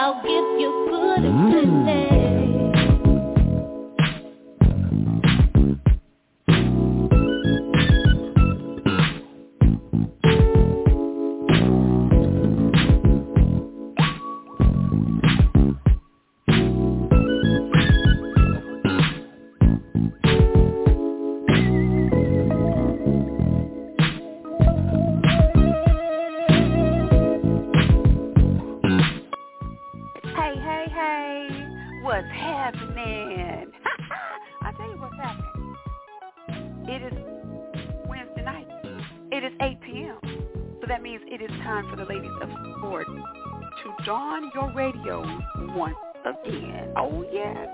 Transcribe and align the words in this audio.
I'll 0.00 0.22
give 0.22 0.60
you 0.60 0.86
good. 0.90 1.24
Hey, 1.84 2.17
dawn 44.08 44.50
your 44.54 44.72
radio 44.72 45.20
once 45.76 45.94
again. 46.24 46.94
Oh, 46.96 47.26
yes. 47.30 47.68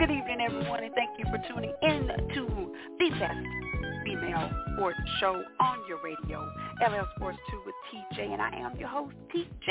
Good 0.00 0.10
evening, 0.10 0.38
everyone, 0.44 0.82
and 0.82 0.92
thank 0.96 1.16
you 1.16 1.24
for 1.30 1.38
tuning 1.46 1.72
in 1.82 2.08
to 2.34 2.72
the 2.98 3.10
best 3.10 4.04
female 4.04 4.50
sports 4.74 4.98
show 5.20 5.40
on 5.60 5.78
your 5.86 6.02
radio, 6.02 6.40
LL 6.84 7.06
Sports 7.14 7.38
2 7.52 7.62
with 7.64 7.74
TJ, 7.94 8.32
and 8.32 8.42
I 8.42 8.50
am 8.56 8.76
your 8.80 8.88
host, 8.88 9.14
TJ. 9.32 9.70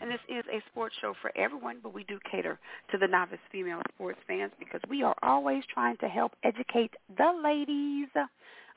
And 0.00 0.08
this 0.08 0.20
is 0.28 0.44
a 0.52 0.62
sports 0.70 0.94
show 1.00 1.14
for 1.20 1.36
everyone, 1.36 1.78
but 1.82 1.92
we 1.92 2.04
do 2.04 2.20
cater 2.30 2.56
to 2.92 2.96
the 2.96 3.08
novice 3.08 3.40
female 3.50 3.82
sports 3.96 4.20
fans 4.28 4.52
because 4.60 4.80
we 4.88 5.02
are 5.02 5.16
always 5.24 5.64
trying 5.74 5.96
to 5.96 6.06
help 6.06 6.30
educate 6.44 6.92
the 7.16 7.32
ladies 7.42 8.06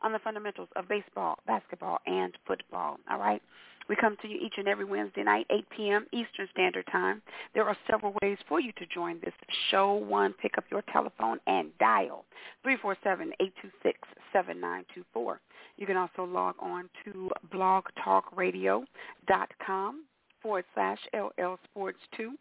on 0.01 0.12
the 0.12 0.18
fundamentals 0.24 0.69
of 0.75 0.88
baseball, 0.90 1.38
basketball, 1.46 2.00
and 2.07 2.35
football. 2.47 2.97
All 3.12 3.19
right? 3.19 3.44
We 3.91 3.96
come 3.97 4.16
to 4.22 4.28
you 4.29 4.40
each 4.41 4.53
and 4.56 4.69
every 4.69 4.85
Wednesday 4.85 5.22
night, 5.22 5.46
8 5.50 5.66
p.m. 5.75 6.07
Eastern 6.13 6.47
Standard 6.53 6.88
Time. 6.90 7.22
There 7.53 7.66
are 7.66 7.75
several 7.90 8.16
ways 8.22 8.38
for 8.47 8.62
you 8.62 8.72
to 8.78 8.85
join 8.85 9.19
this 9.19 9.34
show. 9.69 9.96
One, 9.96 10.34
pick 10.41 10.57
up 10.57 10.63
your 10.72 10.81
telephone 10.94 11.40
and 11.46 11.78
dial 11.78 12.24
347-826-7924. 12.66 15.35
You 15.75 15.85
can 15.85 15.97
also 15.97 16.24
log 16.24 16.56
on 16.62 16.90
to 17.03 17.30
blogtalkradio.com 17.53 20.06
forward 20.41 20.66
slash 20.74 21.00
LL 21.13 21.59
Sports 21.66 22.00
2. 22.16 22.31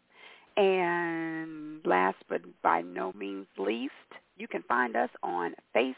And 0.55 1.85
last 1.85 2.19
but 2.29 2.43
by 2.63 2.81
no 2.81 3.11
means 3.11 3.47
least, 3.57 3.91
you 4.37 4.47
can 4.47 4.63
find 4.69 4.95
us 4.95 5.09
on 5.21 5.53
Facebook 5.75 5.95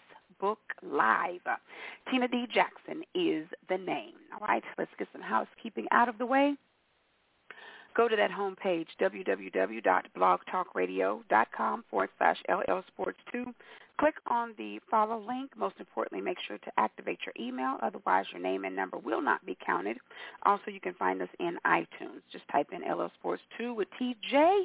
Live. 0.82 1.42
Tina 2.10 2.28
D. 2.28 2.48
Jackson 2.54 3.04
is 3.16 3.48
the 3.70 3.78
name. 3.78 4.16
All 4.34 4.40
right, 4.48 4.64
let's 4.78 4.92
get 5.00 5.08
some 5.14 5.22
housekeeping 5.22 5.86
out 5.92 6.10
of 6.10 6.18
the 6.18 6.26
way. 6.26 6.56
Go 7.96 8.08
to 8.08 8.16
that 8.16 8.32
homepage, 8.32 8.88
www.blogtalkradio.com 9.00 11.84
forward 11.90 12.10
slash 12.18 12.38
LL 12.50 12.80
Sports 12.88 13.20
2. 13.32 13.54
Click 14.00 14.16
on 14.26 14.56
the 14.58 14.80
follow 14.90 15.24
link. 15.28 15.52
Most 15.56 15.76
importantly, 15.80 16.20
make 16.20 16.40
sure 16.48 16.58
to 16.58 16.72
activate 16.78 17.20
your 17.26 17.34
email. 17.40 17.78
Otherwise, 17.84 18.26
your 18.34 18.42
name 18.42 18.66
and 18.66 18.76
number 18.76 18.98
will 18.98 19.22
not 19.22 19.46
be 19.46 19.56
counted. 19.64 19.98
Also, 20.44 20.72
you 20.72 20.80
can 20.80 20.96
find 20.96 21.22
us 21.22 21.30
in 21.40 21.60
iTunes. 21.68 22.24
Just 22.32 22.48
type 22.52 22.70
in 22.72 22.82
LL 22.82 23.12
Sports 23.20 23.44
2 23.60 23.76
with 23.76 23.88
TJ 24.02 24.64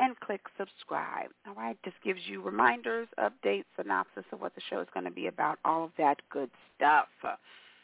and 0.00 0.18
click 0.20 0.40
subscribe. 0.58 1.30
All 1.46 1.54
right, 1.54 1.76
this 1.84 1.94
gives 2.02 2.20
you 2.26 2.40
reminders, 2.40 3.06
updates, 3.18 3.64
synopsis 3.76 4.24
of 4.32 4.40
what 4.40 4.54
the 4.54 4.62
show 4.68 4.80
is 4.80 4.88
going 4.92 5.04
to 5.04 5.12
be 5.12 5.26
about, 5.26 5.58
all 5.64 5.84
of 5.84 5.90
that 5.98 6.16
good 6.30 6.50
stuff. 6.76 7.06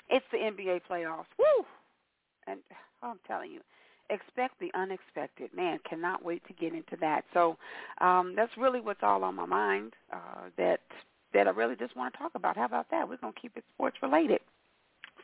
It's 0.09 0.25
the 0.33 0.39
NBA 0.39 0.81
playoffs. 0.91 1.27
Woo! 1.39 1.65
And 2.47 2.61
oh, 3.03 3.11
I'm 3.11 3.21
telling 3.27 3.51
you, 3.51 3.61
expect 4.09 4.59
the 4.61 4.71
unexpected. 4.75 5.51
Man, 5.55 5.79
cannot 5.89 6.25
wait 6.25 6.43
to 6.47 6.53
get 6.55 6.73
into 6.73 6.97
that. 7.01 7.25
So 7.35 7.57
um, 8.01 8.35
that's 8.35 8.53
really 8.57 8.81
what's 8.81 9.03
all 9.03 9.23
on 9.25 9.35
my 9.35 9.47
mind 9.47 9.95
uh, 10.13 10.49
that 10.57 10.81
that 11.35 11.47
I 11.47 11.51
really 11.51 11.77
just 11.77 11.97
want 11.97 12.15
to 12.15 12.19
talk 12.19 12.33
about. 12.35 12.57
How 12.57 12.65
about 12.65 12.87
that? 12.91 13.07
We're 13.09 13.19
going 13.19 13.35
to 13.35 13.41
keep 13.41 13.57
it 13.57 13.65
sports 13.75 13.97
related. 14.01 14.41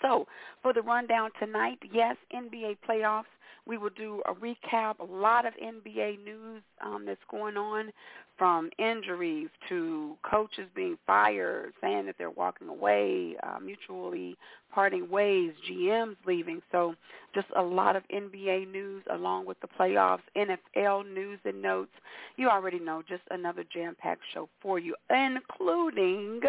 So 0.02 0.26
for 0.62 0.72
the 0.72 0.82
rundown 0.82 1.30
tonight, 1.38 1.78
yes, 1.90 2.16
NBA 2.34 2.78
playoffs. 2.86 3.24
We 3.66 3.78
will 3.78 3.90
do 3.90 4.22
a 4.26 4.34
recap, 4.34 4.98
a 4.98 5.04
lot 5.04 5.46
of 5.46 5.54
NBA 5.54 6.24
news 6.24 6.62
um, 6.84 7.04
that's 7.06 7.20
going 7.30 7.56
on, 7.56 7.92
from 8.36 8.70
injuries 8.78 9.48
to 9.68 10.16
coaches 10.28 10.68
being 10.74 10.98
fired, 11.06 11.72
saying 11.80 12.06
that 12.06 12.16
they're 12.18 12.30
walking 12.30 12.68
away, 12.68 13.36
uh, 13.42 13.60
mutually 13.60 14.36
parting 14.72 15.08
ways, 15.08 15.52
GMs 15.70 16.16
leaving. 16.26 16.60
So 16.72 16.94
just 17.34 17.46
a 17.54 17.62
lot 17.62 17.94
of 17.94 18.02
NBA 18.08 18.70
news 18.72 19.04
along 19.12 19.46
with 19.46 19.58
the 19.60 19.68
playoffs, 19.68 20.22
NFL 20.36 21.12
news 21.12 21.38
and 21.44 21.62
notes. 21.62 21.92
You 22.36 22.48
already 22.48 22.80
know, 22.80 23.02
just 23.08 23.22
another 23.30 23.64
jam-packed 23.72 24.22
show 24.32 24.48
for 24.60 24.78
you, 24.78 24.96
including 25.10 26.40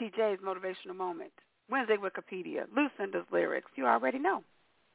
TJ's 0.00 0.40
motivational 0.42 0.96
moment. 0.96 1.32
Wednesday 1.70 1.96
Wikipedia, 1.96 2.64
Lucinda's 2.76 3.26
lyrics. 3.32 3.70
You 3.76 3.86
already 3.86 4.18
know. 4.18 4.42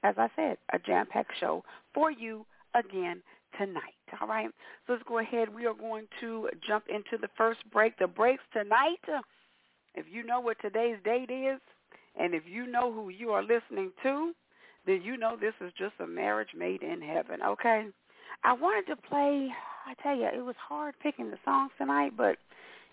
As 0.03 0.16
I 0.17 0.29
said, 0.35 0.57
a 0.73 0.79
jam-packed 0.79 1.31
show 1.39 1.63
for 1.94 2.11
you 2.11 2.45
again 2.75 3.22
tonight. 3.57 3.95
All 4.22 4.28
right. 4.28 4.50
So 4.85 4.94
let's 4.94 5.03
go 5.07 5.19
ahead. 5.19 5.53
We 5.53 5.66
are 5.66 5.73
going 5.73 6.07
to 6.22 6.50
jump 6.67 6.85
into 6.89 7.17
the 7.19 7.29
first 7.38 7.59
break. 7.72 7.97
The 7.97 8.07
breaks 8.07 8.44
tonight. 8.53 9.01
If 9.95 10.06
you 10.11 10.23
know 10.23 10.39
what 10.39 10.57
today's 10.61 10.97
date 11.03 11.31
is, 11.31 11.59
and 12.19 12.33
if 12.33 12.44
you 12.45 12.67
know 12.67 12.91
who 12.94 13.09
you 13.09 13.31
are 13.31 13.41
listening 13.41 13.91
to, 14.03 14.33
then 14.85 15.01
you 15.03 15.17
know 15.17 15.35
this 15.39 15.53
is 15.62 15.71
just 15.77 15.94
a 16.00 16.07
marriage 16.07 16.50
made 16.56 16.83
in 16.83 17.01
heaven. 17.01 17.39
Okay. 17.42 17.88
I 18.44 18.53
wanted 18.53 18.88
to 18.94 19.01
play. 19.01 19.50
I 19.88 19.94
tell 20.03 20.15
you, 20.15 20.27
it 20.27 20.44
was 20.44 20.56
hard 20.68 20.95
picking 21.01 21.31
the 21.31 21.38
songs 21.44 21.71
tonight, 21.77 22.12
but 22.15 22.38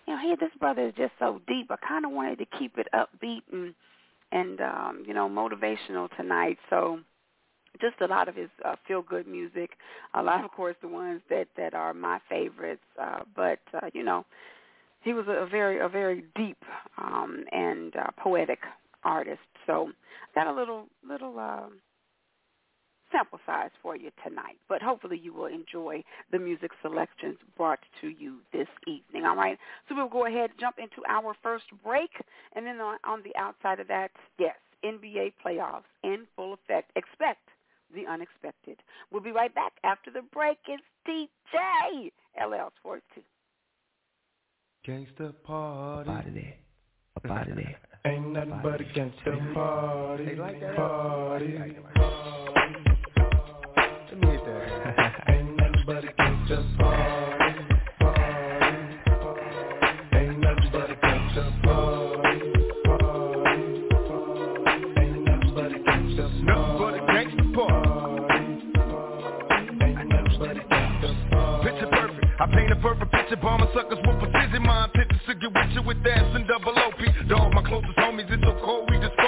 you 0.07 0.15
know, 0.15 0.21
here 0.21 0.35
this 0.39 0.49
brother 0.59 0.87
is 0.87 0.93
just 0.95 1.13
so 1.19 1.41
deep. 1.47 1.69
I 1.69 1.75
kind 1.87 2.05
of 2.05 2.11
wanted 2.11 2.39
to 2.39 2.45
keep 2.57 2.77
it 2.77 2.87
upbeat 2.93 3.41
and 3.51 3.73
and 4.33 4.59
um, 4.61 5.03
you 5.07 5.13
know 5.13 5.29
motivational 5.29 6.09
tonight. 6.17 6.57
So 6.69 6.99
just 7.81 7.95
a 8.01 8.07
lot 8.07 8.27
of 8.27 8.35
his 8.35 8.49
uh, 8.65 8.75
feel 8.87 9.01
good 9.01 9.27
music. 9.27 9.71
A 10.13 10.21
lot, 10.21 10.43
of 10.43 10.51
course, 10.51 10.75
the 10.81 10.87
ones 10.87 11.21
that 11.29 11.47
that 11.57 11.73
are 11.73 11.93
my 11.93 12.19
favorites. 12.29 12.83
Uh, 13.01 13.19
but 13.35 13.59
uh, 13.73 13.87
you 13.93 14.03
know, 14.03 14.25
he 15.01 15.13
was 15.13 15.25
a 15.27 15.47
very 15.49 15.79
a 15.79 15.87
very 15.87 16.25
deep 16.35 16.61
um, 16.97 17.43
and 17.51 17.95
uh, 17.95 18.07
poetic 18.17 18.59
artist. 19.03 19.39
So 19.65 19.89
got 20.35 20.47
a 20.47 20.53
little 20.53 20.87
little. 21.07 21.39
Uh, 21.39 21.69
sample 23.13 23.39
size 23.45 23.69
for 23.81 23.95
you 23.95 24.11
tonight. 24.27 24.57
But 24.67 24.81
hopefully 24.81 25.19
you 25.21 25.33
will 25.33 25.45
enjoy 25.45 26.03
the 26.31 26.39
music 26.39 26.71
selections 26.81 27.37
brought 27.55 27.79
to 28.01 28.09
you 28.09 28.39
this 28.51 28.67
evening. 28.87 29.25
All 29.25 29.35
right. 29.35 29.57
So 29.87 29.95
we'll 29.95 30.09
go 30.09 30.25
ahead 30.25 30.49
and 30.49 30.59
jump 30.59 30.77
into 30.79 31.01
our 31.07 31.33
first 31.41 31.65
break. 31.83 32.09
And 32.55 32.65
then 32.65 32.81
on, 32.81 32.97
on 33.05 33.21
the 33.23 33.35
outside 33.39 33.79
of 33.79 33.87
that, 33.87 34.11
yes, 34.39 34.55
NBA 34.83 35.33
playoffs 35.45 35.83
in 36.03 36.25
full 36.35 36.53
effect. 36.53 36.91
Expect 36.95 37.47
the 37.93 38.05
unexpected. 38.09 38.77
We'll 39.11 39.21
be 39.21 39.31
right 39.31 39.53
back 39.53 39.73
after 39.83 40.11
the 40.11 40.21
break. 40.33 40.57
It's 40.67 40.83
DJ 41.07 42.11
LL 42.37 42.71
Sports 42.79 43.05
2. 43.15 43.21
Gangsta 44.85 45.33
party. 45.43 46.09
Up 46.09 46.17
out 46.17 46.27
of 46.27 46.33
there. 46.33 46.55
Up 47.17 47.31
out 47.31 47.49
of 47.49 47.55
there. 47.55 47.77
Ain't 48.05 48.33
nothing 48.33 48.59
but 48.61 48.81
a 48.81 48.83
gangsta 48.83 49.53
party. 49.53 50.25
They 50.25 50.35
like 50.35 50.59
that? 50.59 50.75
Party. 50.75 51.57
Let 51.57 52.42
but 56.47 56.59
a 56.59 56.65
gangsta 56.65 56.77
party. 56.77 58.27
Party. 59.07 59.47
Ain't 60.13 60.39
nothing 60.39 60.69
but 60.71 60.89
a 60.89 60.95
gangsta 60.95 61.43
party. 61.63 62.41
Party. 62.85 63.47
Ain't 64.99 65.23
nothing 65.23 65.53
but 65.55 65.71
a 65.71 65.79
gangsta 65.79 66.25
Nothing 66.43 66.77
but 66.79 66.93
a 66.93 67.01
gangsta 67.07 67.43
party. 67.55 67.79
Ain't 69.83 70.09
nothing 70.09 70.37
but 70.39 70.57
a 70.57 70.63
gangsta 70.67 71.09
party. 71.29 71.69
Picture 71.69 71.87
perfect. 71.87 72.27
I 72.39 72.45
paint 72.47 72.71
a 72.71 72.75
perfect 72.75 73.11
picture, 73.11 73.37
bomber 73.37 73.67
suckers 73.73 73.99
with 74.05 74.19
precision. 74.19 74.63
My 74.63 74.85
intentions 74.85 75.21
to 75.27 75.35
get 75.35 75.53
with 75.53 75.71
you 75.71 75.81
with 75.83 76.05
ass 76.05 76.35
and 76.35 76.47
double 76.47 76.77
OP. 76.77 76.99
Dog, 77.29 77.53
my 77.53 77.63
closest 77.63 77.97
homies, 77.97 78.29
it's 78.29 78.43
so 78.43 78.53
cold, 78.65 78.89
we 78.91 78.99
dispose 78.99 79.22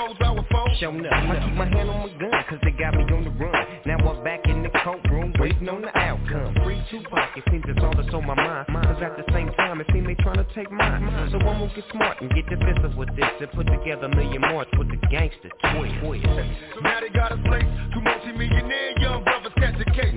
foes. 0.56 0.78
Showing 0.80 1.06
up, 1.06 1.12
I 1.12 1.36
keep 1.44 1.56
my 1.56 1.68
hand 1.68 1.90
on 1.90 2.08
my 2.08 2.12
gun, 2.16 2.44
cause 2.48 2.60
they 2.64 2.72
got 2.72 2.96
me 2.96 3.04
on 3.12 3.24
the 3.28 3.34
run. 3.36 3.56
Now 3.86 4.00
I'm 4.00 4.24
back 4.24 4.48
in 4.48 4.64
the 4.64 4.72
courtroom, 4.84 5.34
waiting 5.40 5.68
on 5.70 5.82
the 5.82 5.92
outcome. 5.98 6.56
Free 6.64 6.80
Tupac, 6.92 7.36
it 7.36 7.44
seems 7.52 7.64
it's 7.68 7.80
all 7.84 7.96
that's 7.96 8.14
on 8.14 8.26
my 8.26 8.36
mind. 8.36 8.68
Cause 8.68 9.04
at 9.04 9.16
the 9.20 9.28
same 9.34 9.52
time, 9.56 9.82
it 9.82 9.88
seems 9.92 10.08
they 10.08 10.16
trying 10.24 10.40
to 10.40 10.48
take 10.56 10.72
mine. 10.72 11.04
So 11.32 11.40
I'm 11.40 11.60
gonna 11.60 11.72
get 11.76 11.84
smart 11.92 12.22
and 12.22 12.32
get 12.32 12.48
defensive 12.48 12.96
with 12.96 13.12
this 13.16 13.32
and 13.42 13.52
put 13.52 13.68
together 13.68 14.08
a 14.08 14.16
million 14.16 14.42
more 14.42 14.66
with 14.78 14.90
the 14.90 15.00
gangster 15.12 15.52
twist. 15.74 15.96
Now 16.82 17.00
they 17.02 17.10
got 17.10 17.32
us 17.32 17.44
late, 17.52 17.68
two 17.94 18.02
multi-millionaire 18.02 19.00
young 19.00 19.24
brothers 19.24 19.54
catch 19.58 19.80
a 19.80 19.88
case. 19.92 20.16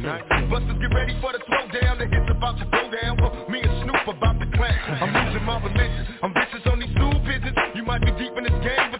Busters 0.50 0.78
get 0.78 0.94
ready 0.94 1.14
for 1.20 1.32
the 1.32 1.42
throwdown, 1.46 1.98
the 1.98 2.06
hits 2.06 2.30
about 2.30 2.58
to 2.58 2.66
go 2.66 2.90
down. 2.90 3.16
Me 3.50 3.60
and 3.62 3.74
Snoop 3.84 4.06
about 4.06 4.38
to 4.40 4.46
clash. 4.56 4.78
I'm 5.02 5.12
losing 5.14 5.44
my 5.44 5.62
religion, 5.62 6.06
I'm 6.22 6.34
vicious 6.34 6.66
on 6.66 6.80
these 6.80 6.94
pigeons. 7.26 7.56
You 7.74 7.84
might 7.84 8.00
be 8.02 8.12
deep 8.12 8.34
in 8.36 8.44
this 8.44 8.58
game, 8.64 8.90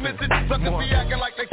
Suckers 0.00 0.74
be 0.78 0.94
acting 0.94 1.18
like 1.18 1.36
they 1.36 1.46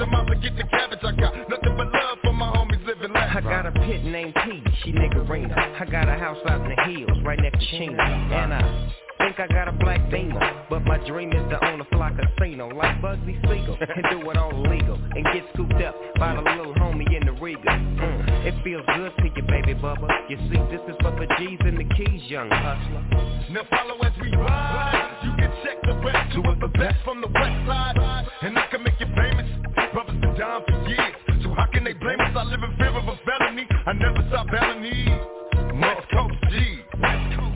I'm 0.00 0.14
out 0.14 0.26
to 0.28 0.34
get 0.36 0.56
the 0.56 0.64
cabbage. 0.64 1.00
I 1.02 1.12
got 1.12 1.36
nothing 1.50 1.76
but 1.76 1.92
love 1.92 2.18
for 2.24 2.32
my 2.32 2.50
homies 2.56 2.84
living 2.86 3.12
life. 3.12 3.36
I 3.36 3.40
got 3.42 3.66
a 3.66 3.72
pit 3.72 4.02
named 4.04 4.34
P, 4.34 4.62
she 4.82 4.92
niggerina. 4.92 5.80
I 5.80 5.84
got 5.84 6.08
a 6.08 6.14
house 6.14 6.38
out 6.48 6.62
in 6.62 6.74
the 6.74 6.82
hills, 6.84 7.18
right 7.22 7.38
next 7.38 7.60
to 7.60 7.66
Chino. 7.66 8.02
And 8.02 8.54
I 8.54 8.92
think 9.18 9.38
I 9.38 9.46
got 9.48 9.68
a 9.68 9.72
black 9.72 10.10
demon, 10.10 10.40
but 10.70 10.84
my 10.86 10.96
dream 11.06 11.32
is 11.32 11.50
to 11.50 11.64
own 11.66 11.82
a 11.82 11.84
fly 11.96 12.10
casino 12.12 12.68
like 12.68 13.02
Bugsy 13.02 13.36
Siegel 13.42 13.76
and 13.78 14.04
do 14.10 14.30
it 14.30 14.36
all 14.38 14.62
legal 14.62 14.94
and 14.94 15.24
get 15.34 15.44
scooped 15.52 15.82
up 15.82 15.94
by 16.18 16.34
the 16.34 16.40
little 16.40 16.72
homie 16.74 17.14
in 17.14 17.26
the 17.26 17.32
Riga. 17.32 17.68
Mm, 17.68 18.29
it 18.46 18.54
feels 18.64 18.84
good 18.96 19.12
to 19.18 19.24
you, 19.24 19.42
baby 19.46 19.74
bubba. 19.74 20.08
You 20.28 20.36
see, 20.48 20.60
this 20.70 20.80
is 20.88 20.96
for 21.00 21.12
the 21.12 21.26
G's 21.38 21.58
and 21.60 21.78
the 21.78 21.94
keys, 21.94 22.22
young 22.30 22.48
hustler. 22.50 23.02
Now 23.50 23.64
follow 23.70 23.98
as 24.02 24.12
we 24.20 24.30
ride. 24.36 25.18
You 25.24 25.32
can 25.36 25.52
check 25.64 25.82
the 25.82 25.94
rest. 26.04 26.34
Two 26.34 26.42
of 26.48 26.60
the 26.60 26.68
best 26.78 26.96
from 27.04 27.20
the 27.20 27.28
west 27.28 27.66
side, 27.66 27.96
and 28.42 28.58
I 28.58 28.66
can 28.70 28.82
make 28.82 28.98
you 29.00 29.06
famous. 29.14 29.48
Brothers 29.92 30.20
been 30.20 30.34
down 30.38 30.62
for 30.66 30.88
years, 30.88 31.42
so 31.42 31.52
how 31.54 31.66
can 31.72 31.84
they 31.84 31.94
blame 31.94 32.20
us? 32.20 32.32
I 32.36 32.44
live 32.44 32.62
in 32.62 32.76
fear 32.76 32.94
of 32.96 33.08
a 33.08 33.18
felony. 33.24 33.66
I 33.86 33.92
never 33.92 34.22
stop 34.28 34.46
these. 34.82 35.40
West 35.80 36.06
Coast 36.12 36.34
G. 36.50 36.80
West 37.00 37.38
Coast 37.38 37.49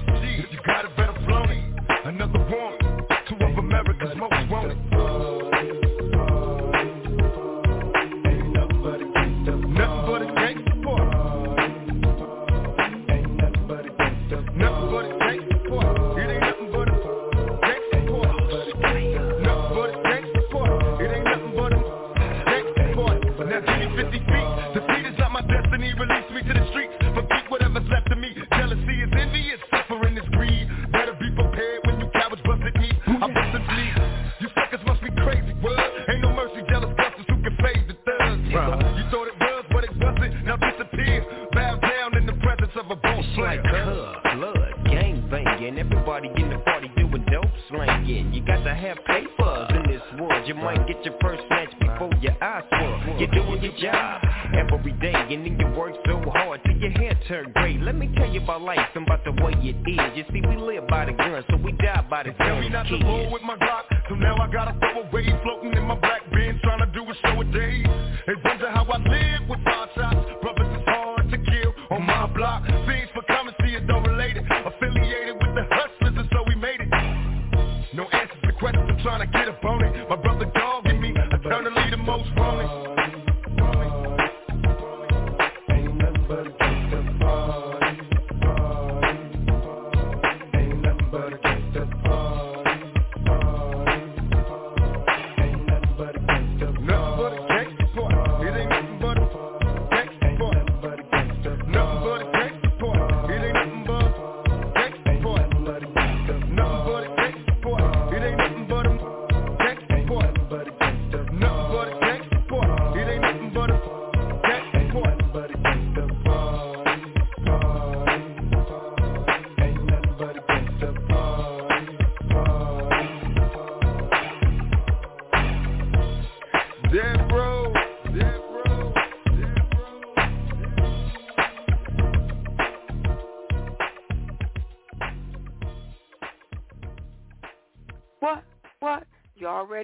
it 59.71 59.77
is. 59.89 60.17
You 60.17 60.25
see, 60.33 60.47
we 60.47 60.57
live 60.57 60.87
by 60.89 61.07
the 61.07 61.13
gun, 61.13 61.45
so 61.51 61.57
we 61.57 61.73
die 61.73 62.05
by 62.11 62.23
the 62.25 62.33
Tell 62.33 62.61
me 62.61 62.69
gun. 62.69 62.73
not 62.73 62.87
to 62.89 63.05
roll 63.05 63.31
with 63.31 63.43
my 63.43 63.57
Glock, 63.57 63.85
so 64.09 64.15
now 64.15 64.37
I 64.37 64.51
gotta 64.53 64.77
throw 64.79 65.03
away 65.03 65.27
floating 65.43 65.73
in 65.73 65.85
my 65.85 65.95
black 65.97 66.23
Benz, 66.33 66.61
trying 66.63 66.81
to 66.81 66.87
do 66.93 67.03
a 67.05 67.15
show 67.23 67.41
a 67.41 67.45
day. 67.45 67.83
They 68.27 68.35
wonder 68.45 68.71
how 68.71 68.85
I 68.85 68.99
live 68.99 69.49
with 69.49 69.61
five 69.65 69.89
shots. 69.95 70.17
Brothers 70.43 70.81
is 70.81 70.85
hard 70.87 71.31
to 71.31 71.39
kill 71.39 71.75
on 71.91 72.03
my 72.07 72.27
block. 72.35 72.63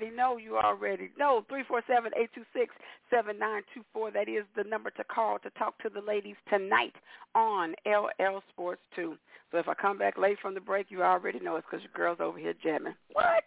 Already 0.01 0.17
know. 0.17 0.37
You 0.37 0.57
already 0.57 1.11
know. 1.19 1.45
Three 1.49 1.63
four 1.67 1.83
seven 1.87 2.13
eight 2.17 2.31
two 2.35 2.45
six 2.53 2.75
seven 3.11 3.39
nine 3.39 3.63
two 3.75 3.83
four. 3.93 4.11
That 4.11 4.29
is 4.29 4.45
the 4.57 4.65
number 4.65 4.91
to 4.91 5.05
call 5.05 5.39
to 5.41 5.51
talk 5.51 5.79
to 5.83 5.89
the 5.89 6.01
ladies 6.01 6.37
tonight 6.49 6.95
on 7.35 7.75
LL 7.87 8.41
Sports 8.53 8.83
2. 8.97 9.17
So 9.53 9.59
if 9.59 9.69
I 9.69 9.75
come 9.75 9.99
back 9.99 10.17
late 10.17 10.39
from 10.41 10.55
the 10.55 10.61
break, 10.61 10.87
you 10.91 11.03
already 11.03 11.41
know 11.41 11.57
it's 11.57 11.67
because 11.69 11.85
your 11.85 11.93
girl's 11.95 12.21
over 12.21 12.39
here 12.39 12.55
jamming. 12.63 12.95
What? 13.13 13.45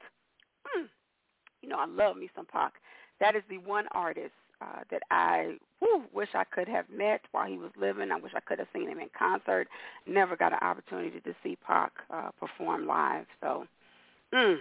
Hmm. 0.66 0.86
You 1.62 1.70
know, 1.70 1.78
I 1.80 1.86
love 1.86 2.18
me 2.18 2.30
some 2.36 2.46
Pac. 2.46 2.74
That 3.20 3.36
is 3.36 3.44
the 3.50 3.58
one 3.60 3.86
artist 3.92 4.34
uh, 4.62 4.82
that 4.92 5.02
I 5.12 5.56
whew, 5.80 6.04
wish 6.14 6.30
I 6.34 6.44
could 6.44 6.68
have 6.68 6.86
met 6.90 7.22
while 7.32 7.48
he 7.48 7.58
was 7.58 7.72
living. 7.80 8.12
I 8.12 8.18
wish 8.18 8.34
I 8.36 8.42
could 8.42 8.60
have 8.60 8.68
seen 8.74 8.90
him 8.90 9.00
in 9.00 9.10
concert. 9.18 9.68
Never 10.06 10.36
got 10.36 10.52
an 10.52 10.60
opportunity 10.62 11.20
to 11.22 11.34
see 11.42 11.58
Pac 11.66 11.92
uh, 12.14 12.32
perform 12.40 12.86
live. 12.86 13.26
So, 13.42 13.66
mm, 14.34 14.58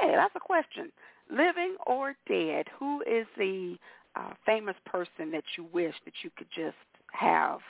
hey, 0.00 0.12
that's 0.14 0.34
a 0.36 0.40
question. 0.40 0.90
Living 1.30 1.76
or 1.86 2.14
dead, 2.26 2.66
who 2.78 3.02
is 3.02 3.26
the 3.36 3.76
uh, 4.16 4.32
famous 4.46 4.76
person 4.86 5.30
that 5.30 5.44
you 5.56 5.66
wish 5.72 5.94
that 6.04 6.14
you 6.22 6.30
could 6.36 6.48
just 6.54 6.76
have 7.12 7.60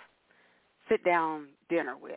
sit 0.88 1.04
down 1.04 1.48
dinner 1.68 1.96
with? 2.00 2.12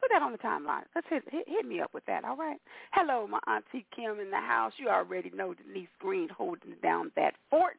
Put 0.00 0.10
that 0.12 0.22
on 0.22 0.32
the 0.32 0.38
timeline. 0.38 0.82
Let's 0.94 1.06
hit, 1.08 1.22
hit 1.30 1.44
hit 1.46 1.66
me 1.66 1.80
up 1.80 1.94
with 1.94 2.04
that. 2.06 2.24
All 2.24 2.36
right. 2.36 2.58
Hello, 2.92 3.26
my 3.28 3.38
auntie 3.46 3.86
Kim 3.94 4.18
in 4.18 4.30
the 4.30 4.36
house. 4.40 4.72
You 4.76 4.88
already 4.88 5.30
know 5.34 5.54
Denise 5.54 5.88
Green 6.00 6.28
holding 6.28 6.74
down 6.82 7.12
that 7.14 7.34
fort 7.50 7.76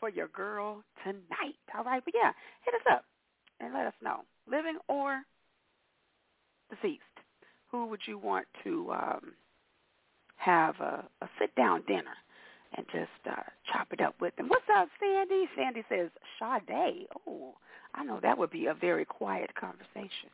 for 0.00 0.10
your 0.10 0.28
girl 0.28 0.82
tonight. 1.04 1.56
All 1.76 1.84
right, 1.84 2.02
but 2.04 2.12
yeah, 2.14 2.32
hit 2.64 2.74
us 2.74 2.86
up 2.90 3.04
and 3.60 3.72
let 3.72 3.86
us 3.86 3.94
know, 4.02 4.20
living 4.50 4.78
or 4.88 5.22
deceased. 6.68 7.02
Who 7.70 7.86
would 7.86 8.00
you 8.06 8.18
want 8.18 8.46
to 8.64 8.92
um, 8.92 9.32
have 10.36 10.74
a, 10.80 11.04
a 11.22 11.28
sit-down 11.38 11.84
dinner 11.86 12.16
and 12.76 12.86
just 12.92 13.10
uh, 13.30 13.42
chop 13.70 13.88
it 13.92 14.00
up 14.00 14.14
with 14.20 14.34
them? 14.36 14.48
What's 14.48 14.64
up, 14.74 14.88
Sandy? 15.00 15.48
Sandy 15.56 15.84
says 15.88 16.10
Sade. 16.38 17.06
Oh, 17.26 17.54
I 17.94 18.04
know 18.04 18.20
that 18.22 18.38
would 18.38 18.50
be 18.50 18.66
a 18.66 18.74
very 18.74 19.04
quiet 19.04 19.54
conversation. 19.54 20.30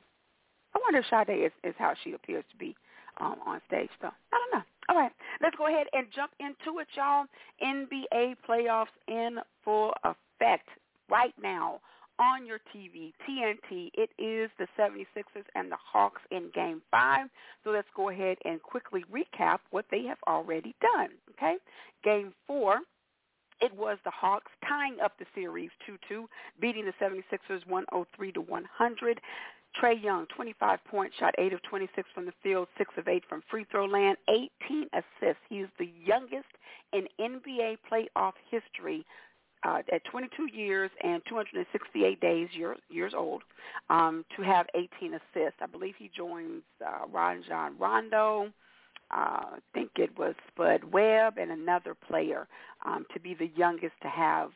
I 0.74 0.80
wonder 0.82 1.00
if 1.00 1.06
Sade 1.10 1.44
is, 1.44 1.52
is 1.64 1.74
how 1.78 1.94
she 2.04 2.12
appears 2.12 2.44
to 2.50 2.56
be 2.56 2.76
um, 3.20 3.36
on 3.46 3.60
stage, 3.66 3.90
though. 4.00 4.14
I 4.32 4.38
don't 4.38 4.58
know. 4.58 4.64
All 4.88 4.96
right, 4.96 5.12
let's 5.42 5.56
go 5.56 5.66
ahead 5.66 5.86
and 5.92 6.06
jump 6.14 6.32
into 6.40 6.78
it, 6.78 6.86
y'all. 6.96 7.26
NBA 7.62 8.36
playoffs 8.48 8.86
in 9.06 9.38
full 9.64 9.92
effect 10.04 10.68
right 11.10 11.34
now 11.42 11.80
on 12.18 12.46
your 12.46 12.58
TV, 12.74 13.12
TNT. 13.28 13.90
It 13.94 14.10
is 14.18 14.50
the 14.58 14.66
76ers 14.78 15.44
and 15.54 15.70
the 15.70 15.76
Hawks 15.92 16.22
in 16.30 16.50
Game 16.54 16.82
5. 16.90 17.28
So 17.64 17.70
let's 17.70 17.88
go 17.96 18.10
ahead 18.10 18.38
and 18.44 18.62
quickly 18.62 19.04
recap 19.12 19.58
what 19.70 19.86
they 19.90 20.04
have 20.04 20.18
already 20.26 20.74
done, 20.80 21.10
okay? 21.30 21.56
Game 22.04 22.32
4, 22.46 22.78
it 23.60 23.74
was 23.74 23.98
the 24.04 24.10
Hawks 24.10 24.52
tying 24.68 24.96
up 25.02 25.18
the 25.18 25.26
series 25.34 25.70
2-2, 26.10 26.24
beating 26.60 26.84
the 26.84 26.92
76ers 27.04 27.66
103 27.66 28.32
to 28.32 28.40
100. 28.40 29.20
Trae 29.80 30.02
Young, 30.02 30.26
25 30.34 30.78
points, 30.90 31.16
shot 31.18 31.34
8 31.38 31.52
of 31.52 31.62
26 31.62 32.08
from 32.14 32.24
the 32.24 32.32
field, 32.42 32.68
6 32.78 32.90
of 32.96 33.06
8 33.06 33.22
from 33.28 33.42
free 33.50 33.66
throw 33.70 33.84
land, 33.84 34.16
18 34.28 34.88
assists. 34.92 35.42
He 35.48 35.58
is 35.60 35.68
the 35.78 35.90
youngest 36.04 36.48
in 36.92 37.06
NBA 37.20 37.78
playoff 37.90 38.32
history 38.50 39.04
uh, 39.64 39.82
at 39.92 40.04
22 40.04 40.48
years 40.52 40.90
and 41.02 41.22
268 41.28 42.20
days 42.20 42.48
year, 42.52 42.76
years 42.88 43.12
old 43.16 43.42
um, 43.90 44.24
to 44.36 44.42
have 44.42 44.66
18 44.74 45.14
assists. 45.14 45.58
I 45.60 45.66
believe 45.66 45.94
he 45.98 46.10
joins 46.16 46.62
uh, 46.84 47.06
Rajon 47.10 47.76
Rondo. 47.78 48.52
Uh, 49.10 49.56
I 49.56 49.58
think 49.72 49.90
it 49.96 50.16
was 50.18 50.34
Spud 50.48 50.84
Webb 50.84 51.38
and 51.38 51.50
another 51.50 51.94
player 51.94 52.46
um, 52.84 53.06
to 53.14 53.20
be 53.20 53.34
the 53.34 53.50
youngest 53.56 53.94
to 54.02 54.08
have 54.08 54.50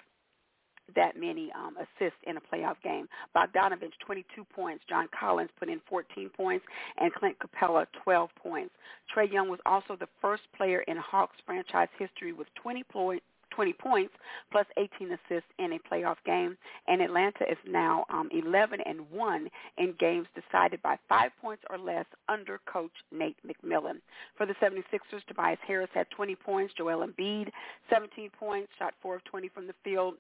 that 0.94 1.18
many 1.18 1.50
um, 1.52 1.76
assists 1.76 2.18
in 2.24 2.36
a 2.36 2.40
playoff 2.40 2.76
game. 2.82 3.08
Bogdanovich, 3.34 3.92
22 4.04 4.44
points. 4.44 4.84
John 4.88 5.08
Collins 5.18 5.50
put 5.58 5.68
in 5.68 5.80
14 5.88 6.28
points, 6.36 6.64
and 6.98 7.12
Clint 7.14 7.36
Capela, 7.38 7.86
12 8.04 8.30
points. 8.42 8.74
Trae 9.14 9.32
Young 9.32 9.48
was 9.48 9.60
also 9.64 9.96
the 9.98 10.08
first 10.20 10.42
player 10.56 10.80
in 10.80 10.96
Hawks 10.98 11.36
franchise 11.46 11.88
history 11.98 12.32
with 12.32 12.48
20 12.62 12.82
points 12.84 13.24
20 13.54 13.72
points 13.74 14.14
plus 14.50 14.66
18 14.76 15.08
assists 15.12 15.48
in 15.58 15.72
a 15.72 15.78
playoff 15.78 16.16
game. 16.24 16.56
And 16.88 17.00
Atlanta 17.00 17.44
is 17.50 17.58
now 17.66 18.04
um, 18.10 18.28
11 18.32 18.80
and 18.84 19.10
1 19.10 19.48
in 19.78 19.94
games 19.98 20.26
decided 20.34 20.82
by 20.82 20.96
five 21.08 21.30
points 21.40 21.62
or 21.70 21.78
less 21.78 22.06
under 22.28 22.60
coach 22.66 22.92
Nate 23.10 23.36
McMillan. 23.46 24.00
For 24.36 24.46
the 24.46 24.54
76ers, 24.54 25.24
Tobias 25.26 25.58
Harris 25.66 25.90
had 25.94 26.08
20 26.10 26.34
points. 26.36 26.74
Joel 26.76 27.06
Embiid, 27.06 27.50
17 27.90 28.30
points, 28.38 28.72
shot 28.78 28.94
4 29.02 29.16
of 29.16 29.24
20 29.24 29.48
from 29.48 29.66
the 29.66 29.74
field. 29.84 30.14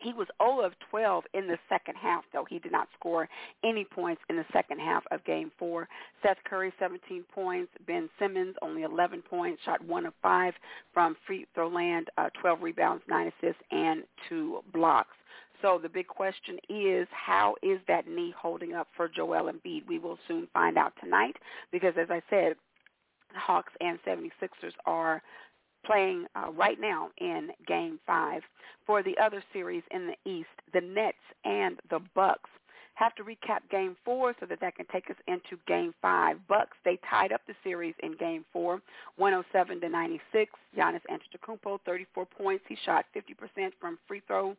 He 0.00 0.12
was 0.12 0.28
0 0.40 0.60
of 0.60 0.72
12 0.90 1.24
in 1.34 1.48
the 1.48 1.58
second 1.68 1.96
half, 1.96 2.24
though. 2.32 2.46
He 2.48 2.58
did 2.58 2.72
not 2.72 2.88
score 2.98 3.28
any 3.64 3.84
points 3.84 4.22
in 4.30 4.36
the 4.36 4.44
second 4.52 4.78
half 4.78 5.04
of 5.10 5.24
Game 5.24 5.50
4. 5.58 5.88
Seth 6.22 6.38
Curry, 6.44 6.72
17 6.78 7.24
points. 7.34 7.72
Ben 7.86 8.08
Simmons, 8.18 8.54
only 8.62 8.82
11 8.82 9.22
points, 9.22 9.62
shot 9.64 9.84
1 9.84 10.06
of 10.06 10.14
5 10.22 10.54
from 10.94 11.16
free 11.26 11.46
throw 11.54 11.68
land, 11.68 12.10
uh, 12.16 12.30
12 12.40 12.62
rebounds, 12.62 13.02
9 13.08 13.32
assists, 13.40 13.62
and 13.70 14.04
2 14.28 14.62
blocks. 14.72 15.14
So 15.62 15.78
the 15.82 15.88
big 15.88 16.06
question 16.06 16.58
is, 16.68 17.08
how 17.10 17.56
is 17.62 17.80
that 17.88 18.06
knee 18.06 18.32
holding 18.36 18.74
up 18.74 18.86
for 18.96 19.08
Joel 19.08 19.50
Embiid? 19.52 19.88
We 19.88 19.98
will 19.98 20.18
soon 20.28 20.46
find 20.52 20.78
out 20.78 20.92
tonight 21.02 21.36
because, 21.72 21.94
as 22.00 22.10
I 22.10 22.22
said, 22.30 22.54
Hawks 23.34 23.72
and 23.80 23.98
76ers 24.06 24.72
are 24.86 25.20
playing 25.84 26.26
uh, 26.34 26.50
right 26.52 26.80
now 26.80 27.10
in 27.18 27.50
Game 27.66 27.98
5. 28.06 28.42
For 28.86 29.02
the 29.02 29.16
other 29.22 29.42
series 29.52 29.82
in 29.90 30.06
the 30.06 30.30
East, 30.30 30.48
the 30.72 30.80
Nets 30.80 31.16
and 31.44 31.78
the 31.90 32.00
Bucks 32.14 32.50
have 32.94 33.14
to 33.14 33.22
recap 33.22 33.60
Game 33.70 33.96
4 34.04 34.34
so 34.40 34.46
that 34.46 34.60
that 34.60 34.74
can 34.74 34.86
take 34.92 35.08
us 35.08 35.16
into 35.28 35.60
Game 35.66 35.94
5. 36.02 36.36
Bucks, 36.48 36.76
they 36.84 36.98
tied 37.08 37.32
up 37.32 37.42
the 37.46 37.54
series 37.62 37.94
in 38.02 38.16
Game 38.16 38.44
4, 38.52 38.80
107 39.16 39.80
to 39.80 39.88
96. 39.88 40.52
Giannis 40.76 41.00
Antetokounmpo, 41.08 41.78
34 41.86 42.26
points. 42.26 42.64
He 42.68 42.76
shot 42.84 43.04
50% 43.14 43.70
from 43.80 43.98
free 44.08 44.22
throw 44.26 44.56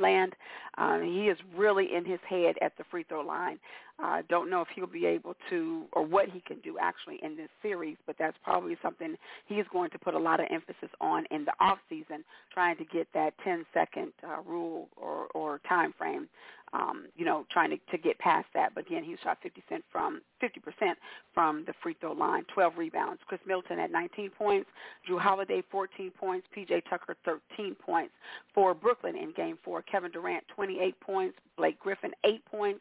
land. 0.00 0.34
Um, 0.78 1.02
he 1.02 1.28
is 1.28 1.38
really 1.56 1.94
in 1.94 2.04
his 2.04 2.20
head 2.28 2.56
at 2.62 2.76
the 2.78 2.84
free 2.90 3.04
throw 3.04 3.22
line. 3.22 3.58
I 4.02 4.20
uh, 4.20 4.22
don't 4.30 4.48
know 4.48 4.62
if 4.62 4.68
he'll 4.74 4.86
be 4.86 5.04
able 5.04 5.34
to 5.50 5.84
or 5.92 6.04
what 6.04 6.30
he 6.30 6.40
can 6.40 6.58
do 6.60 6.78
actually 6.80 7.18
in 7.22 7.36
this 7.36 7.50
series, 7.60 7.96
but 8.06 8.16
that's 8.18 8.36
probably 8.42 8.76
something 8.82 9.14
he's 9.46 9.66
going 9.70 9.90
to 9.90 9.98
put 9.98 10.14
a 10.14 10.18
lot 10.18 10.40
of 10.40 10.46
emphasis 10.50 10.88
on 11.00 11.26
in 11.30 11.44
the 11.44 11.52
off 11.60 11.78
season, 11.88 12.24
trying 12.52 12.76
to 12.78 12.84
get 12.84 13.08
that 13.12 13.34
10 13.44 13.66
second 13.74 14.12
uh, 14.24 14.40
rule 14.46 14.88
or, 14.96 15.26
or 15.34 15.60
time 15.68 15.92
frame. 15.98 16.28
Um, 16.72 17.06
you 17.16 17.24
know, 17.24 17.46
trying 17.50 17.70
to, 17.70 17.78
to 17.90 17.98
get 17.98 18.16
past 18.20 18.46
that. 18.54 18.76
But 18.76 18.86
again, 18.86 19.02
he 19.02 19.16
shot 19.24 19.38
50 19.42 19.60
cent 19.68 19.84
from 19.90 20.20
50% 20.40 20.92
from 21.34 21.64
the 21.66 21.72
free 21.82 21.96
throw 22.00 22.12
line, 22.12 22.44
12 22.54 22.74
rebounds. 22.76 23.20
Khris 23.26 23.40
Middleton 23.44 23.78
had 23.78 23.90
19 23.90 24.30
points, 24.30 24.70
Jrue 25.08 25.18
Holiday 25.18 25.64
14 25.68 26.12
points, 26.12 26.46
PJ 26.56 26.82
Tucker 26.88 27.16
13 27.24 27.74
points. 27.74 28.12
For 28.54 28.72
Brooklyn 28.72 29.16
in 29.16 29.32
Game 29.32 29.58
Four, 29.64 29.82
Kevin 29.82 30.12
Durant 30.12 30.44
28 30.54 31.00
points, 31.00 31.36
Blake 31.56 31.80
Griffin 31.80 32.12
8 32.24 32.44
points. 32.44 32.80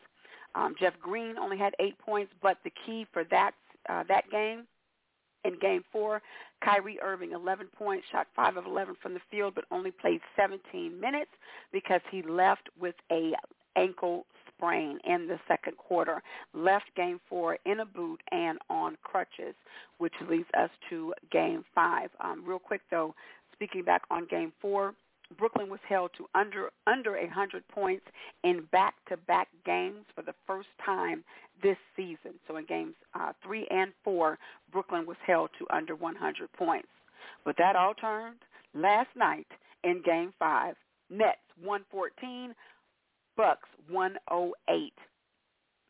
Um, 0.56 0.76
Jeff 0.80 0.94
Green 1.02 1.38
only 1.38 1.58
had 1.58 1.74
eight 1.80 1.98
points, 2.00 2.32
but 2.42 2.58
the 2.64 2.72
key 2.86 3.06
for 3.14 3.24
that 3.26 3.52
uh, 3.88 4.04
that 4.08 4.30
game 4.30 4.66
in 5.46 5.58
Game 5.60 5.84
Four, 5.92 6.22
Kyrie 6.64 7.00
Irving 7.02 7.32
11 7.32 7.68
points, 7.78 8.06
shot 8.12 8.28
five 8.36 8.58
of 8.58 8.66
11 8.66 8.96
from 9.02 9.14
the 9.14 9.22
field, 9.32 9.56
but 9.56 9.64
only 9.72 9.92
played 9.92 10.20
17 10.36 11.00
minutes 11.00 11.32
because 11.72 12.02
he 12.12 12.22
left 12.24 12.70
with 12.80 12.96
a 13.12 13.34
ankle 13.76 14.26
sprain 14.48 15.00
in 15.06 15.28
the 15.28 15.40
second 15.48 15.78
quarter. 15.78 16.22
Left 16.54 16.86
Game 16.96 17.20
Four 17.30 17.58
in 17.66 17.80
a 17.80 17.86
boot 17.86 18.22
and 18.32 18.60
on 18.70 18.98
crutches, 19.04 19.56
which 19.98 20.14
leads 20.30 20.50
us 20.58 20.70
to 20.90 21.14
Game 21.32 21.64
Five. 21.74 22.10
Um, 22.22 22.44
real 22.46 22.60
quick 22.60 22.82
though, 22.92 23.16
speaking 23.54 23.84
back 23.84 24.04
on 24.12 24.28
Game 24.28 24.52
Four, 24.62 24.94
Brooklyn 25.38 25.70
was 25.70 25.80
held 25.88 26.12
to 26.18 26.26
under 26.34 26.70
under 26.88 27.12
100 27.12 27.68
points 27.68 28.06
in 28.44 28.64
back-to-back 28.72 29.48
games 29.66 30.06
for 30.16 30.24
the 30.24 30.34
first 30.48 30.70
time 30.84 31.24
this 31.62 31.78
season. 31.96 32.40
So 32.48 32.58
in 32.58 32.66
games 32.66 32.96
uh, 33.14 33.34
three 33.44 33.68
and 33.70 33.92
four, 34.04 34.40
Brooklyn 34.72 35.06
was 35.06 35.18
held 35.26 35.52
to 35.60 35.68
under 35.76 35.96
100 35.96 36.52
points. 36.54 36.88
But 37.46 37.56
that 37.58 37.76
all 37.76 37.94
turned 37.94 38.40
last 38.74 39.10
night 39.16 39.48
in 39.84 40.02
Game 40.04 40.34
Five. 40.40 40.76
Nets 41.12 41.40
114, 41.64 42.54
Bucks 43.40 43.70
108. 43.90 44.94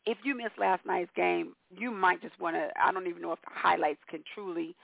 If 0.06 0.18
you 0.22 0.36
missed 0.36 0.56
last 0.56 0.86
night's 0.86 1.10
game, 1.16 1.54
you 1.76 1.90
might 1.90 2.22
just 2.22 2.38
want 2.40 2.54
to. 2.54 2.68
I 2.80 2.92
don't 2.92 3.08
even 3.08 3.20
know 3.20 3.32
if 3.32 3.40
the 3.40 3.50
highlights 3.52 3.98
can 4.08 4.22
truly 4.32 4.76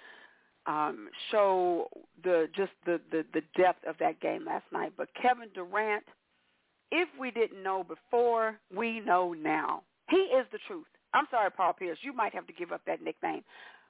um, 0.67 1.09
show 1.31 1.87
the 2.25 2.49
just 2.57 2.73
the, 2.85 3.01
the 3.13 3.25
the 3.35 3.43
depth 3.57 3.87
of 3.87 3.95
that 4.01 4.21
game 4.21 4.45
last 4.45 4.65
night. 4.73 4.93
But 4.97 5.11
Kevin 5.23 5.49
Durant, 5.55 6.03
if 6.91 7.09
we 7.21 7.31
didn't 7.31 7.63
know 7.63 7.85
before, 7.85 8.59
we 8.77 8.99
know 8.99 9.33
now. 9.33 9.85
He 10.11 10.17
is 10.17 10.45
the 10.51 10.59
truth. 10.67 10.87
I'm 11.15 11.27
sorry, 11.31 11.53
Paul 11.53 11.73
Pierce. 11.73 11.99
You 12.03 12.13
might 12.13 12.35
have 12.35 12.49
to 12.49 12.53
give 12.53 12.73
up 12.73 12.81
that 12.89 13.01
nickname. 13.01 13.43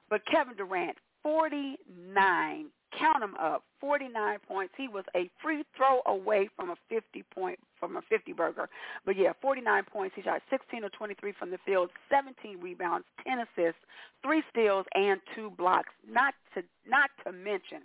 But 0.07 0.21
Kevin 0.31 0.55
Durant, 0.55 0.97
49 1.23 2.67
count 2.97 3.23
him 3.23 3.35
up, 3.39 3.63
49 3.81 4.37
points. 4.47 4.73
He 4.77 4.87
was 4.87 5.03
a 5.15 5.29
free 5.41 5.63
throw 5.75 6.01
away 6.05 6.49
from 6.55 6.69
a 6.69 6.75
50 6.89 7.23
point 7.33 7.59
from 7.79 7.97
a 7.97 8.01
50 8.09 8.33
burger. 8.33 8.69
But 9.05 9.17
yeah, 9.17 9.33
49 9.41 9.83
points. 9.91 10.15
He 10.15 10.21
shot 10.21 10.41
16 10.49 10.83
or 10.83 10.89
23 10.89 11.33
from 11.37 11.51
the 11.51 11.59
field, 11.65 11.89
17 12.09 12.59
rebounds, 12.61 13.05
10 13.25 13.39
assists, 13.39 13.81
3 14.23 14.43
steals 14.49 14.85
and 14.95 15.19
2 15.35 15.51
blocks. 15.51 15.89
Not 16.09 16.33
to 16.55 16.63
not 16.87 17.09
to 17.25 17.31
mention 17.31 17.81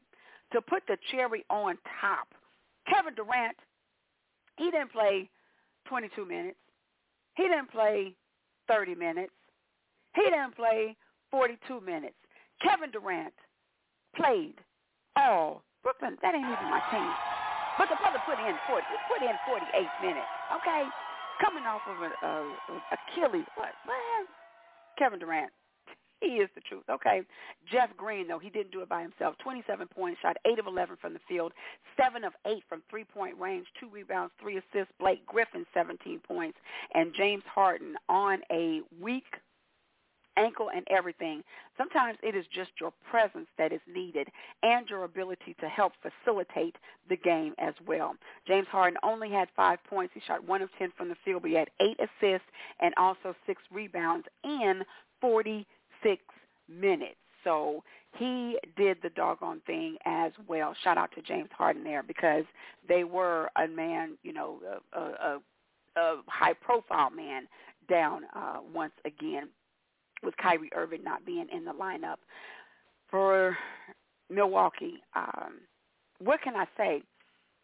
to 0.52 0.61
put 0.61 0.82
the 0.87 0.97
cherry 1.11 1.44
on 1.50 1.78
top. 2.00 2.28
Kevin 2.88 3.14
Durant, 3.14 3.56
he 4.56 4.71
didn't 4.71 4.92
play 4.92 5.28
22 5.88 6.25
minutes. 6.25 6.59
He 7.37 7.44
didn't 7.44 7.71
play 7.71 8.14
30 8.68 8.94
minutes. 8.94 9.32
He 10.14 10.23
didn't 10.23 10.54
play 10.54 10.97
42 11.30 11.80
minutes. 11.80 12.14
Kevin 12.61 12.90
Durant 12.90 13.32
played 14.14 14.54
Oh, 15.16 15.61
Brooklyn, 15.83 16.16
that 16.23 16.35
ain't 16.35 16.45
even 16.47 16.69
my 16.71 16.83
team. 16.90 17.11
But 17.78 17.88
the 17.88 17.97
brother 18.00 18.21
put 18.25 18.38
in 18.38 18.54
40, 18.69 18.85
He 18.85 18.97
put 19.09 19.21
in 19.25 19.37
48 19.49 19.64
minutes, 20.02 20.33
okay? 20.61 20.85
Coming 21.40 21.64
off 21.64 21.83
of 21.88 21.97
a, 22.00 22.11
a, 22.25 22.33
a 22.71 22.97
Achilles, 22.97 23.49
what, 23.57 23.73
what? 23.85 24.26
Kevin 24.99 25.19
Durant, 25.19 25.50
He 26.21 26.38
is 26.38 26.49
the 26.54 26.61
truth. 26.61 26.85
Okay. 26.90 27.23
Jeff 27.71 27.90
Green, 27.97 28.28
though, 28.28 28.38
he 28.38 28.50
didn't 28.50 28.73
do 28.73 28.83
it 28.83 28.88
by 28.88 29.02
himself. 29.02 29.35
27 29.42 29.88
points, 29.88 30.21
shot 30.23 30.37
8 30.47 30.59
of 30.59 30.66
11 30.66 30.97
from 31.00 31.14
the 31.14 31.21
field, 31.28 31.52
7 31.97 32.25
of 32.25 32.33
8 32.47 32.62
from 32.69 32.83
three-point 32.88 33.38
range, 33.40 33.66
2 33.81 33.88
rebounds, 33.88 34.33
3 34.40 34.59
assists. 34.59 34.92
Blake 35.00 35.25
Griffin, 35.26 35.66
17 35.75 36.21
points. 36.21 36.59
And 36.95 37.12
James 37.16 37.42
Harden 37.52 37.97
on 38.09 38.40
a 38.52 38.81
weak 39.00 39.25
ankle 40.36 40.70
and 40.74 40.86
everything. 40.90 41.42
Sometimes 41.76 42.18
it 42.22 42.34
is 42.34 42.44
just 42.54 42.70
your 42.80 42.92
presence 43.10 43.48
that 43.58 43.72
is 43.72 43.80
needed 43.92 44.28
and 44.62 44.88
your 44.88 45.04
ability 45.04 45.54
to 45.60 45.68
help 45.68 45.92
facilitate 46.02 46.76
the 47.08 47.16
game 47.16 47.54
as 47.58 47.74
well. 47.86 48.14
James 48.46 48.66
Harden 48.70 48.98
only 49.02 49.30
had 49.30 49.48
five 49.56 49.78
points. 49.88 50.12
He 50.14 50.20
shot 50.26 50.46
one 50.46 50.62
of 50.62 50.70
10 50.78 50.92
from 50.96 51.08
the 51.08 51.16
field, 51.24 51.42
but 51.42 51.50
he 51.50 51.56
had 51.56 51.70
eight 51.80 51.98
assists 51.98 52.46
and 52.80 52.94
also 52.96 53.34
six 53.46 53.60
rebounds 53.72 54.26
in 54.44 54.82
46 55.20 56.22
minutes. 56.68 57.16
So 57.44 57.82
he 58.18 58.58
did 58.76 58.98
the 59.02 59.10
doggone 59.10 59.62
thing 59.66 59.96
as 60.04 60.32
well. 60.48 60.74
Shout 60.84 60.98
out 60.98 61.10
to 61.14 61.22
James 61.22 61.48
Harden 61.56 61.82
there 61.82 62.02
because 62.02 62.44
they 62.88 63.04
were 63.04 63.50
a 63.56 63.66
man, 63.66 64.16
you 64.22 64.32
know, 64.32 64.58
a, 64.92 65.00
a, 65.00 65.40
a 65.96 66.16
high-profile 66.26 67.10
man 67.10 67.48
down 67.88 68.22
uh, 68.34 68.58
once 68.72 68.92
again 69.04 69.48
with 70.22 70.36
Kyrie 70.36 70.70
Irving 70.74 71.02
not 71.04 71.24
being 71.24 71.46
in 71.52 71.64
the 71.64 71.72
lineup 71.72 72.16
for 73.10 73.56
Milwaukee. 74.30 75.02
Um, 75.14 75.60
what 76.18 76.40
can 76.42 76.56
I 76.56 76.66
say? 76.76 77.02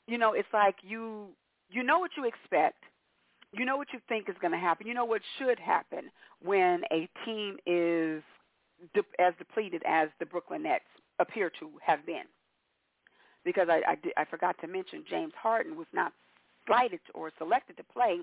You 0.06 0.18
know, 0.18 0.32
it's 0.32 0.48
like 0.52 0.76
you 0.82 1.28
you 1.70 1.82
know 1.82 1.98
what 1.98 2.12
you 2.16 2.24
expect. 2.24 2.84
You 3.52 3.64
know 3.64 3.76
what 3.76 3.88
you 3.92 4.00
think 4.08 4.28
is 4.28 4.34
going 4.40 4.52
to 4.52 4.58
happen. 4.58 4.86
You 4.86 4.94
know 4.94 5.06
what 5.06 5.22
should 5.38 5.58
happen 5.58 6.10
when 6.42 6.82
a 6.92 7.08
team 7.24 7.56
is 7.66 8.22
de- 8.94 9.22
as 9.22 9.32
depleted 9.38 9.82
as 9.86 10.08
the 10.20 10.26
Brooklyn 10.26 10.64
Nets 10.64 10.84
appear 11.18 11.50
to 11.60 11.70
have 11.84 12.04
been. 12.04 12.24
Because 13.44 13.68
I, 13.70 13.80
I, 13.88 13.94
did, 13.94 14.12
I 14.18 14.24
forgot 14.26 14.56
to 14.60 14.66
mention 14.66 15.04
James 15.08 15.32
Harden 15.40 15.76
was 15.76 15.86
not 15.94 16.12
slighted 16.66 17.00
or 17.14 17.32
selected 17.38 17.78
to 17.78 17.84
play 17.84 18.20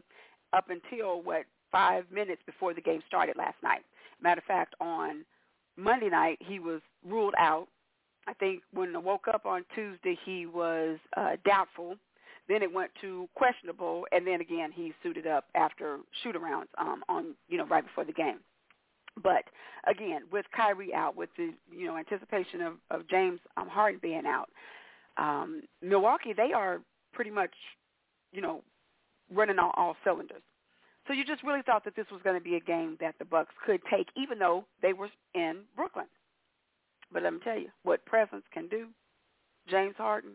up 0.54 0.70
until 0.70 1.22
what 1.24 1.46
five 1.72 2.06
minutes 2.12 2.42
before 2.46 2.74
the 2.74 2.82
game 2.82 3.02
started 3.08 3.36
last 3.38 3.58
night. 3.64 3.84
Matter 4.22 4.40
of 4.40 4.46
fact, 4.46 4.76
on 4.80 5.26
Monday 5.78 6.10
night 6.10 6.38
he 6.42 6.60
was 6.60 6.82
ruled 7.08 7.34
out. 7.38 7.68
I 8.28 8.34
think 8.34 8.64
when 8.74 8.96
I 8.96 9.00
woke 9.00 9.28
up 9.28 9.46
on 9.46 9.66
Tuesday 9.76 10.18
he 10.26 10.46
was 10.46 10.98
uh, 11.18 11.36
doubtful. 11.46 11.98
Then 12.48 12.62
it 12.62 12.72
went 12.72 12.92
to 13.02 13.28
questionable, 13.34 14.06
and 14.12 14.26
then 14.26 14.40
again 14.40 14.72
he 14.72 14.94
suited 15.02 15.26
up 15.26 15.46
after 15.56 15.98
shoot-arounds 16.24 16.68
um, 16.78 17.04
on 17.10 17.34
you 17.50 17.58
know 17.58 17.66
right 17.66 17.84
before 17.84 18.06
the 18.06 18.14
game. 18.14 18.40
But 19.22 19.46
again, 19.88 20.22
with 20.32 20.46
Kyrie 20.56 20.94
out, 20.94 21.16
with 21.16 21.30
the 21.38 21.54
you 21.72 21.88
know 21.88 21.98
anticipation 21.98 22.62
of, 22.62 22.74
of 22.92 23.08
James 23.10 23.40
um, 23.58 23.68
Harden 23.68 24.00
being 24.02 24.26
out, 24.26 24.50
um, 25.18 25.64
Milwaukee 25.82 26.34
they 26.34 26.52
are 26.54 26.82
pretty 27.14 27.32
much 27.32 27.54
you 28.32 28.42
know 28.42 28.62
running 29.34 29.58
on 29.60 29.72
all 29.76 29.96
cylinders. 30.04 30.44
So 31.08 31.14
you 31.14 31.24
just 31.24 31.44
really 31.44 31.62
thought 31.62 31.84
that 31.86 31.96
this 31.96 32.08
was 32.12 32.22
going 32.24 32.38
to 32.38 32.44
be 32.44 32.56
a 32.56 32.60
game 32.60 32.98
that 33.00 33.16
the 33.20 33.26
Bucks 33.26 33.54
could 33.66 33.82
take, 33.90 34.08
even 34.16 34.40
though 34.40 34.66
they 34.82 34.94
were 34.94 35.10
in 35.34 35.60
Brooklyn. 35.76 36.08
But 37.12 37.24
let 37.24 37.34
me 37.34 37.40
tell 37.44 37.58
you 37.58 37.70
what 37.84 38.06
presence 38.06 38.44
can 38.52 38.68
do. 38.68 38.88
James 39.70 39.96
Harden, 39.98 40.32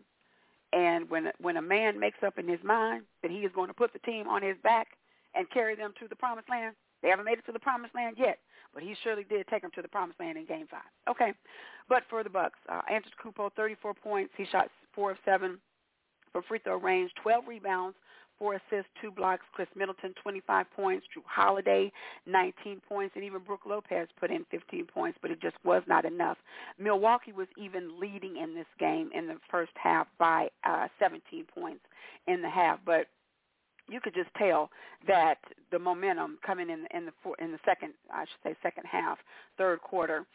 and 0.73 1.09
when 1.09 1.31
when 1.39 1.57
a 1.57 1.61
man 1.61 1.99
makes 1.99 2.19
up 2.25 2.37
in 2.37 2.47
his 2.47 2.59
mind 2.63 3.03
that 3.21 3.31
he 3.31 3.39
is 3.39 3.51
going 3.53 3.67
to 3.67 3.73
put 3.73 3.93
the 3.93 3.99
team 3.99 4.27
on 4.27 4.41
his 4.41 4.57
back 4.63 4.87
and 5.35 5.49
carry 5.49 5.75
them 5.75 5.93
to 5.99 6.07
the 6.07 6.15
promised 6.15 6.49
land, 6.49 6.75
they 7.01 7.09
haven't 7.09 7.25
made 7.25 7.37
it 7.37 7.45
to 7.45 7.51
the 7.51 7.59
promised 7.59 7.95
land 7.95 8.15
yet, 8.17 8.39
but 8.73 8.83
he 8.83 8.95
surely 9.03 9.23
did 9.23 9.47
take 9.47 9.61
them 9.61 9.71
to 9.75 9.81
the 9.81 9.87
promised 9.87 10.19
land 10.19 10.37
in 10.37 10.45
Game 10.45 10.67
Five. 10.69 10.81
Okay, 11.09 11.33
but 11.87 12.03
for 12.09 12.23
the 12.23 12.29
Bucks, 12.29 12.59
uh, 12.69 12.81
Antetokounmpo, 12.91 13.51
34 13.55 13.93
points. 13.93 14.33
He 14.37 14.45
shot 14.45 14.69
four 14.93 15.11
of 15.11 15.17
seven 15.25 15.59
from 16.31 16.43
free 16.43 16.59
throw 16.59 16.77
range, 16.77 17.11
12 17.21 17.47
rebounds, 17.47 17.95
four 18.41 18.55
assists, 18.55 18.89
two 18.99 19.11
blocks. 19.11 19.43
Khris 19.53 19.67
Middleton, 19.75 20.15
25 20.23 20.65
points. 20.75 21.05
Jrue 21.15 21.21
Holiday, 21.27 21.91
19 22.25 22.81
points. 22.89 23.13
And 23.15 23.23
even 23.23 23.41
Brook 23.41 23.61
Lopez 23.67 24.07
put 24.19 24.31
in 24.31 24.45
15 24.49 24.87
points, 24.87 25.19
but 25.21 25.29
it 25.29 25.39
just 25.39 25.57
was 25.63 25.83
not 25.87 26.05
enough. 26.05 26.37
Milwaukee 26.79 27.33
was 27.33 27.47
even 27.55 27.99
leading 27.99 28.37
in 28.37 28.55
this 28.55 28.65
game 28.79 29.11
in 29.13 29.27
the 29.27 29.35
first 29.51 29.71
half 29.75 30.07
by 30.17 30.47
uh, 30.63 30.87
17 30.99 31.45
points 31.53 31.81
in 32.27 32.41
the 32.41 32.49
half. 32.49 32.79
But 32.83 33.05
you 33.87 34.01
could 34.01 34.15
just 34.15 34.33
tell 34.37 34.71
that 35.07 35.35
the 35.71 35.77
momentum 35.77 36.39
coming 36.43 36.71
in 36.71 36.87
in 36.97 37.05
the 37.05 37.43
in 37.43 37.51
the 37.51 37.59
second, 37.63 37.93
I 38.11 38.21
should 38.21 38.51
say, 38.51 38.55
second 38.63 38.85
half, 38.91 39.19
third 39.57 39.81
quarter. 39.81 40.25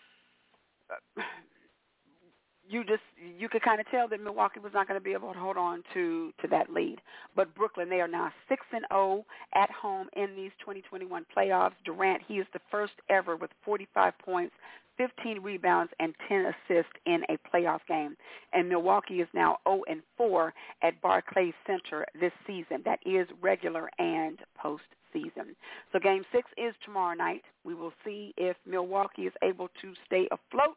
You 2.69 2.85
just 2.85 3.03
you 3.39 3.49
could 3.49 3.63
kind 3.63 3.81
of 3.81 3.87
tell 3.91 4.09
that 4.09 4.21
Milwaukee 4.21 4.61
was 4.61 4.73
not 4.73 4.89
going 4.89 4.99
to 4.99 5.05
be 5.05 5.13
able 5.13 5.33
to 5.33 5.39
hold 5.39 5.57
on 5.57 5.83
to 5.95 6.33
to 6.41 6.49
that 6.49 6.71
lead. 6.73 7.01
But 7.35 7.55
Brooklyn, 7.55 7.89
they 7.89 8.01
are 8.01 8.09
now 8.09 8.33
six 8.49 8.65
and 8.73 8.85
zero 8.91 9.25
at 9.55 9.71
home 9.71 10.09
in 10.17 10.35
these 10.35 10.51
2021 10.61 11.27
playoffs. 11.37 11.75
Durant, 11.85 12.23
he 12.27 12.35
is 12.35 12.47
the 12.53 12.61
first 12.71 12.95
ever 13.09 13.37
with 13.37 13.51
45 13.65 14.15
points, 14.19 14.55
15 14.97 15.41
rebounds, 15.41 15.93
and 16.01 16.15
10 16.29 16.47
assists 16.47 16.93
in 17.07 17.23
a 17.29 17.39
playoff 17.49 17.81
game. 17.89 18.17
And 18.53 18.69
Milwaukee 18.69 19.21
is 19.21 19.29
now 19.35 19.59
0 19.69 19.83
and 19.89 20.03
4 20.17 20.53
at 20.83 21.01
Barclays 21.01 21.55
Center 21.67 22.05
this 22.21 22.33
season. 22.47 22.83
That 22.85 22.99
is 23.07 23.29
regular 23.41 23.91
and 23.99 24.39
postseason. 24.63 25.55
So 25.93 25.99
Game 25.99 26.25
Six 26.33 26.51
is 26.57 26.75
tomorrow 26.85 27.15
night. 27.15 27.43
We 27.65 27.75
will 27.75 27.93
see 28.05 28.35
if 28.37 28.57
Milwaukee 28.67 29.23
is 29.23 29.33
able 29.43 29.69
to 29.83 29.93
stay 30.07 30.29
afloat 30.33 30.77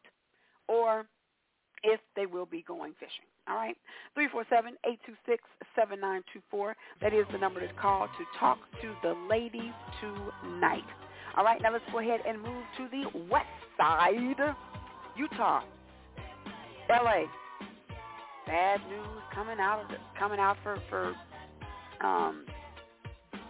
or 0.67 1.05
if 1.83 1.99
they 2.15 2.25
will 2.25 2.45
be 2.45 2.63
going 2.67 2.93
fishing. 2.99 3.25
All 3.47 3.55
right, 3.55 3.75
three 4.13 4.27
four 4.31 4.45
seven 4.49 4.75
eight 4.87 4.99
two 5.05 5.13
six 5.25 5.43
seven 5.75 5.99
nine 5.99 6.21
two 6.33 6.41
four. 6.51 6.75
That 7.01 7.13
is 7.13 7.25
the 7.31 7.37
number 7.37 7.59
to 7.59 7.73
call 7.73 8.07
to 8.07 8.39
talk 8.39 8.59
to 8.81 8.93
the 9.03 9.13
ladies 9.29 9.73
tonight. 10.01 10.83
All 11.37 11.43
right, 11.43 11.61
now 11.61 11.71
let's 11.71 11.85
go 11.91 11.99
ahead 11.99 12.21
and 12.27 12.41
move 12.41 12.63
to 12.77 12.87
the 12.91 13.19
west 13.29 13.45
side, 13.77 14.13
Utah, 15.15 15.61
L.A. 16.89 17.25
Bad 18.45 18.79
news 18.89 19.23
coming 19.33 19.59
out 19.59 19.85
coming 20.17 20.39
out 20.39 20.57
for 20.63 20.77
for 20.89 21.13
um, 22.05 22.45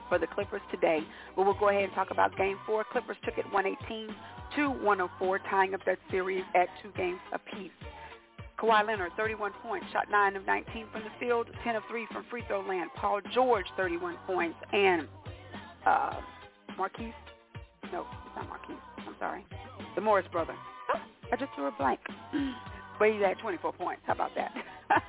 for 0.09 0.19
the 0.19 0.27
Clippers 0.27 0.61
today. 0.71 0.99
But 1.35 1.45
we'll 1.45 1.57
go 1.59 1.69
ahead 1.69 1.83
and 1.83 1.93
talk 1.93 2.11
about 2.11 2.35
Game 2.37 2.57
Four. 2.65 2.83
Clippers 2.91 3.17
took 3.23 3.37
it 3.37 3.45
118 3.51 4.13
to 4.57 4.69
104, 4.83 5.39
tying 5.49 5.73
up 5.73 5.81
that 5.85 5.99
series 6.09 6.43
at 6.55 6.67
two 6.81 6.91
games 6.97 7.19
apiece. 7.31 7.71
Kawhi 8.59 8.85
Leonard, 8.85 9.11
31 9.15 9.53
points, 9.63 9.85
shot 9.93 10.07
9 10.11 10.35
of 10.35 10.45
19 10.45 10.85
from 10.91 11.03
the 11.03 11.09
field, 11.19 11.47
10 11.63 11.75
of 11.77 11.83
3 11.89 12.07
from 12.11 12.25
free 12.29 12.43
throw 12.47 12.61
land. 12.61 12.89
Paul 12.95 13.21
George, 13.33 13.65
31 13.77 14.17
points, 14.27 14.57
and 14.73 15.07
uh, 15.85 16.15
Marquise, 16.77 17.13
no, 17.93 18.01
it's 18.01 18.35
not 18.35 18.49
Marquise, 18.49 18.75
I'm 18.97 19.15
sorry, 19.17 19.45
the 19.95 20.01
Morris 20.01 20.25
brother. 20.31 20.55
Oh, 20.93 20.99
I 21.31 21.35
just 21.37 21.51
threw 21.55 21.67
a 21.67 21.71
blank. 21.71 21.99
But 22.99 23.13
he's 23.13 23.21
at 23.25 23.39
24 23.39 23.71
points. 23.71 24.01
How 24.05 24.11
about 24.11 24.31
that? 24.35 24.51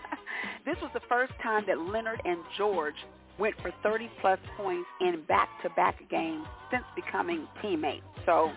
this 0.64 0.76
was 0.80 0.92
the 0.94 1.00
first 1.08 1.32
time 1.42 1.64
that 1.66 1.76
Leonard 1.76 2.22
and 2.24 2.38
George 2.56 2.94
went 3.36 3.56
for 3.60 3.72
30-plus 3.84 4.38
points 4.56 4.88
in 5.00 5.24
back-to-back 5.26 6.08
games 6.08 6.46
since 6.70 6.84
becoming 6.94 7.48
teammates. 7.60 8.04
So 8.24 8.52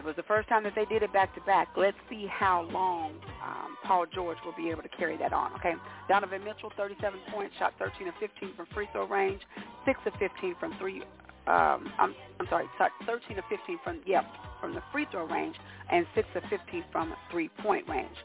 it 0.00 0.06
was 0.06 0.16
the 0.16 0.22
first 0.22 0.48
time 0.48 0.64
that 0.64 0.72
they 0.74 0.86
did 0.86 1.02
it 1.02 1.12
back 1.12 1.34
to 1.34 1.42
back. 1.42 1.68
Let's 1.76 1.96
see 2.08 2.26
how 2.26 2.62
long 2.72 3.12
um, 3.44 3.76
Paul 3.84 4.06
George 4.12 4.38
will 4.46 4.54
be 4.56 4.70
able 4.70 4.82
to 4.82 4.88
carry 4.88 5.18
that 5.18 5.34
on. 5.34 5.52
Okay, 5.56 5.74
Donovan 6.08 6.42
Mitchell, 6.42 6.72
37 6.74 7.20
points, 7.30 7.54
shot 7.58 7.74
13 7.78 8.08
of 8.08 8.14
15 8.18 8.56
from 8.56 8.66
free 8.72 8.88
throw 8.92 9.06
range, 9.06 9.42
6 9.84 10.00
of 10.06 10.14
15 10.18 10.54
from 10.58 10.74
three. 10.78 11.02
Um, 11.46 11.92
I'm, 11.98 12.14
I'm 12.40 12.46
sorry, 12.48 12.64
13 13.06 13.38
of 13.38 13.44
15 13.50 13.78
from 13.84 14.00
yep 14.06 14.24
from 14.58 14.74
the 14.74 14.82
free 14.90 15.06
throw 15.10 15.26
range, 15.26 15.56
and 15.92 16.06
6 16.14 16.28
of 16.34 16.42
15 16.48 16.84
from 16.90 17.12
three 17.30 17.50
point 17.62 17.86
range. 17.86 18.16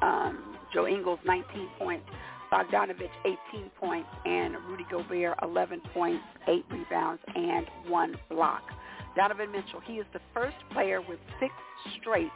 Um, 0.00 0.56
Joe 0.72 0.86
Ingles, 0.86 1.18
19 1.26 1.68
points. 1.76 2.06
Bogdanovich, 2.52 3.10
18 3.52 3.68
points, 3.80 4.08
and 4.26 4.54
Rudy 4.68 4.84
Gobert, 4.88 5.36
11 5.42 5.80
points, 5.92 6.22
8 6.46 6.64
rebounds, 6.70 7.20
and 7.34 7.66
1 7.88 8.16
block. 8.30 8.62
Donovan 9.16 9.52
Mitchell, 9.52 9.80
he 9.84 9.94
is 9.94 10.06
the 10.12 10.20
first 10.32 10.56
player 10.72 11.00
with 11.00 11.18
six 11.40 11.52
straight 12.00 12.30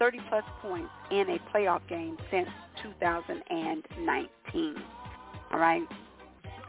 30-plus 0.00 0.44
points 0.60 0.90
in 1.10 1.28
a 1.30 1.38
playoff 1.54 1.86
game 1.88 2.16
since 2.30 2.48
2019. 2.82 4.76
All 5.52 5.58
right? 5.58 5.82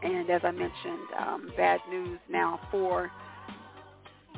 And 0.02 0.28
as 0.28 0.42
I 0.44 0.50
mentioned, 0.50 1.08
um, 1.18 1.50
bad 1.56 1.80
news 1.88 2.18
now 2.28 2.60
for 2.70 3.10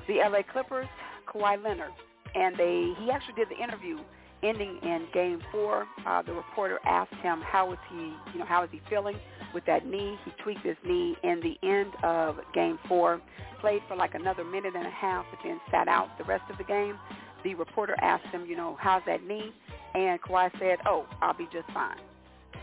the 0.07 0.15
LA 0.15 0.43
Clippers, 0.53 0.87
Kawhi 1.29 1.63
Leonard. 1.63 1.91
And 2.35 2.57
they 2.57 2.93
he 3.01 3.11
actually 3.11 3.35
did 3.35 3.49
the 3.49 3.63
interview 3.63 3.99
ending 4.47 4.79
in 4.83 5.07
game 5.13 5.41
four. 5.53 5.87
Uh, 6.07 6.23
the 6.23 6.33
reporter 6.33 6.79
asked 6.85 7.15
him 7.23 7.41
how 7.41 7.73
is 7.73 7.79
he, 7.91 8.13
you 8.33 8.39
know, 8.39 8.45
how 8.47 8.63
is 8.63 8.69
he 8.71 8.81
feeling 8.89 9.17
with 9.55 9.65
that 9.67 9.87
knee. 9.87 10.17
He 10.25 10.31
tweaked 10.43 10.65
his 10.65 10.77
knee 10.85 11.17
in 11.23 11.41
the 11.41 11.57
end 11.67 11.93
of 12.03 12.37
game 12.55 12.79
four, 12.89 13.21
played 13.61 13.81
for 13.89 13.97
like 13.97 14.15
another 14.15 14.45
minute 14.45 14.75
and 14.77 14.87
a 14.87 14.91
half, 14.91 15.25
but 15.31 15.41
then 15.45 15.61
sat 15.71 15.89
out 15.89 16.09
the 16.19 16.25
rest 16.25 16.45
of 16.51 16.59
the 16.59 16.65
game. 16.65 16.99
The 17.45 17.55
reporter 17.55 17.97
asked 18.03 18.27
him, 18.27 18.47
you 18.47 18.57
know, 18.57 18.77
how's 18.81 19.03
that 19.07 19.25
knee? 19.25 19.53
And 19.95 20.21
Kawhi 20.21 20.51
said, 20.59 20.79
oh, 20.87 21.07
I'll 21.23 21.37
be 21.37 21.49
just 21.53 21.71
fine. 21.73 21.97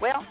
Well, 0.01 0.25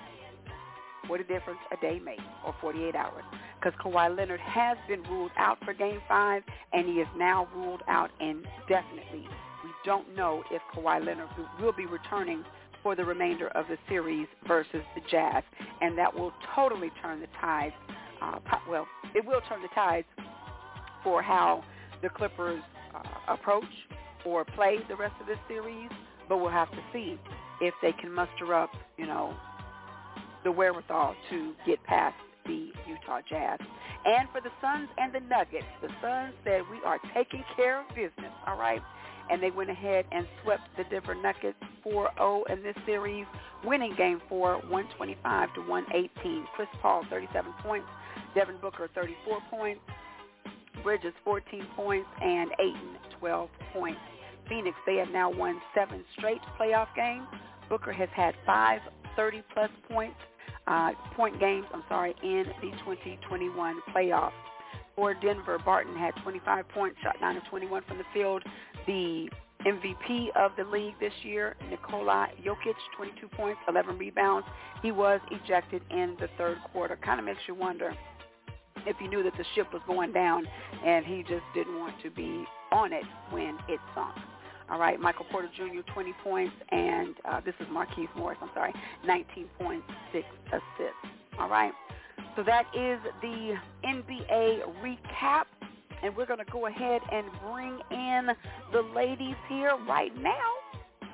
what 1.07 1.21
a 1.21 1.25
difference 1.25 1.59
a 1.73 1.81
day 1.81 1.99
makes, 1.99 2.23
or 2.47 2.55
48 2.61 2.95
hours. 2.95 3.25
Because 3.59 3.79
Kawhi 3.85 4.17
Leonard 4.17 4.41
has 4.41 4.77
been 4.89 5.03
ruled 5.05 5.33
out 5.37 5.59
for 5.65 5.73
Game 5.75 6.01
5, 6.09 6.43
and 6.73 6.87
he 6.87 6.95
is 6.95 7.09
now 7.17 7.49
ruled 7.55 7.83
out 7.89 8.11
indefinitely. 8.21 9.27
Don't 9.85 10.15
know 10.17 10.43
if 10.51 10.63
Kawhi 10.75 11.05
Leonard 11.05 11.29
will 11.61 11.73
be 11.73 11.87
returning 11.87 12.45
for 12.83 12.97
the 12.97 13.05
remainder 13.05 13.49
of 13.49 13.67
the 13.69 13.77
series 13.89 14.27
versus 14.47 14.83
the 14.95 15.01
Jazz, 15.11 15.43
and 15.81 15.97
that 15.99 16.13
will 16.13 16.33
totally 16.55 16.91
turn 17.01 17.21
the 17.21 17.29
tides. 17.41 17.75
Uh, 18.21 18.39
well, 18.69 18.87
it 19.15 19.25
will 19.25 19.41
turn 19.49 19.63
the 19.63 19.69
tides 19.75 20.07
for 21.03 21.23
how 21.23 21.65
the 22.03 22.09
Clippers 22.09 22.63
uh, 22.95 23.33
approach 23.33 23.65
or 24.25 24.45
play 24.45 24.79
the 24.89 24.97
rest 24.97 25.15
of 25.21 25.27
this 25.27 25.39
series, 25.49 25.91
but 26.29 26.39
we'll 26.39 26.51
have 26.51 26.71
to 26.71 26.79
see 26.93 27.19
if 27.61 27.75
they 27.83 27.93
can 27.93 28.13
muster 28.13 28.55
up, 28.55 28.71
you 28.97 29.07
know, 29.07 29.35
the 30.45 30.51
wherewithal 30.51 31.15
to 31.31 31.53
get 31.67 31.83
past 31.85 32.17
the 32.47 32.73
Utah 32.89 33.21
Jazz. 33.29 33.59
And 34.05 34.29
for 34.33 34.41
the 34.41 34.51
Suns 34.61 34.89
and 34.99 35.13
the 35.13 35.21
Nuggets, 35.21 35.67
the 35.81 35.89
Suns 36.01 36.35
said 36.45 36.63
we 36.71 36.79
are 36.85 36.99
taking 37.15 37.45
care 37.55 37.81
of 37.81 37.89
business, 37.95 38.33
all 38.47 38.59
right? 38.59 38.83
And 39.31 39.43
they 39.43 39.51
went 39.51 39.71
ahead 39.71 40.05
and 40.13 40.27
swept 40.43 40.63
the 40.77 40.85
Denver 40.85 41.15
Nuggets 41.15 41.59
4-0 41.87 42.51
in 42.51 42.63
this 42.63 42.77
series, 42.87 43.27
winning 43.65 43.95
game 43.97 44.21
four, 44.29 44.55
125 44.69 45.55
to 45.55 45.61
118. 45.63 46.47
Chris 46.55 46.69
Paul, 46.81 47.05
37 47.11 47.53
points. 47.63 47.87
Devin 48.35 48.57
Booker, 48.61 48.89
34 48.95 49.39
points. 49.51 49.81
Bridges, 50.83 51.15
14 51.25 51.67
points. 51.77 52.09
And 52.21 52.51
Ayton, 52.59 52.97
12 53.21 53.49
points. 53.73 54.01
Phoenix, 54.49 54.77
they 54.87 54.97
have 54.97 55.11
now 55.11 55.31
won 55.31 55.61
seven 55.75 56.05
straight 56.19 56.41
playoff 56.59 56.89
games. 56.97 57.27
Booker 57.69 57.93
has 57.93 58.09
had 58.15 58.35
five 58.45 58.81
30-plus 59.17 59.71
points 59.89 60.17
uh, 60.67 60.91
point 61.17 61.39
games, 61.41 61.67
I'm 61.73 61.83
sorry, 61.89 62.15
in 62.23 62.45
the 62.61 62.71
2021 62.85 63.81
playoffs. 63.95 64.33
For 64.95 65.15
Denver, 65.15 65.59
Barton 65.65 65.97
had 65.97 66.13
25 66.23 66.69
points, 66.69 66.97
shot 67.03 67.17
9 67.21 67.37
of 67.37 67.45
21 67.49 67.83
from 67.89 67.99
the 67.99 68.05
field. 68.13 68.43
The 68.87 69.29
MVP 69.67 70.29
of 70.35 70.53
the 70.57 70.65
league 70.65 70.95
this 71.01 71.13
year, 71.23 71.57
Nikola 71.71 72.29
Jokic, 72.45 72.75
22 72.97 73.29
points, 73.29 73.61
11 73.69 73.97
rebounds. 73.97 74.47
He 74.83 74.91
was 74.91 75.21
ejected 75.31 75.83
in 75.91 76.17
the 76.19 76.29
third 76.37 76.59
quarter. 76.73 76.99
Kind 77.03 77.21
of 77.21 77.27
makes 77.27 77.41
you 77.47 77.55
wonder 77.55 77.95
if 78.87 78.97
he 78.97 79.07
knew 79.07 79.23
that 79.23 79.37
the 79.37 79.45
ship 79.55 79.73
was 79.73 79.83
going 79.87 80.13
down 80.13 80.47
and 80.85 81.05
he 81.05 81.23
just 81.23 81.45
didn't 81.55 81.79
want 81.79 81.95
to 82.03 82.11
be 82.11 82.45
on 82.73 82.93
it 82.93 83.05
when 83.31 83.57
it 83.69 83.79
sunk. 83.95 84.17
All 84.71 84.79
right, 84.79 84.99
Michael 84.99 85.27
Porter 85.31 85.51
Jr., 85.57 85.83
20 85.93 86.15
points, 86.25 86.55
and 86.71 87.15
uh, 87.31 87.41
this 87.45 87.55
is 87.61 87.67
Marquise 87.71 88.09
Morris, 88.17 88.39
I'm 88.41 88.49
sorry, 88.55 88.73
19.6 89.07 89.83
assists. 90.15 90.63
All 91.39 91.49
right, 91.49 91.73
so 92.37 92.43
that 92.43 92.65
is 92.75 92.99
the 93.21 93.55
NBA 93.85 94.63
recap, 94.83 95.45
and 96.03 96.17
we're 96.17 96.27
going 96.27 96.45
to 96.45 96.53
go 96.53 96.67
ahead 96.67 97.01
and 97.13 97.27
bring 97.51 97.79
in 97.91 98.29
the 98.73 98.83
ladies 98.95 99.37
here 99.49 99.77
right 99.89 100.15
now. 100.21 100.53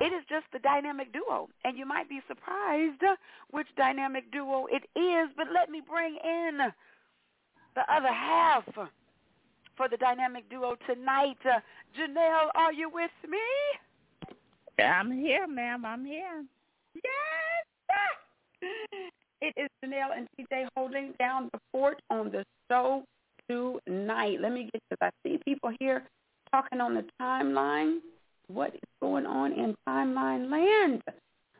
It 0.01 0.13
is 0.13 0.23
just 0.29 0.45
the 0.53 0.59
dynamic 0.59 1.11
duo, 1.11 1.49
and 1.65 1.77
you 1.77 1.85
might 1.85 2.07
be 2.07 2.21
surprised 2.27 3.01
which 3.51 3.67
dynamic 3.75 4.31
duo 4.31 4.65
it 4.71 4.83
is, 4.97 5.29
but 5.35 5.47
let 5.53 5.69
me 5.69 5.81
bring 5.87 6.17
in 6.23 6.59
the 7.75 7.81
other 7.93 8.13
half 8.13 8.63
for 9.75 9.89
the 9.89 9.97
dynamic 9.97 10.49
duo 10.49 10.75
tonight. 10.87 11.37
Uh, 11.45 11.59
Janelle, 11.97 12.49
are 12.55 12.73
you 12.73 12.89
with 12.89 13.11
me? 13.29 13.39
I'm 14.83 15.11
here, 15.11 15.47
ma'am. 15.47 15.85
I'm 15.85 16.05
here. 16.05 16.43
Yes. 16.95 17.03
It 19.41 19.53
is 19.55 19.69
Janelle 19.81 20.17
and 20.17 20.27
TJ 20.37 20.67
holding 20.75 21.13
down 21.17 21.49
the 21.53 21.59
fort 21.71 22.01
on 22.09 22.29
the 22.29 22.43
show 22.69 23.05
tonight. 23.49 24.39
Let 24.41 24.53
me 24.53 24.69
get 24.71 24.81
this. 24.89 24.97
I 25.01 25.09
see 25.23 25.39
people 25.43 25.71
here 25.79 26.03
talking 26.51 26.81
on 26.81 26.95
the 26.95 27.05
timeline. 27.21 27.99
What 28.47 28.73
is 28.73 28.81
going 29.01 29.25
on 29.25 29.53
in 29.53 29.75
timeline 29.87 30.49
land? 30.49 31.03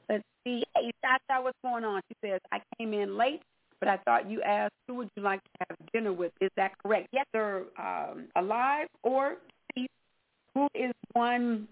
Let's 0.10 0.24
see. 0.44 0.64
Hey, 0.76 0.92
Sasha, 1.02 1.42
what's 1.42 1.58
going 1.64 1.84
on? 1.84 2.02
She 2.10 2.16
says, 2.28 2.40
I 2.52 2.62
came 2.78 2.94
in 2.94 3.18
late 3.18 3.42
but 3.80 3.90
I 3.90 3.98
thought 3.98 4.30
you 4.30 4.42
asked 4.42 4.74
who 4.88 4.96
would 4.96 5.10
you 5.16 5.24
like 5.24 5.42
to 5.44 5.66
have 5.70 5.78
dinner 5.94 6.14
with. 6.14 6.32
Is 6.42 6.50
that 6.58 6.72
correct? 6.80 7.08
Yes, 7.12 7.26
they're 7.34 7.64
um, 7.78 8.28
alive 8.36 8.88
or 9.04 9.38
deceased. 9.76 9.92
Who 10.54 10.68
is 10.76 10.92
one, 11.14 11.68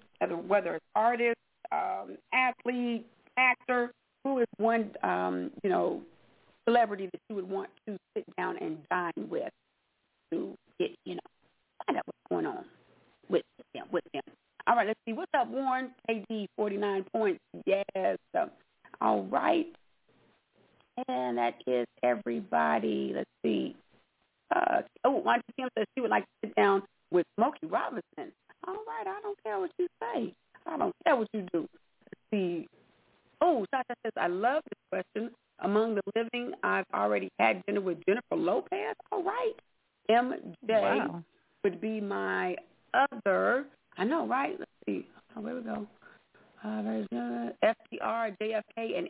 whether 0.48 0.76
it's 0.76 0.86
artist, 0.96 1.38
um, 1.72 2.18
athlete, 2.34 3.06
actor, 3.38 3.92
who 4.24 4.40
is 4.40 4.48
one, 4.58 4.92
um, 5.04 5.52
you 5.64 5.70
know, 5.70 6.02
celebrity 6.66 7.10
that 7.12 7.20
you 7.30 7.36
would 7.36 7.50
want 7.50 7.70
to 7.88 7.98
sit 8.16 8.26
down 8.38 8.58
and 8.58 8.78
dine 8.90 9.30
with 9.30 9.52
to 10.32 10.56
get, 10.80 10.92
you 11.06 11.16
know, 11.16 11.22
find 11.86 11.98
out 11.98 12.04
what's 12.06 12.30
going 12.30 12.46
on 12.46 12.66
with 13.30 13.44
them, 13.74 13.86
with 13.92 14.04
them. 14.14 14.24
All 14.68 14.76
right, 14.76 14.88
let's 14.88 15.00
see. 15.08 15.14
What's 15.14 15.32
up, 15.38 15.48
Warren? 15.48 15.92
KD, 16.10 16.48
49 16.58 17.06
points. 17.14 17.40
Yes. 17.66 18.18
All 19.00 19.24
right. 19.24 19.68
And 21.08 21.38
that 21.38 21.56
is 21.66 21.86
everybody. 22.04 23.14
Let's 23.16 23.30
see. 23.46 23.76
Uh, 24.54 24.82
oh, 25.04 25.12
Wanda 25.12 25.44
Kim 25.58 25.70
says 25.78 25.86
she 25.96 26.02
would 26.02 26.10
like 26.10 26.24
to 26.24 26.48
sit 26.48 26.56
down 26.56 26.84
with 27.12 27.26
Smokey 27.38 27.68
Robinson. 27.68 28.34
All 28.68 28.74
right, 28.74 29.08
I 29.08 29.20
don't 29.22 29.38
care 29.44 29.60
what 29.60 29.72
you 29.78 29.88
say. 30.02 30.34
I 30.66 30.78
don't 30.78 30.94
care 31.06 31.16
what 31.16 31.28
you 31.34 31.48
do. 31.54 31.68
Let's 31.70 32.22
see. 32.32 32.68
Oh, 33.42 33.66
Sasha 33.72 33.96
says, 34.04 34.14
I 34.18 34.28
love 34.28 34.64
this 34.66 35.04
question. 35.16 35.32
Among 35.60 35.96
the 35.96 36.02
living, 36.16 36.54
I've 36.64 36.86
already 36.94 37.30
had 37.40 37.64
dinner 37.66 37.82
with 37.82 38.00
Jennifer 38.06 38.36
Lopez. 38.36 38.96
All 39.12 39.24
right. 39.24 39.54
MJ 40.10 40.54
wow. 40.70 41.24
would 41.64 41.82
be 41.82 42.02
my 42.02 42.56
other. 42.94 43.66
I 43.98 44.04
know, 44.04 44.28
right? 44.28 44.56
Let's 44.58 44.72
see. 44.86 45.08
Oh, 45.36 45.42
where 45.42 45.56
we 45.56 45.62
go. 45.62 45.88
Uh, 46.64 47.52
FDR, 47.64 48.36
JFK, 48.42 48.98
and 48.98 49.10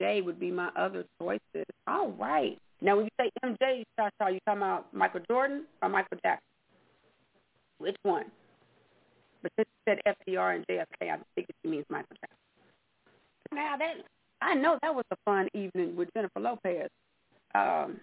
MJ 0.00 0.24
would 0.24 0.40
be 0.40 0.50
my 0.50 0.70
other 0.76 1.04
choices. 1.20 1.66
All 1.86 2.10
right. 2.12 2.58
Now, 2.80 2.96
when 2.96 3.06
you 3.06 3.10
say 3.20 3.30
MJ, 3.44 3.84
Shasha, 3.98 4.32
you 4.32 4.40
talking 4.44 4.62
about 4.62 4.92
Michael 4.92 5.20
Jordan 5.28 5.64
or 5.82 5.88
Michael 5.88 6.18
Jackson? 6.22 6.44
Which 7.78 7.96
one? 8.02 8.26
But 9.42 9.52
since 9.56 9.68
you 9.86 9.92
said 10.04 10.16
FDR 10.28 10.56
and 10.56 10.66
JFK, 10.66 11.12
I 11.12 11.18
think 11.34 11.48
she 11.62 11.70
means 11.70 11.84
Michael 11.88 12.16
Jackson. 12.20 12.36
Now, 13.52 13.76
that 13.76 13.94
I 14.42 14.54
know 14.54 14.78
that 14.82 14.94
was 14.94 15.04
a 15.10 15.16
fun 15.24 15.48
evening 15.54 15.96
with 15.96 16.08
Jennifer 16.14 16.40
Lopez. 16.40 16.88
Um, 17.54 18.00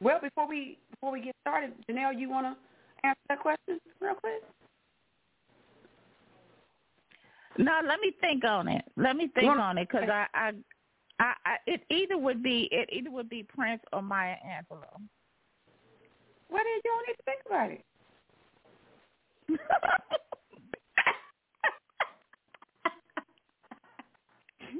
well, 0.00 0.18
before 0.20 0.48
we 0.48 0.78
before 0.90 1.12
we 1.12 1.22
get 1.22 1.34
started, 1.42 1.72
Janelle, 1.88 2.18
you 2.18 2.28
want 2.28 2.46
to 2.46 2.56
answer 3.06 3.20
that 3.28 3.40
question 3.40 3.80
real 4.00 4.14
quick? 4.14 4.42
No, 7.58 7.80
let 7.86 8.00
me 8.00 8.12
think 8.20 8.44
on 8.44 8.68
it. 8.68 8.84
Let 8.96 9.16
me 9.16 9.28
think 9.34 9.48
on 9.48 9.76
it 9.76 9.88
because 9.90 10.08
I, 10.08 10.26
I, 10.34 10.52
I, 11.18 11.34
I, 11.44 11.56
it 11.66 11.82
either 11.90 12.16
would 12.16 12.42
be 12.42 12.68
it 12.70 12.88
either 12.92 13.10
would 13.10 13.28
be 13.28 13.42
Prince 13.42 13.82
or 13.92 14.02
Maya 14.02 14.36
Angelou. 14.46 15.00
Why 16.48 16.62
did 16.62 16.82
you 16.84 16.90
don't 16.90 17.06
need 17.06 17.16
to 17.16 17.22
think 17.24 17.40
about 17.46 17.70
it? 17.70 17.84
you, 19.48 19.58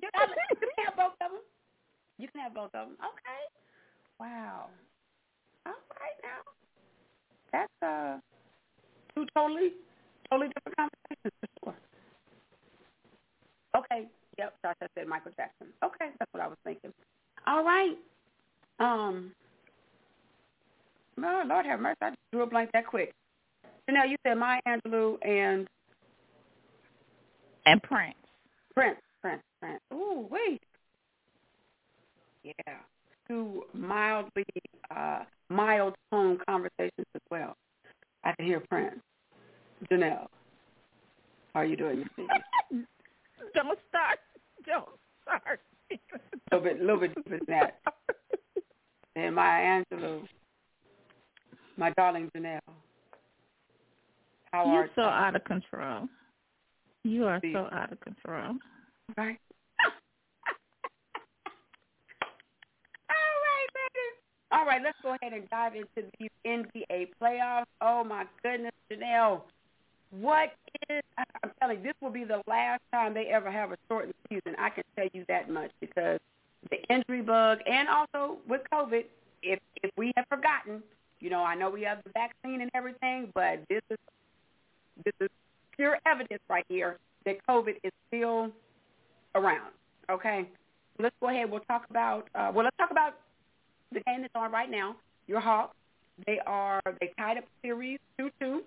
can, 0.15 0.29
you 0.51 0.57
can 0.57 0.85
have 0.85 0.97
both 0.97 1.13
of 1.13 1.19
them. 1.19 1.41
You 2.19 2.29
can 2.29 2.41
have 2.41 2.55
both 2.55 2.75
of 2.75 2.89
them. 2.89 2.97
Okay. 3.01 3.41
Wow. 4.19 4.67
All 5.71 5.97
right 6.01 6.19
now. 6.23 6.41
That's 7.53 7.83
uh 7.83 8.19
two 9.15 9.27
totally 9.37 9.73
totally 10.31 10.49
different 10.55 10.77
conversations 10.77 11.35
for 11.41 11.49
sure. 11.65 11.75
Okay. 13.77 14.09
Yep. 14.39 14.55
Sasha 14.63 14.89
said 14.97 15.07
Michael 15.07 15.33
Jackson. 15.37 15.69
Okay, 15.85 16.11
that's 16.19 16.33
what 16.33 16.43
I 16.43 16.47
was 16.47 16.57
thinking. 16.65 16.93
All 17.47 17.65
right. 17.65 17.97
Um. 18.79 19.33
Oh, 21.23 21.43
Lord 21.47 21.67
have 21.67 21.81
mercy. 21.81 21.99
I 22.01 22.11
just 22.11 22.19
drew 22.33 22.43
a 22.43 22.47
blank 22.47 22.71
that 22.73 22.87
quick. 22.87 23.13
Janelle, 23.89 24.09
you 24.09 24.17
said 24.27 24.35
Maya 24.37 24.61
Angelou 24.67 25.17
and 25.27 25.69
and 27.67 27.83
Prince. 27.83 28.15
Prince. 28.75 28.99
Prince. 29.21 29.43
Prince. 29.61 29.81
Ooh, 29.93 30.27
wait. 30.31 30.63
Yeah. 32.43 32.75
Two 33.31 33.63
mildly 33.73 34.45
uh, 34.95 35.21
mild 35.51 35.95
tone 36.11 36.37
conversations 36.49 37.07
as 37.15 37.23
well. 37.31 37.55
I 38.25 38.33
can 38.33 38.45
hear 38.45 38.61
Prince. 38.69 38.97
Janelle, 39.89 40.27
how 41.55 41.61
are 41.61 41.65
you 41.65 41.77
doing? 41.77 42.05
Don't 43.55 43.79
start. 43.89 44.19
Don't 44.67 44.89
start. 45.23 45.61
a 45.93 45.97
little 46.57 46.65
bit, 46.69 46.81
a 46.81 46.85
little 46.85 46.99
bit 47.01 47.15
deeper 47.15 47.31
than 47.31 47.47
that. 47.49 47.79
And 49.17 49.35
Maya 49.35 49.83
Angelou, 49.93 50.23
my 51.77 51.91
darling 51.97 52.31
Janelle. 52.37 52.61
How 54.53 54.73
You're 54.73 54.85
are 54.85 54.91
so 54.95 55.01
you? 55.03 55.07
out 55.09 55.35
of 55.37 55.45
control. 55.45 56.09
You 57.03 57.25
are 57.27 57.41
See. 57.43 57.53
so 57.53 57.69
out 57.73 57.93
of 57.93 58.01
control. 58.01 58.55
Right. 59.19 59.39
All 63.11 63.37
right, 63.47 63.69
baby. 63.75 64.07
All 64.53 64.67
right, 64.67 64.81
let's 64.83 64.99
go 65.03 65.15
ahead 65.21 65.33
and 65.33 65.49
dive 65.49 65.75
into 65.77 66.09
these 66.19 66.31
NBA 66.45 67.11
playoffs. 67.23 67.67
Oh 67.81 68.03
my 68.03 68.25
goodness, 68.43 68.73
Janelle. 68.91 69.43
What 70.11 70.53
is 70.89 71.03
I'm 71.17 71.53
telling 71.61 71.79
you, 71.79 71.85
this 71.85 71.95
will 72.01 72.11
be 72.11 72.25
the 72.25 72.43
last 72.49 72.83
time 72.93 73.15
they 73.15 73.27
ever 73.27 73.51
have 73.51 73.71
a 73.71 73.77
shortened 73.89 74.15
season. 74.29 74.57
I 74.59 74.71
can 74.71 74.83
tell 74.97 75.07
you 75.13 75.25
that 75.29 75.49
much 75.51 75.71
because 75.81 76.19
the 76.69 76.83
injury 76.93 77.23
bug 77.23 77.59
and 77.65 77.89
also 77.89 78.39
with 78.49 78.63
COVID, 78.73 79.05
if 79.43 79.61
if 79.83 79.91
we 79.97 80.13
have 80.17 80.27
forgotten, 80.29 80.83
you 81.21 81.31
know, 81.31 81.45
I 81.45 81.55
know 81.55 81.71
we 81.71 81.83
have 81.83 82.03
the 82.03 82.11
vaccine 82.11 82.61
and 82.61 82.71
everything, 82.75 83.31
but 83.35 83.61
this 83.69 83.83
is 83.89 83.99
this 85.05 85.15
is 85.21 85.29
pure 85.77 85.99
evidence 86.07 86.43
right 86.49 86.67
here 86.69 86.99
that 87.25 87.37
COVID 87.49 87.77
is 87.85 87.93
still 88.09 88.51
around. 89.37 89.71
Okay, 90.11 90.49
let's 90.99 91.15
go 91.21 91.29
ahead. 91.29 91.49
We'll 91.49 91.61
talk 91.61 91.85
about. 91.89 92.29
Uh, 92.35 92.51
well, 92.53 92.65
let's 92.65 92.77
talk 92.77 92.91
about 92.91 93.15
the 93.93 94.01
game 94.01 94.23
that's 94.23 94.35
on 94.35 94.53
right 94.53 94.71
now. 94.71 94.97
Your 95.27 95.41
Hawks. 95.41 95.75
They 96.27 96.39
are 96.47 96.81
they 97.01 97.13
tied 97.19 97.39
up 97.39 97.45
series 97.63 97.99
two 98.19 98.31
two. 98.41 98.63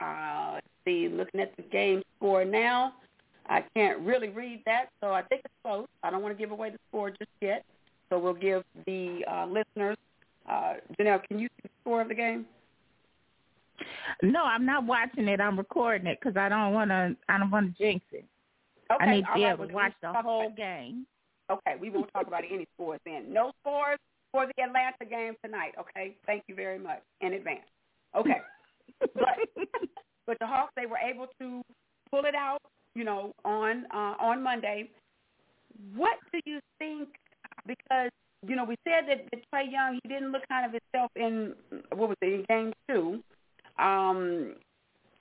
Uh, 0.00 0.52
let's 0.54 0.66
see, 0.84 1.08
looking 1.08 1.40
at 1.40 1.56
the 1.56 1.62
game 1.62 2.02
score 2.16 2.44
now, 2.44 2.94
I 3.48 3.64
can't 3.74 3.98
really 4.00 4.28
read 4.28 4.62
that, 4.66 4.86
so 5.00 5.12
I 5.12 5.22
think 5.22 5.42
it's 5.44 5.54
close. 5.62 5.86
I 6.02 6.10
don't 6.10 6.22
want 6.22 6.36
to 6.36 6.38
give 6.38 6.52
away 6.52 6.70
the 6.70 6.78
score 6.88 7.10
just 7.10 7.30
yet, 7.40 7.64
so 8.08 8.18
we'll 8.18 8.34
give 8.34 8.64
the 8.86 9.24
uh, 9.30 9.46
listeners. 9.46 9.96
Uh, 10.48 10.74
Janelle, 10.98 11.22
can 11.24 11.38
you 11.38 11.48
see 11.48 11.62
the 11.64 11.70
score 11.82 12.00
of 12.00 12.08
the 12.08 12.14
game? 12.14 12.46
No, 14.22 14.44
I'm 14.44 14.66
not 14.66 14.84
watching 14.84 15.28
it. 15.28 15.40
I'm 15.40 15.56
recording 15.56 16.06
it 16.06 16.18
because 16.20 16.36
I 16.36 16.48
don't 16.48 16.72
want 16.72 16.90
to. 16.90 17.16
I 17.28 17.38
don't 17.38 17.50
want 17.50 17.76
to 17.76 17.82
jinx 17.82 18.04
it. 18.12 18.24
Okay, 18.92 19.04
I 19.04 19.14
need 19.14 19.22
to 19.22 19.34
be 19.34 19.44
right, 19.44 19.52
able 19.52 19.68
to 19.68 19.74
watch 19.74 19.92
the 20.02 20.12
whole 20.12 20.50
game. 20.50 21.06
Okay, 21.50 21.74
we 21.80 21.90
won't 21.90 22.12
talk 22.12 22.26
about 22.26 22.42
any 22.50 22.66
scores 22.74 23.00
then. 23.04 23.32
No 23.32 23.52
scores 23.62 23.98
for 24.32 24.46
the 24.46 24.62
Atlanta 24.62 25.04
game 25.08 25.34
tonight. 25.44 25.72
Okay, 25.78 26.16
thank 26.26 26.44
you 26.48 26.54
very 26.54 26.78
much 26.78 27.02
in 27.20 27.34
advance. 27.34 27.66
Okay, 28.16 28.40
but 29.00 29.38
but 30.26 30.38
the 30.40 30.46
Hawks 30.46 30.72
they 30.76 30.86
were 30.86 30.98
able 30.98 31.26
to 31.40 31.62
pull 32.10 32.24
it 32.24 32.34
out, 32.34 32.60
you 32.94 33.04
know, 33.04 33.32
on 33.44 33.86
uh, 33.92 34.14
on 34.20 34.42
Monday. 34.42 34.90
What 35.94 36.18
do 36.32 36.40
you 36.44 36.60
think? 36.78 37.08
Because 37.66 38.10
you 38.46 38.56
know 38.56 38.64
we 38.64 38.76
said 38.86 39.04
that, 39.08 39.26
that 39.30 39.40
Trae 39.52 39.70
Young 39.70 39.98
he 40.02 40.08
didn't 40.08 40.32
look 40.32 40.42
kind 40.48 40.66
of 40.66 40.72
himself 40.72 41.10
in 41.16 41.54
what 41.94 42.08
was 42.08 42.16
it 42.22 42.32
in 42.32 42.44
game 42.48 42.72
two, 42.88 43.22
um, 43.78 44.54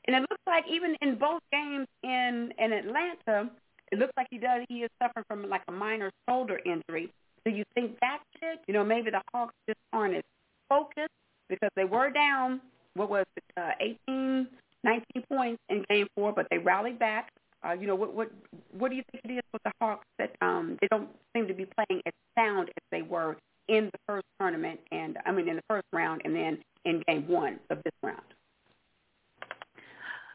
and 0.07 0.15
it 0.15 0.21
looks 0.21 0.41
like 0.47 0.65
even 0.69 0.95
in 1.01 1.17
both 1.17 1.41
games 1.51 1.87
in 2.03 2.53
in 2.57 2.73
Atlanta, 2.73 3.49
it 3.91 3.99
looks 3.99 4.13
like 4.17 4.27
he 4.29 4.37
does 4.37 4.61
he 4.69 4.79
is 4.79 4.89
suffering 5.01 5.25
from 5.27 5.49
like 5.49 5.61
a 5.67 5.71
minor 5.71 6.11
shoulder 6.27 6.59
injury. 6.65 7.11
Do 7.45 7.51
you 7.51 7.63
think 7.73 7.97
that's 8.01 8.23
it? 8.41 8.59
You 8.67 8.73
know, 8.73 8.83
maybe 8.83 9.11
the 9.11 9.21
Hawks 9.33 9.53
just 9.67 9.79
aren't 9.93 10.15
as 10.15 10.23
focused 10.67 11.09
because 11.49 11.69
they 11.75 11.85
were 11.85 12.09
down. 12.09 12.61
What 12.95 13.09
was 13.09 13.25
it, 13.35 13.43
uh, 13.57 13.71
18, 14.09 14.47
19 14.83 15.23
points 15.31 15.61
in 15.69 15.85
Game 15.89 16.07
Four, 16.15 16.33
but 16.33 16.47
they 16.49 16.57
rallied 16.57 16.99
back. 16.99 17.31
Uh, 17.65 17.73
you 17.73 17.87
know, 17.87 17.95
what 17.95 18.13
what 18.13 18.31
what 18.71 18.89
do 18.89 18.95
you 18.95 19.03
think 19.11 19.25
it 19.25 19.31
is 19.31 19.43
with 19.51 19.61
the 19.63 19.71
Hawks 19.81 20.05
that 20.17 20.33
um, 20.41 20.77
they 20.79 20.87
don't 20.87 21.09
seem 21.35 21.47
to 21.47 21.53
be 21.53 21.65
playing 21.65 22.01
as 22.05 22.13
sound 22.37 22.69
as 22.69 22.83
they 22.91 23.01
were 23.01 23.35
in 23.67 23.85
the 23.85 23.99
first 24.07 24.25
tournament, 24.39 24.79
and 24.91 25.17
I 25.25 25.31
mean 25.31 25.49
in 25.49 25.57
the 25.57 25.63
first 25.67 25.85
round, 25.91 26.21
and 26.23 26.33
then 26.33 26.59
in 26.85 27.03
Game 27.07 27.27
One 27.27 27.59
of 27.69 27.79
this 27.83 27.93
round? 28.01 28.21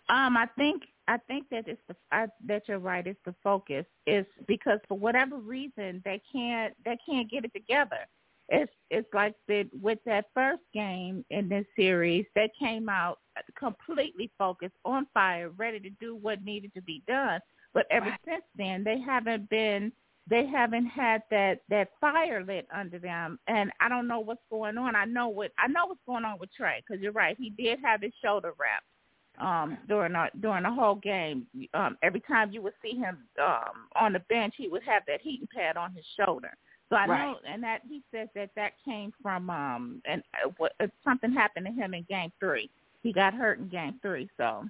Um, 0.09 0.37
I 0.37 0.47
think 0.57 0.83
I 1.09 1.19
think 1.19 1.49
that 1.51 1.69
it's 1.69 1.81
the 1.89 1.97
I, 2.13 2.27
that 2.47 2.63
you're 2.69 2.79
right. 2.79 3.07
It's 3.07 3.21
the 3.25 3.35
focus. 3.43 3.85
It's 4.07 4.29
because 4.47 4.81
for 4.89 4.99
whatever 4.99 5.37
reason 5.39 6.03
they 6.05 6.21
can't 6.33 6.75
they 6.85 6.97
can't 7.09 7.31
get 7.31 7.45
it 7.45 7.53
together. 7.55 8.07
It's 8.49 8.73
it's 8.91 9.09
like 9.15 9.35
that 9.49 9.69
with 9.81 9.99
that 10.07 10.27
first 10.35 10.63
game 10.73 11.25
in 11.31 11.49
this 11.49 11.67
series, 11.77 12.27
they 12.35 12.51
came 12.59 12.89
out 12.89 13.19
completely 13.59 14.31
focused, 14.39 14.75
on 14.85 15.07
fire, 15.15 15.51
ready 15.51 15.81
to 15.81 15.91
do 15.91 16.17
what 16.17 16.45
needed 16.45 16.73
to 16.75 16.83
be 16.83 17.03
done. 17.07 17.41
But 17.73 17.87
ever 17.91 18.07
Right. 18.07 18.21
since 18.25 18.45
then, 18.57 18.85
they 18.85 18.99
haven't 18.99 19.49
been 19.51 19.93
they 20.27 20.47
haven't 20.47 20.87
had 20.87 21.23
that 21.31 21.61
that 21.69 21.89
fire 22.01 22.43
lit 22.45 22.67
under 22.73 22.99
them, 22.99 23.39
and 23.47 23.71
I 23.81 23.89
don't 23.89 24.07
know 24.09 24.21
what's 24.21 24.45
going 24.51 24.79
on. 24.79 24.95
I 24.97 25.05
know 25.05 25.29
what 25.29 25.53
I 25.59 25.67
know 25.69 25.87
what's 25.87 26.01
going 26.07 26.25
on 26.25 26.39
with 26.39 26.51
Trae 26.59 26.79
because 26.87 27.03
you're 27.03 27.13
right. 27.13 27.37
He 27.39 27.51
did 27.51 27.79
have 27.81 28.01
his 28.03 28.13
shoulder 28.23 28.53
wrapped 28.59 28.87
um 29.41 29.79
during 29.89 30.13
the 30.13 30.27
during 30.41 30.63
the 30.63 30.71
whole 30.71 30.97
game. 30.97 31.47
Um 31.75 31.97
every 32.03 32.21
time 32.21 32.53
you 32.53 32.63
would 32.63 32.75
see 32.83 32.97
him 32.97 33.19
um 33.43 33.89
on 34.01 34.13
the 34.13 34.21
bench, 34.29 34.55
he 34.57 34.69
would 34.69 34.83
have 34.85 35.03
that 35.07 35.21
heating 35.21 35.49
pad 35.55 35.77
on 35.77 35.93
his 35.93 36.05
shoulder. 36.19 36.51
So 36.91 36.97
I 36.97 37.07
Right. 37.07 37.33
know, 37.33 37.39
and 37.49 37.63
that 37.63 37.81
he 37.89 38.03
said 38.11 38.31
that 38.35 38.51
that 38.57 38.73
came 38.85 39.13
from 39.23 39.51
um 39.51 40.03
and 40.07 40.23
uh, 40.35 40.51
what 40.59 40.73
uh, 40.81 40.87
something 41.03 41.33
happened 41.33 41.67
to 41.67 41.73
him 41.73 41.95
in 41.95 42.05
game 42.09 42.33
three. 42.39 42.71
He 43.03 43.13
got 43.13 43.35
hurt 43.35 43.59
in 43.59 43.69
game 43.69 43.99
three, 44.03 44.29
so. 44.37 44.67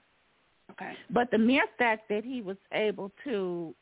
Okay. 0.70 0.94
But 1.10 1.30
the 1.30 1.38
mere 1.38 1.66
fact 1.78 2.08
that 2.08 2.24
he 2.24 2.40
was 2.40 2.56
able 2.72 3.12
to 3.24 3.74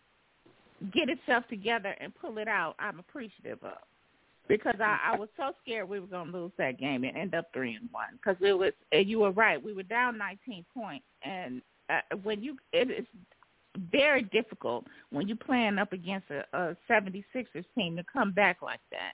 get 0.93 1.09
himself 1.09 1.47
together 1.49 1.95
and 2.01 2.13
pull 2.15 2.39
it 2.39 2.49
out, 2.49 2.75
I'm 2.79 2.99
appreciative 2.99 3.63
of. 3.63 3.79
Because 4.49 4.77
I, 4.81 4.99
I 5.13 5.17
was 5.17 5.29
so 5.37 5.53
scared 5.63 5.89
we 5.89 6.01
were 6.01 6.07
going 6.07 6.33
to 6.33 6.39
lose 6.39 6.53
that 6.59 6.79
game 6.79 7.05
and 7.05 7.17
end 7.17 7.35
up 7.35 7.47
three 7.53 7.75
and 7.75 7.89
one. 7.91 8.09
Because 8.15 8.37
it 8.41 8.53
was, 8.53 8.73
and 8.91 9.09
you 9.09 9.21
were 9.21 9.31
right, 9.31 9.63
we 9.63 9.73
were 9.73 9.85
down 9.85 10.19
19 10.19 10.65
points, 10.75 11.07
and 11.23 11.63
uh, 11.89 12.17
when 12.23 12.43
you, 12.43 12.57
it 12.73 12.91
is 12.91 13.07
very 13.91 14.23
difficult 14.25 14.87
when 15.11 15.29
you're 15.29 15.37
playing 15.37 15.79
up 15.79 15.93
against 15.93 16.29
a, 16.31 16.45
a 16.53 16.77
76ers 16.91 17.65
team 17.77 17.97
to 17.97 18.05
come 18.13 18.33
back 18.33 18.63
like 18.63 18.81
that. 18.91 19.13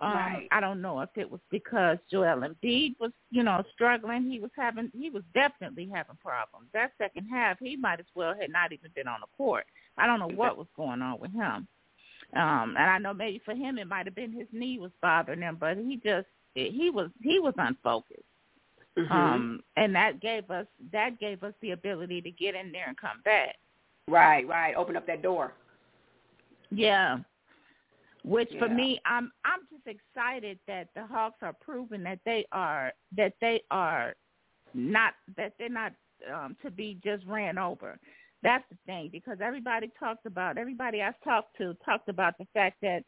Um, 0.00 0.12
Right. 0.12 0.48
I 0.52 0.60
don't 0.60 0.80
know 0.80 1.00
if 1.00 1.10
it 1.16 1.28
was 1.28 1.40
because 1.50 1.98
Joel 2.10 2.42
Embiid 2.48 2.94
was, 3.00 3.10
you 3.30 3.42
know, 3.42 3.64
struggling. 3.74 4.30
He 4.30 4.38
was 4.38 4.52
having, 4.56 4.92
he 4.96 5.10
was 5.10 5.24
definitely 5.34 5.90
having 5.92 6.16
problems. 6.22 6.68
That 6.72 6.92
second 6.98 7.26
half, 7.28 7.58
he 7.58 7.76
might 7.76 7.98
as 7.98 8.06
well 8.14 8.34
had 8.40 8.50
not 8.50 8.72
even 8.72 8.90
been 8.94 9.08
on 9.08 9.20
the 9.20 9.26
court. 9.36 9.64
I 9.96 10.06
don't 10.06 10.20
know 10.20 10.28
what 10.28 10.56
was 10.56 10.68
going 10.76 11.02
on 11.02 11.18
with 11.18 11.32
him. 11.32 11.66
Um, 12.34 12.74
and 12.78 12.90
I 12.90 12.98
know 12.98 13.14
maybe 13.14 13.40
for 13.44 13.54
him 13.54 13.78
it 13.78 13.88
might 13.88 14.06
have 14.06 14.14
been 14.14 14.32
his 14.32 14.46
knee 14.52 14.78
was 14.78 14.90
bothering 15.00 15.40
him, 15.40 15.56
but 15.58 15.78
he 15.78 16.00
just 16.04 16.26
he 16.54 16.90
was 16.90 17.10
he 17.22 17.38
was 17.38 17.54
unfocused. 17.56 18.22
Mhm. 18.96 19.10
Um, 19.10 19.62
and 19.76 19.94
that 19.94 20.20
gave 20.20 20.50
us 20.50 20.66
that 20.92 21.18
gave 21.18 21.42
us 21.42 21.54
the 21.62 21.70
ability 21.70 22.20
to 22.22 22.30
get 22.30 22.54
in 22.54 22.72
there 22.72 22.88
and 22.88 22.96
come 22.96 23.20
back. 23.24 23.56
right, 24.08 24.46
right. 24.48 24.74
Open 24.74 24.96
up 24.96 25.06
that 25.06 25.22
door. 25.22 25.52
Yeah. 26.70 27.18
Which 28.24 28.50
for 28.58 28.68
me, 28.68 29.00
I'm 29.06 29.32
I'm 29.44 29.60
just 29.70 29.86
excited 29.86 30.58
that 30.66 30.88
the 30.94 31.06
Hawks 31.06 31.38
are 31.42 31.54
proving 31.60 32.02
that 32.02 32.18
they 32.26 32.44
are 32.52 32.92
that 33.16 33.34
they 33.40 33.62
are 33.70 34.14
not 34.74 35.14
that 35.36 35.54
they're 35.58 35.68
not 35.68 35.92
um, 36.32 36.56
to 36.62 36.70
be 36.70 36.98
just 37.02 37.24
ran 37.26 37.58
over. 37.58 37.98
That's 38.42 38.64
the 38.70 38.76
thing 38.86 39.08
because 39.12 39.38
everybody 39.42 39.90
talked 39.98 40.26
about 40.26 40.58
everybody 40.58 41.02
I've 41.02 41.20
talked 41.24 41.56
to 41.58 41.74
talked 41.84 42.08
about 42.08 42.34
the 42.38 42.46
fact 42.54 42.76
that 42.82 43.02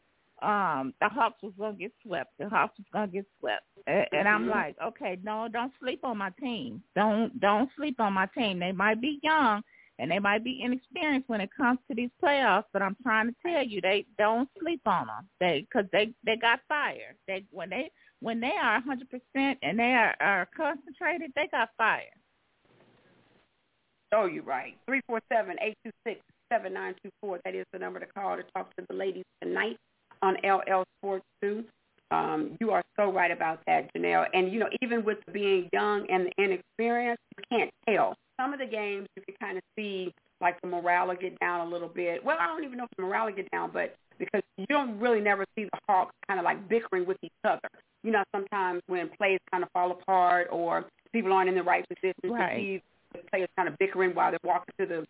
um 0.45 0.93
the 0.99 1.07
Hawks 1.09 1.41
was 1.43 1.53
gonna 1.57 1.77
get 1.77 1.93
swept. 2.05 2.33
The 2.39 2.49
Hawks 2.49 2.77
was 2.77 2.87
gonna 2.91 3.07
get 3.07 3.25
swept, 3.39 3.63
and, 3.87 4.07
and 4.11 4.27
I'm 4.27 4.45
Mhm. 4.45 4.49
like, 4.49 4.75
okay, 4.83 5.19
no, 5.23 5.47
don't 5.47 5.73
sleep 5.79 6.03
on 6.03 6.17
my 6.17 6.31
team. 6.39 6.83
Don't 6.95 7.39
don't 7.39 7.69
sleep 7.77 7.99
on 8.01 8.13
my 8.13 8.25
team. 8.27 8.59
They 8.59 8.73
might 8.73 8.99
be 8.99 9.19
young, 9.23 9.63
and 9.99 10.11
they 10.11 10.19
might 10.19 10.43
be 10.43 10.61
inexperienced 10.63 11.29
when 11.29 11.41
it 11.41 11.51
comes 11.55 11.79
to 11.87 11.95
these 11.95 12.11
playoffs. 12.21 12.65
But 12.73 12.81
I'm 12.81 12.97
trying 13.03 13.27
to 13.27 13.35
tell 13.45 13.63
you, 13.63 13.79
they 13.81 14.05
don't 14.17 14.49
sleep 14.59 14.81
on 14.85 15.07
them. 15.07 15.29
They 15.39 15.61
because 15.61 15.89
they 15.91 16.13
they 16.25 16.37
got 16.37 16.59
fire. 16.67 17.15
They 17.27 17.45
when 17.51 17.69
they 17.69 17.91
when 18.19 18.41
they 18.41 18.53
are 18.61 18.75
100 18.75 19.09
percent 19.09 19.59
and 19.63 19.79
they 19.79 19.93
are, 19.93 20.15
are 20.19 20.47
concentrated, 20.57 21.31
they 21.35 21.47
got 21.47 21.69
fire. 21.77 22.11
Oh, 24.13 24.25
you're 24.25 24.43
right. 24.43 24.75
Three 24.87 25.01
four 25.07 25.21
seven 25.31 25.55
eight 25.61 25.75
two 25.85 25.91
six 26.05 26.19
seven 26.51 26.73
nine 26.73 26.95
two 27.03 27.09
four. 27.21 27.39
That 27.45 27.55
is 27.55 27.65
the 27.73 27.79
number 27.79 27.99
to 27.99 28.05
call 28.05 28.35
to 28.37 28.43
talk 28.55 28.75
to 28.77 28.85
the 28.89 28.95
ladies 28.95 29.23
tonight 29.41 29.77
on 30.21 30.35
LL 30.43 30.83
Sports 30.99 31.25
Two. 31.41 31.63
Um, 32.11 32.57
you 32.59 32.71
are 32.71 32.83
so 32.99 33.09
right 33.11 33.31
about 33.31 33.61
that, 33.67 33.93
Janelle. 33.95 34.25
And 34.33 34.51
you 34.51 34.59
know, 34.59 34.67
even 34.81 35.05
with 35.05 35.19
being 35.31 35.69
young 35.71 36.05
and 36.09 36.29
inexperienced, 36.37 37.21
you 37.37 37.43
can't 37.57 37.71
tell. 37.87 38.15
Some 38.39 38.53
of 38.53 38.59
the 38.59 38.65
games 38.65 39.07
you 39.15 39.21
can 39.23 39.35
kind 39.41 39.57
of 39.57 39.63
see 39.77 40.13
like 40.41 40.59
the 40.61 40.67
morale 40.67 41.07
will 41.07 41.15
get 41.15 41.39
down 41.39 41.65
a 41.65 41.69
little 41.69 41.87
bit. 41.87 42.23
Well, 42.23 42.37
I 42.39 42.47
don't 42.47 42.63
even 42.63 42.77
know 42.77 42.85
if 42.85 42.89
the 42.97 43.03
morale 43.03 43.27
will 43.27 43.33
get 43.33 43.49
down, 43.51 43.69
but 43.71 43.95
because 44.17 44.41
you 44.57 44.65
don't 44.67 44.99
really 44.99 45.21
never 45.21 45.45
see 45.55 45.65
the 45.65 45.79
Hawks 45.87 46.13
kind 46.27 46.39
of 46.39 46.43
like 46.43 46.67
bickering 46.67 47.05
with 47.05 47.17
each 47.21 47.31
other. 47.45 47.69
You 48.03 48.11
know, 48.11 48.23
sometimes 48.35 48.81
when 48.87 49.09
plays 49.17 49.39
kind 49.51 49.63
of 49.63 49.69
fall 49.71 49.91
apart 49.91 50.47
or 50.51 50.85
people 51.13 51.31
aren't 51.31 51.49
in 51.49 51.55
the 51.55 51.63
right 51.63 51.85
position, 51.87 52.13
you 52.23 52.33
Right. 52.33 52.57
see 52.57 52.81
the 53.13 53.19
players 53.29 53.49
kind 53.55 53.67
of 53.67 53.77
bickering 53.77 54.13
while 54.13 54.31
they're 54.31 54.39
walking 54.43 54.73
to 54.79 54.85
the 54.85 55.05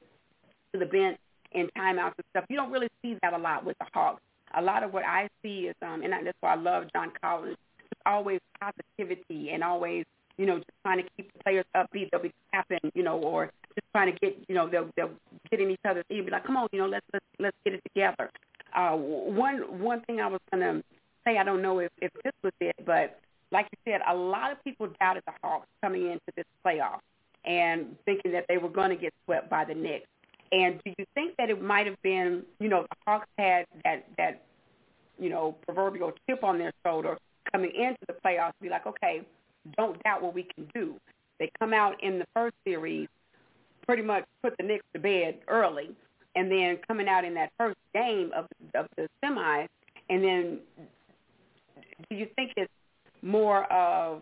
to 0.74 0.80
the 0.80 0.86
bench 0.86 1.18
in 1.52 1.68
timeouts 1.78 2.14
and 2.18 2.26
stuff. 2.32 2.46
You 2.50 2.58
don't 2.58 2.72
really 2.72 2.90
see 3.02 3.18
that 3.22 3.34
a 3.34 3.38
lot 3.38 3.66
with 3.66 3.78
the 3.80 3.86
Hawks. 3.94 4.22
A 4.54 4.62
lot 4.62 4.84
of 4.84 4.94
what 4.94 5.06
I 5.06 5.30
see 5.42 5.68
is, 5.68 5.76
um, 5.82 6.02
and 6.04 6.14
that's 6.26 6.38
why 6.42 6.54
I 6.54 6.56
love 6.56 6.86
John 6.94 7.12
Collins, 7.22 7.58
Just 7.78 8.02
always 8.06 8.40
positivity 8.60 9.52
and 9.52 9.64
always, 9.64 10.06
you 10.38 10.46
know, 10.46 10.58
just 10.58 10.70
trying 10.84 11.04
to 11.04 11.10
keep 11.16 11.32
the 11.32 11.40
players 11.44 11.66
upbeat. 11.76 12.10
They'll 12.12 12.22
be 12.22 12.34
tapping, 12.54 12.92
you 12.94 13.04
know, 13.04 13.18
or 13.18 13.52
just 13.76 13.88
trying 13.94 14.14
to 14.14 14.20
get, 14.20 14.38
you 14.48 14.56
know, 14.56 14.70
they'll 14.70 14.90
they'll 14.98 15.12
get 15.50 15.62
in 15.62 15.72
each 15.72 15.80
other's 15.88 16.06
ear, 16.10 16.24
be 16.24 16.32
like, 16.32 16.46
come 16.46 16.58
on, 16.58 16.68
you 16.72 16.80
know, 16.80 16.88
let's 16.88 17.06
let's 17.14 17.26
let's 17.40 17.58
get 17.64 17.76
it 17.76 17.82
together. 17.84 18.30
Uh, 18.76 18.96
one 18.96 19.82
one 19.82 20.02
thing 20.02 20.20
I 20.20 20.28
was 20.28 20.42
gonna 20.52 20.84
say, 21.26 21.38
I 21.38 21.44
don't 21.44 21.62
know 21.62 21.80
if 21.80 21.92
if 22.02 22.12
this 22.24 22.34
was 22.44 22.54
it, 22.60 22.76
but 22.86 23.20
like 23.52 23.68
you 23.72 23.92
said, 23.92 24.02
a 24.08 24.16
lot 24.16 24.52
of 24.52 24.64
people 24.64 24.90
doubted 25.00 25.24
the 25.26 25.34
Hawks 25.44 25.68
coming 25.82 26.04
into 26.04 26.32
this 26.36 26.46
playoff 26.66 27.00
and 27.46 27.96
thinking 28.06 28.32
that 28.32 28.46
they 28.48 28.58
were 28.58 28.70
going 28.70 28.90
to 28.90 28.96
get 28.96 29.14
swept 29.26 29.50
by 29.50 29.66
the 29.66 29.74
Knicks. 29.74 30.08
And 30.52 30.82
do 30.84 30.94
you 30.98 31.06
think 31.16 31.36
that 31.38 31.50
it 31.50 31.62
might 31.62 31.88
have 31.88 32.02
been, 32.02 32.44
you 32.60 32.68
know, 32.68 32.82
the 32.82 32.96
Hawks 33.08 33.28
had 33.38 33.66
that 33.84 34.06
that, 34.18 34.44
you 35.20 35.30
know, 35.30 35.56
proverbial 35.66 36.12
chip 36.28 36.44
on 36.44 36.58
their 36.58 36.74
shoulder 36.86 37.18
coming 37.52 37.72
into 37.74 38.00
the 38.08 38.14
playoffs, 38.26 38.54
be 38.62 38.70
like, 38.70 38.86
okay, 38.86 39.22
don't 39.78 40.02
doubt 40.04 40.22
what 40.22 40.34
we 40.34 40.44
can 40.56 40.68
do. 40.74 40.96
They 41.40 41.50
come 41.60 41.74
out 41.74 42.02
in 42.04 42.20
the 42.20 42.26
first 42.36 42.56
series, 42.66 43.08
pretty 43.86 44.04
much 44.04 44.26
put 44.44 44.56
the 44.58 44.64
Knicks 44.64 44.86
to 44.94 45.00
bed 45.00 45.40
early, 45.48 45.92
and 46.36 46.52
then 46.52 46.78
coming 46.88 47.08
out 47.08 47.24
in 47.24 47.34
that 47.36 47.52
first 47.58 47.78
game 47.94 48.32
of 48.36 48.46
of 48.76 48.88
the 48.98 49.08
semis, 49.24 49.68
and 50.10 50.24
then 50.24 50.60
do 52.10 52.16
you 52.16 52.28
think 52.36 52.52
it's 52.58 52.72
more 53.22 53.72
of 53.72 54.22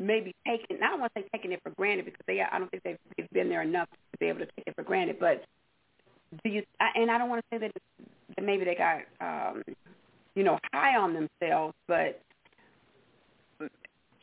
maybe 0.00 0.34
taking 0.46 0.82
I 0.82 0.88
don't 0.88 1.00
want 1.00 1.12
to 1.14 1.20
say 1.20 1.28
taking 1.32 1.52
it 1.52 1.60
for 1.62 1.70
granted 1.70 2.06
because 2.06 2.22
they 2.26 2.40
I 2.40 2.58
don't 2.58 2.70
think 2.70 2.82
they've, 2.82 2.98
they've 3.16 3.30
been 3.30 3.48
there 3.48 3.62
enough 3.62 3.88
to 3.90 4.18
be 4.18 4.26
able 4.26 4.40
to 4.40 4.46
take 4.46 4.66
it 4.66 4.74
for 4.74 4.82
granted. 4.82 5.18
But 5.20 5.44
do 6.42 6.50
you 6.50 6.62
and 6.80 7.10
I 7.10 7.18
don't 7.18 7.28
want 7.28 7.44
to 7.50 7.56
say 7.56 7.58
that, 7.58 7.72
that 8.36 8.44
maybe 8.44 8.64
they 8.64 8.74
got 8.74 9.02
um, 9.20 9.62
you 10.34 10.42
know 10.42 10.58
high 10.72 10.96
on 10.96 11.12
themselves, 11.12 11.74
but 11.86 12.20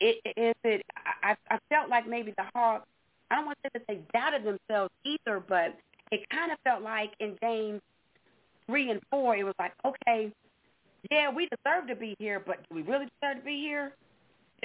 it, 0.00 0.20
is 0.36 0.54
it 0.64 0.84
I, 1.22 1.36
I 1.50 1.58
felt 1.70 1.88
like 1.88 2.08
maybe 2.08 2.34
the 2.36 2.44
Hawks 2.54 2.86
I 3.30 3.36
don't 3.36 3.46
want 3.46 3.58
to 3.62 3.70
say 3.70 3.80
that 3.80 3.86
they 3.86 4.18
doubted 4.18 4.44
themselves 4.44 4.92
either, 5.04 5.40
but 5.40 5.76
it 6.10 6.28
kind 6.30 6.50
of 6.50 6.58
felt 6.64 6.82
like 6.82 7.12
in 7.20 7.36
games 7.40 7.80
three 8.66 8.90
and 8.90 9.00
four, 9.10 9.36
it 9.36 9.44
was 9.44 9.54
like 9.58 9.72
okay 9.84 10.32
yeah, 11.10 11.30
we 11.30 11.48
deserve 11.48 11.86
to 11.88 11.94
be 11.94 12.16
here, 12.18 12.42
but 12.44 12.58
do 12.68 12.74
we 12.74 12.82
really 12.82 13.06
deserve 13.20 13.38
to 13.38 13.44
be 13.44 13.60
here? 13.60 13.92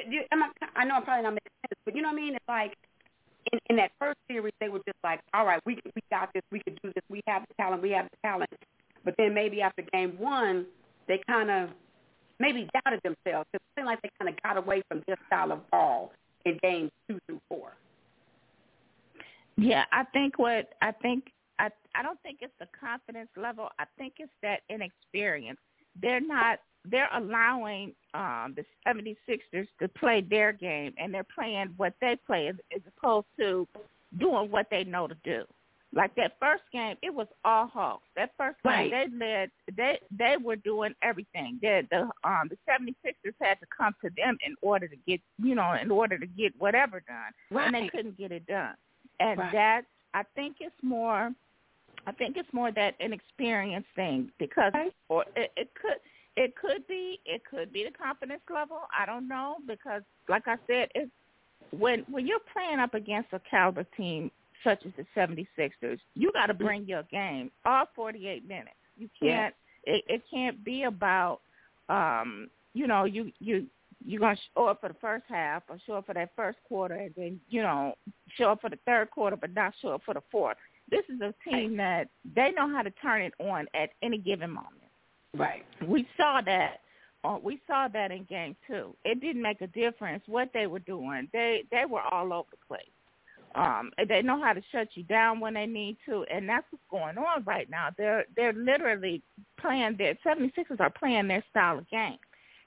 You, 0.08 0.23
am 0.32 0.43
I, 0.43 0.49
I 0.75 0.86
know 0.86 0.95
I'm 0.95 1.03
probably 1.03 1.23
not 1.23 1.34
making 1.34 1.51
sense, 1.62 1.79
but 1.86 1.95
you 1.95 2.01
know 2.01 2.10
what 2.10 2.19
I 2.19 2.21
mean? 2.21 2.36
It's 2.36 2.45
like 2.47 2.73
in, 3.51 3.60
in 3.69 3.75
that 3.77 3.91
first 3.99 4.17
series, 4.27 4.53
they 4.60 4.69
were 4.69 4.79
just 4.79 4.97
like, 5.03 5.19
all 5.34 5.45
right, 5.45 5.62
we 5.65 5.75
we 5.95 6.01
got 6.12 6.29
this, 6.34 6.43
we 6.51 6.60
could 6.60 6.79
do 6.84 6.91
this, 6.93 7.03
we 7.10 7.21
have 7.27 7.43
the 7.47 7.53
talent, 7.56 7.82
we 7.82 7.91
have 7.91 8.06
the 8.06 8.17
talent. 8.27 8.49
But 9.06 9.15
then 9.17 9.34
maybe 9.34 9.62
after 9.62 9.84
game 9.93 10.17
one, 10.17 10.65
they 11.08 11.21
kind 11.27 11.51
of 11.51 11.69
maybe 12.39 12.67
doubted 12.73 13.01
themselves. 13.03 13.47
It 13.53 13.62
seemed 13.75 13.86
like 13.86 14.01
they 14.01 14.10
kind 14.19 14.34
of 14.34 14.41
got 14.41 14.58
away 14.58 14.82
from 14.88 15.03
this 15.08 15.17
style 15.27 15.51
of 15.51 15.69
ball 15.69 16.12
in 16.45 16.58
games 16.63 16.91
two 17.08 17.19
through 17.27 17.41
four. 17.49 17.73
Yeah, 19.58 19.84
I 19.91 20.03
think 20.06 20.39
what 20.39 20.69
I 20.82 20.91
think 20.91 21.25
I 21.60 21.69
I 21.93 22.01
don't 22.01 22.19
think 22.23 22.39
it's 22.41 22.53
the 22.60 22.67
confidence 22.79 23.29
level. 23.38 23.69
I 23.77 23.86
think 23.97 24.13
it's 24.17 24.32
that 24.41 24.62
inexperience 24.69 25.60
they're 26.01 26.21
not 26.21 26.60
they're 26.89 27.10
allowing 27.13 27.93
um 28.13 28.56
the 28.56 28.65
76ers 28.88 29.67
to 29.80 29.88
play 29.88 30.22
their 30.22 30.52
game 30.52 30.93
and 30.98 31.13
they're 31.13 31.26
playing 31.36 31.74
what 31.78 31.93
they 32.02 32.17
play 32.26 32.48
as, 32.48 32.56
as 32.76 32.82
opposed 32.98 33.28
to 33.39 33.67
doing 34.19 34.52
what 34.52 34.67
they 34.69 34.84
know 34.84 35.08
to 35.08 35.15
do. 35.24 35.43
Like 35.96 36.15
that 36.15 36.38
first 36.39 36.63
game, 36.72 36.96
it 37.04 37.13
was 37.13 37.28
all 37.46 37.67
Hawks. 37.67 38.08
That 38.15 38.32
first 38.36 38.58
game, 38.63 38.74
right. 38.74 38.91
they 38.91 39.26
led. 39.26 39.52
They 39.78 40.00
they 40.12 40.38
were 40.43 40.56
doing 40.56 40.96
everything. 41.04 41.60
They, 41.62 41.84
the 41.91 42.10
um 42.24 42.50
the 42.50 42.58
76ers 42.67 43.34
had 43.39 43.60
to 43.60 43.67
come 43.76 43.93
to 44.02 44.10
them 44.17 44.38
in 44.46 44.56
order 44.62 44.88
to 44.88 44.96
get 45.08 45.22
you 45.41 45.54
know 45.56 45.76
in 45.80 45.91
order 45.91 46.17
to 46.17 46.26
get 46.26 46.54
whatever 46.58 47.04
done, 47.08 47.32
right. 47.52 47.67
and 47.67 47.76
they 47.76 47.89
couldn't 47.89 48.17
get 48.17 48.32
it 48.32 48.46
done. 48.48 48.74
And 49.19 49.39
right. 49.39 49.52
that's 49.54 49.88
I 50.15 50.24
think 50.36 50.58
it's 50.60 50.76
more 50.82 51.32
I 52.06 52.12
think 52.12 52.38
it's 52.38 52.52
more 52.52 52.72
that 52.72 52.96
inexperienced 53.00 53.88
thing 53.96 54.32
because, 54.38 54.74
or 55.10 55.26
it, 55.36 55.52
it 55.56 55.69
could, 55.80 56.00
it 56.36 56.56
could 56.56 56.88
be, 56.88 57.19
it 57.26 57.43
could 57.50 57.72
be 57.72 57.84
the 57.84 57.91
confidence 57.91 58.41
level. 58.54 58.80
I 58.98 59.06
don't 59.06 59.28
know 59.28 59.58
because, 59.67 60.02
like 60.28 60.48
I 60.48 60.56
said, 60.67 60.89
it's 60.96 61.12
when 61.72 62.06
when 62.10 62.28
you're 62.28 62.39
playing 62.52 62.80
up 62.80 62.93
against 62.93 63.30
a 63.34 63.41
caliber 63.50 63.86
team 63.96 64.32
such 64.63 64.86
as 64.86 64.91
the 64.98 65.06
76ers, 65.15 66.00
you 66.15 66.32
got 66.32 66.48
to 66.48 66.54
bring 66.54 66.86
your 66.86 67.04
game 67.04 67.52
all 67.65 67.86
48 67.96 68.48
minutes. 68.48 68.69
You 68.98 69.10
can't. 69.19 69.54
Yeah. 69.86 69.96
It, 69.96 70.04
it 70.08 70.24
can't 70.32 70.63
be 70.63 70.84
about, 70.84 71.41
um, 71.89 72.50
you 72.74 72.88
know, 72.88 73.04
you 73.04 73.32
you 73.39 73.67
you're 74.06 74.19
gonna 74.19 74.38
show 74.56 74.67
up 74.67 74.82
for 74.82 74.89
the 74.89 74.96
first 75.02 75.26
half 75.28 75.63
or 75.69 75.78
show 75.86 75.96
up 75.96 76.06
for 76.06 76.13
that 76.13 76.32
first 76.36 76.58
quarter 76.67 76.96
and 76.96 77.13
then 77.15 77.39
you 77.50 77.62
know 77.62 77.96
show 78.38 78.52
up 78.52 78.62
for 78.62 78.69
the 78.69 78.80
third 78.86 79.10
quarter 79.12 79.38
but 79.38 79.54
not 79.54 79.74
show 79.82 79.89
up 79.89 80.02
for 80.06 80.13
the 80.13 80.22
fourth 80.30 80.58
this 80.89 81.04
is 81.10 81.22
a 81.22 81.34
team 81.50 81.78
that 81.78 82.10
they 82.36 82.52
know 82.52 82.69
how 82.69 82.82
to 82.82 82.91
turn 82.91 83.22
it 83.22 83.34
on 83.39 83.67
at 83.74 83.91
any 84.02 84.17
given 84.17 84.52
moment. 84.52 84.83
Right. 85.36 85.65
We 85.88 86.08
saw 86.17 86.41
that. 86.46 86.82
Uh, 87.24 87.38
we 87.41 87.62
saw 87.67 87.88
that 87.88 88.12
in 88.12 88.26
game 88.26 88.56
two. 88.67 88.96
It 89.06 89.22
didn't 89.22 89.41
make 89.41 89.62
a 89.62 89.67
difference 89.67 90.24
what 90.28 90.50
they 90.54 90.67
were 90.67 90.80
doing. 90.80 91.30
They 91.32 91.63
they 91.72 91.86
were 91.89 92.02
all 92.02 92.34
over 92.34 92.50
the 92.52 92.58
place. 92.67 92.84
Um, 93.56 93.91
they 94.10 94.22
know 94.22 94.41
how 94.41 94.54
to 94.54 94.62
shut 94.72 94.89
you 94.96 95.04
down 95.04 95.39
when 95.39 95.54
they 95.54 95.67
need 95.67 95.98
to, 96.08 96.26
and 96.32 96.50
that's 96.50 96.65
what's 96.72 96.84
going 96.89 97.17
on 97.17 97.43
right 97.46 97.69
now. 97.69 97.89
They're 97.98 98.26
they're 98.36 98.54
literally 98.54 99.22
playing 99.60 99.96
their 99.98 100.17
76ers 100.26 100.80
are 100.80 100.89
playing 100.89 101.28
their 101.28 101.43
style 101.52 101.78
of 101.78 101.89
game, 101.89 102.17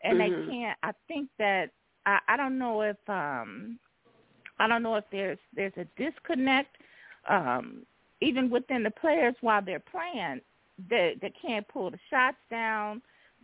and 0.02 0.18
mm-hmm. 0.18 0.46
they 0.46 0.52
can't. 0.52 0.78
I 0.82 0.92
think 1.08 1.28
that 1.38 1.70
I, 2.06 2.20
I 2.28 2.36
don't 2.36 2.58
know 2.58 2.82
if 2.82 2.96
um, 3.08 3.78
I 4.58 4.68
don't 4.68 4.82
know 4.82 4.94
if 4.94 5.04
there's 5.10 5.38
there's 5.54 5.72
a 5.76 5.86
disconnect 6.00 6.76
um, 7.28 7.82
even 8.20 8.48
within 8.48 8.82
the 8.82 8.90
players 8.90 9.34
while 9.40 9.62
they're 9.62 9.80
playing, 9.80 10.40
they 10.88 11.16
that 11.22 11.32
can't 11.40 11.66
pull 11.68 11.90
the 11.90 11.98
shots 12.10 12.36
down. 12.50 13.02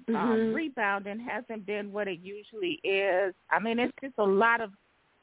Mm-hmm. 0.09 0.17
Um, 0.17 0.55
rebounding 0.55 1.21
hasn't 1.21 1.67
been 1.67 1.93
what 1.93 2.09
it 2.09 2.19
usually 2.23 2.81
is. 2.83 3.35
I 3.51 3.61
mean, 3.61 3.79
it's 3.79 3.93
just 4.03 4.15
a 4.19 4.25
lot 4.25 4.61
of 4.61 4.71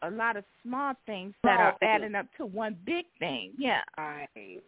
a 0.01 0.09
lot 0.09 0.37
of 0.37 0.45
small 0.63 0.93
things 1.05 1.33
that 1.43 1.55
small 1.55 1.65
are 1.65 1.77
adding 1.81 2.15
up 2.15 2.27
to 2.37 2.45
one 2.45 2.77
big 2.85 3.05
thing. 3.19 3.51
Yeah. 3.57 3.81
Right. 3.97 4.61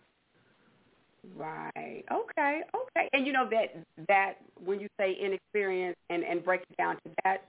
Right. 1.38 2.04
Okay. 2.12 2.62
Okay. 2.76 3.10
And 3.14 3.26
you 3.26 3.32
know 3.32 3.48
that 3.50 3.84
that 4.08 4.34
when 4.64 4.80
you 4.80 4.88
say 5.00 5.14
inexperience 5.14 5.98
and 6.10 6.24
and 6.24 6.44
break 6.44 6.62
it 6.62 6.78
down 6.78 6.96
to 6.96 7.12
that, 7.24 7.46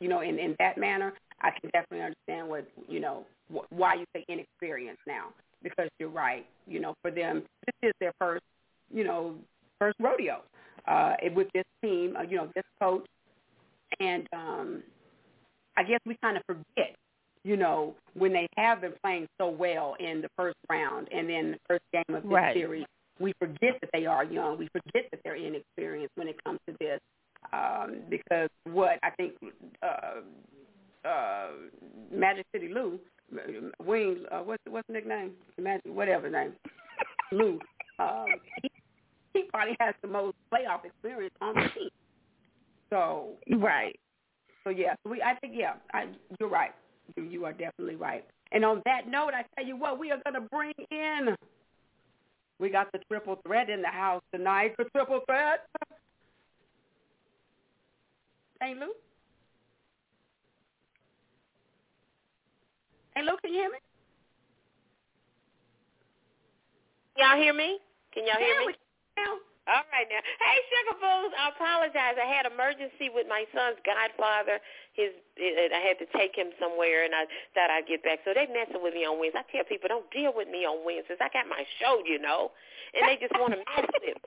you 0.00 0.08
know, 0.08 0.20
in 0.20 0.38
in 0.38 0.56
that 0.58 0.78
manner, 0.78 1.12
I 1.40 1.50
can 1.50 1.70
definitely 1.70 2.04
understand 2.04 2.48
what 2.48 2.66
you 2.88 3.00
know 3.00 3.24
wh- 3.52 3.70
why 3.70 3.94
you 3.94 4.06
say 4.14 4.24
inexperience 4.28 4.98
now 5.06 5.28
because 5.62 5.88
you're 5.98 6.08
right. 6.08 6.46
You 6.66 6.80
know, 6.80 6.94
for 7.02 7.10
them, 7.10 7.42
this 7.66 7.90
is 7.90 7.92
their 8.00 8.12
first, 8.18 8.42
you 8.92 9.04
know, 9.04 9.34
first 9.78 9.96
rodeo 10.00 10.42
uh, 10.86 11.14
with 11.34 11.48
this 11.54 11.64
team. 11.82 12.16
Uh, 12.16 12.22
you 12.22 12.36
know, 12.36 12.48
this 12.54 12.64
coach, 12.80 13.06
and 14.00 14.26
um, 14.32 14.82
I 15.76 15.82
guess 15.82 16.00
we 16.06 16.16
kind 16.22 16.36
of 16.36 16.42
forget, 16.46 16.94
you 17.44 17.56
know, 17.56 17.94
when 18.14 18.32
they 18.32 18.46
have 18.56 18.80
been 18.80 18.94
playing 19.02 19.26
so 19.40 19.48
well 19.48 19.96
in 19.98 20.20
the 20.20 20.28
first 20.36 20.56
round 20.70 21.08
and 21.12 21.28
then 21.28 21.52
the 21.52 21.58
first 21.68 21.84
game 21.92 22.16
of 22.16 22.22
this 22.22 22.32
right. 22.32 22.54
series. 22.54 22.84
We 23.18 23.32
forget 23.38 23.78
that 23.80 23.90
they 23.92 24.06
are 24.06 24.24
young. 24.24 24.58
We 24.58 24.68
forget 24.68 25.08
that 25.10 25.20
they're 25.22 25.36
inexperienced 25.36 26.12
when 26.16 26.28
it 26.28 26.42
comes 26.44 26.58
to 26.68 26.74
this. 26.80 26.98
Um, 27.52 28.02
because 28.08 28.48
what 28.64 28.98
I 29.02 29.10
think 29.10 29.34
uh, 29.82 30.20
uh, 31.06 31.48
Magic 32.10 32.46
City 32.52 32.68
Lou 32.72 32.98
Wing, 33.84 34.24
uh, 34.30 34.40
what's 34.40 34.62
what's 34.68 34.86
the 34.86 34.94
nickname? 34.94 35.32
Magic, 35.58 35.86
whatever 35.86 36.30
name, 36.30 36.52
Lou. 37.32 37.58
Um, 37.98 38.26
he, 38.62 38.70
he 39.34 39.44
probably 39.52 39.76
has 39.80 39.94
the 40.02 40.08
most 40.08 40.36
playoff 40.52 40.84
experience 40.84 41.34
on 41.40 41.54
the 41.54 41.68
team. 41.74 41.90
So 42.90 43.30
right. 43.58 43.98
So 44.64 44.70
yeah, 44.70 44.94
we 45.08 45.22
I 45.22 45.34
think 45.40 45.54
yeah, 45.56 45.74
I, 45.92 46.06
you're 46.38 46.48
right. 46.48 46.72
You, 47.16 47.24
you 47.24 47.44
are 47.44 47.52
definitely 47.52 47.96
right. 47.96 48.24
And 48.52 48.64
on 48.64 48.82
that 48.84 49.08
note, 49.08 49.32
I 49.34 49.44
tell 49.56 49.66
you 49.66 49.76
what, 49.76 49.98
we 49.98 50.10
are 50.10 50.20
going 50.24 50.34
to 50.34 50.48
bring 50.50 50.74
in. 50.90 51.34
We 52.60 52.70
got 52.70 52.92
the 52.92 53.00
triple 53.10 53.40
threat 53.46 53.70
in 53.70 53.82
the 53.82 53.88
house 53.88 54.22
tonight. 54.32 54.74
The 54.78 54.84
triple 54.94 55.20
threat. 55.26 55.66
Hey, 58.60 58.74
Lou. 58.78 58.92
Hey, 63.16 63.22
Lou, 63.22 63.36
can 63.42 63.52
you 63.52 63.60
hear 63.60 63.70
me? 63.70 63.78
Y'all 67.16 67.36
hear 67.36 67.52
me? 67.52 67.78
Can 68.14 68.26
y'all 68.26 68.38
hear 68.38 68.60
Yeah, 68.60 68.66
me? 68.66 68.74
All 69.70 69.86
right 69.94 70.10
now. 70.10 70.18
Hey, 70.42 70.58
Sugar 70.74 70.98
Booze, 70.98 71.34
I 71.38 71.54
apologize. 71.54 72.18
I 72.18 72.26
had 72.26 72.50
emergency 72.50 73.14
with 73.14 73.30
my 73.30 73.46
son's 73.54 73.78
godfather. 73.86 74.58
His, 74.98 75.14
I 75.38 75.78
had 75.78 76.02
to 76.02 76.08
take 76.18 76.34
him 76.34 76.50
somewhere, 76.58 77.06
and 77.06 77.14
I 77.14 77.30
thought 77.54 77.70
I'd 77.70 77.86
get 77.86 78.02
back. 78.02 78.26
So 78.26 78.34
they 78.34 78.50
messing 78.50 78.82
with 78.82 78.90
me 78.90 79.06
on 79.06 79.22
Wednesdays. 79.22 79.46
I 79.46 79.52
tell 79.54 79.66
people, 79.70 79.86
don't 79.86 80.10
deal 80.10 80.34
with 80.34 80.50
me 80.50 80.66
on 80.66 80.82
Wednesdays. 80.82 81.22
I 81.22 81.30
got 81.30 81.46
my 81.46 81.62
show, 81.78 82.02
you 82.02 82.18
know, 82.18 82.50
and 82.90 83.06
they 83.06 83.22
just 83.22 83.38
want 83.38 83.54
to 83.54 83.62
mess 83.62 83.86
with 83.86 84.02
me. 84.02 84.18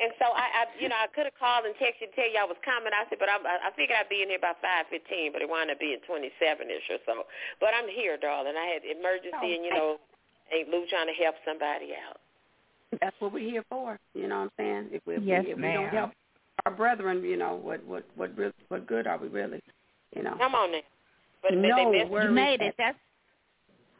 And 0.00 0.16
so 0.16 0.32
I, 0.32 0.64
I 0.64 0.72
you 0.80 0.88
know, 0.88 0.96
I 0.96 1.04
could 1.12 1.28
have 1.28 1.36
called 1.36 1.68
and 1.68 1.76
texted 1.76 2.08
to 2.08 2.16
tell 2.16 2.24
you 2.24 2.40
I 2.40 2.48
was 2.48 2.56
coming. 2.64 2.96
I 2.96 3.04
said, 3.12 3.20
but 3.20 3.28
I'm, 3.28 3.44
I 3.44 3.68
figured 3.76 3.92
I'd 3.92 4.08
be 4.08 4.24
in 4.24 4.32
here 4.32 4.40
by 4.40 4.56
five 4.64 4.88
fifteen, 4.88 5.36
but 5.36 5.44
it 5.44 5.52
wound 5.52 5.68
up 5.68 5.76
being 5.76 6.00
twenty 6.08 6.32
seven 6.40 6.72
ish 6.72 6.88
or 6.88 6.96
so. 7.04 7.28
But 7.60 7.76
I'm 7.76 7.92
here, 7.92 8.16
darling. 8.16 8.56
I 8.56 8.72
had 8.72 8.88
emergency, 8.88 9.36
oh, 9.36 9.52
and 9.52 9.62
you 9.68 9.72
know, 9.76 10.00
ain't 10.48 10.72
Lou 10.72 10.88
trying 10.88 11.12
to 11.12 11.18
help 11.20 11.36
somebody 11.44 11.92
out. 11.92 12.21
That's 13.00 13.16
what 13.20 13.32
we're 13.32 13.48
here 13.50 13.64
for. 13.70 13.98
You 14.14 14.28
know 14.28 14.40
what 14.40 14.42
I'm 14.44 14.50
saying? 14.58 14.88
If 14.92 15.02
we, 15.06 15.14
if 15.16 15.22
Yes, 15.22 15.44
we, 15.44 15.50
if 15.52 15.56
we 15.56 15.62
ma'am. 15.62 15.82
don't 15.82 15.88
help 15.94 16.10
our 16.66 16.72
brethren, 16.72 17.22
you 17.24 17.36
know, 17.36 17.54
what 17.56 17.84
what 17.86 18.04
what 18.16 18.36
re- 18.36 18.52
what 18.68 18.86
good 18.86 19.06
are 19.06 19.18
we 19.18 19.28
really? 19.28 19.60
You 20.14 20.22
know. 20.22 20.34
Come 20.38 20.54
on 20.54 20.72
now. 20.72 20.78
But 21.42 21.54
No 21.54 21.92
they. 21.92 22.08
You 22.24 22.30
made 22.30 22.60
it. 22.60 22.74
That's 22.78 22.98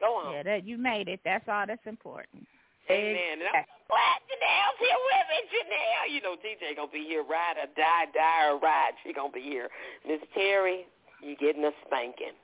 Go 0.01 0.15
on. 0.17 0.35
yeah. 0.35 0.43
That 0.43 0.67
you 0.67 0.79
made 0.79 1.09
it. 1.09 1.21
That's 1.25 1.45
all 1.49 1.65
that's 1.67 1.87
important. 1.87 2.47
Amen. 2.91 3.17
And 3.39 3.43
I'm 3.55 3.65
glad 3.89 4.19
Janelle's 4.27 4.79
here 4.79 5.01
with 5.07 5.27
me. 5.31 5.39
Janelle, 5.49 6.15
you 6.15 6.21
know 6.21 6.35
DJ 6.37 6.77
gonna 6.77 6.91
be 6.93 7.05
here, 7.07 7.23
ride 7.23 7.57
or 7.57 7.67
die, 7.77 8.07
die 8.13 8.49
or 8.51 8.59
ride. 8.59 8.93
She 9.05 9.13
gonna 9.13 9.33
be 9.33 9.41
here. 9.41 9.69
Miss 10.07 10.19
Terry, 10.35 10.87
you 11.23 11.37
getting 11.37 11.65
a 11.65 11.71
spanking. 11.87 12.35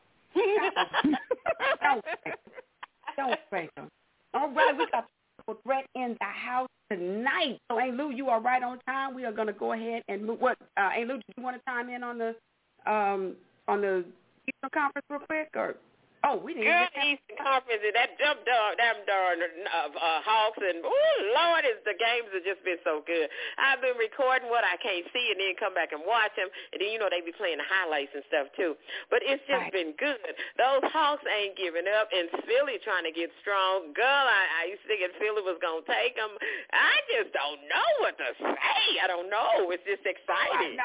Don't 1.82 2.04
don't 3.16 3.38
spank 3.48 3.74
them. 3.74 3.88
All 4.34 4.50
right, 4.52 4.76
we 4.78 4.86
got 4.92 5.06
a 5.48 5.54
threat 5.62 5.86
in 5.94 6.16
the 6.20 6.26
house 6.26 6.68
tonight. 6.90 7.58
So, 7.70 7.78
Aunt 7.78 7.96
Lou, 7.96 8.10
you 8.10 8.28
are 8.28 8.40
right 8.40 8.62
on 8.62 8.78
time. 8.86 9.14
We 9.14 9.24
are 9.24 9.32
going 9.32 9.46
to 9.46 9.52
go 9.52 9.72
ahead 9.72 10.02
and 10.08 10.24
move. 10.24 10.40
What, 10.40 10.56
uh, 10.76 10.90
Aunt 10.96 11.08
Lou, 11.08 11.16
did 11.16 11.24
you 11.36 11.42
want 11.42 11.56
to 11.56 11.62
chime 11.68 11.88
in 11.88 12.02
on 12.02 12.18
the 12.18 12.34
um 12.86 13.36
on 13.66 13.80
the 13.80 14.04
Conference 14.72 15.06
real 15.10 15.20
quick, 15.20 15.50
or 15.54 15.76
oh, 16.24 16.36
we 16.40 16.54
didn't. 16.54 16.66
Good 16.70 16.90
even- 16.96 17.18
Eastern 17.18 17.38
Conference 17.38 17.82
and 17.84 17.94
that 17.94 18.10
dumb 18.18 18.38
dog, 18.42 18.70
them 18.78 18.98
darn 19.06 19.38
uh, 19.42 19.90
uh, 19.94 20.20
Hawks 20.26 20.58
and 20.58 20.82
oh 20.82 21.14
Lord, 21.36 21.62
is 21.68 21.78
the 21.86 21.94
games 21.94 22.28
have 22.34 22.42
just 22.44 22.62
been 22.66 22.80
so 22.82 23.02
good. 23.06 23.30
I've 23.58 23.78
been 23.82 23.94
recording 23.96 24.50
what 24.50 24.66
I 24.66 24.74
can't 24.82 25.06
see 25.14 25.30
and 25.32 25.38
then 25.38 25.54
come 25.60 25.72
back 25.76 25.94
and 25.94 26.02
watch 26.02 26.34
them, 26.34 26.50
and 26.74 26.78
then 26.82 26.90
you 26.90 26.98
know 26.98 27.06
they 27.10 27.22
be 27.22 27.32
playing 27.36 27.58
the 27.62 27.68
highlights 27.68 28.12
and 28.14 28.24
stuff 28.26 28.50
too. 28.58 28.74
But 29.12 29.22
it's 29.22 29.42
just 29.46 29.70
Right. 29.70 29.74
been 29.74 29.92
good. 29.98 30.20
Those 30.58 30.84
Hawks 30.90 31.24
ain't 31.28 31.54
giving 31.56 31.86
up, 31.86 32.10
and 32.10 32.28
Philly 32.46 32.78
trying 32.82 33.04
to 33.06 33.14
get 33.14 33.30
strong. 33.42 33.92
Girl, 33.94 34.24
I, 34.26 34.66
I 34.66 34.72
used 34.74 34.82
to 34.84 34.88
think 34.90 35.04
Philly 35.22 35.42
was 35.46 35.58
gonna 35.62 35.86
take 35.86 36.14
them. 36.18 36.30
I 36.74 36.94
just 37.12 37.30
don't 37.34 37.60
know 37.70 37.88
what 38.02 38.18
to 38.18 38.28
say. 38.38 38.82
I 39.02 39.06
don't 39.06 39.30
know. 39.30 39.70
It's 39.70 39.84
just 39.86 40.04
exciting. 40.06 40.78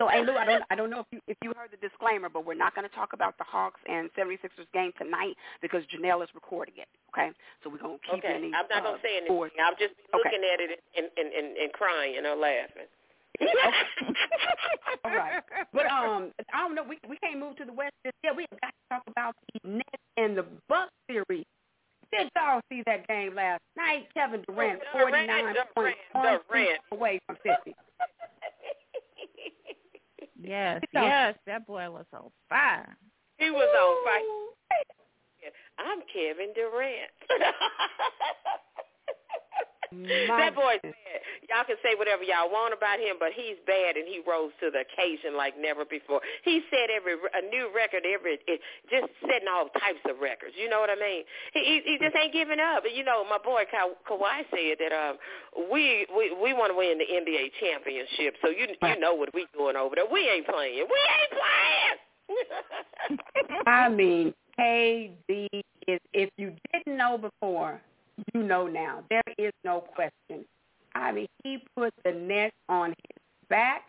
So, 0.00 0.08
hey 0.08 0.24
Lou, 0.26 0.34
I 0.34 0.44
don't, 0.44 0.64
I 0.70 0.74
don't 0.74 0.90
know 0.90 1.00
if 1.00 1.06
you 1.12 1.20
if 1.28 1.36
you 1.42 1.52
heard 1.56 1.70
the 1.70 1.76
disclaimer, 1.78 2.28
but 2.28 2.44
we're 2.44 2.58
not 2.58 2.74
going 2.74 2.88
to 2.88 2.94
talk 2.94 3.12
about 3.12 3.38
the 3.38 3.44
Hawks 3.44 3.78
and 3.88 4.10
76ers 4.18 4.66
game 4.74 4.90
tonight 4.98 5.34
because 5.62 5.84
Janelle 5.86 6.22
is 6.24 6.28
recording 6.34 6.74
it. 6.78 6.88
Okay, 7.14 7.30
so 7.62 7.70
we're 7.70 7.78
going 7.78 7.98
to 7.98 8.04
keep 8.10 8.24
Okay, 8.24 8.34
any. 8.34 8.46
I'm 8.50 8.66
not 8.68 8.82
uh, 8.82 8.90
gonna 8.90 8.98
say 9.02 9.16
anything. 9.22 9.28
forward. 9.28 9.52
I'll 9.62 9.78
just 9.78 9.94
be 9.94 10.02
Okay. 10.18 10.18
looking 10.34 10.42
at 10.52 10.58
it 10.58 10.80
and 10.98 11.06
and 11.16 11.28
and, 11.32 11.56
and 11.56 11.72
crying 11.72 12.18
or 12.26 12.34
laughing. 12.34 12.90
All 15.04 15.10
right, 15.14 15.42
but 15.72 15.86
um, 15.90 16.32
I 16.52 16.58
don't 16.66 16.74
know. 16.74 16.82
We 16.82 16.98
we 17.08 17.16
can't 17.18 17.38
move 17.38 17.56
to 17.58 17.64
the 17.64 17.72
West 17.72 17.94
just 18.04 18.16
yet. 18.24 18.34
We 18.36 18.46
have 18.50 18.60
got 18.60 18.74
to 18.74 18.82
talk 18.90 19.02
about 19.06 19.34
the 19.62 19.68
Nets 19.78 20.02
and 20.16 20.36
the 20.36 20.44
Bucks 20.68 20.90
series. 21.08 21.44
Did 22.12 22.30
y'all 22.36 22.60
see 22.70 22.82
that 22.86 23.06
game 23.08 23.34
last 23.34 23.62
night? 23.76 24.06
Kevin 24.14 24.42
Durant, 24.46 24.80
Oh, 24.94 24.98
forty 24.98 25.12
Durant, 25.12 25.26
nine 25.28 25.54
Durant, 25.54 25.74
points, 25.74 25.98
Durant. 26.50 26.78
away 26.92 27.20
from 27.26 27.36
fifty. 27.42 27.74
Yes, 30.40 30.82
No. 30.92 31.02
yes. 31.02 31.34
That 31.46 31.66
boy 31.66 31.88
was 31.90 32.06
on 32.12 32.30
fire. 32.48 32.96
He 33.38 33.50
was 33.50 33.68
on 33.68 34.04
fire. 34.04 34.22
I'm 35.78 36.00
Kevin 36.12 36.52
Durant. 36.54 37.10
My 40.28 40.50
that 40.50 40.54
boy's 40.54 40.82
bad. 40.82 41.18
y'all 41.48 41.64
can 41.64 41.76
say 41.82 41.94
whatever 41.94 42.22
y'all 42.26 42.50
want 42.50 42.74
about 42.74 42.98
him, 42.98 43.16
but 43.18 43.30
he's 43.32 43.56
bad 43.66 43.96
and 43.96 44.06
he 44.08 44.20
rose 44.26 44.50
to 44.60 44.70
the 44.70 44.82
occasion 44.82 45.36
like 45.36 45.54
never 45.54 45.84
before. 45.84 46.20
He 46.42 46.62
set 46.70 46.90
every 46.90 47.14
a 47.14 47.42
new 47.46 47.70
record, 47.74 48.02
every 48.02 48.38
it, 48.46 48.60
just 48.90 49.06
setting 49.22 49.48
all 49.48 49.68
types 49.78 50.02
of 50.08 50.18
records. 50.18 50.54
You 50.58 50.68
know 50.68 50.80
what 50.80 50.90
I 50.90 50.98
mean? 50.98 51.22
He 51.52 51.60
he, 51.62 51.76
he 51.84 51.94
just 52.02 52.16
ain't 52.16 52.32
giving 52.32 52.58
up. 52.60 52.84
And 52.84 52.94
you 52.94 53.04
know, 53.04 53.24
my 53.24 53.38
boy 53.38 53.64
Ka- 53.70 53.96
Kawhi 54.08 54.44
said 54.50 54.76
that 54.82 54.92
um 54.92 55.16
we 55.70 56.06
we 56.10 56.34
we 56.34 56.52
want 56.52 56.72
to 56.72 56.76
win 56.76 56.98
the 56.98 57.08
NBA 57.08 57.54
championship. 57.60 58.34
So 58.42 58.50
you 58.50 58.66
you 58.72 59.00
know 59.00 59.14
what 59.14 59.32
we 59.34 59.46
doing 59.56 59.76
over 59.76 59.94
there? 59.94 60.08
We 60.10 60.28
ain't 60.28 60.46
playing. 60.46 60.86
We 60.86 61.00
ain't 61.18 61.32
playing. 61.32 61.98
I 63.66 63.88
mean, 63.92 64.34
KD 64.58 65.48
is 65.88 66.00
if 66.12 66.30
you 66.36 66.54
didn't 66.72 66.96
know 66.96 67.18
before, 67.18 67.80
you 68.32 68.42
know 68.42 68.66
now. 68.66 69.02
There 69.10 69.22
is 69.38 69.52
no 69.64 69.80
question. 69.80 70.44
I 70.94 71.12
mean, 71.12 71.26
he 71.42 71.58
put 71.76 71.92
the 72.04 72.12
net 72.12 72.52
on 72.68 72.90
his 72.90 73.48
back 73.48 73.84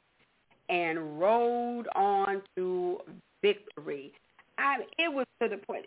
and 0.70 1.20
rode 1.20 1.88
on 1.96 2.42
to 2.56 3.00
victory. 3.42 4.12
I 4.58 4.80
mean, 4.80 4.88
it 4.98 5.14
was 5.14 5.26
to 5.42 5.50
the 5.50 5.58
point 5.58 5.86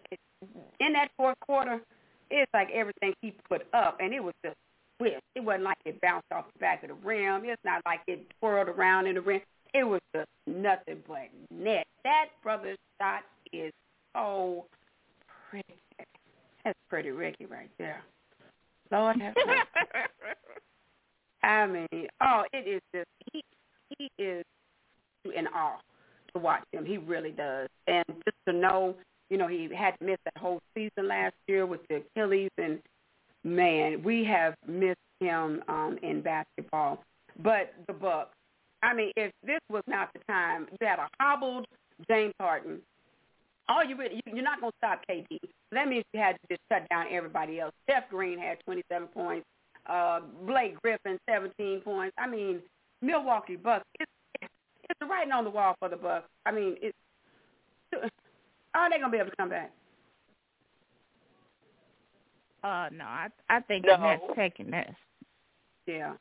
in 0.81 0.93
that 0.93 1.09
fourth 1.17 1.39
quarter. 1.41 1.81
It's 2.31 2.51
like 2.53 2.71
everything 2.73 3.15
he 3.23 3.35
put 3.49 3.67
up, 3.73 3.99
and 4.01 4.13
it 4.13 4.23
was 4.23 4.35
just 4.45 4.57
swift. 4.99 5.23
It 5.35 5.41
wasn't 5.41 5.65
like 5.65 5.79
it 5.85 6.01
bounced 6.01 6.27
off 6.33 6.45
the 6.53 6.59
back 6.59 6.83
of 6.83 6.91
the 6.91 6.95
rim. 6.95 7.43
It's 7.45 7.63
not 7.65 7.83
like 7.87 8.01
it 8.07 8.27
twirled 8.39 8.69
around 8.69 9.07
in 9.07 9.15
the 9.15 9.21
rim. 9.21 9.41
It 9.75 9.85
was 9.85 10.01
just 10.15 10.29
nothing 10.47 10.99
but 11.07 11.29
net. 11.51 11.87
That 12.05 12.27
brother's 12.43 12.79
shot 13.01 13.23
is 13.53 13.73
so 14.15 14.67
pretty. 15.51 15.65
That's 16.65 16.79
pretty 16.89 17.11
Ricky 17.11 17.47
right 17.47 17.71
there. 17.79 18.03
Lord 18.91 19.21
have 19.21 19.35
mercy. 19.47 19.59
I 21.43 21.67
mean, 21.67 22.09
oh, 22.21 22.43
it 22.53 22.69
is 22.69 22.83
just 22.95 23.09
he 23.33 23.43
he 23.97 24.11
is 24.23 24.45
in 25.25 25.47
awe 25.49 25.79
to 26.35 26.41
watch 26.41 26.65
him. 26.73 26.85
He 26.85 26.99
really 26.99 27.31
does, 27.31 27.69
and 27.87 28.05
just 28.09 28.37
to 28.47 28.53
know, 28.53 28.95
you 29.31 29.39
know, 29.39 29.49
he 29.49 29.69
had 29.75 29.95
missed 30.01 30.25
that 30.25 30.37
whole 30.37 30.61
season 30.75 31.09
last 31.09 31.35
year 31.47 31.65
with 31.67 31.81
the 31.89 32.03
Achilles, 32.17 32.51
and 32.59 32.81
man, 33.45 34.03
we 34.03 34.25
have 34.25 34.55
missed 34.67 34.99
him 35.21 35.63
um, 35.69 35.99
in 36.03 36.21
basketball. 36.21 37.03
But 37.43 37.73
the 37.87 37.93
Bucks, 37.93 38.35
I 38.83 38.95
mean, 38.95 39.13
if 39.17 39.33
this 39.45 39.61
was 39.71 39.85
not 39.87 40.11
the 40.13 40.21
time, 40.31 40.67
you 40.81 40.87
had 40.87 40.99
a 40.99 41.09
hobbled 41.21 41.67
James 42.09 42.35
Harden. 42.41 42.81
All 43.69 43.85
you 43.85 43.97
really, 43.97 44.17
you- 44.17 44.33
you're 44.35 44.43
not 44.45 44.61
going 44.61 44.73
to 44.73 44.77
stop 44.79 45.01
KD. 45.09 45.39
That 45.73 45.89
means 45.89 46.05
you 46.13 46.21
had 46.21 46.37
to 46.41 46.49
just 46.51 46.63
shut 46.73 46.89
down 46.89 47.07
everybody 47.11 47.61
else. 47.61 47.75
Jeff 47.89 48.09
Green 48.09 48.39
had 48.39 48.59
27 48.65 49.09
points. 49.09 49.47
Uh, 49.87 50.21
Blake 50.47 50.81
Griffin, 50.83 51.19
17 51.29 51.81
points. 51.83 52.15
I 52.19 52.27
mean, 52.27 52.61
Milwaukee 53.03 53.57
Bucks. 53.57 53.85
It's 54.01 54.11
it's 54.91 55.01
writing 55.11 55.33
on 55.33 55.45
the 55.45 55.51
wall 55.51 55.75
for 55.79 55.89
the 55.91 55.97
Bucks. 55.97 56.29
I 56.47 56.51
mean, 56.53 56.77
it's 56.81 56.97
are 58.75 58.89
they 58.91 58.99
going 58.99 59.11
to 59.11 59.17
be 59.17 59.19
able 59.19 59.31
to 59.31 59.37
come 59.37 59.51
back? 59.51 59.71
Uh, 62.65 62.89
no, 62.93 63.05
I 63.05 63.29
I 63.49 63.61
think 63.61 63.85
No. 63.87 63.97
the 63.97 64.03
Nets 64.03 64.23
taking 64.35 64.71
this. 64.71 64.95
Yeah. 65.87 66.15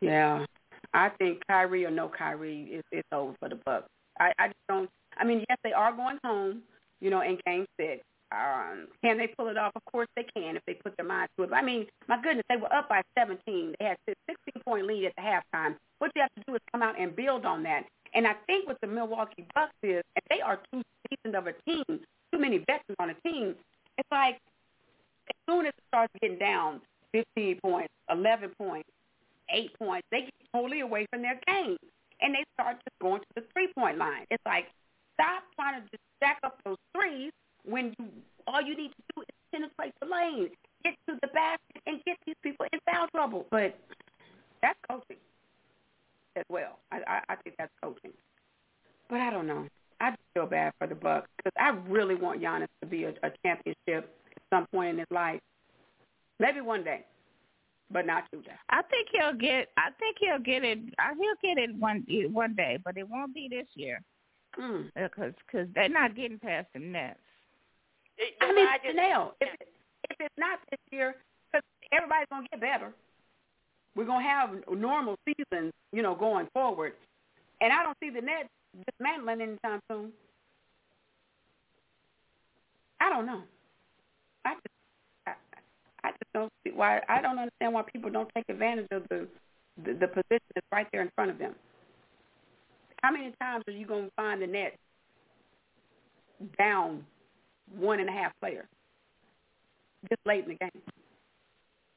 Yeah. 0.00 0.44
I 0.92 1.08
think 1.18 1.42
Kyrie 1.48 1.84
or 1.86 1.90
no 1.90 2.08
Kyrie, 2.08 2.68
it's 2.72 2.88
it's 2.92 3.08
over 3.12 3.34
for 3.40 3.48
the 3.48 3.56
Bucks. 3.64 3.88
I, 4.20 4.32
I 4.38 4.46
just 4.48 4.58
don't. 4.68 4.90
I 5.16 5.24
mean, 5.24 5.44
yes, 5.48 5.58
they 5.64 5.72
are 5.72 5.92
going 5.92 6.18
home. 6.24 6.62
You 7.00 7.10
know, 7.10 7.20
in 7.20 7.38
Game 7.46 7.66
Six. 7.78 8.02
Um, 8.32 8.88
can 9.04 9.18
they 9.18 9.28
pull 9.28 9.48
it 9.48 9.56
off? 9.56 9.72
Of 9.76 9.84
course 9.84 10.08
they 10.16 10.24
can 10.36 10.56
if 10.56 10.62
they 10.66 10.74
put 10.74 10.96
their 10.96 11.06
mind 11.06 11.28
to 11.36 11.44
it. 11.44 11.50
But, 11.50 11.56
I 11.56 11.62
mean, 11.62 11.86
my 12.08 12.20
goodness, 12.20 12.44
they 12.48 12.56
were 12.56 12.72
up 12.72 12.88
by 12.88 13.02
17. 13.16 13.74
They 13.78 13.84
had 13.84 13.96
a 14.08 14.14
16 14.28 14.62
point 14.64 14.86
lead 14.86 15.06
at 15.06 15.12
the 15.16 15.22
halftime. 15.22 15.76
What 15.98 16.10
you 16.16 16.22
have 16.22 16.34
to 16.36 16.42
do 16.46 16.54
is 16.56 16.60
come 16.72 16.82
out 16.82 16.98
and 17.00 17.14
build 17.14 17.44
on 17.46 17.62
that. 17.62 17.84
And 18.14 18.26
I 18.26 18.34
think 18.46 18.66
what 18.66 18.78
the 18.80 18.88
Milwaukee 18.88 19.46
Bucks 19.54 19.72
is, 19.82 20.02
if 20.16 20.24
they 20.28 20.40
are 20.40 20.58
too 20.72 20.82
seasoned 21.08 21.36
of 21.36 21.46
a 21.46 21.52
team, 21.68 21.84
too 21.88 22.40
many 22.40 22.58
veterans 22.58 22.96
on 22.98 23.10
a 23.10 23.14
team, 23.28 23.54
it's 23.96 24.08
like 24.10 24.40
as 25.28 25.36
soon 25.48 25.66
as 25.66 25.70
it 25.76 25.84
starts 25.88 26.12
getting 26.20 26.38
down 26.38 26.80
15 27.12 27.60
points, 27.62 27.92
11 28.10 28.50
points, 28.58 28.88
8 29.50 29.78
points, 29.78 30.06
they 30.10 30.22
get 30.22 30.34
totally 30.52 30.80
away 30.80 31.06
from 31.12 31.22
their 31.22 31.38
game. 31.46 31.76
And 32.20 32.34
they 32.34 32.44
start 32.54 32.76
just 32.76 32.98
going 33.00 33.20
to 33.20 33.26
the 33.34 33.44
three-point 33.52 33.98
line. 33.98 34.24
It's 34.30 34.42
like, 34.46 34.66
stop 35.14 35.42
trying 35.54 35.80
to 35.80 35.88
just 35.90 36.02
stack 36.16 36.38
up 36.44 36.58
those 36.64 36.78
threes 36.94 37.32
when 37.64 37.94
you 37.98 38.06
all 38.46 38.62
you 38.62 38.76
need 38.76 38.90
to 38.90 39.02
do 39.14 39.22
is 39.22 39.26
penetrate 39.52 39.92
the 40.00 40.06
lane, 40.06 40.50
get 40.84 40.94
to 41.08 41.18
the 41.20 41.28
basket, 41.28 41.82
and 41.86 42.00
get 42.04 42.16
these 42.26 42.36
people 42.42 42.64
in 42.72 42.78
foul 42.88 43.08
trouble. 43.08 43.44
But 43.50 43.76
that's 44.62 44.78
coaching 44.88 45.16
as 46.36 46.44
well. 46.48 46.78
I, 46.92 47.00
I, 47.06 47.20
I 47.30 47.36
think 47.36 47.56
that's 47.58 47.72
coaching. 47.82 48.12
But 49.08 49.20
I 49.20 49.30
don't 49.30 49.46
know. 49.46 49.66
I 50.00 50.10
just 50.10 50.22
feel 50.34 50.46
bad 50.46 50.74
for 50.78 50.86
the 50.86 50.94
Bucks 50.94 51.28
because 51.36 51.52
I 51.58 51.70
really 51.88 52.14
want 52.14 52.40
Giannis 52.40 52.68
to 52.82 52.86
be 52.86 53.04
a, 53.04 53.10
a 53.22 53.30
championship 53.44 54.14
at 54.36 54.42
some 54.50 54.66
point 54.72 54.90
in 54.90 54.98
his 54.98 55.08
life. 55.10 55.40
Maybe 56.38 56.60
one 56.60 56.84
day, 56.84 57.04
but 57.90 58.06
not 58.06 58.24
today. 58.32 58.50
I 58.70 58.82
think 58.82 59.08
he'll 59.12 59.32
get. 59.34 59.68
I 59.76 59.90
think 59.98 60.16
he'll 60.20 60.38
get 60.38 60.64
it. 60.64 60.78
uh, 60.98 61.14
He'll 61.18 61.54
get 61.54 61.62
it 61.62 61.74
one 61.76 62.04
one 62.32 62.54
day, 62.54 62.78
but 62.84 62.96
it 62.96 63.08
won't 63.08 63.34
be 63.34 63.48
this 63.50 63.66
year 63.74 64.00
Mm. 64.58 64.90
because 64.94 65.34
cause 65.52 65.66
they're 65.74 65.88
not 65.88 66.16
getting 66.16 66.38
past 66.38 66.66
the 66.72 66.78
Nets. 66.80 67.18
I 68.40 68.52
mean, 68.52 68.66
Janelle, 68.84 69.32
if 69.42 69.48
it, 69.60 69.68
if 70.10 70.16
it's 70.18 70.34
not 70.38 70.58
this 70.70 70.80
year, 70.90 71.14
because 71.52 71.62
everybody's 71.92 72.26
gonna 72.30 72.46
get 72.50 72.60
better. 72.60 72.92
We're 73.94 74.06
gonna 74.06 74.24
have 74.26 74.50
normal 74.70 75.16
seasons, 75.26 75.72
you 75.92 76.02
know, 76.02 76.14
going 76.14 76.48
forward, 76.54 76.94
and 77.60 77.72
I 77.72 77.82
don't 77.82 77.96
see 78.00 78.08
the 78.10 78.20
Nets 78.22 78.48
dismantling 78.86 79.40
anytime 79.42 79.80
soon. 79.90 80.12
I 83.00 83.10
don't 83.10 83.26
know. 83.26 83.42
I 84.44 84.54
just, 84.54 84.54
I, 84.54 84.54
I 84.54 84.54
just 84.54 84.75
don't 86.36 86.52
see 86.64 86.72
why. 86.74 87.00
I 87.08 87.22
don't 87.22 87.38
understand 87.38 87.72
why 87.72 87.82
people 87.82 88.10
don't 88.10 88.28
take 88.34 88.44
advantage 88.48 88.88
of 88.90 89.02
the 89.08 89.26
the, 89.84 89.92
the 89.94 90.08
position 90.08 90.46
that's 90.54 90.66
right 90.72 90.86
there 90.92 91.02
in 91.02 91.10
front 91.14 91.30
of 91.30 91.38
them. 91.38 91.54
How 93.02 93.10
many 93.10 93.32
times 93.40 93.64
are 93.68 93.72
you 93.72 93.86
going 93.86 94.06
to 94.06 94.10
find 94.16 94.40
the 94.40 94.46
Nets 94.46 94.76
down 96.58 97.04
one 97.76 98.00
and 98.00 98.08
a 98.08 98.12
half 98.12 98.32
players 98.40 98.66
this 100.08 100.18
late 100.26 100.44
in 100.44 100.50
the 100.50 100.54
game? 100.56 100.82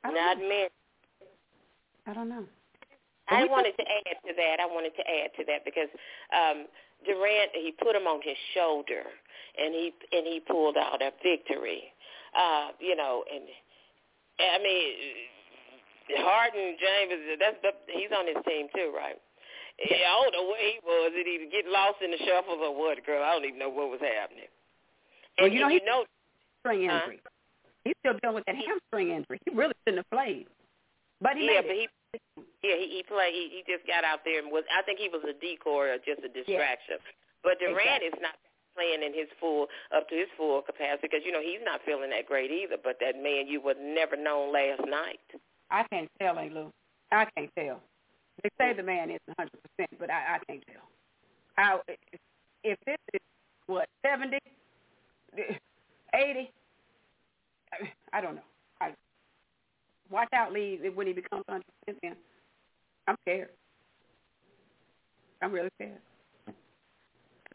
I 0.03 0.11
Not 0.11 0.39
know. 0.39 0.49
me. 0.49 0.67
I 2.07 2.13
don't 2.13 2.29
know. 2.29 2.43
I 3.29 3.45
wanted 3.45 3.73
to 3.77 3.83
add 3.83 4.17
to 4.25 4.33
that. 4.35 4.57
I 4.59 4.65
wanted 4.65 4.95
to 4.95 5.01
add 5.01 5.29
to 5.37 5.43
that 5.45 5.63
because 5.65 5.89
um 6.33 6.65
Durant 7.05 7.51
he 7.53 7.73
put 7.83 7.95
him 7.95 8.07
on 8.07 8.21
his 8.23 8.37
shoulder 8.55 9.03
and 9.57 9.73
he 9.73 9.93
and 10.11 10.25
he 10.25 10.39
pulled 10.39 10.77
out 10.77 11.01
a 11.01 11.11
victory. 11.23 11.83
Uh, 12.37 12.69
you 12.79 12.95
know, 12.95 13.23
and 13.33 13.43
I 14.39 14.57
mean 14.63 14.87
Harden, 16.25 16.73
James, 16.81 17.37
that's 17.37 17.59
the, 17.61 17.71
he's 17.93 18.09
on 18.09 18.25
his 18.25 18.41
team 18.47 18.65
too, 18.73 18.89
right? 18.95 19.19
Yeah, 19.77 20.09
I 20.09 20.15
don't 20.25 20.33
know 20.33 20.45
where 20.49 20.59
he 20.65 20.81
was. 20.83 21.13
Did 21.13 21.27
he 21.29 21.47
get 21.53 21.69
lost 21.69 22.01
in 22.01 22.11
the 22.11 22.17
shuffles 22.25 22.59
or 22.59 22.73
what, 22.75 22.97
girl? 23.05 23.21
I 23.23 23.31
don't 23.37 23.45
even 23.45 23.59
know 23.61 23.69
what 23.69 23.93
was 23.93 24.01
happening. 24.01 24.49
Well, 25.37 25.47
And, 25.47 25.53
you 25.53 25.61
know, 25.61 25.69
he- 25.69 25.79
you 25.79 25.85
know, 25.85 26.03
String 26.65 26.89
Huh? 26.89 26.99
injury. 27.07 27.21
He's 27.85 27.95
still 28.03 28.17
dealing 28.19 28.35
with 28.41 28.45
that 28.49 28.57
hamstring 28.59 29.11
injury. 29.15 29.39
He 29.45 29.55
really 29.55 29.71
shouldn't 29.85 30.03
have 30.03 30.09
played, 30.11 30.47
but 31.21 31.37
he 31.37 31.47
yeah, 31.47 31.61
but 31.63 31.71
it. 31.71 31.87
he 32.11 32.19
yeah 32.61 32.75
he 32.75 32.99
he 32.99 33.03
played. 33.07 33.31
He, 33.33 33.47
he 33.55 33.59
just 33.71 33.87
got 33.87 34.03
out 34.03 34.25
there 34.27 34.43
and 34.43 34.51
was. 34.51 34.65
I 34.67 34.83
think 34.83 34.99
he 34.99 35.07
was 35.07 35.23
a 35.23 35.31
decoy 35.39 35.95
or 35.95 35.97
just 36.03 36.19
a 36.19 36.27
distraction. 36.27 36.99
But 37.41 37.55
Durant 37.63 38.03
is 38.03 38.19
not 38.19 38.35
playing 38.79 39.03
in 39.03 39.13
his 39.13 39.27
full 39.39 39.67
up 39.95 40.07
to 40.07 40.15
his 40.15 40.31
full 40.37 40.61
capacity 40.61 41.11
because 41.11 41.21
you 41.25 41.31
know 41.31 41.41
he's 41.43 41.59
not 41.63 41.81
feeling 41.85 42.09
that 42.11 42.25
great 42.25 42.51
either. 42.51 42.77
But 42.81 42.97
that 43.01 43.21
man 43.21 43.47
you 43.47 43.59
would 43.61 43.77
never 43.79 44.15
known 44.15 44.53
last 44.53 44.81
night. 44.87 45.19
I 45.69 45.83
can't 45.91 46.09
tell, 46.19 46.39
ain't 46.39 46.53
Lou. 46.53 46.71
I 47.11 47.27
can't 47.35 47.51
tell. 47.57 47.81
They 48.41 48.49
say 48.57 48.73
the 48.73 48.83
man 48.83 49.09
isn't 49.09 49.37
100%, 49.37 49.49
but 49.99 50.09
I, 50.09 50.35
I 50.35 50.39
can't 50.47 50.63
tell. 50.71 50.87
How 51.55 51.81
if 52.63 52.77
this 52.85 52.97
is 53.13 53.19
what 53.67 53.87
70, 54.05 54.37
80, 56.15 56.51
I 58.13 58.21
don't 58.21 58.35
know. 58.35 58.41
I 58.81 58.93
watch 60.09 60.29
out, 60.33 60.53
Lee, 60.53 60.79
when 60.93 61.07
he 61.07 61.13
becomes 61.13 61.43
100%. 61.49 61.61
Then 62.01 62.15
I'm 63.07 63.15
scared. 63.23 63.49
I'm 65.41 65.51
really 65.51 65.69
scared. 65.75 65.99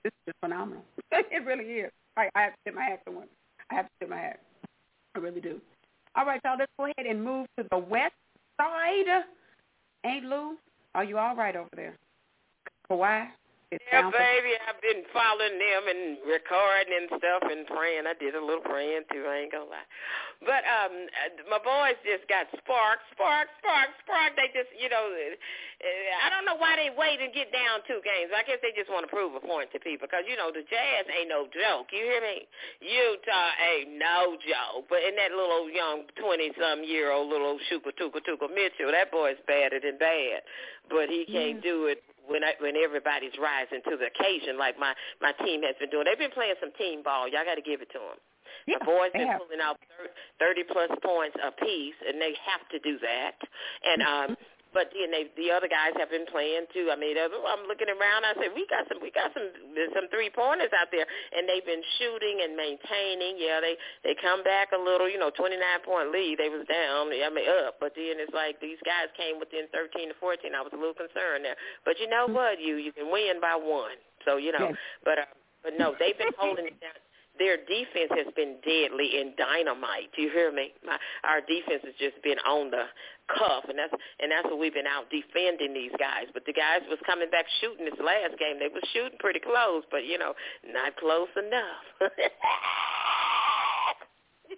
This 0.05 0.13
is 0.13 0.33
just 0.33 0.39
phenomenal. 0.41 0.85
it 1.13 1.45
really 1.45 1.65
is. 1.65 1.91
I, 2.17 2.29
I 2.35 2.43
have 2.43 2.53
to 2.53 2.59
tip 2.67 2.75
my 2.75 2.85
hat 2.85 3.01
to 3.07 3.13
him. 3.13 3.29
I 3.71 3.75
have 3.75 3.87
to 3.87 3.91
tip 4.01 4.11
my 4.11 4.19
hat. 4.19 4.41
I 5.17 5.19
really 5.19 5.41
do. 5.41 5.61
All 6.15 6.27
right, 6.27 6.41
y'all. 6.45 6.57
Let's 6.59 6.71
go 6.79 6.85
ahead 6.85 7.07
and 7.11 7.25
move 7.25 7.47
to 7.59 7.67
the 7.71 7.79
west 7.79 8.15
side. 8.61 9.25
Ain't 10.05 10.27
Lou? 10.27 10.57
Are 10.95 11.05
you 11.05 11.19
all 11.19 11.35
right 11.35 11.57
over 11.57 11.69
there? 11.75 11.97
Kawhi? 12.91 13.27
It's 13.75 13.83
Yeah, 13.91 14.07
baby, 14.07 14.55
I've 14.71 14.79
been 14.79 15.03
following 15.11 15.59
them 15.59 15.83
and 15.91 16.03
recording 16.23 16.95
and 16.95 17.11
stuff 17.19 17.43
and 17.43 17.67
praying. 17.67 18.07
I 18.07 18.15
did 18.15 18.39
a 18.39 18.43
little 18.43 18.63
praying 18.63 19.03
too. 19.11 19.27
I 19.27 19.43
ain't 19.43 19.51
gonna 19.51 19.67
lie. 19.67 19.89
But 20.47 20.63
um, 20.63 21.11
uh, 21.11 21.51
my 21.51 21.59
boys 21.59 21.99
just 22.07 22.23
got 22.31 22.47
spark, 22.55 23.03
spark, 23.11 23.51
spark, 23.59 23.91
spark. 24.07 24.31
They 24.39 24.47
just, 24.55 24.71
you 24.79 24.87
know, 24.87 25.11
uh, 25.11 26.23
I 26.23 26.31
don't 26.31 26.47
know 26.47 26.55
why 26.55 26.79
they 26.79 26.95
wait 26.95 27.19
and 27.19 27.35
get 27.35 27.51
down 27.51 27.83
two 27.91 27.99
games. 28.07 28.31
I 28.31 28.47
guess 28.47 28.63
they 28.63 28.71
just 28.79 28.87
want 28.95 29.03
to 29.03 29.11
prove 29.11 29.35
a 29.35 29.43
point 29.43 29.75
to 29.75 29.83
people 29.83 30.07
because 30.07 30.23
you 30.31 30.39
know 30.39 30.55
the 30.55 30.63
Jazz 30.71 31.11
ain't 31.11 31.27
no 31.27 31.51
joke. 31.51 31.91
You 31.91 32.07
hear 32.07 32.23
me? 32.23 32.47
Utah 32.79 33.51
ain't 33.59 33.99
no 33.99 34.39
joke. 34.39 34.87
But 34.87 35.03
in 35.03 35.19
that 35.19 35.35
little 35.35 35.67
young 35.67 36.07
twenty-some 36.15 36.87
year 36.87 37.11
old 37.11 37.27
little 37.27 37.59
Shuka 37.67 37.91
Tuka 37.99 38.23
Tuka 38.23 38.47
Mitchell, 38.47 38.95
that 38.95 39.11
boy's 39.11 39.41
badder 39.51 39.83
than 39.83 39.99
bad. 39.99 40.47
But 40.87 41.11
he 41.11 41.27
can't 41.27 41.59
do 41.59 41.91
it 41.91 42.07
when 42.27 42.45
I, 42.45 42.55
when 42.61 42.77
everybody's 42.77 43.37
rising 43.41 43.81
to 43.89 43.97
the 43.97 44.09
occasion 44.09 44.59
like 44.59 44.79
my 44.79 44.95
my 45.21 45.33
team 45.45 45.63
has 45.63 45.77
been 45.81 45.91
doing. 45.91 46.05
They've 46.07 46.19
been 46.19 46.35
playing 46.35 46.57
some 46.61 46.73
team 46.79 47.03
ball. 47.03 47.29
Y'all 47.29 47.45
got 47.47 47.57
to 47.57 47.65
give 47.65 47.83
it 47.83 47.91
to 47.93 48.01
them. 48.01 48.19
Yeah, 48.67 48.79
the 48.81 48.85
boys 48.87 49.13
been 49.13 49.29
have. 49.29 49.41
pulling 49.41 49.61
out 49.61 49.77
thir- 49.89 50.13
30 50.41 50.65
plus 50.73 50.91
points 51.05 51.37
apiece, 51.41 51.97
and 52.07 52.21
they 52.21 52.33
have 52.45 52.65
to 52.73 52.79
do 52.81 52.99
that. 53.01 53.37
And 53.85 54.01
um, 54.03 54.29
but 54.75 54.91
then 54.91 55.15
they 55.15 55.31
the 55.39 55.55
other 55.55 55.71
guys 55.71 55.95
have 55.97 56.11
been 56.11 56.27
playing 56.27 56.67
too. 56.75 56.91
I 56.91 56.99
mean, 56.99 57.15
I'm 57.17 57.65
looking 57.71 57.89
around. 57.89 58.27
I 58.27 58.35
said 58.37 58.51
we 58.53 58.67
got 58.67 58.85
some 58.91 58.99
we 58.99 59.15
got 59.15 59.31
some 59.33 59.49
some 59.95 60.11
three 60.11 60.29
pointers 60.35 60.75
out 60.75 60.91
there, 60.91 61.07
and 61.07 61.47
they've 61.47 61.65
been 61.65 61.83
shooting 62.03 62.43
and 62.43 62.59
maintaining. 62.59 63.39
Yeah, 63.39 63.63
they 63.63 63.79
they 64.03 64.19
come 64.19 64.43
back 64.43 64.75
a 64.75 64.81
little. 64.81 65.07
You 65.09 65.23
know, 65.23 65.31
29 65.31 65.55
point 65.87 66.11
lead. 66.11 66.43
They 66.43 66.51
was 66.51 66.67
down. 66.67 67.15
I 67.15 67.31
mean 67.31 67.47
up, 67.47 67.79
but 67.79 67.95
then 67.95 68.19
it's 68.19 68.35
like 68.35 68.59
these 68.59 68.83
guys 68.83 69.09
came 69.15 69.39
within 69.39 69.71
13 69.71 70.11
to 70.11 70.17
14. 70.19 70.51
I 70.53 70.61
was 70.61 70.75
a 70.75 70.81
little 70.81 70.99
concerned 70.99 71.47
there, 71.47 71.57
but 71.87 71.97
you 72.03 72.11
know 72.11 72.27
what? 72.27 72.59
You 72.59 72.77
you 72.77 72.91
can 72.91 73.09
win 73.15 73.39
by 73.41 73.55
one. 73.55 73.95
So 74.27 74.37
you 74.43 74.51
know, 74.53 74.75
Yes. 74.75 74.79
but 75.07 75.17
uh, 75.23 75.31
but 75.63 75.73
no, 75.79 75.95
they've 76.03 76.19
been 76.19 76.35
holding 76.37 76.67
it 76.67 76.77
down 76.83 76.99
their 77.39 77.57
defense 77.57 78.11
has 78.15 78.31
been 78.37 78.57
deadly 78.63 79.19
and 79.21 79.35
dynamite. 79.37 80.11
Do 80.15 80.23
you 80.23 80.31
hear 80.31 80.53
me? 80.53 80.73
My, 80.85 80.99
our 81.25 81.41
defense 81.41 81.83
has 81.85 81.95
just 81.99 82.23
been 82.23 82.39
on 82.47 82.71
the 82.71 82.85
cuff, 83.27 83.65
and 83.69 83.79
that's 83.79 83.93
and 84.21 84.31
that's 84.31 84.47
what 84.47 84.59
we've 84.59 84.75
been 84.75 84.87
out 84.87 85.11
defending 85.11 85.75
these 85.75 85.95
guys. 85.99 86.31
But 86.33 86.47
the 86.47 86.53
guys 86.55 86.81
was 86.89 86.99
coming 87.07 87.31
back 87.31 87.47
shooting 87.61 87.85
this 87.85 87.99
last 87.99 88.39
game. 88.39 88.59
They 88.59 88.71
was 88.71 88.85
shooting 88.93 89.19
pretty 89.19 89.41
close, 89.41 89.83
but 89.91 90.05
you 90.07 90.19
know, 90.19 90.35
not 90.67 90.97
close 90.97 91.33
enough. 91.37 92.13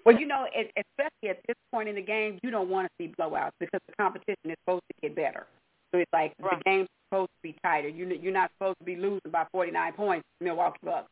Well, 0.04 0.16
you 0.18 0.26
know, 0.26 0.46
es- 0.54 0.70
especially 0.76 1.30
at 1.30 1.40
this 1.48 1.56
point 1.72 1.88
in 1.88 1.96
the 1.96 2.02
game, 2.02 2.38
you 2.42 2.50
don't 2.50 2.68
want 2.68 2.86
to 2.86 2.92
see 2.98 3.12
blowouts 3.18 3.52
because 3.58 3.80
the 3.88 3.94
competition 3.96 4.50
is 4.50 4.56
supposed 4.64 4.84
to 4.92 4.94
get 5.00 5.16
better. 5.16 5.46
So 5.90 5.98
it's 5.98 6.12
like 6.12 6.32
the 6.38 6.60
game's 6.64 6.88
supposed 7.08 7.30
to 7.30 7.42
be 7.42 7.56
tighter. 7.62 7.88
You 7.88 8.06
you're 8.20 8.32
not 8.32 8.50
supposed 8.58 8.78
to 8.78 8.84
be 8.84 8.96
losing 8.96 9.30
by 9.32 9.46
49 9.52 9.92
points, 9.94 10.24
Milwaukee 10.40 10.78
Bucks, 10.84 11.08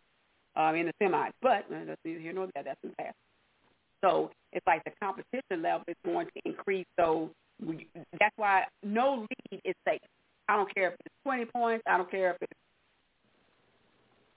um, 0.56 0.74
in 0.74 0.86
the 0.86 0.92
semis. 1.02 1.30
But 1.42 1.64
that's 1.70 1.98
neither 2.04 2.20
here 2.20 2.32
nor 2.32 2.48
there. 2.54 2.64
That's 2.64 2.78
in 2.82 2.90
the 2.90 2.96
past. 2.96 3.16
So 4.04 4.30
it's 4.52 4.66
like 4.66 4.84
the 4.84 4.92
competition 5.02 5.62
level 5.62 5.84
is 5.88 5.96
going 6.04 6.26
to 6.26 6.40
increase. 6.44 6.86
So 6.98 7.30
we, 7.64 7.86
that's 8.20 8.36
why 8.36 8.64
no 8.82 9.26
lead 9.50 9.60
is 9.64 9.74
safe. 9.86 10.00
I 10.48 10.56
don't 10.56 10.72
care 10.74 10.88
if 10.88 10.94
it's 11.04 11.14
20 11.24 11.46
points. 11.46 11.84
I 11.88 11.96
don't 11.96 12.10
care 12.10 12.32
if 12.32 12.36
it's 12.42 12.52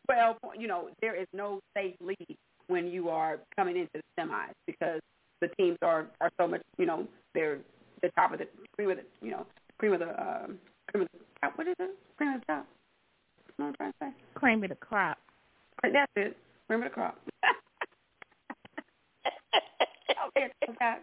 12 0.09 0.37
points. 0.41 0.61
You 0.61 0.67
know, 0.67 0.89
there 1.01 1.19
is 1.19 1.27
no 1.33 1.59
safe 1.75 1.95
lead 1.99 2.37
when 2.67 2.87
you 2.87 3.09
are 3.09 3.39
coming 3.55 3.75
into 3.77 3.89
the 3.93 4.01
semis 4.21 4.53
because 4.65 5.01
the 5.41 5.49
teams 5.57 5.77
are 5.81 6.07
are 6.21 6.31
so 6.39 6.47
much. 6.47 6.61
You 6.77 6.85
know, 6.85 7.07
they're 7.33 7.59
the 8.01 8.09
top 8.15 8.31
of 8.31 8.39
the 8.39 8.47
cream 8.75 8.91
of 8.91 8.97
the 8.97 9.03
you 9.21 9.31
know 9.31 9.45
cream 9.77 9.93
of 9.93 9.99
the 9.99 10.09
um, 10.09 10.57
cream 10.89 11.03
of 11.03 11.09
the. 11.11 11.49
What 11.55 11.67
is 11.67 11.75
it? 11.79 11.91
Cream 12.17 12.33
of 12.33 12.39
the 12.41 12.45
top. 12.45 12.67
That's 13.45 13.59
what 13.59 13.65
I'm 13.65 13.73
trying 13.73 13.91
to 13.91 13.97
say. 14.01 14.23
Cream 14.35 14.63
of 14.63 14.69
the 14.69 14.75
crop. 14.75 15.17
Right, 15.83 15.93
That's 15.93 16.11
it. 16.15 16.37
Of 16.69 16.83
the 16.83 16.89
crop. 16.89 17.17
okay, 20.27 20.47
okay. 20.69 20.95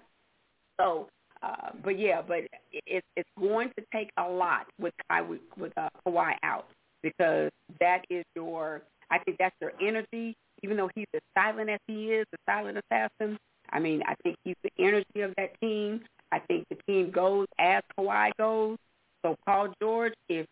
So, 0.78 1.08
uh, 1.42 1.70
but 1.82 1.98
yeah, 1.98 2.20
but 2.26 2.40
it, 2.72 3.02
it's 3.16 3.28
going 3.38 3.70
to 3.78 3.84
take 3.92 4.10
a 4.18 4.28
lot 4.28 4.66
with 4.78 4.92
Kai 5.08 5.22
with, 5.22 5.40
uh, 5.76 5.88
Kawhi 6.06 6.32
out 6.42 6.66
because 7.02 7.50
that 7.80 8.02
is 8.10 8.24
your. 8.34 8.82
I 9.10 9.18
think 9.20 9.38
that's 9.38 9.54
their 9.60 9.72
energy. 9.80 10.36
Even 10.62 10.76
though 10.76 10.90
he's 10.94 11.06
as 11.14 11.20
silent 11.36 11.70
as 11.70 11.80
he 11.86 12.12
is, 12.12 12.26
the 12.32 12.38
silent 12.46 12.78
assassin. 12.78 13.38
I 13.70 13.78
mean, 13.78 14.02
I 14.06 14.14
think 14.22 14.36
he's 14.44 14.56
the 14.62 14.70
energy 14.78 15.20
of 15.20 15.34
that 15.36 15.58
team. 15.60 16.02
I 16.32 16.40
think 16.40 16.66
the 16.68 16.76
team 16.86 17.10
goes 17.10 17.46
as 17.58 17.82
Kawhi 17.98 18.30
goes. 18.38 18.76
So 19.24 19.36
Paul 19.46 19.72
George, 19.80 20.12
if 20.28 20.46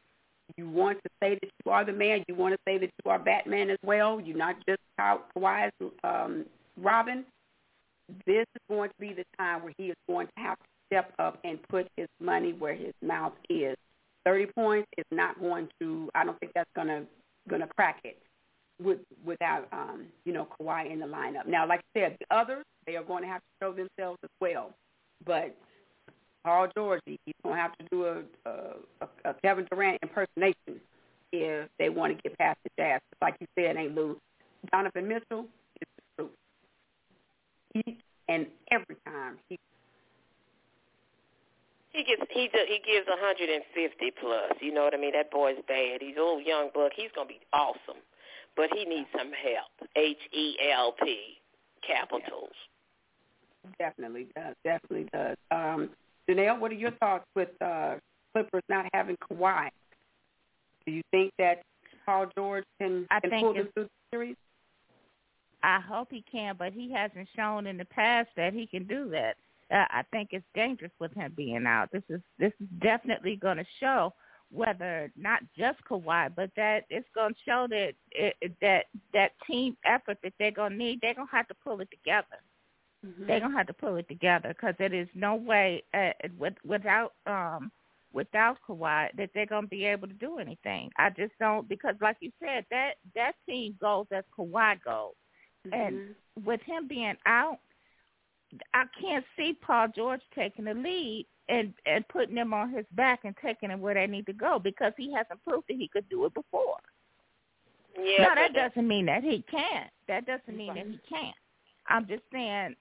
you 0.56 0.68
want 0.68 0.98
to 1.04 1.10
say 1.22 1.38
that 1.40 1.50
you 1.64 1.72
are 1.72 1.84
the 1.84 1.92
man, 1.92 2.24
you 2.28 2.34
want 2.34 2.54
to 2.54 2.58
say 2.66 2.78
that 2.78 2.90
you 3.04 3.10
are 3.10 3.18
Batman 3.18 3.70
as 3.70 3.78
well. 3.84 4.20
You're 4.20 4.36
not 4.36 4.56
just 4.68 4.80
Ka- 4.98 5.22
Kawhi's 5.36 5.72
um, 6.04 6.44
Robin. 6.76 7.24
This 8.26 8.46
is 8.54 8.62
going 8.68 8.90
to 8.90 8.94
be 8.98 9.12
the 9.12 9.24
time 9.38 9.62
where 9.62 9.72
he 9.78 9.86
is 9.86 9.96
going 10.08 10.26
to 10.26 10.32
have 10.36 10.58
to 10.58 10.64
step 10.86 11.12
up 11.18 11.38
and 11.44 11.58
put 11.68 11.88
his 11.96 12.08
money 12.20 12.52
where 12.52 12.74
his 12.74 12.92
mouth 13.02 13.32
is. 13.48 13.76
Thirty 14.24 14.46
points 14.46 14.88
is 14.98 15.06
not 15.10 15.40
going 15.40 15.68
to. 15.80 16.10
I 16.14 16.24
don't 16.24 16.38
think 16.40 16.52
that's 16.54 16.70
going 16.74 16.88
to 16.88 17.02
going 17.48 17.62
to 17.62 17.68
crack 17.68 18.00
it 18.04 18.18
with 18.82 18.98
without 19.24 19.66
um, 19.72 20.06
you 20.24 20.32
know 20.32 20.46
Kawhi 20.60 20.92
in 20.92 21.00
the 21.00 21.06
lineup. 21.06 21.46
Now, 21.46 21.66
like 21.66 21.80
I 21.94 22.00
said, 22.00 22.16
the 22.20 22.36
others 22.36 22.64
they 22.86 22.96
are 22.96 23.04
going 23.04 23.22
to 23.22 23.28
have 23.28 23.40
to 23.40 23.46
show 23.60 23.72
themselves 23.72 24.18
as 24.22 24.30
well. 24.40 24.70
But 25.24 25.56
Paul 26.44 26.68
George, 26.76 27.00
he's 27.06 27.34
to 27.44 27.52
have 27.52 27.76
to 27.78 27.84
do 27.90 28.04
a, 28.04 28.22
a, 28.48 29.08
a 29.24 29.34
Kevin 29.42 29.66
Durant 29.70 29.98
impersonation 30.02 30.80
if 31.32 31.68
they 31.78 31.88
want 31.88 32.16
to 32.16 32.22
get 32.22 32.36
past 32.38 32.58
the 32.64 32.70
Jazz. 32.78 33.00
Like 33.20 33.36
you 33.40 33.46
said, 33.56 33.76
ain't 33.76 33.94
Lou. 33.94 34.18
Donovan 34.70 35.08
Mitchell 35.08 35.46
is 35.80 35.88
the 35.96 36.24
truth. 36.24 36.30
Each 37.86 37.98
and 38.28 38.46
every 38.70 38.96
time 39.06 39.38
he 39.48 39.58
He 41.92 42.04
gets 42.04 42.22
he 42.30 42.48
do, 42.48 42.58
he 42.66 42.80
gives 42.84 43.06
150 43.08 44.10
plus. 44.20 44.52
You 44.60 44.72
know 44.72 44.84
what 44.84 44.94
I 44.94 44.98
mean? 44.98 45.12
That 45.12 45.30
boy's 45.30 45.56
bad. 45.68 46.00
He's 46.00 46.16
a 46.16 46.20
little 46.20 46.40
young 46.40 46.70
buck. 46.74 46.92
He's 46.94 47.10
gonna 47.14 47.28
be 47.28 47.40
awesome, 47.52 48.00
but 48.56 48.68
he 48.74 48.84
needs 48.84 49.08
some 49.16 49.32
help. 49.32 49.90
H 49.96 50.18
E 50.32 50.56
L 50.72 50.92
P 51.02 51.38
capitals. 51.86 52.54
Definitely 53.78 54.26
does. 54.34 54.54
Definitely 54.64 55.08
does. 55.12 55.36
Um, 55.50 55.90
Janelle, 56.28 56.58
what 56.58 56.70
are 56.70 56.76
your 56.76 56.92
thoughts 56.92 57.24
with 57.34 57.50
uh, 57.60 57.96
Clippers 58.32 58.62
not 58.68 58.86
having 58.92 59.16
Kawhi? 59.16 59.68
Do 60.86 60.92
you 60.92 61.02
think 61.10 61.32
that 61.38 61.62
Paul 62.06 62.26
George 62.36 62.64
can, 62.80 63.06
I 63.10 63.20
can 63.20 63.30
think 63.30 63.42
pull 63.42 63.54
them 63.54 63.68
through 63.74 63.84
the 63.84 63.90
series? 64.10 64.36
I 65.62 65.80
hope 65.80 66.08
he 66.10 66.24
can, 66.30 66.56
but 66.58 66.72
he 66.72 66.92
hasn't 66.92 67.28
shown 67.36 67.66
in 67.66 67.76
the 67.76 67.84
past 67.84 68.28
that 68.36 68.52
he 68.52 68.66
can 68.66 68.84
do 68.84 69.08
that. 69.10 69.36
Uh, 69.70 69.84
I 69.90 70.02
think 70.10 70.30
it's 70.32 70.44
dangerous 70.54 70.92
with 70.98 71.14
him 71.14 71.32
being 71.36 71.66
out. 71.66 71.90
This 71.92 72.02
is 72.08 72.20
this 72.38 72.52
is 72.60 72.66
definitely 72.82 73.36
going 73.36 73.56
to 73.56 73.64
show 73.80 74.12
whether 74.50 75.10
not 75.16 75.40
just 75.56 75.78
Kawhi, 75.88 76.30
but 76.34 76.50
that 76.56 76.84
it's 76.90 77.08
going 77.14 77.32
to 77.32 77.40
show 77.46 77.66
that 77.70 77.92
it, 78.10 78.52
that 78.60 78.86
that 79.14 79.30
team 79.46 79.76
effort 79.84 80.18
that 80.22 80.34
they're 80.38 80.50
going 80.50 80.72
to 80.72 80.76
need. 80.76 81.00
They're 81.00 81.14
going 81.14 81.28
to 81.28 81.36
have 81.36 81.48
to 81.48 81.54
pull 81.64 81.80
it 81.80 81.88
together. 81.90 82.26
Mm-hmm. 83.06 83.26
They're 83.26 83.40
going 83.40 83.52
to 83.52 83.58
have 83.58 83.66
to 83.66 83.72
pull 83.72 83.96
it 83.96 84.08
together 84.08 84.48
because 84.50 84.74
there 84.78 84.94
is 84.94 85.08
no 85.14 85.34
way 85.34 85.82
uh, 85.94 86.10
with, 86.38 86.54
without 86.64 87.14
um 87.26 87.70
without 88.12 88.58
Kawhi 88.68 89.08
that 89.16 89.30
they're 89.34 89.46
going 89.46 89.64
to 89.64 89.68
be 89.68 89.84
able 89.86 90.06
to 90.06 90.14
do 90.14 90.38
anything. 90.38 90.90
I 90.98 91.10
just 91.10 91.32
don't 91.40 91.68
because, 91.68 91.94
like 92.00 92.16
you 92.20 92.30
said, 92.40 92.66
that 92.70 92.92
that 93.14 93.32
team 93.48 93.76
goes 93.80 94.06
as 94.12 94.24
Kawhi 94.38 94.76
goes. 94.84 95.14
And 95.72 95.96
Mm-hmm. 95.96 96.44
with 96.44 96.60
him 96.62 96.88
being 96.88 97.14
out, 97.26 97.58
I 98.74 98.84
can't 99.00 99.24
see 99.36 99.54
Paul 99.60 99.88
George 99.94 100.20
taking 100.34 100.66
the 100.66 100.74
lead 100.74 101.26
and 101.48 101.72
and 101.86 102.06
putting 102.08 102.34
them 102.34 102.52
on 102.54 102.70
his 102.72 102.86
back 102.92 103.20
and 103.24 103.34
taking 103.42 103.70
them 103.70 103.80
where 103.80 103.94
they 103.94 104.06
need 104.06 104.26
to 104.26 104.32
go 104.32 104.58
because 104.58 104.92
he 104.96 105.12
hasn't 105.12 105.42
proved 105.44 105.66
that 105.68 105.76
he 105.76 105.88
could 105.88 106.08
do 106.08 106.24
it 106.26 106.34
before. 106.34 106.78
Yeah. 107.96 108.24
no, 108.24 108.34
that 108.34 108.54
doesn't 108.54 108.86
mean 108.88 109.06
that 109.06 109.22
he 109.22 109.44
can't. 109.50 109.90
That 110.08 110.26
doesn't 110.26 110.56
mean 110.56 110.74
that 110.74 110.86
he 110.86 111.00
can't. 111.08 111.36
I'm 111.88 112.06
just 112.06 112.22
saying, 112.32 112.74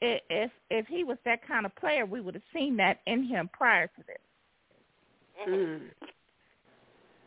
if 0.00 0.50
if 0.70 0.86
he 0.86 1.04
was 1.04 1.18
that 1.24 1.46
kind 1.46 1.66
of 1.66 1.74
player, 1.76 2.06
we 2.06 2.20
would 2.20 2.34
have 2.34 2.48
seen 2.52 2.76
that 2.76 3.00
in 3.06 3.24
him 3.24 3.50
prior 3.52 3.86
to 3.86 4.02
this. 4.06 5.48
Mm. 5.48 5.80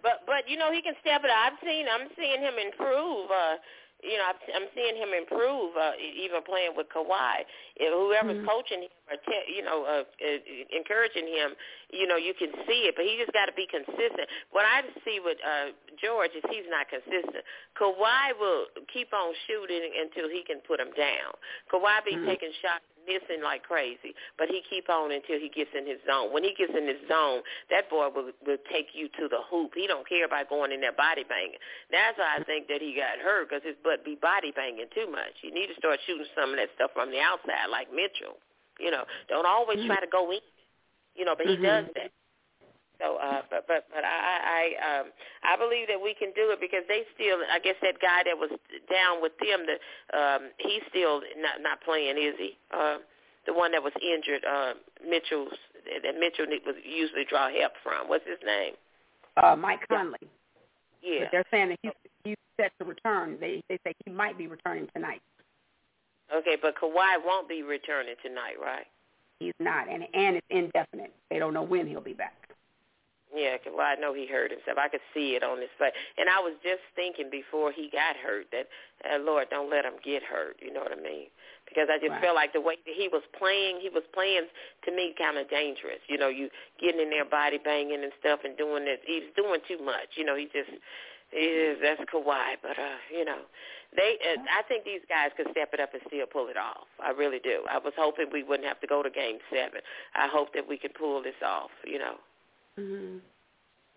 But 0.02 0.24
but 0.26 0.50
you 0.50 0.58
know 0.58 0.72
he 0.72 0.82
can 0.82 0.96
step 1.02 1.24
it. 1.24 1.30
up. 1.30 1.38
I've 1.38 1.60
seen 1.66 1.86
I'm 1.92 2.08
seeing 2.18 2.42
him 2.42 2.56
improve. 2.58 3.30
Uh, 3.30 3.56
you 4.04 4.18
know 4.18 4.26
I've, 4.30 4.42
I'm 4.56 4.68
seeing 4.76 4.96
him 4.96 5.10
improve. 5.18 5.76
Uh, 5.76 5.92
even 6.00 6.42
playing 6.44 6.72
with 6.76 6.88
Kawhi, 6.90 7.46
if 7.76 7.94
whoever's 7.94 8.38
Mhm. 8.38 8.48
coaching 8.48 8.82
him 8.84 8.90
you 9.48 9.64
know 9.64 9.84
uh, 9.86 10.04
uh, 10.04 10.40
encouraging 10.76 11.28
him, 11.28 11.56
you 11.92 12.08
know 12.08 12.16
you 12.16 12.34
can 12.34 12.52
see 12.68 12.88
it. 12.88 12.96
But 12.96 13.06
he 13.06 13.18
just 13.20 13.34
got 13.34 13.46
to 13.46 13.56
be 13.56 13.68
consistent. 13.68 14.28
What 14.52 14.66
I 14.66 14.84
see 15.04 15.20
with 15.24 15.38
uh, 15.44 15.76
George 16.02 16.32
is 16.36 16.44
he's 16.50 16.68
not 16.70 16.88
consistent. 16.90 17.44
Kawhi 17.78 18.38
will 18.40 18.68
keep 18.92 19.14
on 19.14 19.34
shooting 19.48 19.92
until 20.00 20.30
he 20.30 20.44
can 20.44 20.60
put 20.68 20.80
him 20.80 20.92
down. 20.98 21.34
Kawhi 21.72 22.04
be 22.06 22.16
Mhm. 22.18 22.26
taking 22.26 22.52
shots 22.62 22.84
missing 23.08 23.42
like 23.42 23.64
crazy, 23.64 24.14
but 24.38 24.48
he 24.50 24.62
keep 24.70 24.90
on 24.90 25.12
until 25.12 25.40
he 25.40 25.50
gets 25.50 25.72
in 25.74 25.86
his 25.88 25.98
zone. 26.06 26.32
When 26.32 26.44
he 26.44 26.54
gets 26.54 26.74
in 26.76 26.88
his 26.88 27.02
zone, 27.08 27.42
that 27.70 27.90
boy 27.90 28.10
will 28.10 28.32
will 28.46 28.62
take 28.72 28.94
you 28.94 29.10
to 29.20 29.28
the 29.28 29.42
hoop. 29.50 29.74
He 29.76 29.88
don't 29.88 30.08
care 30.08 30.26
about 30.26 30.50
going 30.50 30.72
in 30.72 30.82
there 30.82 30.94
body 30.94 31.24
banging. 31.24 31.60
That's 31.90 32.18
why 32.18 32.38
I 32.40 32.44
think 32.44 32.68
that 32.68 32.82
he 32.82 32.94
got 32.94 33.20
hurt 33.20 33.50
because 33.50 33.64
his 33.64 33.76
butt 33.84 34.06
be 34.06 34.16
body 34.16 34.52
banging 34.52 34.90
too 34.94 35.10
much. 35.10 35.42
You 35.42 35.52
need 35.52 35.68
to 35.68 35.76
start 35.76 36.00
shooting 36.06 36.28
some 36.36 36.52
of 36.52 36.58
that 36.58 36.70
stuff 36.76 36.92
from 36.94 37.12
the 37.12 37.20
outside, 37.20 37.68
like 37.70 37.92
Mitchell. 37.94 38.38
You 38.82 38.92
know, 38.92 39.04
don't 39.30 39.46
always 39.46 39.80
try 39.86 40.00
to 40.00 40.08
go 40.12 40.32
in. 40.32 40.40
You 41.16 41.26
know, 41.26 41.36
but 41.38 41.46
he 41.46 41.56
Mhm. 41.58 41.64
does 41.64 41.86
that. 41.96 42.12
So, 43.02 43.18
uh, 43.18 43.42
but 43.50 43.66
but 43.68 43.88
but 43.94 44.04
I 44.06 44.74
I 44.78 45.00
um 45.02 45.12
I 45.44 45.58
believe 45.58 45.88
that 45.88 46.00
we 46.00 46.14
can 46.14 46.32
do 46.34 46.52
it 46.52 46.62
because 46.62 46.84
they 46.88 47.04
still 47.16 47.40
I 47.52 47.58
guess 47.60 47.76
that 47.82 48.00
guy 48.00 48.22
that 48.26 48.38
was 48.38 48.52
down 48.94 49.22
with 49.22 49.34
them 49.40 49.66
that 49.66 49.80
um 50.14 50.52
he's 50.60 50.84
still 50.90 51.22
not 51.38 51.62
not 51.62 51.82
playing 51.82 52.18
is 52.18 52.36
he 52.38 52.58
uh 52.72 52.98
the 53.48 53.54
one 53.54 53.72
that 53.72 53.82
was 53.82 53.94
injured 54.02 54.46
uh 54.46 54.74
Mitchell's 55.02 55.58
that 56.04 56.14
Mitchell 56.20 56.46
was 56.64 56.76
usually 56.86 57.26
draw 57.26 57.50
help 57.50 57.74
from 57.82 58.08
what's 58.08 58.26
his 58.28 58.38
name 58.46 58.76
Uh, 59.42 59.56
Mike 59.56 59.82
Conley. 59.90 60.20
yeah 61.02 61.22
But 61.26 61.32
they're 61.32 61.50
saying 61.50 61.70
that 61.70 61.80
he's, 61.82 61.92
he's 62.24 62.38
set 62.56 62.72
to 62.80 62.86
return. 62.86 63.38
They 63.40 63.64
they 63.68 63.80
say 63.84 63.94
he 64.06 64.12
might 64.12 64.38
be 64.38 64.46
returning 64.46 64.88
tonight. 64.94 65.22
Okay 66.36 66.58
but 66.62 66.76
Kawhi 66.76 67.18
won't 67.26 67.50
be 67.50 67.64
returning 67.64 68.16
tonight 68.24 68.56
right 68.62 68.88
He's 69.42 69.58
not, 69.58 69.90
and 69.90 70.06
and 70.14 70.38
it's 70.38 70.46
indefinite. 70.52 71.12
They 71.32 71.40
don't 71.40 71.56
know 71.56 71.64
when 71.64 71.88
he'll 71.88 72.00
be 72.00 72.14
back. 72.14 72.38
Yeah, 73.34 73.58
well, 73.74 73.88
I 73.88 73.96
know 73.96 74.14
he 74.14 74.28
hurt 74.28 74.52
himself. 74.52 74.78
I 74.78 74.88
could 74.88 75.02
see 75.16 75.34
it 75.34 75.42
on 75.42 75.58
his 75.58 75.72
face. 75.80 75.96
And 76.20 76.30
I 76.30 76.38
was 76.38 76.54
just 76.62 76.84
thinking 76.96 77.32
before 77.32 77.72
he 77.72 77.90
got 77.90 78.18
hurt 78.18 78.46
that, 78.52 78.68
uh, 79.08 79.18
Lord, 79.24 79.48
don't 79.50 79.72
let 79.72 79.86
him 79.86 79.98
get 80.04 80.22
hurt. 80.22 80.58
You 80.62 80.72
know 80.72 80.82
what 80.82 80.92
I 80.92 81.02
mean? 81.02 81.32
Because 81.66 81.88
I 81.90 81.98
just 81.98 82.12
Right. 82.12 82.22
felt 82.22 82.36
like 82.36 82.54
the 82.54 82.62
way 82.62 82.76
that 82.86 82.94
he 82.94 83.08
was 83.08 83.24
playing, 83.34 83.80
he 83.80 83.90
was 83.90 84.04
playing 84.14 84.46
to 84.84 84.92
me 84.92 85.16
kind 85.18 85.40
of 85.40 85.50
dangerous. 85.50 86.02
You 86.08 86.18
know, 86.20 86.28
you 86.28 86.52
getting 86.78 87.00
in 87.02 87.10
there 87.10 87.26
body 87.26 87.58
banging 87.58 88.04
and 88.04 88.14
stuff 88.20 88.44
and 88.44 88.56
doing 88.58 88.86
this. 88.86 89.00
He's 89.08 89.32
doing 89.36 89.62
too 89.68 89.80
much. 89.80 90.18
You 90.18 90.26
know, 90.26 90.36
he 90.36 90.46
just 90.54 90.70
is 91.32 91.80
that's 91.82 92.02
Kawhi. 92.12 92.58
But 92.62 92.78
uh, 92.78 92.98
you 93.10 93.26
know, 93.26 93.40
they. 93.96 94.18
Uh, 94.22 94.42
I 94.50 94.64
think 94.68 94.86
these 94.86 95.02
guys 95.10 95.32
could 95.36 95.48
step 95.52 95.70
it 95.74 95.80
up 95.80 95.94
and 95.94 96.02
still 96.08 96.26
pull 96.26 96.48
it 96.48 96.58
off. 96.58 96.88
I 97.04 97.12
really 97.12 97.40
do. 97.40 97.64
I 97.70 97.78
was 97.78 97.94
hoping 97.98 98.28
we 98.32 98.44
wouldn't 98.44 98.68
have 98.68 98.80
to 98.82 98.88
go 98.88 99.04
to 99.04 99.10
Game 99.10 99.40
Seven. 99.50 99.82
I 100.16 100.28
hope 100.32 100.54
that 100.54 100.68
we 100.68 100.78
could 100.78 100.94
pull 100.94 101.22
this 101.22 101.40
off. 101.46 101.72
You 101.86 102.00
know. 102.00 102.16
Mm-hmm. 102.80 103.18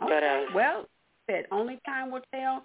But, 0.01 0.23
uh, 0.23 0.41
well, 0.55 0.87
said 1.31 1.47
only 1.51 1.79
time 1.87 2.11
will 2.11 2.23
tell. 2.35 2.63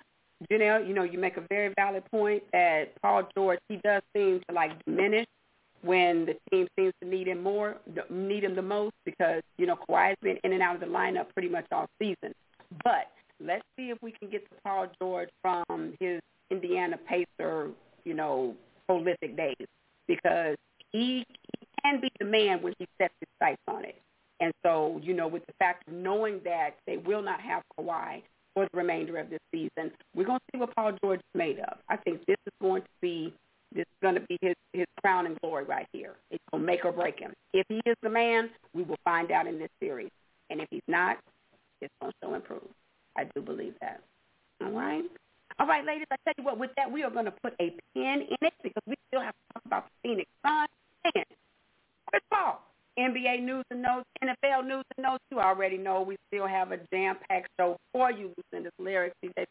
Janelle, 0.49 0.87
you 0.87 0.93
know, 0.93 1.03
you 1.03 1.19
make 1.19 1.35
a 1.37 1.43
very 1.49 1.73
valid 1.75 2.03
point 2.09 2.43
that 2.53 2.99
Paul 3.01 3.27
George 3.35 3.59
he 3.67 3.75
does 3.83 4.01
seem 4.15 4.41
to 4.47 4.55
like 4.55 4.71
diminish 4.85 5.25
when 5.81 6.25
the 6.25 6.35
team 6.49 6.67
seems 6.77 6.93
to 7.01 7.07
need 7.07 7.27
him 7.27 7.43
more, 7.43 7.77
need 8.09 8.43
him 8.43 8.55
the 8.55 8.61
most 8.61 8.93
because 9.05 9.41
you 9.57 9.65
know 9.65 9.77
Kawhi's 9.89 10.17
been 10.21 10.37
in 10.43 10.53
and 10.53 10.61
out 10.61 10.75
of 10.75 10.81
the 10.81 10.87
lineup 10.87 11.25
pretty 11.33 11.49
much 11.49 11.65
all 11.71 11.87
season. 11.99 12.33
But 12.83 13.11
let's 13.43 13.63
see 13.77 13.89
if 13.89 13.97
we 14.01 14.11
can 14.11 14.29
get 14.29 14.49
to 14.49 14.55
Paul 14.63 14.87
George 15.01 15.29
from 15.41 15.93
his 15.99 16.21
Indiana 16.51 16.97
Pacer, 16.97 17.69
you 18.05 18.13
know, 18.13 18.55
prolific 18.87 19.37
days 19.37 19.67
because 20.07 20.55
he, 20.91 21.23
he 21.59 21.67
can 21.83 22.01
be 22.01 22.09
the 22.19 22.25
man 22.25 22.61
when 22.61 22.73
he 22.79 22.87
sets 22.99 23.13
his 23.19 23.29
sights 23.41 23.61
on 23.67 23.85
it. 23.85 23.95
And 24.39 24.53
so, 24.63 24.99
you 25.03 25.13
know, 25.13 25.27
with 25.27 25.45
the 25.45 25.53
fact 25.59 25.87
of 25.87 25.93
knowing 25.93 26.39
that 26.45 26.77
they 26.87 26.97
will 26.97 27.21
not 27.21 27.41
have 27.41 27.61
Kawhi 27.77 28.23
for 28.53 28.67
the 28.71 28.77
remainder 28.77 29.17
of 29.17 29.29
this 29.29 29.39
season, 29.53 29.91
we're 30.15 30.25
going 30.25 30.39
to 30.39 30.45
see 30.51 30.59
what 30.59 30.73
Paul 30.75 30.93
George 31.03 31.19
is 31.19 31.37
made 31.37 31.59
of. 31.59 31.77
I 31.89 31.97
think 31.97 32.25
this 32.25 32.37
is 32.45 32.53
going 32.61 32.81
to 32.81 32.87
be 33.01 33.33
this 33.71 33.81
is 33.81 34.01
going 34.01 34.15
to 34.15 34.21
be 34.21 34.37
his 34.41 34.55
his 34.73 34.85
crown 35.01 35.27
and 35.27 35.37
glory 35.41 35.65
right 35.65 35.85
here. 35.93 36.15
It's 36.31 36.43
going 36.51 36.63
to 36.63 36.65
make 36.65 36.85
or 36.85 36.91
break 36.91 37.19
him. 37.19 37.33
If 37.53 37.67
he 37.69 37.81
is 37.85 37.95
the 38.01 38.09
man, 38.09 38.49
we 38.73 38.83
will 38.83 38.97
find 39.03 39.31
out 39.31 39.45
in 39.45 39.59
this 39.59 39.69
series. 39.79 40.09
And 40.49 40.59
if 40.59 40.67
he's 40.71 40.81
not, 40.87 41.19
it's 41.81 41.93
going 42.01 42.11
to 42.11 42.27
show 42.27 42.33
improve. 42.33 42.67
I 43.17 43.25
do 43.35 43.41
believe 43.41 43.75
that. 43.81 44.01
All 44.63 44.71
right. 44.71 45.03
All 45.59 45.67
right, 45.67 45.85
ladies, 45.85 46.07
I 46.09 46.15
tell 46.23 46.33
you 46.37 46.43
what, 46.45 46.57
with 46.57 46.71
that, 46.77 46.89
we 46.89 47.03
are 47.03 47.09
going 47.11 47.25
to 47.25 47.33
put 47.43 47.53
a 47.59 47.75
pin 47.93 48.23
in 48.23 48.37
it 48.41 48.53
because 48.63 48.81
we 48.87 48.95
still 49.09 49.21
have 49.21 49.33
to 49.33 49.53
talk 49.53 49.65
about 49.65 49.85
the 49.85 50.09
Phoenix 50.09 50.29
Suns 50.45 50.69
and 51.03 51.25
Chris 52.07 52.23
Paul. 52.31 52.63
NBA 52.97 53.43
news 53.43 53.65
and 53.69 53.81
notes, 53.81 54.05
NFL 54.23 54.65
news 54.65 54.85
and 54.95 55.03
notes. 55.03 55.23
You 55.31 55.39
already 55.39 55.77
know 55.77 56.01
we 56.01 56.17
still 56.27 56.47
have 56.47 56.71
a 56.71 56.77
jam-packed 56.93 57.49
show 57.59 57.77
for 57.91 58.09
you. 58.09 58.31
Lucinda's 58.37 58.71
lyrics, 58.79 59.15
DJ, 59.23 59.45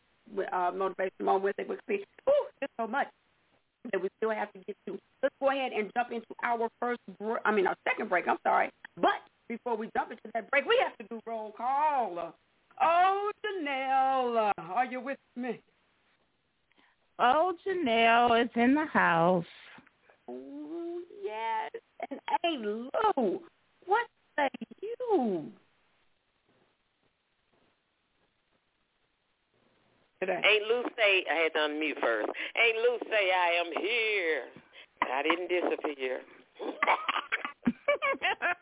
uh, 0.53 0.73
motivation 0.75 1.13
moment 1.21 1.57
with 1.69 1.79
it. 1.89 2.07
Ooh, 2.29 2.47
just 2.61 2.73
so 2.81 2.87
much 2.87 3.09
that 3.93 4.03
we 4.03 4.09
still 4.17 4.31
have 4.31 4.51
to 4.53 4.59
get 4.67 4.77
to. 4.87 4.99
Let's 5.23 5.35
go 5.41 5.51
ahead 5.51 5.73
and 5.73 5.91
jump 5.95 6.11
into 6.13 6.27
our 6.43 6.69
first, 6.81 7.01
br- 7.19 7.45
I 7.45 7.53
mean, 7.53 7.67
our 7.67 7.77
second 7.87 8.09
break. 8.09 8.27
I'm 8.29 8.39
sorry, 8.47 8.71
but 8.97 9.21
before 9.49 9.77
we 9.77 9.91
jump 9.97 10.11
into 10.11 10.23
that 10.35 10.51
break, 10.51 10.65
we 10.67 10.79
have 10.83 10.97
to 10.99 11.05
do 11.15 11.21
roll 11.27 11.53
call. 11.53 12.35
Oh, 12.81 13.33
Janelle, 13.45 14.53
are 14.59 14.87
you 14.87 15.01
with 15.01 15.19
me? 15.37 15.61
Oh, 17.19 17.55
Janelle 17.67 18.45
is 18.45 18.51
in 18.55 18.75
the 18.75 18.87
house. 18.87 19.45
Oh, 20.29 21.01
yes. 21.23 21.71
And 22.11 22.21
hey, 22.43 22.57
Lou, 22.59 22.91
what 23.87 24.07
say 24.37 24.49
you? 24.81 25.51
Today. 30.21 30.41
Ain't 30.49 30.67
Lou 30.69 30.83
say 30.97 31.25
I 31.31 31.35
had 31.43 31.53
to 31.55 31.59
unmute 31.59 32.01
first. 32.01 32.29
Ain't 32.57 32.77
Lou 32.79 32.99
say 33.11 33.31
I 33.33 33.51
am 33.59 33.73
here. 33.83 34.43
I 35.03 35.23
didn't 35.23 35.49
disappear. 35.49 36.21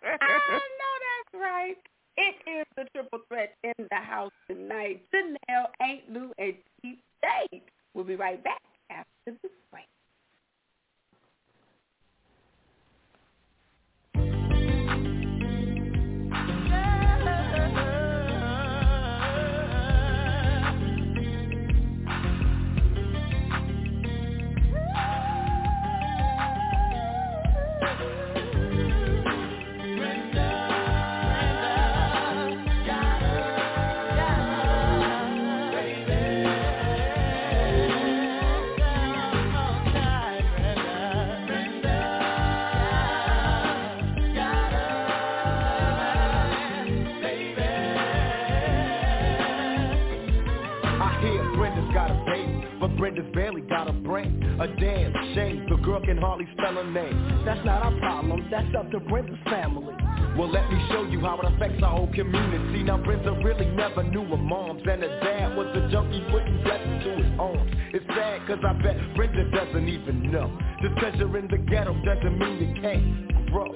I 0.05 0.61
know 0.79 0.95
that's 1.05 1.35
right. 1.35 1.77
It 2.17 2.37
is 2.49 2.67
the 2.77 2.85
triple 2.95 3.21
threat 3.29 3.55
in 3.65 3.75
the 3.91 3.97
house 3.97 4.33
tonight. 4.49 5.03
Janelle, 5.15 5.69
Ain't 5.83 6.11
Lou, 6.11 6.33
and 6.39 6.55
Keith 6.81 6.99
Day. 7.21 7.63
We'll 7.97 8.07
be 8.07 8.17
right 8.17 8.45
back 8.45 8.63
after 8.93 9.39
this 9.43 9.53
break. 9.73 9.87
Brenda's 53.17 53.35
barely 53.35 53.61
got 53.63 53.89
a 53.89 53.93
brain. 53.93 54.43
A 54.61 54.67
damn 54.79 55.13
shame, 55.35 55.67
the 55.71 55.77
girl 55.77 56.01
can 56.01 56.19
hardly 56.19 56.47
spell 56.53 56.75
her 56.75 56.91
name. 56.91 57.43
That's 57.47 57.65
not 57.65 57.83
our 57.83 57.99
problem, 57.99 58.47
that's 58.51 58.75
up 58.77 58.91
to 58.91 59.01
Brenda's 59.01 59.39
family. 59.45 59.95
Well, 60.37 60.51
let 60.51 60.71
me 60.71 60.87
show 60.91 61.05
you 61.05 61.21
how 61.21 61.41
it 61.41 61.55
affects 61.55 61.83
our 61.83 61.97
whole 61.97 62.13
community. 62.13 62.83
Now, 62.83 62.99
Brenda 62.99 63.33
really 63.43 63.67
never 63.71 64.03
knew 64.03 64.25
her 64.25 64.37
moms, 64.37 64.83
and 64.85 65.03
her 65.03 65.21
dad 65.21 65.57
was 65.57 65.67
a 65.77 65.89
junkie 65.91 66.25
putting 66.31 66.63
blessings 66.63 67.05
to 67.05 67.11
his 67.17 67.41
arms. 67.41 67.73
It's 67.95 68.07
sad, 68.07 68.47
cause 68.47 68.61
I 68.63 68.73
bet 68.83 68.97
Brenda 69.17 69.51
doesn't 69.51 69.89
even 69.89 70.31
know. 70.31 70.53
The 70.83 71.17
you're 71.17 71.39
in 71.39 71.49
the 71.49 71.59
ghetto 71.59 71.95
doesn't 72.05 72.39
mean 72.39 72.69
you 72.69 72.83
can't 72.83 73.47
grow. 73.51 73.73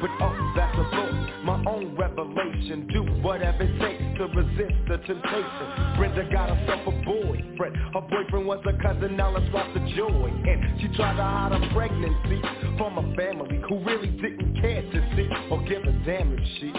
But 0.00 0.10
oh, 0.20 0.52
that's 0.56 0.78
a 0.78 1.00
my 1.44 1.62
own 1.66 1.96
revelation 1.96 2.86
Do 2.92 3.02
whatever 3.22 3.62
it 3.62 3.78
takes 3.80 4.18
to 4.18 4.26
resist 4.26 4.76
the 4.88 4.98
temptation. 4.98 5.96
Brenda 5.96 6.28
got 6.32 6.56
herself 6.56 6.86
a 6.86 7.04
boyfriend. 7.04 7.76
Her 7.94 8.00
boyfriend 8.00 8.46
was 8.46 8.64
a 8.66 8.72
cousin, 8.82 9.16
now 9.16 9.30
let's 9.30 9.52
watch 9.52 9.72
the 9.74 9.80
joy. 9.96 10.30
And 10.46 10.80
she 10.80 10.88
tried 10.96 11.16
to 11.16 11.22
hide 11.22 11.52
her 11.52 11.72
pregnancy 11.72 12.40
From 12.76 12.98
a 12.98 13.14
family 13.16 13.60
who 13.68 13.84
really 13.84 14.08
didn't 14.08 14.60
care 14.60 14.82
to 14.82 15.16
see 15.16 15.28
Or 15.50 15.62
give 15.64 15.82
a 15.82 15.92
damn 16.04 16.32
if 16.32 16.40
she 16.58 16.72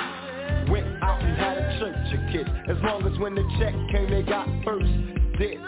Went 0.72 0.88
out 1.02 1.22
and 1.22 1.38
had 1.38 1.58
a 1.58 1.80
church 1.80 2.14
of 2.14 2.32
kids. 2.32 2.50
As 2.70 2.78
long 2.84 3.06
as 3.12 3.18
when 3.20 3.36
the 3.36 3.44
check 3.60 3.74
came 3.92 4.10
they 4.10 4.24
got 4.24 4.48
first 4.64 4.92
dibs 5.38 5.62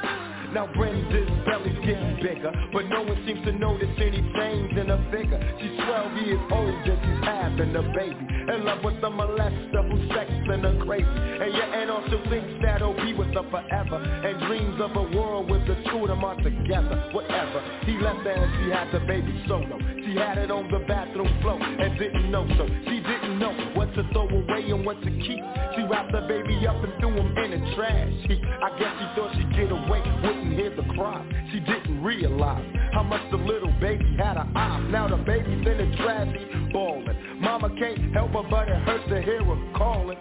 now 0.53 0.67
Brenda's 0.73 1.29
belly's 1.45 1.77
getting 1.85 2.17
bigger 2.21 2.51
But 2.71 2.85
no 2.87 3.01
one 3.01 3.23
seems 3.25 3.43
to 3.45 3.51
notice 3.53 3.89
any 3.97 4.21
change 4.37 4.71
in 4.77 4.87
her 4.87 5.01
figure 5.11 5.41
She's 5.59 5.75
12 5.85 6.17
years 6.25 6.41
old 6.51 6.69
and 6.69 6.99
she's 7.01 7.23
having 7.25 7.75
a 7.75 7.83
baby. 7.95 8.25
In 8.53 8.65
love 8.65 8.83
with 8.83 8.97
a 9.03 9.09
molester 9.09 9.81
who's 9.89 10.09
sexing 10.11 10.63
her 10.63 10.85
crazy. 10.85 11.07
And 11.07 11.53
your 11.53 11.63
aunt 11.63 11.89
also 11.89 12.21
thinks 12.29 12.51
that 12.63 12.79
he'll 12.81 12.93
be 12.95 13.13
with 13.13 13.33
her 13.33 13.45
forever. 13.49 13.97
And 13.97 14.39
dreams 14.47 14.81
of 14.81 14.95
a 14.95 15.17
world 15.17 15.49
with 15.49 15.65
the 15.67 15.75
two 15.89 16.03
of 16.03 16.07
them 16.09 16.23
are 16.23 16.35
together 16.35 17.09
Whatever, 17.13 17.61
he 17.85 17.97
left 17.99 18.25
her 18.25 18.31
and 18.31 18.51
she 18.59 18.71
had 18.71 18.91
the 18.91 18.99
baby 19.05 19.43
solo. 19.47 19.77
She 20.05 20.15
had 20.15 20.37
it 20.37 20.51
on 20.51 20.69
the 20.71 20.79
bathroom 20.87 21.29
floor 21.41 21.61
and 21.61 21.97
didn't 21.97 22.31
know 22.31 22.47
so. 22.57 22.67
She 22.85 22.99
didn't 22.99 23.22
know 23.39 23.53
what 23.75 23.93
to 23.95 24.03
throw 24.13 24.27
away 24.27 24.69
and 24.69 24.85
what 24.85 25.01
to 25.01 25.09
keep 25.09 25.43
She 25.75 25.81
wrapped 25.83 26.11
the 26.11 26.21
baby 26.27 26.67
up 26.67 26.83
and 26.83 26.93
threw 26.99 27.11
him 27.11 27.37
in 27.37 27.51
the 27.51 27.75
trash 27.75 28.13
heap 28.27 28.41
I 28.43 28.69
guess 28.79 28.93
she 28.99 29.05
thought 29.15 29.31
she'd 29.35 29.55
get 29.55 29.71
away 29.71 30.03
didn't 30.23 30.53
hear 30.53 30.75
the 30.75 30.93
cry. 30.93 31.25
She 31.51 31.59
didn't 31.59 32.03
realize 32.03 32.65
how 32.93 33.03
much 33.03 33.21
the 33.31 33.37
little 33.37 33.71
baby 33.79 34.05
had 34.17 34.37
her 34.37 34.49
eyes. 34.55 34.91
Now 34.91 35.07
the 35.07 35.17
baby's 35.17 35.67
in 35.67 35.77
the 35.77 35.97
trash, 35.97 36.37
bawling. 36.71 37.41
Mama 37.41 37.69
can't 37.77 38.13
help 38.13 38.31
her, 38.31 38.43
but 38.49 38.69
it 38.69 38.75
hurts 38.83 39.09
to 39.09 39.21
hear 39.21 39.43
her 39.43 39.73
calling. 39.75 40.17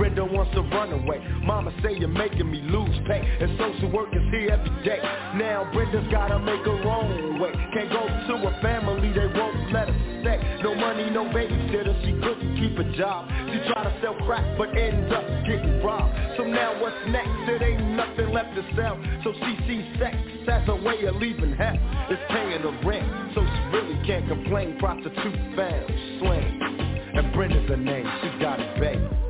Brenda 0.00 0.24
wants 0.24 0.48
to 0.56 0.62
run 0.62 0.96
away. 0.96 1.20
Mama 1.44 1.76
say 1.84 1.92
you're 1.92 2.08
making 2.08 2.50
me 2.50 2.64
lose 2.72 2.96
pay. 3.06 3.20
And 3.20 3.52
social 3.60 3.92
work 3.92 4.08
is 4.16 4.24
here 4.32 4.48
every 4.48 4.72
day. 4.82 4.96
Now 5.36 5.68
Brenda's 5.74 6.08
gotta 6.10 6.38
make 6.38 6.64
her 6.64 6.80
own 6.88 7.38
way. 7.38 7.52
Can't 7.76 7.92
go 7.92 8.08
to 8.08 8.34
a 8.48 8.52
family, 8.64 9.12
they 9.12 9.28
won't 9.28 9.70
let 9.70 9.92
her 9.92 10.00
stay. 10.24 10.40
No 10.64 10.74
money, 10.74 11.10
no 11.10 11.28
babysitter, 11.28 11.92
she 12.00 12.16
couldn't 12.16 12.56
keep 12.56 12.78
a 12.80 12.96
job. 12.96 13.28
She 13.52 13.60
tried 13.68 13.92
to 13.92 14.00
sell 14.00 14.16
crack, 14.24 14.40
but 14.56 14.72
ends 14.72 15.12
up 15.12 15.20
getting 15.44 15.84
robbed. 15.84 16.16
So 16.38 16.44
now 16.48 16.80
what's 16.80 16.96
next? 17.12 17.36
It 17.52 17.60
ain't 17.60 17.92
nothing 17.92 18.32
left 18.32 18.56
to 18.56 18.64
sell. 18.72 18.96
So 19.20 19.36
she 19.36 19.52
sees 19.68 19.84
sex 20.00 20.16
as 20.48 20.64
a 20.68 20.80
way 20.80 21.04
of 21.04 21.16
leaving 21.16 21.52
hell. 21.52 21.76
It's 22.08 22.24
paying 22.32 22.62
the 22.64 22.72
rent, 22.88 23.04
so 23.36 23.44
she 23.44 23.60
really 23.76 24.00
can't 24.06 24.26
complain. 24.26 24.78
Prostitute 24.78 25.36
found, 25.60 25.84
slang. 26.24 26.56
And 27.20 27.34
Brenda's 27.34 27.68
her 27.68 27.76
name, 27.76 28.08
she 28.24 28.40
got 28.40 28.60
it, 28.60 28.80
baby. 28.80 29.29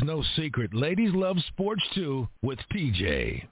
It's 0.00 0.06
no 0.06 0.24
secret. 0.34 0.72
Ladies 0.72 1.12
love 1.12 1.36
sports 1.48 1.82
too 1.94 2.26
with 2.40 2.58
TJ. 2.72 3.44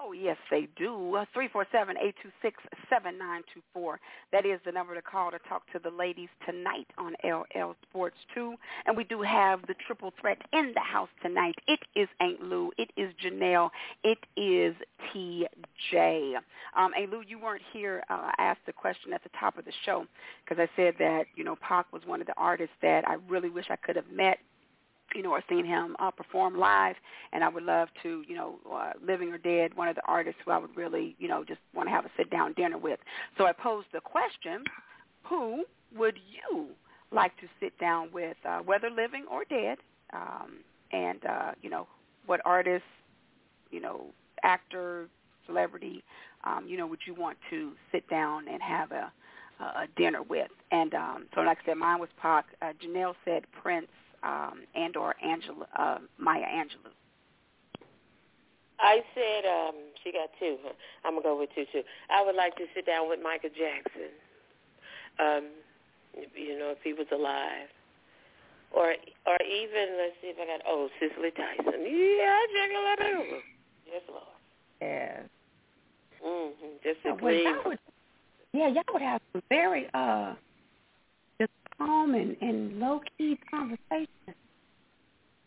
Oh, 0.00 0.12
yes, 0.12 0.36
they 0.48 0.68
do. 0.76 1.16
Uh, 1.16 1.24
347-826-7924. 1.36 3.96
That 4.30 4.46
is 4.46 4.60
the 4.64 4.70
number 4.70 4.94
to 4.94 5.02
call 5.02 5.32
to 5.32 5.40
talk 5.48 5.64
to 5.72 5.80
the 5.82 5.90
ladies 5.90 6.28
tonight 6.46 6.86
on 6.98 7.14
LL 7.24 7.74
Sports 7.82 8.16
2. 8.32 8.54
And 8.86 8.96
we 8.96 9.02
do 9.04 9.22
have 9.22 9.66
the 9.66 9.74
triple 9.84 10.12
threat 10.20 10.38
in 10.52 10.70
the 10.72 10.80
house 10.80 11.08
tonight. 11.20 11.56
It 11.66 11.80
is 11.96 12.08
Aunt 12.20 12.40
Lou. 12.40 12.70
It 12.78 12.92
is 12.96 13.12
Janelle. 13.24 13.70
It 14.04 14.18
is 14.36 14.76
TJ. 15.12 16.36
Um, 16.76 16.92
Aunt 16.96 17.10
Lou, 17.10 17.22
you 17.26 17.40
weren't 17.40 17.62
here. 17.72 18.04
Uh, 18.08 18.30
I 18.38 18.38
asked 18.38 18.66
the 18.66 18.72
question 18.72 19.12
at 19.12 19.24
the 19.24 19.30
top 19.38 19.58
of 19.58 19.64
the 19.64 19.72
show 19.84 20.06
because 20.44 20.62
I 20.62 20.68
said 20.76 20.94
that, 21.00 21.24
you 21.34 21.42
know, 21.42 21.56
Pac 21.56 21.92
was 21.92 22.02
one 22.06 22.20
of 22.20 22.28
the 22.28 22.36
artists 22.36 22.76
that 22.82 23.06
I 23.08 23.16
really 23.28 23.50
wish 23.50 23.66
I 23.68 23.76
could 23.76 23.96
have 23.96 24.10
met 24.12 24.38
you 25.14 25.22
know, 25.22 25.30
or 25.30 25.42
seen 25.48 25.64
him 25.64 25.96
uh, 25.98 26.10
perform 26.10 26.58
live, 26.58 26.96
and 27.32 27.42
I 27.44 27.48
would 27.48 27.62
love 27.64 27.88
to, 28.02 28.22
you 28.28 28.34
know, 28.34 28.58
uh, 28.72 28.92
living 29.04 29.32
or 29.32 29.38
dead, 29.38 29.74
one 29.74 29.88
of 29.88 29.94
the 29.94 30.02
artists 30.06 30.40
who 30.44 30.50
I 30.50 30.58
would 30.58 30.76
really, 30.76 31.16
you 31.18 31.28
know, 31.28 31.44
just 31.44 31.60
want 31.74 31.88
to 31.88 31.90
have 31.90 32.04
a 32.04 32.10
sit-down 32.16 32.52
dinner 32.54 32.78
with. 32.78 33.00
So 33.36 33.46
I 33.46 33.52
posed 33.52 33.88
the 33.92 34.00
question, 34.00 34.64
who 35.24 35.64
would 35.96 36.18
you 36.50 36.68
like 37.10 37.36
to 37.38 37.46
sit 37.60 37.78
down 37.78 38.08
with, 38.12 38.36
uh, 38.48 38.60
whether 38.60 38.88
living 38.90 39.24
or 39.30 39.44
dead, 39.44 39.78
um, 40.12 40.58
and, 40.92 41.24
uh, 41.24 41.52
you 41.62 41.70
know, 41.70 41.86
what 42.26 42.40
artist, 42.44 42.84
you 43.70 43.80
know, 43.80 44.06
actor, 44.42 45.08
celebrity, 45.46 46.02
um, 46.44 46.66
you 46.68 46.76
know, 46.76 46.86
would 46.86 47.00
you 47.06 47.14
want 47.14 47.38
to 47.50 47.72
sit 47.90 48.08
down 48.08 48.48
and 48.48 48.60
have 48.62 48.92
a, 48.92 49.12
a 49.60 49.86
dinner 49.96 50.22
with? 50.22 50.50
And 50.70 50.94
um, 50.94 51.26
so 51.34 51.40
like 51.42 51.58
I 51.62 51.70
said, 51.70 51.76
mine 51.76 52.00
was 52.00 52.08
Pac. 52.20 52.46
Uh, 52.60 52.72
Janelle 52.82 53.14
said 53.24 53.44
Prince 53.62 53.88
um, 54.22 54.62
and 54.74 54.96
or 54.96 55.14
Angela, 55.22 55.66
uh, 55.78 55.98
Maya 56.18 56.44
Angelou? 56.44 56.92
I 58.78 59.00
said 59.14 59.46
um, 59.46 59.74
she 60.02 60.12
got 60.12 60.30
two. 60.38 60.56
I'm 61.04 61.14
gonna 61.14 61.22
go 61.22 61.38
with 61.38 61.50
two 61.54 61.64
too. 61.72 61.82
I 62.10 62.24
would 62.24 62.34
like 62.34 62.56
to 62.56 62.64
sit 62.74 62.86
down 62.86 63.08
with 63.08 63.20
Michael 63.22 63.50
Jackson. 63.50 64.10
Um, 65.18 65.44
you 66.34 66.58
know, 66.58 66.74
if 66.74 66.78
he 66.82 66.92
was 66.92 67.06
alive, 67.12 67.70
or 68.72 68.94
or 69.26 69.36
even 69.46 69.96
let's 69.98 70.16
see 70.20 70.28
if 70.28 70.36
I 70.40 70.46
got 70.46 70.62
oh 70.66 70.88
Cicely 70.98 71.30
Tyson. 71.30 71.80
Yeah, 71.86 72.38
check 72.50 72.70
it 72.70 73.00
out. 73.00 73.42
Yes, 73.86 74.02
Lord. 74.08 74.22
Yes. 74.80 75.22
Mm-hmm. 76.24 76.66
Just 76.82 76.98
yeah, 77.04 77.14
agree. 77.14 77.44
well, 77.44 77.62
would, 77.66 77.78
yeah, 78.52 78.68
y'all 78.68 78.82
would 78.92 79.02
have 79.02 79.20
some 79.32 79.42
very 79.48 79.88
uh 79.94 80.34
calm 81.86 82.14
and, 82.14 82.36
and 82.40 82.78
low 82.80 83.00
key 83.18 83.38
conversation. 83.50 84.08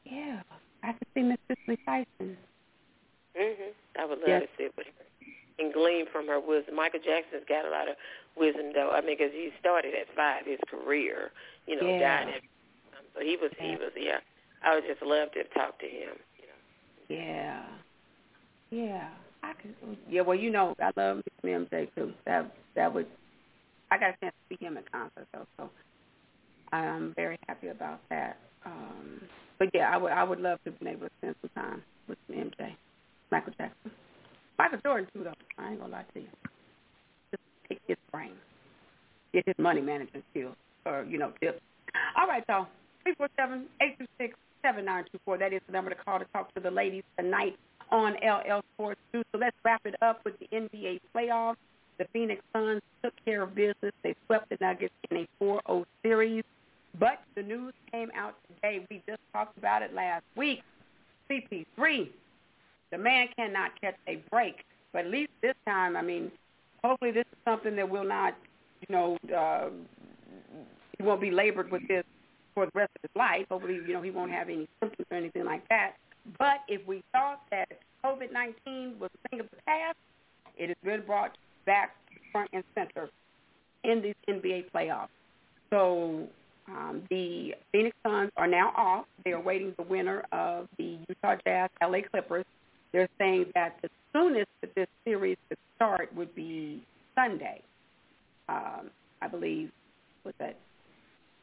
Yeah, 0.05 0.41
I 0.83 0.93
could 0.93 1.07
see 1.13 1.21
Miss 1.23 1.37
Cicely 1.47 1.77
Tyson. 1.85 2.37
Mhm. 3.35 3.71
I 3.99 4.05
would 4.05 4.19
love 4.19 4.27
Yes. 4.27 4.43
to 4.43 4.47
sit 4.57 4.77
with 4.77 4.87
her 4.87 4.93
and 5.59 5.73
glean 5.73 6.05
from 6.11 6.27
her 6.27 6.39
wisdom. 6.39 6.75
Michael 6.75 6.99
Jackson's 6.99 7.45
got 7.47 7.65
a 7.65 7.69
lot 7.69 7.87
of 7.87 7.95
wisdom, 8.35 8.71
though. 8.73 8.91
I 8.91 9.01
mean, 9.01 9.17
because 9.17 9.31
he 9.33 9.51
started 9.59 9.93
at 9.95 10.07
five, 10.15 10.45
his 10.45 10.59
career, 10.67 11.31
you 11.67 11.75
know, 11.79 11.87
Yeah. 11.87 11.99
died 12.25 12.33
at. 12.35 12.41
Um, 12.97 13.05
so 13.13 13.19
he 13.21 13.37
was, 13.37 13.51
he 13.59 13.75
was, 13.75 13.91
yeah. 13.95 14.19
I 14.61 14.75
would 14.75 14.85
just 14.85 15.01
love 15.01 15.31
to 15.33 15.43
talk 15.45 15.79
to 15.79 15.87
him. 15.87 16.17
You 16.37 16.47
know. 16.47 17.23
Yeah. 17.23 17.65
Yeah. 18.69 19.09
I 19.43 19.53
could. 19.53 19.75
Yeah. 20.09 20.21
Well, 20.21 20.37
you 20.37 20.49
know, 20.49 20.75
I 20.81 20.91
love 20.95 21.23
Mr. 21.43 21.67
MJ 21.69 21.87
too. 21.95 22.13
That 22.25 22.51
that 22.75 22.93
would. 22.93 23.07
I 23.91 23.97
got 23.97 24.09
a 24.15 24.17
chance 24.19 24.35
to 24.49 24.57
see 24.57 24.65
him 24.65 24.77
at 24.77 24.91
concert 24.91 25.27
though, 25.33 25.45
so 25.57 25.69
I'm 26.71 27.13
very 27.15 27.39
happy 27.47 27.67
about 27.67 28.01
that. 28.09 28.37
Um, 28.65 29.21
but 29.59 29.69
yeah, 29.73 29.89
I 29.91 29.97
would 29.97 30.11
I 30.11 30.23
would 30.23 30.39
love 30.39 30.59
to 30.65 30.71
have 30.71 30.79
been 30.79 30.89
able 30.89 31.07
to 31.07 31.11
spend 31.19 31.35
some 31.41 31.49
time 31.55 31.83
with 32.07 32.17
MJ, 32.29 32.75
Michael 33.31 33.53
Jackson, 33.57 33.91
Michael 34.57 34.79
Jordan 34.83 35.07
too 35.13 35.23
though. 35.23 35.33
I 35.57 35.71
ain't 35.71 35.79
gonna 35.79 35.91
lie 35.91 36.05
to 36.13 36.19
you. 36.19 36.27
Just 37.31 37.43
pick 37.67 37.79
his 37.87 37.97
brain, 38.11 38.33
get 39.33 39.45
his 39.45 39.55
money 39.57 39.81
management 39.81 40.25
skills, 40.31 40.55
or 40.85 41.05
you 41.07 41.17
know 41.17 41.31
tips. 41.41 41.61
All 42.19 42.27
right, 42.27 42.43
y'all. 42.49 42.67
Three 43.03 43.15
four 43.15 43.29
seven 43.37 43.65
eight 43.81 43.97
two 43.99 44.07
six 44.17 44.35
seven 44.61 44.85
nine 44.85 45.05
two 45.11 45.19
four. 45.25 45.37
That 45.37 45.53
is 45.53 45.61
the 45.67 45.73
number 45.73 45.91
to 45.91 45.95
call 45.95 46.19
to 46.19 46.25
talk 46.33 46.53
to 46.55 46.59
the 46.59 46.71
ladies 46.71 47.03
tonight 47.17 47.55
on 47.91 48.13
LL 48.13 48.61
Sports 48.73 48.99
2. 49.13 49.23
So 49.31 49.37
let's 49.37 49.55
wrap 49.63 49.81
it 49.85 49.95
up 50.01 50.21
with 50.25 50.35
the 50.39 50.47
NBA 50.47 51.01
playoffs. 51.15 51.57
The 51.97 52.05
Phoenix 52.11 52.41
Suns 52.53 52.81
took 53.03 53.13
care 53.23 53.43
of 53.43 53.55
business. 53.55 53.93
They 54.03 54.15
swept 54.25 54.49
the 54.49 54.57
Nuggets 54.59 54.93
in 55.09 55.17
a 55.17 55.43
4-0 55.43 55.85
series. 56.03 56.43
But 56.99 57.21
the 57.35 57.43
news 57.43 57.73
came 57.91 58.09
out 58.15 58.35
today. 58.47 58.85
We 58.89 59.01
just 59.07 59.21
talked 59.33 59.57
about 59.57 59.81
it 59.81 59.93
last 59.93 60.23
week. 60.35 60.61
CP3, 61.29 62.07
the 62.91 62.97
man 62.97 63.27
cannot 63.35 63.79
catch 63.81 63.95
a 64.07 64.21
break. 64.29 64.63
But 64.93 65.05
at 65.05 65.11
least 65.11 65.31
this 65.41 65.55
time, 65.65 65.97
I 65.97 66.01
mean, 66.01 66.31
hopefully 66.83 67.11
this 67.11 67.25
is 67.31 67.37
something 67.43 67.75
that 67.75 67.89
will 67.89 68.07
not, 68.07 68.35
you 68.87 68.95
know, 68.95 69.17
uh, 69.35 69.69
he 70.97 71.03
won't 71.03 71.19
be 71.19 71.31
labored 71.31 71.71
with 71.71 71.85
this 71.87 72.03
for 72.53 72.65
the 72.65 72.71
rest 72.73 72.91
of 72.95 73.01
his 73.01 73.15
life. 73.15 73.45
Hopefully, 73.49 73.79
you 73.85 73.93
know, 73.93 74.01
he 74.01 74.11
won't 74.11 74.31
have 74.31 74.47
any 74.47 74.67
symptoms 74.79 75.07
or 75.11 75.17
anything 75.17 75.43
like 75.43 75.67
that. 75.69 75.95
But 76.39 76.59
if 76.67 76.85
we 76.87 77.03
thought 77.11 77.41
that 77.51 77.67
COVID-19 78.03 78.97
was 78.99 79.09
a 79.13 79.29
thing 79.29 79.39
of 79.39 79.49
the 79.49 79.57
past, 79.67 79.97
it 80.57 80.69
has 80.69 80.77
been 80.83 81.01
brought 81.05 81.37
back 81.65 81.95
front 82.31 82.49
and 82.53 82.63
center 82.73 83.09
in 83.83 84.01
these 84.01 84.15
NBA 84.29 84.71
playoffs. 84.71 85.09
So 85.69 86.27
um, 86.67 87.03
the 87.09 87.53
Phoenix 87.71 87.95
Suns 88.03 88.31
are 88.37 88.47
now 88.47 88.73
off. 88.75 89.05
They 89.23 89.31
are 89.31 89.41
waiting 89.41 89.73
the 89.77 89.83
winner 89.83 90.23
of 90.31 90.67
the 90.77 90.97
Utah 91.07 91.35
Jazz 91.45 91.69
LA 91.81 91.99
Clippers. 92.09 92.45
They're 92.91 93.09
saying 93.19 93.47
that 93.53 93.77
the 93.81 93.89
soonest 94.13 94.47
that 94.61 94.73
this 94.75 94.87
series 95.03 95.37
could 95.49 95.57
start 95.75 96.13
would 96.15 96.33
be 96.33 96.81
Sunday. 97.13 97.61
Um, 98.49 98.89
I 99.21 99.27
believe 99.27 99.71
was 100.23 100.33
that 100.39 100.57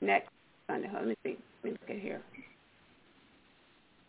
next 0.01 0.31
Sunday. 0.67 0.91
Let 0.93 1.07
me 1.07 1.17
see. 1.23 1.37
Let 1.63 1.73
me 1.73 1.79
look 1.81 1.91
at 1.91 2.03
here. 2.03 2.21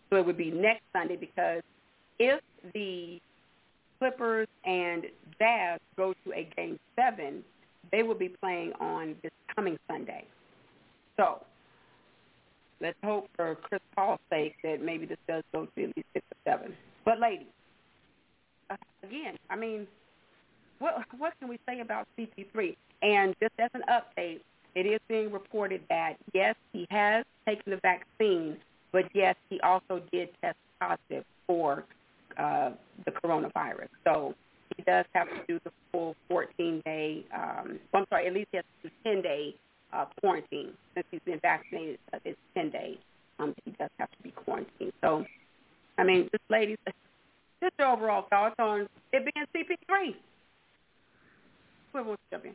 So 0.09 0.17
it 0.17 0.25
would 0.25 0.37
be 0.37 0.51
next 0.51 0.83
Sunday 0.93 1.15
because 1.15 1.61
if 2.19 2.41
the 2.73 3.19
Clippers 3.99 4.47
and 4.65 5.05
Jazz 5.39 5.79
go 5.97 6.13
to 6.25 6.33
a 6.33 6.49
game 6.55 6.79
seven, 6.95 7.43
they 7.91 8.03
will 8.03 8.15
be 8.15 8.29
playing 8.29 8.73
on 8.79 9.15
this 9.21 9.31
coming 9.55 9.77
Sunday. 9.87 10.25
So 11.17 11.41
let's 12.81 12.97
hope 13.03 13.29
for 13.35 13.55
Chris 13.55 13.81
Paul's 13.95 14.19
sake 14.29 14.55
that 14.63 14.81
maybe 14.83 15.05
this 15.05 15.17
does 15.27 15.43
go 15.51 15.65
to 15.65 15.83
at 15.83 15.95
least 15.95 16.07
six 16.13 16.25
or 16.31 16.51
seven. 16.51 16.73
But 17.05 17.19
ladies, 17.19 17.47
uh, 18.69 18.75
again, 19.03 19.37
I 19.49 19.55
mean, 19.55 19.87
what 20.79 20.95
what 21.17 21.33
can 21.39 21.47
we 21.47 21.59
say 21.67 21.79
about 21.79 22.07
CP3? 22.17 22.75
And 23.01 23.35
just 23.41 23.53
as 23.59 23.69
an 23.73 23.83
update, 23.89 24.41
it 24.75 24.85
is 24.85 24.99
being 25.07 25.31
reported 25.31 25.81
that 25.89 26.15
yes, 26.33 26.55
he 26.71 26.87
has 26.89 27.25
taken 27.45 27.71
the 27.71 27.79
vaccine, 27.81 28.57
but 28.91 29.05
yes, 29.13 29.35
he 29.49 29.59
also 29.61 30.01
did 30.11 30.29
test 30.41 30.57
positive 30.79 31.25
for 31.45 31.85
uh, 32.37 32.71
the 33.05 33.11
coronavirus. 33.11 33.89
So 34.03 34.33
he 34.75 34.83
does 34.83 35.05
have 35.13 35.27
to 35.27 35.41
do 35.47 35.59
the 35.63 35.71
full 35.91 36.15
14-day, 36.31 37.25
um, 37.35 37.79
I'm 37.93 38.05
sorry, 38.09 38.27
at 38.27 38.33
least 38.33 38.47
he 38.51 38.57
has 38.57 38.65
to 38.81 38.89
do 38.89 38.95
10-day 39.05 39.55
uh, 39.93 40.05
quarantine. 40.19 40.73
Since 40.93 41.05
he's 41.11 41.21
been 41.25 41.39
vaccinated, 41.39 41.99
uh, 42.13 42.19
it's 42.25 42.37
10 42.55 42.69
days. 42.71 42.97
Um, 43.39 43.53
he 43.65 43.71
does 43.71 43.89
have 43.99 44.11
to 44.11 44.23
be 44.23 44.31
quarantined. 44.31 44.93
So, 45.01 45.25
I 45.97 46.03
mean, 46.03 46.29
just 46.31 46.43
ladies, 46.49 46.77
just 47.61 47.73
your 47.79 47.87
overall 47.89 48.25
thoughts 48.29 48.55
on 48.59 48.87
it 49.11 49.33
being 49.33 49.45
CP3. 49.55 50.15
Whoever 51.91 52.09
wants 52.09 52.23
to 52.29 52.37
jump 52.37 52.45
in. 52.45 52.53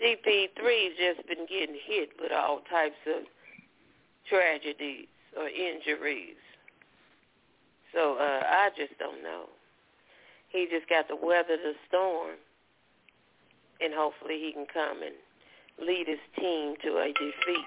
CP3's 0.00 0.96
just 0.96 1.28
been 1.28 1.46
getting 1.46 1.76
hit 1.86 2.10
with 2.20 2.32
all 2.32 2.60
types 2.70 2.96
of 3.06 3.24
tragedies 4.28 5.06
or 5.36 5.48
injuries. 5.48 6.36
So 7.92 8.16
uh, 8.16 8.42
I 8.46 8.70
just 8.76 8.98
don't 8.98 9.22
know. 9.22 9.44
He 10.48 10.66
just 10.70 10.88
got 10.88 11.08
to 11.08 11.16
weather 11.16 11.56
the 11.56 11.74
storm, 11.88 12.36
and 13.80 13.92
hopefully 13.94 14.38
he 14.40 14.52
can 14.52 14.66
come 14.72 15.02
and 15.02 15.14
lead 15.80 16.06
his 16.06 16.18
team 16.38 16.74
to 16.82 16.98
a 16.98 17.08
defeat. 17.08 17.66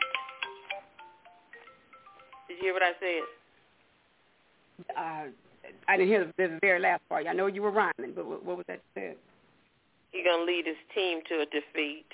Did 2.48 2.58
you 2.58 2.64
hear 2.64 2.74
what 2.74 2.84
I 2.84 2.94
said? 3.00 3.24
Uh, 4.96 5.24
I 5.88 5.98
didn't 5.98 6.10
hear 6.10 6.26
the, 6.26 6.34
the 6.38 6.60
very 6.62 6.80
last 6.80 7.02
part. 7.10 7.28
I 7.28 7.34
know 7.34 7.48
you 7.48 7.62
were 7.62 7.72
rhyming, 7.72 8.14
but 8.16 8.26
what, 8.26 8.46
what 8.46 8.58
was 8.58 8.66
that 8.68 8.82
said? 8.94 9.16
He's 10.12 10.26
gonna 10.26 10.44
lead 10.44 10.66
his 10.66 10.78
team 10.94 11.22
to 11.30 11.42
a 11.42 11.46
defeat 11.46 12.06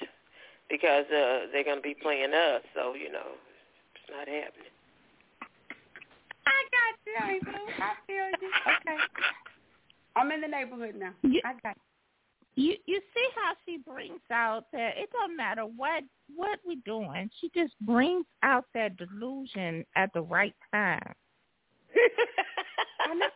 because 0.70 1.06
uh, 1.08 1.48
they're 1.52 1.66
gonna 1.66 1.82
be 1.82 1.96
playing 2.02 2.34
us. 2.34 2.62
So 2.74 2.94
you 2.94 3.12
know, 3.12 3.36
it's 3.96 4.10
not 4.10 4.28
happening. 4.28 4.72
I 6.48 6.60
got 6.72 6.94
you, 7.06 7.14
hey, 7.20 7.40
I 7.80 7.94
feel 8.08 8.30
you. 8.42 8.50
Okay. 8.66 8.98
I'm 10.16 10.32
in 10.32 10.42
the 10.42 10.48
neighborhood 10.48 10.96
now. 10.98 11.12
You, 11.24 11.42
I 11.46 11.54
got 11.62 11.76
you. 11.76 11.89
You 12.60 12.76
you 12.88 13.00
see 13.14 13.28
how 13.36 13.54
she 13.66 13.78
brings 13.78 14.20
out 14.30 14.66
that 14.74 14.98
it 14.98 15.10
don't 15.14 15.38
matter 15.38 15.62
what 15.62 16.04
what 16.36 16.60
we 16.68 16.76
doing. 16.84 17.30
She 17.40 17.50
just 17.56 17.74
brings 17.80 18.26
out 18.44 18.66
that 18.74 18.98
delusion 18.98 19.86
at 19.96 20.12
the 20.14 20.24
right 20.24 20.54
time. 20.74 21.14
I 23.10 23.14
know. 23.14 23.28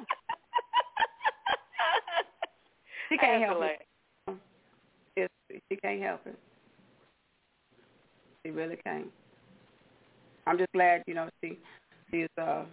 She 3.07 3.17
can't 3.17 3.43
help 3.43 3.63
it. 3.63 4.37
It's, 5.15 5.33
she 5.69 5.77
can't 5.77 6.01
help 6.01 6.21
it. 6.25 6.37
She 8.45 8.51
really 8.51 8.77
can't. 8.83 9.07
I'm 10.45 10.57
just 10.57 10.73
glad, 10.73 11.03
you 11.07 11.13
know, 11.13 11.29
she 11.41 11.57
she's 12.11 12.27
uh 12.37 12.65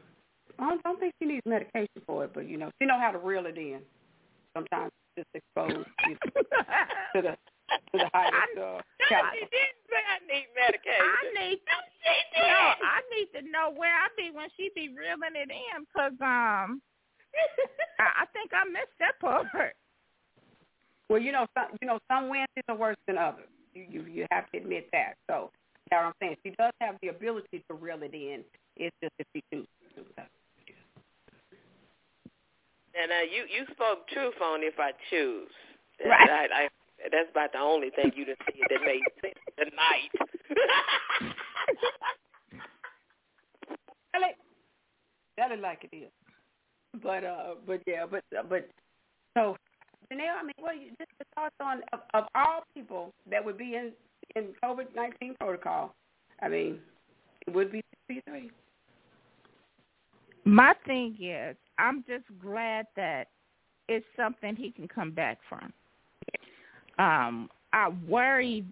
I 0.59 0.69
don't, 0.69 0.83
don't 0.83 0.99
think 0.99 1.15
she 1.21 1.29
needs 1.29 1.43
medication 1.47 2.03
for 2.05 2.25
it, 2.25 2.33
but 2.35 2.49
you 2.49 2.57
know, 2.57 2.73
she 2.81 2.87
know 2.87 2.99
how 2.99 3.13
to 3.13 3.19
reel 3.19 3.47
it 3.47 3.57
in. 3.57 3.83
Sometimes 4.55 4.91
just 5.17 5.29
exposed 5.35 5.87
you 6.09 6.17
know, 6.17 6.43
to 7.15 7.23
the 7.23 7.35
to 7.93 7.97
the 7.99 8.11
highest 8.13 8.59
uh, 8.59 8.83
caliber. 9.09 9.37
She 9.37 9.47
didn't 9.47 9.81
say 9.87 10.03
I 10.03 10.19
need 10.27 10.47
medication. 10.59 11.07
I 11.07 11.23
need 11.39 11.59
no, 12.35 12.63
I 12.83 12.99
need 13.15 13.29
to 13.39 13.43
know 13.51 13.71
where 13.75 13.95
I 13.95 14.09
be 14.17 14.31
when 14.35 14.49
she 14.57 14.71
be 14.75 14.89
reeling 14.89 15.37
it 15.37 15.51
in, 15.51 15.87
cause 15.95 16.17
um, 16.21 16.83
I, 17.99 18.23
I 18.23 18.27
think 18.33 18.51
I 18.53 18.65
missed 18.67 18.97
that 18.99 19.19
part. 19.21 19.47
Well, 21.09 21.21
you 21.21 21.33
know, 21.33 21.47
some 21.55 21.77
you 21.81 21.87
know 21.87 21.99
some 22.11 22.29
Wednesdays 22.29 22.65
are 22.69 22.77
worse 22.77 22.97
than 23.07 23.19
others. 23.19 23.51
You 23.75 23.87
you 23.89 24.03
you 24.07 24.27
have 24.31 24.51
to 24.53 24.59
admit 24.59 24.89
that. 24.93 25.15
So 25.29 25.51
that's 25.91 26.01
what 26.01 26.07
I'm 26.07 26.13
saying. 26.21 26.37
She 26.45 26.51
does 26.59 26.73
have 26.81 26.97
the 27.03 27.09
ability 27.09 27.65
to 27.69 27.75
reel 27.75 28.03
it 28.03 28.15
in. 28.15 28.45
It's 28.77 28.95
just 29.03 29.13
if 29.19 29.27
she 29.35 29.43
chooses 29.53 29.69
to. 30.17 30.23
And 32.95 33.11
uh, 33.11 33.25
you 33.31 33.45
you 33.47 33.67
spoke 33.73 34.09
truth 34.09 34.35
on 34.43 34.63
if 34.63 34.75
I 34.79 34.93
choose. 35.11 35.51
Right. 36.05 36.31
I, 36.31 36.65
I, 36.65 36.69
that's 37.11 37.31
about 37.31 37.53
the 37.53 37.59
only 37.59 37.91
thing 37.91 38.13
you 38.17 38.25
done 38.25 38.37
said 38.45 38.55
that 38.69 38.81
made 38.85 39.03
sense 39.23 39.35
tonight. 39.57 40.11
Tell 44.13 44.23
it. 44.23 44.37
Tell 45.39 45.53
it 45.53 45.61
like 45.61 45.85
it 45.91 45.97
is. 45.97 46.11
But 47.03 47.25
uh, 47.25 47.55
but 47.67 47.81
yeah, 47.87 48.07
but 48.11 48.25
but 48.49 48.69
so 49.37 49.57
Janelle, 50.13 50.37
I 50.41 50.43
mean, 50.43 50.55
what 50.59 50.75
you 50.81 50.89
just 50.99 51.11
the 51.19 51.25
thoughts 51.35 51.55
on 51.61 51.83
of, 51.93 52.01
of 52.15 52.25
all 52.35 52.65
people 52.75 53.13
that 53.31 53.45
would 53.45 53.57
be 53.57 53.77
in 53.77 53.93
in 54.35 54.49
COVID 54.65 54.95
nineteen 54.97 55.35
protocol? 55.39 55.95
I 56.43 56.49
mean, 56.49 56.79
it 57.47 57.55
would 57.55 57.71
be 57.71 57.83
C 58.09 58.21
three. 58.29 58.51
My 60.45 60.75
thing 60.87 61.17
is, 61.21 61.55
I'm 61.81 62.05
just 62.07 62.25
glad 62.41 62.87
that 62.97 63.29
it's 63.89 64.07
something 64.17 64.55
he 64.55 64.71
can 64.71 64.87
come 64.87 65.11
back 65.11 65.39
from. 65.49 65.73
Um, 66.99 67.49
I 67.73 67.91
worry 68.07 68.65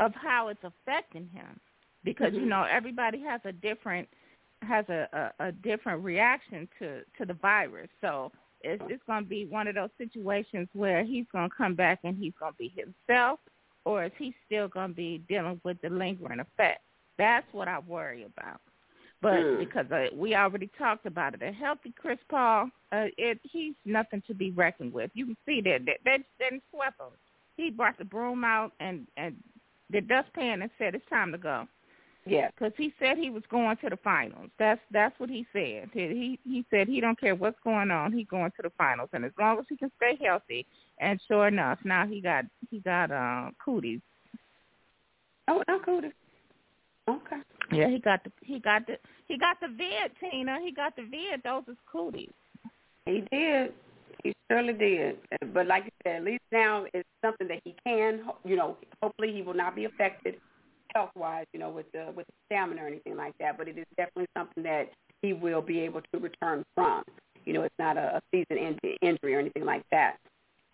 of 0.00 0.12
how 0.14 0.48
it's 0.48 0.64
affecting 0.64 1.28
him 1.32 1.60
because 2.04 2.32
you 2.34 2.44
know 2.44 2.66
everybody 2.70 3.20
has 3.22 3.40
a 3.44 3.52
different 3.52 4.08
has 4.62 4.84
a, 4.88 5.32
a, 5.38 5.48
a 5.48 5.52
different 5.52 6.04
reaction 6.04 6.68
to 6.78 7.02
to 7.18 7.26
the 7.26 7.34
virus. 7.34 7.88
So 8.00 8.32
it's 8.62 8.82
it's 8.88 9.02
going 9.06 9.24
to 9.24 9.28
be 9.28 9.46
one 9.46 9.68
of 9.68 9.74
those 9.74 9.90
situations 9.98 10.68
where 10.72 11.04
he's 11.04 11.26
going 11.32 11.48
to 11.48 11.56
come 11.56 11.74
back 11.74 12.00
and 12.04 12.16
he's 12.16 12.32
going 12.38 12.52
to 12.52 12.58
be 12.58 12.72
himself, 12.76 13.40
or 13.84 14.04
is 14.04 14.12
he 14.18 14.34
still 14.46 14.68
going 14.68 14.90
to 14.90 14.94
be 14.94 15.22
dealing 15.28 15.60
with 15.64 15.80
the 15.82 15.90
lingering 15.90 16.40
effects? 16.40 16.82
That's 17.18 17.46
what 17.52 17.68
I 17.68 17.78
worry 17.80 18.24
about. 18.24 18.60
But 19.22 19.34
Mm. 19.34 19.58
because 19.60 19.90
uh, 19.92 20.08
we 20.14 20.34
already 20.34 20.68
talked 20.76 21.06
about 21.06 21.34
it, 21.34 21.42
a 21.42 21.52
healthy 21.52 21.94
Chris 21.96 22.18
Paul, 22.28 22.68
uh, 22.90 23.06
it 23.16 23.38
he's 23.44 23.74
nothing 23.84 24.20
to 24.26 24.34
be 24.34 24.50
reckoned 24.50 24.92
with. 24.92 25.12
You 25.14 25.26
can 25.26 25.36
see 25.46 25.60
that 25.62 25.86
that 25.86 25.98
that, 26.04 26.18
that 26.40 26.60
swept 26.70 27.00
him. 27.00 27.12
He 27.56 27.70
brought 27.70 27.96
the 27.98 28.04
broom 28.04 28.42
out 28.42 28.72
and 28.80 29.06
and 29.16 29.36
the 29.90 30.00
dustpan 30.00 30.62
and 30.62 30.70
said 30.76 30.94
it's 30.96 31.08
time 31.08 31.30
to 31.32 31.38
go. 31.38 31.68
Yeah. 32.24 32.50
Because 32.50 32.72
he 32.76 32.92
said 32.98 33.16
he 33.16 33.30
was 33.30 33.42
going 33.50 33.76
to 33.78 33.90
the 33.90 33.96
finals. 33.96 34.50
That's 34.58 34.80
that's 34.90 35.18
what 35.20 35.30
he 35.30 35.46
said. 35.52 35.90
He 35.92 36.40
he 36.44 36.64
said 36.70 36.88
he 36.88 37.00
don't 37.00 37.18
care 37.18 37.36
what's 37.36 37.58
going 37.62 37.92
on. 37.92 38.12
He 38.12 38.24
going 38.24 38.50
to 38.56 38.62
the 38.62 38.72
finals, 38.76 39.10
and 39.12 39.24
as 39.24 39.32
long 39.38 39.58
as 39.58 39.64
he 39.68 39.76
can 39.76 39.90
stay 39.96 40.18
healthy. 40.24 40.66
And 40.98 41.20
sure 41.28 41.46
enough, 41.46 41.78
now 41.84 42.06
he 42.06 42.20
got 42.20 42.44
he 42.70 42.80
got 42.80 43.12
uh 43.12 43.50
cooties. 43.64 44.00
Oh, 45.48 45.62
not 45.68 45.84
cooties. 45.84 46.12
Okay. 47.08 47.36
Yeah, 47.72 47.88
he 47.88 47.98
got 47.98 48.22
the 48.24 48.30
he 48.42 48.60
got 48.60 48.86
the 48.86 48.96
he 49.26 49.38
got 49.38 49.58
the 49.60 49.68
vid, 49.68 50.12
Tina. 50.20 50.58
He 50.62 50.72
got 50.72 50.94
the 50.94 51.02
vid. 51.02 51.42
Those 51.42 51.64
is 51.68 51.76
cooties. 51.90 52.30
He 53.06 53.24
did. 53.32 53.72
He 54.22 54.32
surely 54.50 54.72
did. 54.74 55.16
But 55.52 55.66
like 55.66 55.84
you 55.84 55.90
said, 56.04 56.16
at 56.16 56.24
least 56.24 56.42
now 56.52 56.84
it's 56.94 57.08
something 57.24 57.48
that 57.48 57.60
he 57.64 57.74
can. 57.84 58.22
You 58.44 58.56
know, 58.56 58.76
hopefully 59.02 59.32
he 59.32 59.42
will 59.42 59.54
not 59.54 59.74
be 59.74 59.86
affected 59.86 60.36
health 60.94 61.10
wise. 61.16 61.46
You 61.52 61.60
know, 61.60 61.70
with 61.70 61.90
the 61.92 62.12
with 62.14 62.26
the 62.26 62.32
stamina 62.46 62.82
or 62.82 62.86
anything 62.86 63.16
like 63.16 63.34
that. 63.40 63.58
But 63.58 63.68
it 63.68 63.78
is 63.78 63.86
definitely 63.96 64.28
something 64.36 64.62
that 64.62 64.90
he 65.22 65.32
will 65.32 65.62
be 65.62 65.80
able 65.80 66.02
to 66.12 66.20
return 66.20 66.64
from. 66.74 67.02
You 67.44 67.54
know, 67.54 67.62
it's 67.62 67.74
not 67.78 67.96
a, 67.96 68.16
a 68.16 68.20
season 68.30 68.58
in- 68.58 68.96
injury 69.02 69.34
or 69.34 69.40
anything 69.40 69.64
like 69.64 69.82
that. 69.90 70.18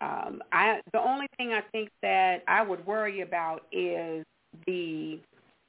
Um, 0.01 0.41
I 0.51 0.81
the 0.93 0.99
only 0.99 1.27
thing 1.37 1.53
I 1.53 1.61
think 1.71 1.89
that 2.01 2.43
I 2.47 2.61
would 2.61 2.85
worry 2.85 3.21
about 3.21 3.63
is 3.71 4.25
the 4.65 5.19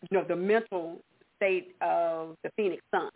you 0.09 0.19
know 0.19 0.25
the 0.27 0.37
mental 0.37 1.01
state 1.37 1.75
of 1.81 2.37
the 2.43 2.51
Phoenix 2.57 2.83
Suns. 2.95 3.11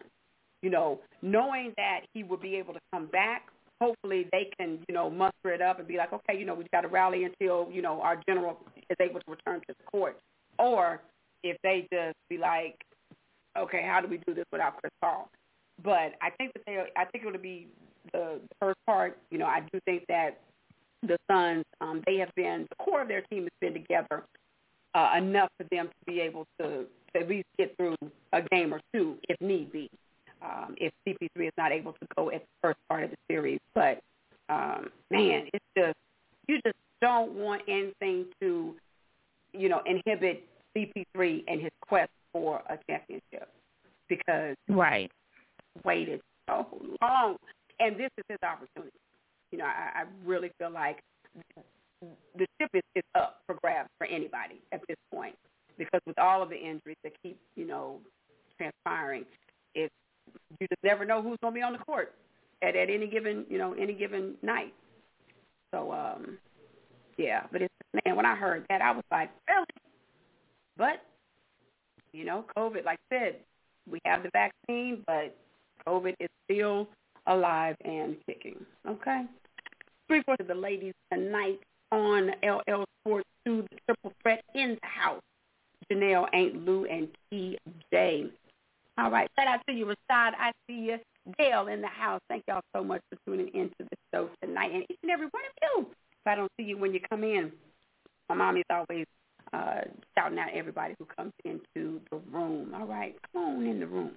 You 0.63 0.71
know, 0.71 1.01
knowing 1.21 1.75
that 1.77 2.01
he 2.15 2.23
will 2.23 2.39
be 2.39 2.57
able 2.57 2.73
to 2.75 2.81
come 2.93 3.07
back. 3.07 3.49
Hopefully, 3.81 4.29
they 4.33 4.49
can 4.59 4.79
you 4.89 4.95
know 4.95 5.11
muster 5.11 5.53
it 5.53 5.61
up 5.61 5.79
and 5.79 5.87
be 5.87 5.97
like, 5.97 6.13
okay, 6.13 6.39
you 6.39 6.47
know, 6.47 6.55
we've 6.55 6.71
got 6.71 6.83
to 6.83 6.89
rally 6.89 7.25
until 7.25 7.69
you 7.71 7.83
know 7.83 8.01
our 8.01 8.21
general 8.27 8.59
is 8.89 8.97
able 9.01 9.21
to 9.21 9.31
return 9.31 9.61
to 9.61 9.75
the 9.77 9.85
court. 9.91 10.19
Or 10.59 11.03
if 11.43 11.57
they 11.63 11.87
just 11.93 12.17
be 12.31 12.39
like, 12.39 12.77
okay, 13.59 13.83
how 13.87 14.01
do 14.01 14.09
we 14.09 14.19
do 14.27 14.35
this 14.35 14.45
without 14.53 14.81
Chris 14.81 14.93
Paul? 15.01 15.29
But 15.83 16.15
I 16.23 16.31
think 16.39 16.53
that 16.55 16.63
they, 16.67 16.85
I 16.97 17.05
think 17.07 17.25
it'll 17.27 17.39
be 17.39 17.69
the 18.13 18.41
first 18.61 18.79
part. 18.87 19.19
You 19.31 19.39
know, 19.39 19.47
I 19.47 19.61
do 19.73 19.81
think 19.85 20.05
that 20.09 20.41
the 21.03 21.19
Suns, 21.31 21.65
um, 21.81 22.03
they 22.07 22.17
have 22.17 22.35
been 22.37 22.67
the 22.71 22.77
core 22.77 23.03
of 23.03 23.09
their 23.09 23.23
team 23.23 23.43
has 23.43 23.51
been 23.61 23.75
together 23.75 24.25
uh, 24.95 25.13
enough 25.17 25.49
for 25.59 25.67
them 25.71 25.89
to 25.89 26.13
be 26.13 26.21
able 26.21 26.47
to, 26.61 26.87
to 27.13 27.21
at 27.21 27.29
least 27.29 27.47
get 27.59 27.77
through 27.77 27.97
a 28.33 28.43
game 28.43 28.73
or 28.73 28.81
two 28.95 29.17
if 29.29 29.41
need 29.41 29.73
be. 29.73 29.91
Um, 30.43 30.75
if 30.77 30.93
CP3 31.07 31.47
is 31.47 31.53
not 31.57 31.73
able 31.73 31.93
to 31.93 32.07
go 32.17 32.31
at 32.31 32.41
the 32.41 32.47
first 32.63 32.79
part 32.89 33.05
of 33.05 33.11
the 33.11 33.17
series, 33.31 33.61
but 33.75 34.01
um, 34.51 34.91
man, 35.11 35.49
it's 35.53 35.65
just 35.77 35.97
you 36.49 36.61
just 36.65 36.77
don't 37.01 37.33
want 37.33 37.63
anything 37.67 38.27
to, 38.41 38.75
you 39.55 39.69
know, 39.71 39.81
inhibit 39.87 40.45
CP3 40.77 41.45
and 41.49 41.63
his 41.63 41.71
quest 41.87 42.11
for 42.33 42.63
a 42.69 42.79
championship 42.91 43.49
because 44.09 44.55
right 44.69 45.11
waited 45.85 46.21
so 46.49 46.67
long, 47.01 47.37
and 47.81 47.97
this 47.97 48.11
is 48.19 48.25
his 48.29 48.39
opportunity. 48.43 48.97
You 49.51 49.59
know, 49.59 49.65
I, 49.65 50.01
I 50.01 50.05
really 50.27 50.51
feel 50.59 50.71
like 50.71 50.99
the 52.01 52.47
ship 52.61 52.71
is, 52.75 52.83
is 52.95 53.03
up 53.15 53.41
for 53.47 53.57
grabs 53.63 53.89
for 53.99 54.07
anybody 54.07 54.61
at 54.73 54.81
this 54.89 54.97
point 55.13 55.35
because 55.79 56.01
with 56.07 56.19
all 56.19 56.43
of 56.43 56.51
the 56.51 56.57
injuries 56.57 56.97
that 57.03 57.13
keep, 57.23 57.39
you 57.57 57.67
know, 57.67 58.01
transpiring, 58.59 59.25
it's 59.75 59.93
you 60.61 60.67
just 60.69 60.83
never 60.83 61.05
know 61.05 61.23
who's 61.23 61.39
going 61.43 61.53
to 61.53 61.59
be 61.59 61.63
on 61.63 61.73
the 61.73 61.79
court 61.79 62.15
at 62.63 62.77
at 62.77 62.91
any 62.91 63.07
given, 63.07 63.45
you 63.49 63.59
know, 63.59 63.75
any 63.75 63.93
given 63.93 64.35
night. 64.43 64.73
So, 65.73 65.93
um, 65.93 66.39
yeah, 67.17 67.45
but 67.51 67.63
it's 67.63 67.75
man, 68.05 68.17
when 68.17 68.27
I 68.27 68.35
heard 68.35 68.65
that, 68.69 68.81
I 68.81 68.93
was 68.93 69.05
like, 69.11 69.31
really? 69.49 69.67
But 70.77 71.03
you 72.13 72.25
know, 72.25 72.45
COVID, 72.57 72.85
like 72.85 72.99
I 73.11 73.15
said, 73.15 73.37
we 73.91 73.99
have 74.05 74.23
the 74.23 74.31
vaccine, 74.33 75.03
but 75.07 75.37
COVID 75.87 76.15
is 76.21 76.29
still 76.45 76.89
alive 77.27 77.77
and 77.85 78.17
kicking. 78.27 78.65
Okay. 78.89 79.25
Three 80.07 80.23
fourths 80.23 80.41
of 80.41 80.47
the 80.47 80.55
ladies 80.55 80.95
tonight 81.13 81.61
on 81.95 82.31
LL 82.43 82.85
Sports 83.01 83.29
2, 83.47 83.65
the 83.71 83.79
triple 83.87 84.13
threat 84.23 84.43
in 84.55 84.79
the 84.83 84.89
house. 84.89 85.23
Janelle, 85.91 86.27
Aunt 86.33 86.65
Lou, 86.65 86.87
and 86.87 87.09
TJ. 87.33 88.31
All 88.99 89.11
right. 89.11 89.29
Shout 89.39 89.49
out 89.49 89.61
to 89.69 89.75
you, 89.75 89.87
Rashad. 89.87 90.33
I 90.39 90.53
see 90.67 90.75
you. 90.75 90.99
Dale 91.39 91.69
in 91.69 91.81
the 91.81 91.89
house. 91.89 92.21
Thank 92.29 92.45
y'all 92.49 92.63
so 92.75 92.85
much 92.85 93.01
for 93.11 93.19
tuning 93.27 93.49
into 93.55 93.75
the 93.79 93.97
show 94.13 94.29
tonight. 94.43 94.73
And 94.73 94.85
each 94.91 94.99
and 95.03 95.11
every 95.11 95.27
one 95.27 95.43
of 95.45 95.53
you. 95.63 95.87
If 95.91 96.27
I 96.27 96.35
don't 96.35 96.51
see 96.59 96.65
you 96.65 96.79
when 96.79 96.93
you 96.93 97.01
come 97.09 97.25
in, 97.25 97.51
my 98.29 98.35
mommy's 98.35 98.65
always 98.71 99.07
uh, 99.53 99.83
shouting 100.17 100.39
out 100.39 100.49
everybody 100.55 100.95
who 100.99 101.07
comes 101.07 101.33
into 101.45 102.01
the 102.11 102.19
room. 102.31 102.75
All 102.75 102.87
right. 102.87 103.15
Come 103.33 103.43
on 103.43 103.67
in 103.67 103.81
the 103.81 103.87
room. 103.87 104.13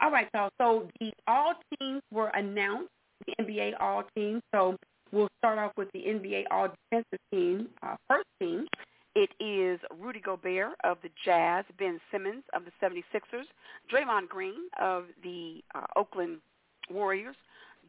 All 0.00 0.10
right, 0.10 0.28
y'all. 0.34 0.50
So 0.60 0.88
the 1.00 1.12
all 1.26 1.54
teams 1.78 2.02
were 2.12 2.28
announced, 2.28 2.90
the 3.26 3.34
NBA 3.42 3.72
all 3.80 4.04
teams. 4.16 4.42
So 4.54 4.76
we'll 5.14 5.28
start 5.38 5.58
off 5.58 5.72
with 5.76 5.90
the 5.92 6.00
NBA 6.00 6.44
all 6.50 6.68
defensive 6.90 7.20
team, 7.30 7.68
uh, 7.82 7.96
first 8.08 8.26
team. 8.40 8.66
It 9.14 9.30
is 9.38 9.78
Rudy 9.96 10.20
Gobert 10.20 10.72
of 10.82 10.98
the 11.02 11.10
Jazz, 11.24 11.64
Ben 11.78 12.00
Simmons 12.10 12.42
of 12.52 12.62
the 12.64 12.72
76ers, 12.84 13.44
Draymond 13.92 14.28
Green 14.28 14.68
of 14.80 15.04
the 15.22 15.62
uh, 15.74 15.86
Oakland 15.94 16.38
Warriors, 16.90 17.36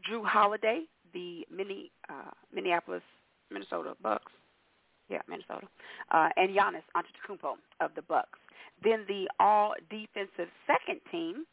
Jrue 0.07 0.23
Holiday, 0.23 0.83
the 1.13 1.47
mini, 1.49 1.91
uh, 2.09 2.29
Minneapolis, 2.53 3.01
Minnesota 3.51 3.95
Bucks, 4.03 4.31
yeah, 5.09 5.21
Minnesota, 5.27 5.67
uh, 6.11 6.29
and 6.37 6.55
Giannis 6.55 6.83
Antetokounmpo 6.95 7.55
of 7.81 7.91
the 7.95 8.03
Bucks. 8.03 8.37
Then 8.83 9.05
the 9.07 9.27
all 9.39 9.73
defensive 9.89 10.51
second 10.67 10.99
team 11.11 11.45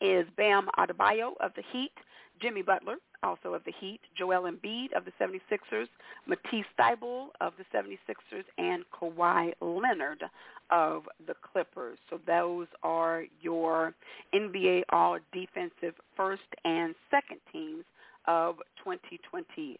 is 0.00 0.26
Bam 0.36 0.68
Adebayo 0.78 1.32
of 1.40 1.52
the 1.56 1.62
Heat, 1.72 1.92
Jimmy 2.40 2.62
Butler, 2.62 2.96
also 3.22 3.54
of 3.54 3.64
the 3.64 3.72
Heat, 3.80 4.00
Joel 4.16 4.50
Embiid 4.50 4.92
of 4.96 5.04
the 5.04 5.12
76ers, 5.20 5.88
Matisse 6.26 6.66
Thybulle 6.78 7.28
of 7.40 7.52
the 7.58 7.64
76ers, 7.76 8.44
and 8.58 8.84
Kawhi 8.92 9.52
Leonard 9.60 10.24
of 10.70 11.08
the 11.26 11.34
Clippers. 11.52 11.98
So 12.10 12.18
those 12.26 12.66
are 12.82 13.24
your 13.40 13.94
NBA 14.34 14.82
All-Defensive 14.90 15.94
first 16.16 16.42
and 16.64 16.94
second 17.10 17.40
teams 17.52 17.84
of 18.26 18.56
2020-21. 18.86 19.76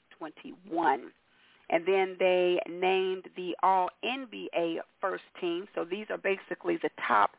And 1.70 1.86
then 1.86 2.16
they 2.18 2.59
named 2.68 3.28
the 3.36 3.57
All-NBA 3.62 4.78
first 5.01 5.24
team. 5.40 5.66
So 5.74 5.84
these 5.84 6.07
are 6.11 6.18
basically 6.18 6.76
the 6.82 6.90
top 7.09 7.30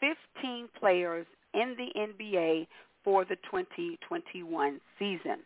15 0.00 0.68
players 0.78 1.26
in 1.52 1.76
the 1.76 1.92
NBA 1.96 2.66
for 3.04 3.24
the 3.24 3.36
2021 3.50 4.80
season. 4.98 5.38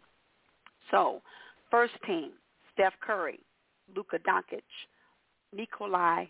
So, 0.91 1.21
first 1.71 1.95
team, 2.07 2.31
Steph 2.73 2.95
Curry, 3.01 3.41
Luka 3.95 4.19
Doncic, 4.21 4.63
Nikolai, 5.53 6.27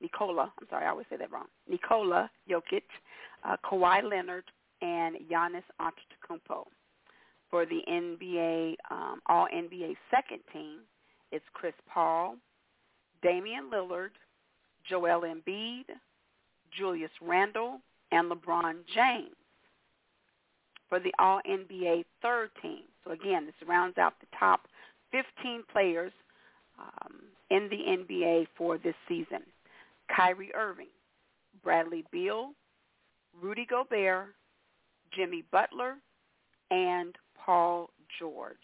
Nikola, 0.00 0.52
I'm 0.60 0.66
sorry, 0.70 0.86
I 0.86 0.90
always 0.90 1.06
say 1.10 1.16
that 1.16 1.30
wrong, 1.30 1.46
Nikola 1.68 2.30
Jokic, 2.48 2.82
uh, 3.44 3.56
Kawhi 3.64 4.02
Leonard, 4.08 4.44
and 4.80 5.16
Giannis 5.30 5.62
Antetokounmpo. 5.80 6.64
For 7.50 7.66
the 7.66 7.80
NBA, 7.88 8.76
um, 8.90 9.20
All-NBA 9.26 9.94
second 10.10 10.40
team, 10.52 10.78
it's 11.30 11.44
Chris 11.52 11.74
Paul, 11.92 12.36
Damian 13.22 13.70
Lillard, 13.70 14.10
Joel 14.88 15.22
Embiid, 15.22 15.84
Julius 16.76 17.10
Randle, 17.20 17.80
and 18.10 18.30
LeBron 18.30 18.76
James 18.94 19.36
for 20.92 21.00
the 21.00 21.14
All-NBA 21.18 22.04
third 22.20 22.50
team. 22.60 22.82
So 23.02 23.12
again, 23.12 23.46
this 23.46 23.54
rounds 23.66 23.96
out 23.96 24.12
the 24.20 24.26
top 24.38 24.66
15 25.10 25.62
players 25.72 26.12
um, 26.78 27.14
in 27.50 27.70
the 27.70 27.78
NBA 27.78 28.46
for 28.58 28.76
this 28.76 28.94
season. 29.08 29.40
Kyrie 30.14 30.54
Irving, 30.54 30.92
Bradley 31.64 32.04
Beal, 32.12 32.50
Rudy 33.40 33.64
Gobert, 33.64 34.34
Jimmy 35.16 35.44
Butler, 35.50 35.94
and 36.70 37.16
Paul 37.42 37.88
George. 38.18 38.56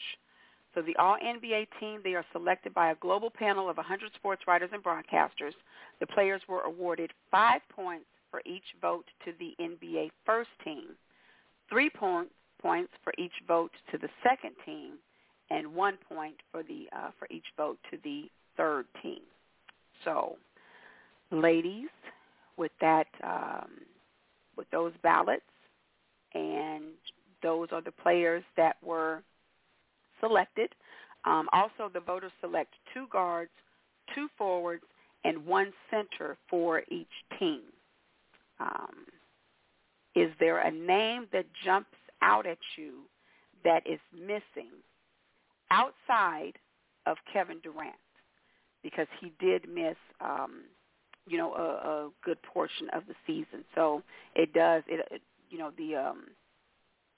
So 0.75 0.83
the 0.83 0.97
All-NBA 0.97 1.69
team, 1.81 2.01
they 2.05 2.15
are 2.15 2.27
selected 2.33 2.75
by 2.75 2.91
a 2.91 2.97
global 2.97 3.31
panel 3.31 3.71
of 3.71 3.79
100 3.79 4.13
sports 4.17 4.43
writers 4.47 4.69
and 4.75 4.85
broadcasters. 4.85 5.55
The 5.99 6.07
players 6.07 6.43
were 6.47 6.61
awarded 6.61 7.11
five 7.31 7.63
points 7.75 8.05
for 8.31 8.43
each 8.45 8.77
vote 8.83 9.07
to 9.25 9.33
the 9.39 9.55
NBA 9.59 10.11
first 10.27 10.51
team, 10.63 10.89
three 11.71 11.91
point, 11.91 12.29
points 12.61 12.93
for 13.05 13.13
each 13.19 13.33
vote 13.47 13.71
to 13.91 13.99
the 13.99 14.09
second 14.23 14.53
team, 14.65 14.93
and 15.51 15.75
one 15.75 15.97
point 16.09 16.37
for 16.51 16.63
the 16.63 16.87
uh, 16.97 17.11
for 17.19 17.27
each 17.31 17.47
vote 17.57 17.79
to 17.91 17.99
the 18.05 18.25
third 18.57 18.87
team. 19.03 19.21
So, 20.05 20.37
ladies, 21.31 21.89
with 22.57 22.73
that, 22.81 23.07
um, 23.23 23.71
with 24.57 24.69
those 24.71 24.93
ballots, 25.03 25.43
and 26.35 26.85
those 27.43 27.69
are 27.73 27.81
the 27.81 27.93
players 27.93 28.45
that 28.57 28.77
were 28.85 29.23
selected. 30.21 30.71
Um, 31.25 31.49
also, 31.53 31.91
the 31.93 32.01
voters 32.01 32.33
select 32.41 32.75
two 32.95 33.07
guards, 33.11 33.51
two 34.15 34.29
forwards, 34.37 34.85
and 35.25 35.45
one 35.47 35.73
center 35.91 36.37
for 36.49 36.83
each 36.91 37.07
team. 37.39 37.63
Um, 38.61 39.05
is 40.19 40.31
there 40.41 40.59
a 40.59 40.71
name 40.71 41.27
that 41.33 41.47
jumps 41.65 41.97
out 42.23 42.47
at 42.47 42.59
you 42.77 43.03
that 43.65 43.87
is 43.87 44.01
missing 44.13 44.73
outside 45.71 46.55
of 47.07 47.17
Kevin 47.33 47.61
Durant? 47.63 47.95
Because 48.83 49.07
he 49.21 49.33
did 49.41 49.69
miss, 49.69 49.97
um, 50.21 50.63
you 51.27 51.37
know, 51.37 51.53
a, 51.55 51.89
a 51.89 52.11
good 52.25 52.39
portion 52.43 52.89
of 52.93 53.03
the 53.07 53.15
season. 53.27 53.65
So 53.75 54.03
it 54.35 54.53
does, 54.53 54.83
it, 54.87 55.07
it 55.11 55.23
you 55.51 55.59
know, 55.59 55.71
the 55.77 55.97
um, 55.97 56.25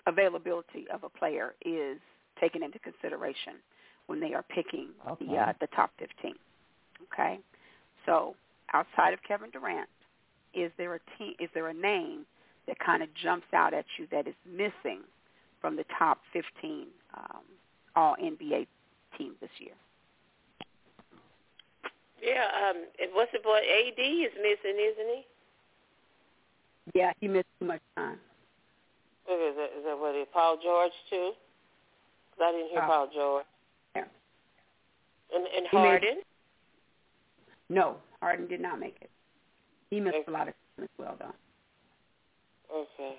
availability 0.06 0.86
of 0.92 1.04
a 1.04 1.08
player 1.08 1.54
is 1.64 1.98
taken 2.40 2.62
into 2.62 2.78
consideration 2.78 3.54
when 4.06 4.20
they 4.20 4.34
are 4.34 4.44
picking 4.54 4.88
Okay. 5.08 5.26
the 5.26 5.38
uh, 5.38 5.52
the 5.60 5.68
top 5.68 5.90
15. 5.98 6.34
Okay, 7.12 7.38
so 8.06 8.34
outside 8.72 9.12
of 9.12 9.20
Kevin 9.26 9.50
Durant, 9.50 9.88
is 10.54 10.70
there 10.76 10.94
a 10.94 11.00
team? 11.18 11.34
Is 11.38 11.48
there 11.54 11.68
a 11.68 11.74
name 11.74 12.26
that 12.70 12.78
kind 12.78 13.02
of 13.02 13.08
jumps 13.20 13.48
out 13.52 13.74
at 13.74 13.84
you 13.98 14.06
that 14.12 14.28
is 14.28 14.34
missing 14.46 15.00
from 15.60 15.74
the 15.74 15.84
top 15.98 16.20
15 16.32 16.86
um, 17.16 17.42
All 17.96 18.14
NBA 18.22 18.68
teams 19.18 19.34
this 19.40 19.50
year? 19.58 19.74
Yeah, 22.22 22.46
um, 22.62 22.76
and 23.00 23.10
what's 23.12 23.32
the 23.32 23.40
boy? 23.40 23.58
AD 23.58 23.98
is 23.98 24.30
missing, 24.36 24.78
isn't 24.78 25.08
he? 25.16 25.22
Yeah, 26.94 27.12
he 27.20 27.26
missed 27.26 27.48
too 27.58 27.66
much 27.66 27.80
time. 27.96 28.18
Who 29.26 29.34
is 29.34 29.56
that? 29.56 29.70
Is 29.78 29.84
that 29.84 29.98
what 29.98 30.14
it 30.14 30.20
is? 30.20 30.28
Paul 30.32 30.58
George 30.62 30.92
too? 31.08 31.32
'Cause 32.32 32.40
I 32.48 32.52
didn't 32.52 32.68
hear 32.70 32.80
Uh, 32.80 32.86
Paul 32.86 33.06
George. 33.08 33.46
yeah. 33.96 34.04
And 35.34 35.46
and 35.46 35.66
He 35.68 35.76
made- 35.76 35.88
Harden. 35.88 36.22
No, 37.68 38.00
Harden 38.20 38.46
did 38.48 38.60
not 38.60 38.78
make 38.78 38.96
it. 39.00 39.10
He 39.90 39.98
missed 40.00 40.28
a 40.28 40.30
lot 40.30 40.48
of 40.48 40.54
time 40.76 40.84
as 40.84 40.88
well, 40.98 41.16
though. 41.18 41.34
Okay. 42.74 43.16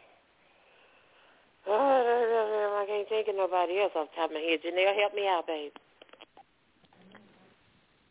Oh, 1.68 2.82
I 2.84 2.86
can't 2.88 3.10
think 3.10 3.28
of 3.30 3.36
nobody 3.36 3.80
else 3.80 3.91
off 3.95 4.10
the 4.12 4.16
top 4.22 4.30
of 4.32 4.36
my 4.36 4.41
head. 4.41 4.60
Janelle, 4.66 4.99
help 4.99 5.14
me 5.16 5.28
out, 5.28 5.45
babe. 5.47 5.72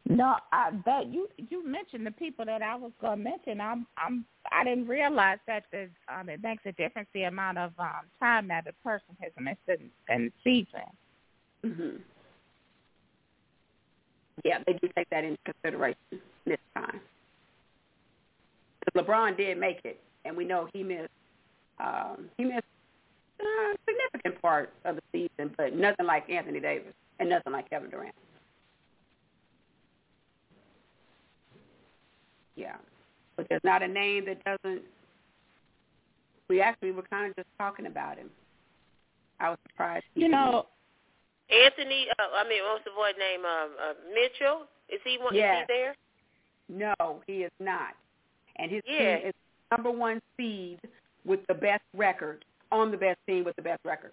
No, 0.09 0.37
I 0.53 0.71
that 0.87 1.07
you 1.13 1.29
you 1.51 1.67
mentioned 1.67 2.07
the 2.07 2.11
people 2.13 2.45
that 2.47 2.63
I 2.63 2.75
was 2.77 2.93
gonna 3.01 3.17
mention. 3.23 3.61
I'm 3.61 3.87
I'm 3.99 4.25
I 4.51 4.65
didn't 4.65 4.89
realize 4.89 5.39
that 5.47 5.65
the 5.73 5.89
um 6.13 6.29
it 6.29 6.43
makes 6.43 6.65
a 6.67 6.73
difference 6.73 7.09
the 7.15 7.25
amount 7.25 7.59
of 7.59 7.73
um 7.79 8.07
time 8.21 8.49
that 8.49 8.67
a 8.69 8.73
person 8.83 9.17
has 9.21 9.33
missed 9.39 9.59
in, 9.69 9.91
in 10.15 10.33
the 10.33 10.33
season. 10.45 10.89
hmm 11.77 11.97
Yeah, 14.45 14.59
they 14.67 14.75
do 14.75 14.89
take 14.97 15.11
that 15.11 15.25
into 15.25 15.39
consideration 15.45 16.21
this 16.47 16.59
time. 16.75 17.01
'Cause 18.85 19.05
LeBron 19.05 19.37
did 19.37 19.59
make 19.59 19.81
it, 19.85 20.01
and 20.25 20.37
we 20.37 20.45
know 20.45 20.69
he 20.73 20.83
missed 20.83 21.10
um, 21.81 22.29
he 22.37 22.45
missed 22.45 22.65
a 23.41 23.77
significant 23.89 24.43
part 24.43 24.73
of 24.85 24.97
the 24.97 25.03
season, 25.13 25.55
but 25.57 25.75
nothing 25.75 26.07
like 26.07 26.29
Anthony 26.29 26.61
Davis 26.61 26.93
and 27.19 27.29
nothing 27.29 27.53
like 27.53 27.69
Kevin 27.71 27.91
Durant. 27.91 28.15
Yeah, 32.57 32.77
but 33.37 33.47
there's 33.49 33.65
not 33.65 33.83
a 33.83 33.89
name 33.89 34.27
that 34.27 34.45
doesn't. 34.45 34.83
We 36.49 36.61
actually 36.61 36.91
were 36.91 37.05
kind 37.05 37.31
of 37.31 37.37
just 37.37 37.49
talking 37.59 37.87
about 37.87 38.19
him. 38.19 38.29
I 39.39 39.51
was 39.51 39.59
surprised. 39.71 40.05
You 40.15 40.29
know, 40.29 40.67
Anthony, 41.49 42.07
uh, 42.19 42.37
I 42.37 42.49
mean, 42.49 42.61
what's 42.71 42.85
the 42.85 42.91
boy 42.91 43.13
name? 43.19 43.45
Um, 43.45 43.71
uh, 43.81 43.93
Mitchell. 44.13 44.67
Is 44.89 45.01
he 45.05 45.19
one? 45.19 45.35
Yeah. 45.35 45.61
Is 45.61 45.67
he 45.69 45.75
there? 45.75 45.95
No, 46.69 47.23
he 47.27 47.45
is 47.45 47.53
not. 47.59 47.95
And 48.57 48.71
his 48.71 48.83
Yeah. 48.87 49.17
team 49.19 49.29
is 49.29 49.35
number 49.71 49.91
one 49.91 50.21
seed 50.37 50.81
with 51.31 51.47
the 51.47 51.55
best 51.55 51.87
record 51.95 52.45
on 52.75 52.91
the 52.91 52.99
best 52.99 53.19
team 53.27 53.45
with 53.47 53.55
the 53.55 53.63
best 53.63 53.79
record. 53.87 54.11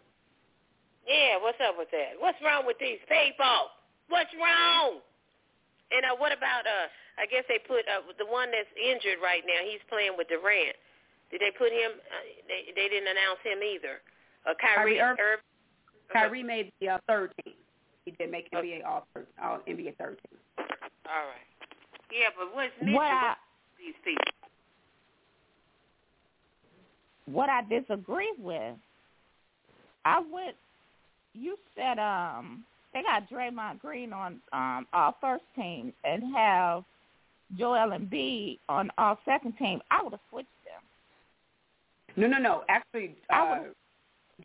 Yeah. 1.09 1.41
What's 1.41 1.57
up 1.65 1.74
with 1.78 1.89
that? 1.91 2.13
What's 2.22 2.38
wrong 2.45 2.63
with 2.70 2.78
these 2.80 3.01
people? 3.09 3.74
What's 4.09 4.30
wrong? 4.38 5.01
And 5.89 6.05
uh, 6.05 6.15
what 6.22 6.30
about 6.32 6.70
uh? 6.70 6.88
I 7.18 7.26
guess 7.26 7.41
they 7.49 7.57
put 7.57 7.82
uh, 7.89 8.05
the 8.22 8.30
one 8.30 8.51
that's 8.53 8.70
injured 8.78 9.18
right 9.24 9.41
now. 9.47 9.65
He's 9.65 9.82
playing 9.89 10.13
with 10.15 10.30
Durant. 10.30 10.78
Did 11.34 11.41
they 11.41 11.49
put 11.57 11.74
him? 11.74 11.97
Uh, 11.97 12.24
they 12.47 12.70
they 12.78 12.88
didn't 12.88 13.09
announce 13.09 13.41
him 13.43 13.59
either. 13.65 13.99
Uh, 14.45 14.53
Kyrie, 14.61 14.95
Kyrie 14.95 15.01
Irv- 15.01 15.18
Irv- 15.20 15.45
Kyrie 16.13 16.43
made 16.43 16.72
the 16.80 16.89
uh, 16.95 16.99
third 17.07 17.34
team. 17.43 17.55
He 18.05 18.11
did 18.11 18.32
make 18.32 18.51
NBA 18.51 18.86
all 18.86 19.07
third, 19.13 19.28
all 19.41 19.59
NBA 19.68 19.97
third 19.97 20.20
team. 20.24 20.39
All 21.07 21.26
right. 21.28 21.47
Yeah, 22.11 22.32
but 22.38 22.53
what's 22.55 22.72
What 22.93 23.07
I- 23.07 23.36
these 23.80 23.95
people? 24.05 24.24
What 27.28 27.49
I 27.49 27.61
disagree 27.63 28.34
with, 28.39 28.75
I 30.05 30.19
would. 30.19 30.55
You 31.34 31.57
said 31.75 31.99
um 31.99 32.63
they 32.93 33.03
got 33.03 33.30
Draymond 33.30 33.80
Green 33.80 34.13
on 34.13 34.39
um 34.53 34.88
our 34.93 35.13
first 35.21 35.43
team 35.55 35.93
and 36.03 36.23
have 36.36 36.84
Joel 37.57 37.91
Embiid 37.91 38.59
on 38.67 38.89
our 38.97 39.17
second 39.25 39.53
team. 39.57 39.82
I 39.91 40.03
would 40.03 40.13
have 40.13 40.19
switched 40.30 40.49
them. 40.65 40.84
No, 42.15 42.28
no, 42.28 42.39
no. 42.39 42.63
Actually, 42.67 43.15
I 43.30 43.39
uh, 43.39 43.63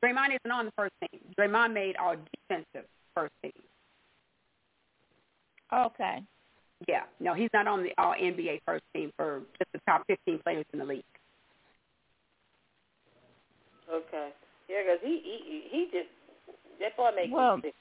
Draymond 0.02 0.36
isn't 0.40 0.50
on 0.50 0.66
the 0.66 0.72
first 0.76 0.92
team. 1.00 1.20
Draymond 1.38 1.72
made 1.72 1.96
our 1.96 2.16
defensive 2.16 2.88
first 3.14 3.32
team. 3.42 3.52
Okay. 5.72 6.22
Yeah, 6.88 7.02
no, 7.20 7.32
he's 7.34 7.50
not 7.52 7.66
on 7.66 7.82
the 7.82 7.92
All 7.96 8.14
NBA 8.14 8.60
first 8.66 8.82
team 8.94 9.12
for 9.16 9.42
just 9.58 9.72
the 9.72 9.80
top 9.88 10.02
15 10.08 10.40
players 10.40 10.64
in 10.72 10.80
the 10.80 10.84
league. 10.84 11.04
Okay. 13.92 14.30
Yeah, 14.68 14.82
'cause 14.86 15.00
he, 15.02 15.20
he 15.22 15.68
he 15.70 15.84
just 15.92 16.08
that 16.80 16.96
boy 16.96 17.10
makes 17.14 17.32
Well- 17.32 17.56
me 17.58 17.62
sick. 17.64 17.74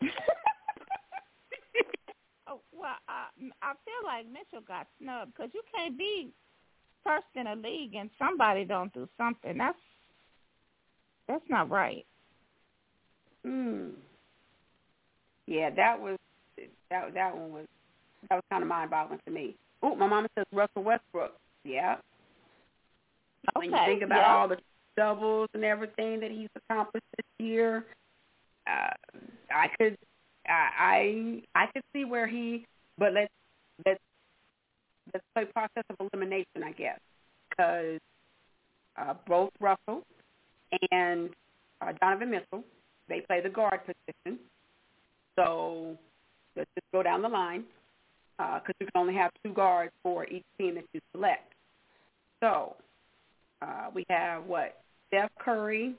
Oh, 2.52 2.60
well, 2.72 2.96
I 3.08 3.26
I 3.62 3.72
feel 3.84 4.02
like 4.04 4.26
Mitchell 4.26 4.64
got 4.66 4.86
snubbed 5.00 5.34
because 5.34 5.50
you 5.54 5.62
can't 5.72 5.96
be 5.96 6.32
first 7.04 7.26
in 7.36 7.46
a 7.46 7.54
league 7.54 7.94
and 7.94 8.10
somebody 8.18 8.64
don't 8.64 8.92
do 8.92 9.08
something. 9.16 9.56
That's 9.56 9.78
that's 11.28 11.44
not 11.48 11.70
right. 11.70 12.04
Hmm. 13.44 13.90
Yeah, 15.46 15.70
that 15.70 16.00
was 16.00 16.18
that 16.90 17.14
that 17.14 17.36
one 17.36 17.52
was 17.52 17.66
that 18.28 18.34
was 18.34 18.44
kind 18.50 18.62
of 18.64 18.68
mind-boggling 18.68 19.20
to 19.24 19.30
me. 19.30 19.54
Oh, 19.82 19.94
my 19.94 20.08
mama 20.08 20.28
says 20.36 20.46
Russell 20.52 20.82
Westbrook. 20.82 21.32
Yeah. 21.64 21.96
When 23.54 23.70
you 23.70 23.78
think 23.86 24.02
about 24.02 24.18
yeah. 24.18 24.34
all 24.34 24.48
the 24.48 24.58
doubles 24.96 25.48
and 25.54 25.64
everything 25.64 26.20
that 26.20 26.30
he's 26.30 26.48
accomplished 26.56 27.06
this 27.16 27.46
year, 27.46 27.86
uh, 28.66 28.90
I 29.50 29.68
could 29.78 29.96
I 30.46 31.42
I 31.54 31.62
I 31.62 31.66
could 31.72 31.82
see 31.92 32.04
where 32.04 32.26
he. 32.26 32.66
But 32.98 33.14
let's 33.14 33.32
let's 33.86 34.00
let's 35.12 35.24
play 35.34 35.44
process 35.46 35.84
of 35.90 35.96
elimination, 36.12 36.62
I 36.64 36.72
guess, 36.72 36.98
because 37.48 38.00
uh, 38.96 39.14
both 39.26 39.50
Russell 39.58 40.02
and 40.92 41.30
uh, 41.80 41.92
Donovan 42.00 42.30
Mitchell 42.30 42.64
they 43.08 43.20
play 43.20 43.40
the 43.40 43.48
guard 43.48 43.80
position. 43.84 44.38
So 45.36 45.96
let's 46.56 46.70
just 46.74 46.86
go 46.92 47.02
down 47.02 47.22
the 47.22 47.28
line 47.28 47.64
because 48.38 48.74
you 48.80 48.86
can 48.86 49.00
only 49.00 49.14
have 49.14 49.30
two 49.44 49.52
guards 49.52 49.92
for 50.02 50.26
each 50.26 50.44
team 50.58 50.76
that 50.76 50.84
you 50.92 51.00
select. 51.12 51.52
So 52.42 52.76
uh, 53.62 53.90
we 53.94 54.04
have 54.08 54.44
what 54.44 54.80
Steph 55.08 55.30
Curry 55.38 55.94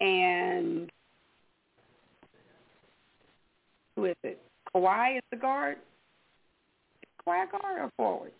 and 0.00 0.90
who 3.96 4.06
is 4.06 4.16
it? 4.22 4.40
Kawhi 4.74 5.18
is 5.18 5.22
the 5.30 5.36
guard. 5.36 5.76
Is 7.02 7.08
Kawhi 7.26 7.48
a 7.48 7.50
guard 7.50 7.78
or 7.80 7.90
forward? 7.96 8.32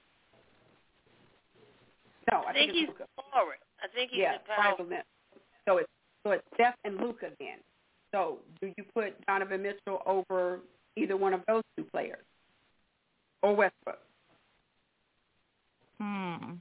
No, 2.31 2.39
I, 2.39 2.51
I 2.51 2.53
think 2.53 2.71
it's 2.71 2.79
he's 2.79 3.07
forward. 3.33 3.57
I 3.83 3.89
think 3.95 4.11
he's 4.11 4.21
yeah, 4.21 4.37
a 4.37 4.63
power. 4.63 4.77
Kawhi's 4.79 5.05
So 5.67 5.79
it's 5.79 5.89
so 6.25 6.33
it's 6.33 6.45
Steph 6.55 6.75
and 6.85 6.97
Luka 6.99 7.27
again. 7.27 7.59
So 8.13 8.39
do 8.61 8.73
you 8.77 8.85
put 8.95 9.15
Donovan 9.27 9.63
Mitchell 9.63 10.03
over 10.07 10.61
either 10.97 11.17
one 11.17 11.33
of 11.33 11.41
those 11.47 11.63
two 11.77 11.85
players 11.85 12.25
or 13.43 13.55
Westbrook 13.55 13.99
Hmm. 16.01 16.55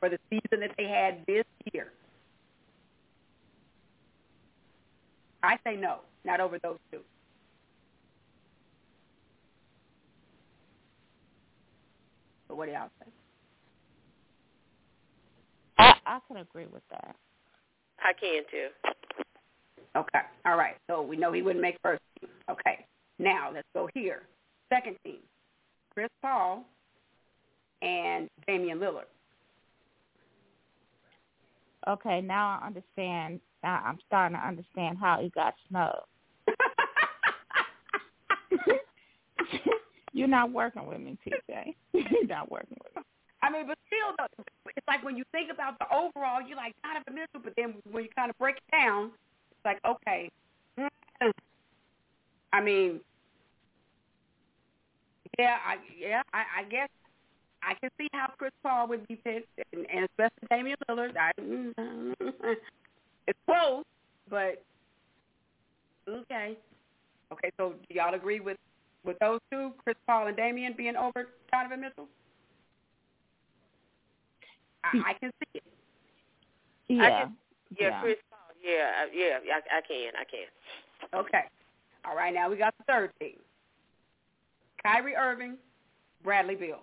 For 0.00 0.08
the 0.08 0.18
season 0.30 0.60
that 0.60 0.70
they 0.76 0.88
had 0.88 1.24
this 1.26 1.44
year? 1.72 1.92
I 5.42 5.58
say 5.64 5.76
no, 5.76 5.98
not 6.24 6.40
over 6.40 6.58
those 6.58 6.78
two. 6.90 7.00
But 12.48 12.56
what 12.56 12.66
do 12.66 12.72
y'all 12.72 12.90
say? 13.00 13.10
I 15.78 15.94
I 16.06 16.18
can 16.26 16.38
agree 16.38 16.66
with 16.72 16.82
that. 16.90 17.16
I 18.00 18.12
can 18.12 18.42
too. 18.50 18.68
Okay. 19.96 20.20
All 20.44 20.56
right. 20.56 20.76
So 20.88 21.02
we 21.02 21.16
know 21.16 21.32
he 21.32 21.42
wouldn't 21.42 21.62
make 21.62 21.76
first 21.82 22.02
team. 22.20 22.30
Okay. 22.50 22.84
Now 23.18 23.50
let's 23.52 23.66
go 23.74 23.88
here. 23.94 24.22
Second 24.72 24.96
team. 25.04 25.18
Chris 25.94 26.10
Paul 26.20 26.64
and 27.82 28.28
Damian 28.46 28.78
Lillard. 28.78 29.06
Okay, 31.88 32.20
now 32.20 32.58
I 32.60 32.66
understand. 32.66 33.40
Now 33.62 33.82
I'm 33.84 33.98
starting 34.06 34.36
to 34.36 34.46
understand 34.46 34.98
how 34.98 35.18
he 35.20 35.28
got 35.30 35.54
snubbed. 35.68 36.06
You're 40.12 40.28
not 40.28 40.52
working 40.52 40.86
with 40.86 41.00
me, 41.00 41.18
TJ. 41.26 41.74
You're 41.92 42.26
not 42.26 42.50
working 42.50 42.78
with 42.82 42.96
me. 42.96 43.02
I 43.42 43.50
mean, 43.50 43.66
but 43.66 43.78
still, 43.86 44.14
though, 44.18 44.44
it's 44.76 44.86
like 44.88 45.04
when 45.04 45.16
you 45.16 45.24
think 45.30 45.50
about 45.52 45.78
the 45.78 45.84
overall, 45.94 46.40
you're 46.40 46.56
like 46.56 46.74
Donovan 46.82 47.14
Mitchell, 47.14 47.40
but 47.44 47.52
then 47.56 47.74
when 47.90 48.04
you 48.04 48.10
kind 48.16 48.30
of 48.30 48.38
break 48.38 48.56
it 48.56 48.62
down, 48.72 49.12
it's 49.50 49.64
like, 49.64 49.78
okay. 49.86 50.30
I 52.52 52.60
mean, 52.62 53.00
yeah, 55.38 55.56
I 55.66 55.76
yeah, 55.98 56.22
I, 56.32 56.44
I 56.60 56.64
guess 56.70 56.88
I 57.66 57.74
can 57.74 57.90
see 57.98 58.08
how 58.12 58.28
Chris 58.38 58.52
Paul 58.62 58.88
would 58.88 59.06
be 59.08 59.16
picked, 59.16 59.48
and, 59.72 59.86
and 59.92 60.08
especially 60.08 60.46
Damian 60.48 60.76
Lillard. 60.88 61.16
I, 61.16 61.32
it's 63.26 63.38
close, 63.44 63.84
but 64.30 64.62
okay. 66.08 66.56
Okay, 67.32 67.50
so 67.56 67.74
do 67.88 67.94
y'all 67.94 68.14
agree 68.14 68.38
with 68.38 68.56
with 69.04 69.18
those 69.18 69.40
two, 69.50 69.72
Chris 69.82 69.96
Paul 70.06 70.28
and 70.28 70.36
Damian 70.36 70.74
being 70.76 70.96
over 70.96 71.28
Donovan 71.52 71.80
Mitchell? 71.80 72.08
I, 74.84 75.10
I 75.10 75.12
can 75.14 75.30
see 75.40 75.58
it. 75.58 75.62
Yeah. 76.88 77.02
I 77.02 77.08
can, 77.10 77.36
yeah, 77.78 77.88
yeah. 77.88 78.00
Chris 78.00 78.16
Paul. 78.30 78.38
Yeah, 78.62 79.06
yeah, 79.12 79.38
I, 79.52 79.78
I 79.78 79.80
can, 79.80 80.12
I 80.18 80.24
can. 80.24 81.20
Okay. 81.20 81.44
All 82.04 82.16
right, 82.16 82.32
now 82.32 82.48
we 82.48 82.56
got 82.56 82.74
the 82.78 82.84
third 82.84 83.10
team. 83.20 83.34
Kyrie 84.82 85.16
Irving, 85.16 85.56
Bradley 86.22 86.54
Beal. 86.54 86.82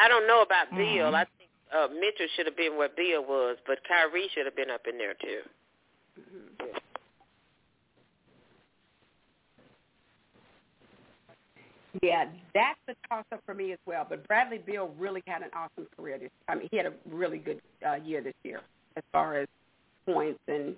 I 0.00 0.08
don't 0.08 0.26
know 0.26 0.40
about 0.42 0.70
Bill. 0.70 1.12
Mhm. 1.12 1.14
I 1.14 1.24
think 1.36 1.50
uh, 1.72 1.88
Mitchell 1.88 2.26
should 2.34 2.46
have 2.46 2.56
been 2.56 2.76
where 2.76 2.88
Bill 2.88 3.22
was, 3.24 3.58
but 3.66 3.78
Kyrie 3.86 4.28
should 4.34 4.46
have 4.46 4.56
been 4.56 4.70
up 4.70 4.86
in 4.88 4.96
there 4.98 5.14
too. 5.14 5.42
Yeah, 12.02 12.26
that's 12.54 12.78
a 12.88 12.94
toss-up 13.08 13.42
for 13.44 13.52
me 13.54 13.72
as 13.72 13.78
well. 13.84 14.06
But 14.08 14.26
Bradley 14.28 14.58
Beal 14.58 14.94
really 14.98 15.22
had 15.26 15.42
an 15.42 15.50
awesome 15.54 15.88
career. 15.96 16.18
This, 16.18 16.30
I 16.48 16.54
mean, 16.54 16.68
he 16.70 16.76
had 16.76 16.86
a 16.86 16.92
really 17.08 17.38
good 17.38 17.60
uh, 17.86 17.96
year 17.96 18.22
this 18.22 18.34
year 18.44 18.60
as 18.96 19.02
far 19.12 19.36
as 19.38 19.48
points 20.06 20.38
and, 20.46 20.76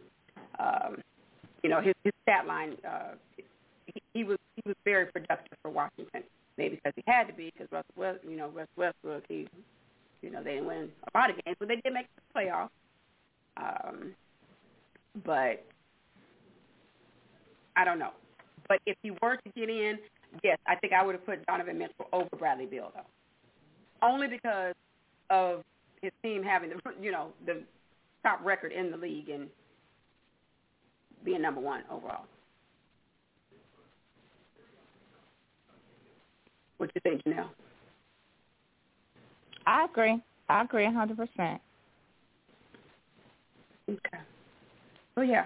um, 0.59 0.97
you 1.62 1.69
know, 1.69 1.81
his 1.81 1.94
his 2.03 2.12
stat 2.23 2.47
line. 2.47 2.77
Uh, 2.86 3.12
he, 3.86 4.03
he 4.15 4.24
was 4.24 4.39
he 4.57 4.62
was 4.66 4.77
very 4.85 5.07
productive 5.07 5.59
for 5.62 5.70
Washington. 5.70 6.23
Maybe 6.59 6.77
because 6.77 6.93
he 6.97 7.05
had 7.07 7.27
to 7.29 7.33
be 7.33 7.53
because 7.53 7.70
Russ, 7.73 7.85
West, 7.97 8.19
you 8.29 8.37
know, 8.37 8.49
Russ 8.49 8.69
Westbrook. 8.77 9.24
He, 9.29 9.49
you 10.20 10.31
know, 10.31 10.43
they 10.43 10.53
didn't 10.53 10.66
win 10.66 10.91
a 11.15 11.19
lot 11.19 11.31
of 11.31 11.37
games, 11.45 11.57
but 11.59 11.69
they 11.69 11.77
did 11.77 11.93
make 11.93 12.07
the 12.15 12.41
playoffs. 12.41 12.69
Um, 13.57 14.15
but 15.24 15.65
I 17.77 17.85
don't 17.85 17.99
know. 17.99 18.11
But 18.69 18.81
if 18.87 18.97
he 19.03 19.11
were 19.23 19.37
to 19.37 19.51
get 19.57 19.69
in, 19.69 19.99
yes, 20.43 20.59
I 20.66 20.77
think 20.77 20.93
I 20.93 21.05
would 21.05 21.15
have 21.15 21.27
put 21.27 21.45
Donovan 21.47 21.79
Mitchell 21.79 22.07
over 22.12 22.29
Bradley 22.39 22.66
Beal 22.66 22.93
though, 22.95 24.07
only 24.07 24.29
because 24.29 24.74
of 25.31 25.62
his 26.01 26.12
team 26.23 26.43
having 26.43 26.70
the 26.70 26.77
you 27.03 27.12
know 27.12 27.29
the 27.47 27.62
top 28.23 28.45
record 28.45 28.73
in 28.73 28.91
the 28.91 28.97
league 28.97 29.29
and 29.29 29.49
being 31.24 31.43
number 31.43 31.61
one 31.61 31.83
overall. 31.91 32.24
What 36.83 36.91
you 36.97 37.01
think, 37.03 37.23
Janelle? 37.23 37.47
I 39.65 39.85
agree. 39.85 40.21
I 40.49 40.63
agree 40.63 40.85
a 40.85 40.91
100%. 40.91 41.61
Okay. 43.89 44.01
Well, 45.15 45.25
yeah. 45.25 45.45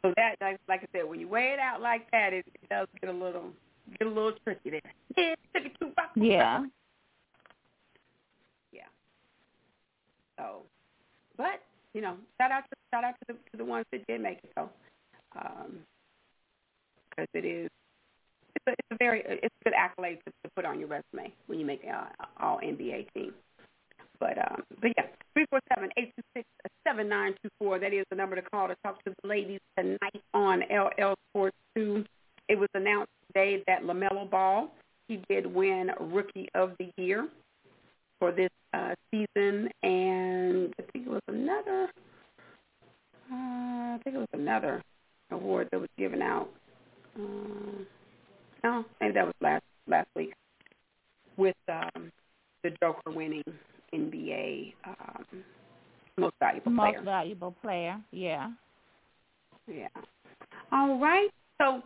So 0.00 0.14
that, 0.16 0.36
like, 0.40 0.58
like 0.70 0.80
I 0.80 0.86
said, 0.90 1.06
when 1.06 1.20
you 1.20 1.28
weigh 1.28 1.52
it 1.52 1.58
out 1.58 1.82
like 1.82 2.10
that, 2.12 2.32
it, 2.32 2.46
it 2.46 2.68
does 2.70 2.88
get 2.98 3.10
a 3.10 3.12
little 3.12 3.50
get 3.98 4.06
a 4.06 4.10
little 4.10 4.32
tricky 4.42 4.70
there. 4.70 4.80
Yeah, 5.18 5.34
took 5.54 5.66
it. 5.66 5.92
Yeah. 6.16 6.64
Yeah. 8.72 8.80
So, 10.38 10.62
but 11.36 11.60
you 11.92 12.00
know, 12.00 12.14
shout 12.40 12.52
out 12.52 12.64
to 12.70 12.76
shout 12.90 13.04
out 13.04 13.16
to 13.18 13.34
the 13.34 13.50
to 13.50 13.56
the 13.58 13.64
ones 13.66 13.84
that 13.92 14.06
did 14.06 14.22
make 14.22 14.38
it 14.38 14.50
though, 14.56 14.70
um, 15.36 15.80
because 17.10 17.28
it 17.34 17.44
is 17.44 17.70
it's 18.66 18.68
a, 18.68 18.72
it's 18.72 18.88
a 18.92 18.96
very 18.98 19.22
it's 19.26 19.54
a 19.60 19.64
good 19.64 19.74
accolade 19.76 20.18
to, 20.26 20.32
to 20.44 20.50
put 20.54 20.64
on 20.64 20.78
your 20.78 20.88
resume 20.88 21.32
when 21.46 21.58
you 21.58 21.66
make 21.66 21.82
uh, 21.84 22.06
all 22.38 22.58
NBA 22.58 23.12
team. 23.14 23.32
But 24.18 24.38
um, 24.38 24.62
but 24.80 24.92
yeah, 24.96 25.04
three 25.34 25.46
four 25.50 25.60
seven 25.74 25.90
eight 25.96 26.12
two 26.16 26.22
six 26.34 26.46
seven 26.86 27.08
nine 27.08 27.34
two 27.42 27.50
four. 27.58 27.78
That 27.78 27.92
is 27.92 28.04
the 28.10 28.16
number 28.16 28.36
to 28.36 28.42
call 28.42 28.68
to 28.68 28.76
talk 28.84 29.02
to 29.04 29.14
the 29.22 29.28
ladies 29.28 29.60
tonight 29.78 30.22
on 30.34 30.62
LL 30.70 31.14
Sports 31.30 31.56
Two. 31.74 32.04
It 32.48 32.58
was 32.58 32.68
announced 32.74 33.12
today 33.28 33.62
that 33.66 33.82
Lamelo 33.82 34.28
Ball 34.28 34.70
he 35.10 35.20
did 35.28 35.44
win 35.44 35.90
Rookie 35.98 36.48
of 36.54 36.72
the 36.78 36.90
Year 36.96 37.28
for 38.20 38.30
this 38.30 38.50
uh, 38.72 38.94
season, 39.10 39.68
and 39.82 40.72
I 40.78 40.82
think 40.92 41.06
it 41.06 41.10
was 41.10 41.22
another. 41.26 41.90
Uh, 43.32 43.34
I 43.34 43.98
think 44.04 44.14
it 44.14 44.20
was 44.20 44.28
another 44.32 44.82
award 45.32 45.68
that 45.72 45.80
was 45.80 45.88
given 45.98 46.22
out. 46.22 46.48
Uh, 47.18 47.82
no, 48.64 48.84
maybe 49.00 49.14
that 49.14 49.26
was 49.26 49.34
last 49.40 49.64
last 49.86 50.08
week 50.14 50.34
with 51.36 51.56
um, 51.68 52.12
the 52.62 52.70
Joker 52.80 53.10
winning 53.10 53.42
NBA 53.94 54.74
um, 54.84 55.24
most 56.20 56.34
valuable 56.38 56.70
Most 56.70 56.84
player. 56.84 56.98
Most 56.98 57.04
valuable 57.04 57.54
player. 57.62 58.00
Yeah. 58.12 58.50
Yeah. 59.66 59.88
All 60.72 60.98
right. 60.98 61.30
So, 61.60 61.82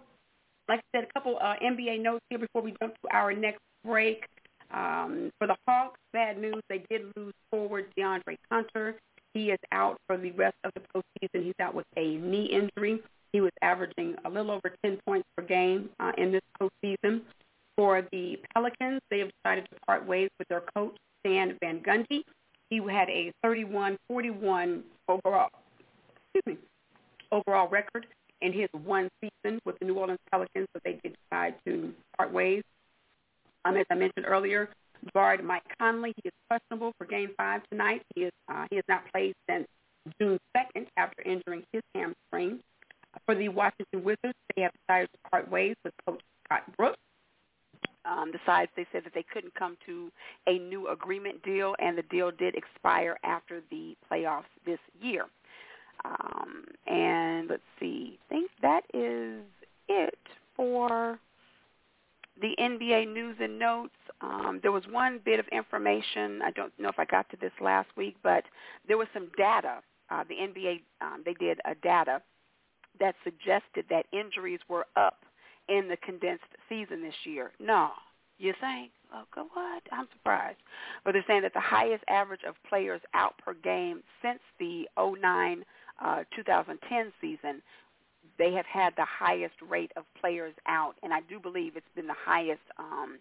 like 0.68 0.80
I 0.80 0.98
said, 0.98 1.08
a 1.08 1.12
couple 1.12 1.38
uh, 1.40 1.54
NBA 1.62 2.02
notes 2.02 2.24
here 2.30 2.38
before 2.38 2.62
we 2.62 2.74
jump 2.80 2.94
to 3.02 3.08
our 3.12 3.32
next 3.32 3.60
break. 3.84 4.24
Um, 4.72 5.30
for 5.38 5.46
the 5.46 5.56
Hawks, 5.68 6.00
bad 6.12 6.40
news. 6.40 6.60
They 6.68 6.82
did 6.90 7.02
lose 7.16 7.34
forward 7.50 7.86
DeAndre 7.96 8.36
Hunter. 8.50 8.96
He 9.32 9.50
is 9.50 9.58
out 9.72 9.98
for 10.06 10.16
the 10.16 10.32
rest 10.32 10.56
of 10.64 10.72
the 10.74 10.80
postseason. 10.80 11.44
He's 11.44 11.54
out 11.60 11.74
with 11.74 11.86
a 11.96 12.16
knee 12.16 12.46
injury. 12.46 13.00
He 13.34 13.40
was 13.40 13.50
averaging 13.62 14.14
a 14.24 14.30
little 14.30 14.52
over 14.52 14.72
10 14.84 15.00
points 15.04 15.26
per 15.36 15.42
game 15.42 15.90
uh, 15.98 16.12
in 16.16 16.30
this 16.30 16.40
postseason. 16.60 17.22
For 17.76 18.06
the 18.12 18.38
Pelicans, 18.54 19.00
they 19.10 19.18
have 19.18 19.30
decided 19.42 19.66
to 19.72 19.80
part 19.84 20.06
ways 20.06 20.30
with 20.38 20.46
their 20.46 20.62
coach, 20.76 20.94
Stan 21.18 21.58
Van 21.60 21.80
Gundy. 21.80 22.22
He 22.70 22.76
had 22.88 23.10
a 23.10 23.32
31-41 23.44 24.82
overall, 25.08 25.48
excuse 26.32 26.46
me, 26.46 26.58
overall 27.32 27.68
record 27.68 28.06
in 28.40 28.52
his 28.52 28.68
one 28.84 29.08
season 29.20 29.58
with 29.64 29.76
the 29.80 29.86
New 29.86 29.94
Orleans 29.94 30.20
Pelicans, 30.30 30.68
but 30.72 30.84
they 30.84 31.00
did 31.02 31.16
decide 31.28 31.56
to 31.66 31.92
part 32.16 32.32
ways. 32.32 32.62
Um, 33.64 33.76
as 33.76 33.86
I 33.90 33.96
mentioned 33.96 34.26
earlier, 34.28 34.68
guard 35.12 35.42
Mike 35.42 35.64
Conley, 35.80 36.14
he 36.22 36.28
is 36.28 36.34
questionable 36.48 36.92
for 36.98 37.04
Game 37.04 37.30
Five 37.36 37.62
tonight. 37.68 38.02
He 38.14 38.22
is 38.22 38.32
uh, 38.48 38.66
he 38.70 38.76
has 38.76 38.84
not 38.88 39.02
played 39.12 39.34
since 39.50 39.66
June 40.20 40.38
2nd 40.56 40.86
after 40.96 41.22
injuring 41.22 41.64
his 41.72 41.82
hamstring. 41.96 42.60
For 43.26 43.34
the 43.34 43.48
Washington 43.48 44.04
Wizards, 44.04 44.38
they 44.54 44.62
have 44.62 44.72
decided 44.86 45.08
to 45.12 45.30
part 45.30 45.50
ways 45.50 45.76
with 45.84 45.94
Coach 46.06 46.20
Scott 46.44 46.62
Brooks. 46.76 46.98
Um, 48.06 48.32
decides 48.32 48.70
they 48.76 48.86
said 48.92 49.02
that 49.06 49.14
they 49.14 49.24
couldn't 49.32 49.54
come 49.54 49.78
to 49.86 50.10
a 50.46 50.58
new 50.58 50.88
agreement 50.88 51.42
deal, 51.42 51.74
and 51.78 51.96
the 51.96 52.02
deal 52.02 52.30
did 52.30 52.54
expire 52.54 53.16
after 53.24 53.62
the 53.70 53.96
playoffs 54.10 54.44
this 54.66 54.78
year. 55.00 55.24
Um, 56.04 56.64
and 56.86 57.48
let's 57.48 57.62
see, 57.80 58.18
I 58.26 58.34
think 58.34 58.50
that 58.60 58.82
is 58.92 59.40
it 59.88 60.18
for 60.54 61.18
the 62.40 62.54
NBA 62.58 63.12
news 63.12 63.36
and 63.40 63.58
notes. 63.58 63.94
Um, 64.20 64.60
there 64.62 64.72
was 64.72 64.84
one 64.90 65.20
bit 65.24 65.40
of 65.40 65.46
information. 65.48 66.40
I 66.42 66.50
don't 66.50 66.72
know 66.78 66.88
if 66.88 66.98
I 66.98 67.04
got 67.04 67.28
to 67.30 67.36
this 67.36 67.52
last 67.60 67.88
week, 67.96 68.16
but 68.22 68.44
there 68.86 68.98
was 68.98 69.08
some 69.14 69.28
data. 69.36 69.78
Uh, 70.10 70.24
the 70.28 70.34
NBA 70.34 70.82
um, 71.00 71.22
they 71.24 71.32
did 71.34 71.58
a 71.64 71.74
data 71.76 72.20
that 73.00 73.14
suggested 73.24 73.84
that 73.90 74.06
injuries 74.12 74.60
were 74.68 74.86
up 74.96 75.18
in 75.68 75.88
the 75.88 75.96
condensed 75.98 76.44
season 76.68 77.02
this 77.02 77.14
year. 77.24 77.52
No, 77.58 77.90
you 78.38 78.52
think? 78.60 78.90
Okay, 79.12 79.46
what? 79.52 79.82
I'm 79.92 80.08
surprised. 80.12 80.58
But 81.04 81.12
they're 81.12 81.24
saying 81.26 81.42
that 81.42 81.54
the 81.54 81.60
highest 81.60 82.04
average 82.08 82.42
of 82.46 82.54
players 82.68 83.00
out 83.14 83.34
per 83.38 83.54
game 83.54 84.02
since 84.22 84.40
the 84.58 84.88
09 84.98 85.64
uh, 86.04 86.24
2010 86.34 87.12
season, 87.20 87.62
they 88.38 88.52
have 88.52 88.66
had 88.66 88.94
the 88.96 89.04
highest 89.04 89.54
rate 89.68 89.92
of 89.96 90.04
players 90.20 90.54
out, 90.66 90.96
and 91.02 91.12
I 91.12 91.20
do 91.28 91.38
believe 91.38 91.76
it's 91.76 91.86
been 91.94 92.08
the 92.08 92.14
highest, 92.24 92.62
um, 92.78 93.18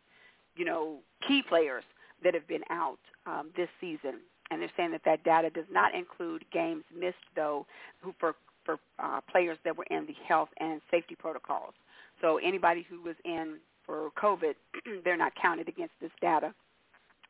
you 0.56 0.66
know, 0.66 0.98
key 1.28 1.44
players 1.48 1.84
that 2.24 2.34
have 2.34 2.48
been 2.48 2.64
out 2.70 2.98
um, 3.28 3.50
this 3.56 3.70
season 3.80 4.22
and 4.54 4.62
they're 4.62 4.72
saying 4.78 4.92
that 4.92 5.02
that 5.06 5.24
data 5.24 5.50
does 5.50 5.66
not 5.72 5.96
include 5.96 6.46
games 6.52 6.84
missed, 6.98 7.16
though, 7.36 7.66
who 8.02 8.14
for 8.20 8.36
for 8.66 8.78
uh, 9.00 9.22
players 9.30 9.58
that 9.66 9.78
were 9.78 9.86
in 9.90 10.06
the 10.06 10.16
health 10.28 10.50
and 10.60 10.82
safety 10.92 11.16
protocols. 11.16 11.74
So 12.22 12.38
anybody 12.38 12.86
who 12.90 13.02
was 13.02 13.16
in 13.26 13.58
for 13.86 14.10
COVID, 14.22 14.54
they're 15.04 15.18
not 15.18 15.34
counted 15.40 15.68
against 15.68 15.94
this 16.02 16.12
data. 16.22 16.54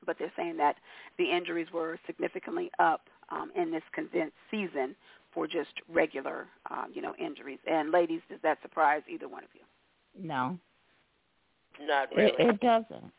But 0.05 0.17
they're 0.19 0.33
saying 0.35 0.57
that 0.57 0.75
the 1.17 1.31
injuries 1.31 1.67
were 1.73 1.97
significantly 2.05 2.69
up 2.77 3.01
um, 3.29 3.51
in 3.55 3.71
this 3.71 3.83
condensed 3.93 4.35
season 4.51 4.95
for 5.33 5.47
just 5.47 5.71
regular, 5.89 6.47
um, 6.69 6.91
you 6.93 7.01
know, 7.01 7.15
injuries. 7.17 7.59
And 7.65 7.91
ladies, 7.91 8.21
does 8.29 8.39
that 8.43 8.61
surprise 8.61 9.01
either 9.09 9.27
one 9.27 9.43
of 9.43 9.49
you? 9.53 9.61
No, 10.21 10.59
Not 11.81 12.09
really. 12.15 12.31
it, 12.37 12.49
it 12.49 12.59
doesn't. 12.59 13.11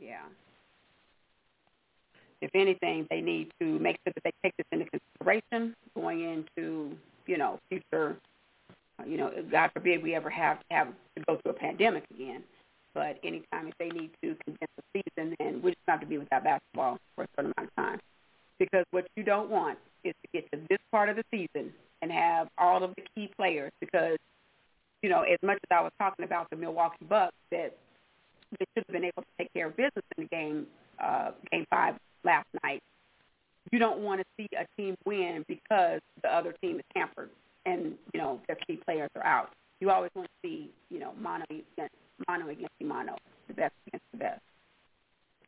Yeah. 0.00 0.22
If 2.40 2.50
anything, 2.54 3.06
they 3.10 3.20
need 3.20 3.50
to 3.60 3.78
make 3.78 3.96
sure 4.04 4.12
that 4.14 4.22
they 4.22 4.32
take 4.42 4.56
this 4.56 4.66
into 4.70 4.86
consideration 4.86 5.74
going 5.94 6.22
into, 6.22 6.96
you 7.28 7.38
know, 7.38 7.60
future, 7.68 8.16
you 9.06 9.16
know, 9.16 9.30
God 9.50 9.70
forbid 9.72 10.02
we 10.02 10.14
ever 10.14 10.30
have 10.30 10.58
to 10.58 10.64
have 10.70 10.88
to 11.16 11.22
go 11.26 11.38
through 11.42 11.52
a 11.52 11.54
pandemic 11.54 12.04
again. 12.12 12.42
But 12.94 13.20
anytime 13.22 13.68
if 13.68 13.74
they 13.78 13.90
need 13.90 14.10
to 14.22 14.34
condense 14.44 14.72
the 14.76 15.02
season, 15.16 15.36
then 15.38 15.60
we 15.62 15.70
just 15.70 15.82
have 15.86 16.00
to 16.00 16.06
be 16.06 16.18
without 16.18 16.42
basketball 16.42 16.98
for 17.14 17.24
a 17.24 17.28
certain 17.36 17.52
amount 17.56 17.70
of 17.70 17.76
time. 17.76 18.00
Because 18.58 18.84
what 18.90 19.06
you 19.14 19.22
don't 19.22 19.50
want 19.50 19.78
is 20.02 20.14
to 20.22 20.28
get 20.32 20.50
to 20.50 20.58
this 20.68 20.78
part 20.90 21.08
of 21.08 21.16
the 21.16 21.24
season 21.30 21.72
and 22.02 22.10
have 22.10 22.48
all 22.58 22.82
of 22.82 22.94
the 22.96 23.02
key 23.14 23.30
players 23.36 23.70
because, 23.78 24.16
you 25.02 25.10
know, 25.10 25.22
as 25.22 25.38
much 25.42 25.58
as 25.70 25.76
I 25.76 25.82
was 25.82 25.92
talking 25.98 26.24
about 26.24 26.50
the 26.50 26.56
Milwaukee 26.56 27.04
Bucks 27.08 27.36
that 27.52 27.76
they 28.58 28.66
should 28.74 28.84
have 28.88 28.92
been 28.92 29.04
able 29.04 29.22
to 29.22 29.28
take 29.38 29.52
care 29.52 29.66
of 29.66 29.76
business 29.76 30.04
in 30.16 30.24
the 30.24 30.28
game 30.28 30.66
uh, 30.98 31.30
game 31.52 31.66
five 31.70 31.94
last 32.24 32.46
night. 32.64 32.82
You 33.72 33.78
don't 33.78 34.00
want 34.00 34.20
to 34.20 34.26
see 34.36 34.48
a 34.56 34.66
team 34.80 34.94
win 35.04 35.44
because 35.48 36.00
the 36.22 36.34
other 36.34 36.54
team 36.62 36.76
is 36.76 36.84
hampered 36.94 37.30
and 37.66 37.94
you 38.12 38.20
know 38.20 38.40
their 38.46 38.56
key 38.66 38.80
players 38.84 39.10
are 39.14 39.24
out. 39.24 39.50
You 39.80 39.90
always 39.90 40.10
want 40.14 40.28
to 40.28 40.48
see 40.48 40.70
you 40.90 40.98
know 40.98 41.12
mono 41.20 41.44
against 41.50 41.94
mono 42.28 42.48
against 42.48 42.72
mono, 42.82 43.16
the 43.46 43.54
best 43.54 43.74
against 43.86 44.04
the 44.12 44.18
best, 44.18 44.40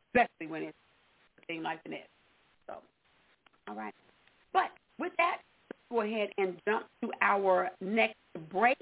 especially 0.07 0.47
when 0.47 0.63
it's 0.63 0.77
a 1.41 1.51
team 1.51 1.63
like 1.63 1.83
the 1.83 1.89
Nets. 1.89 2.07
So, 2.67 2.75
all 3.67 3.75
right. 3.75 3.93
But 4.53 4.71
with 4.99 5.13
that, 5.17 5.37
let's 5.69 5.81
go 5.89 6.01
ahead 6.01 6.29
and 6.37 6.55
jump 6.67 6.85
to 7.03 7.11
our 7.21 7.69
next 7.81 8.17
break. 8.51 8.77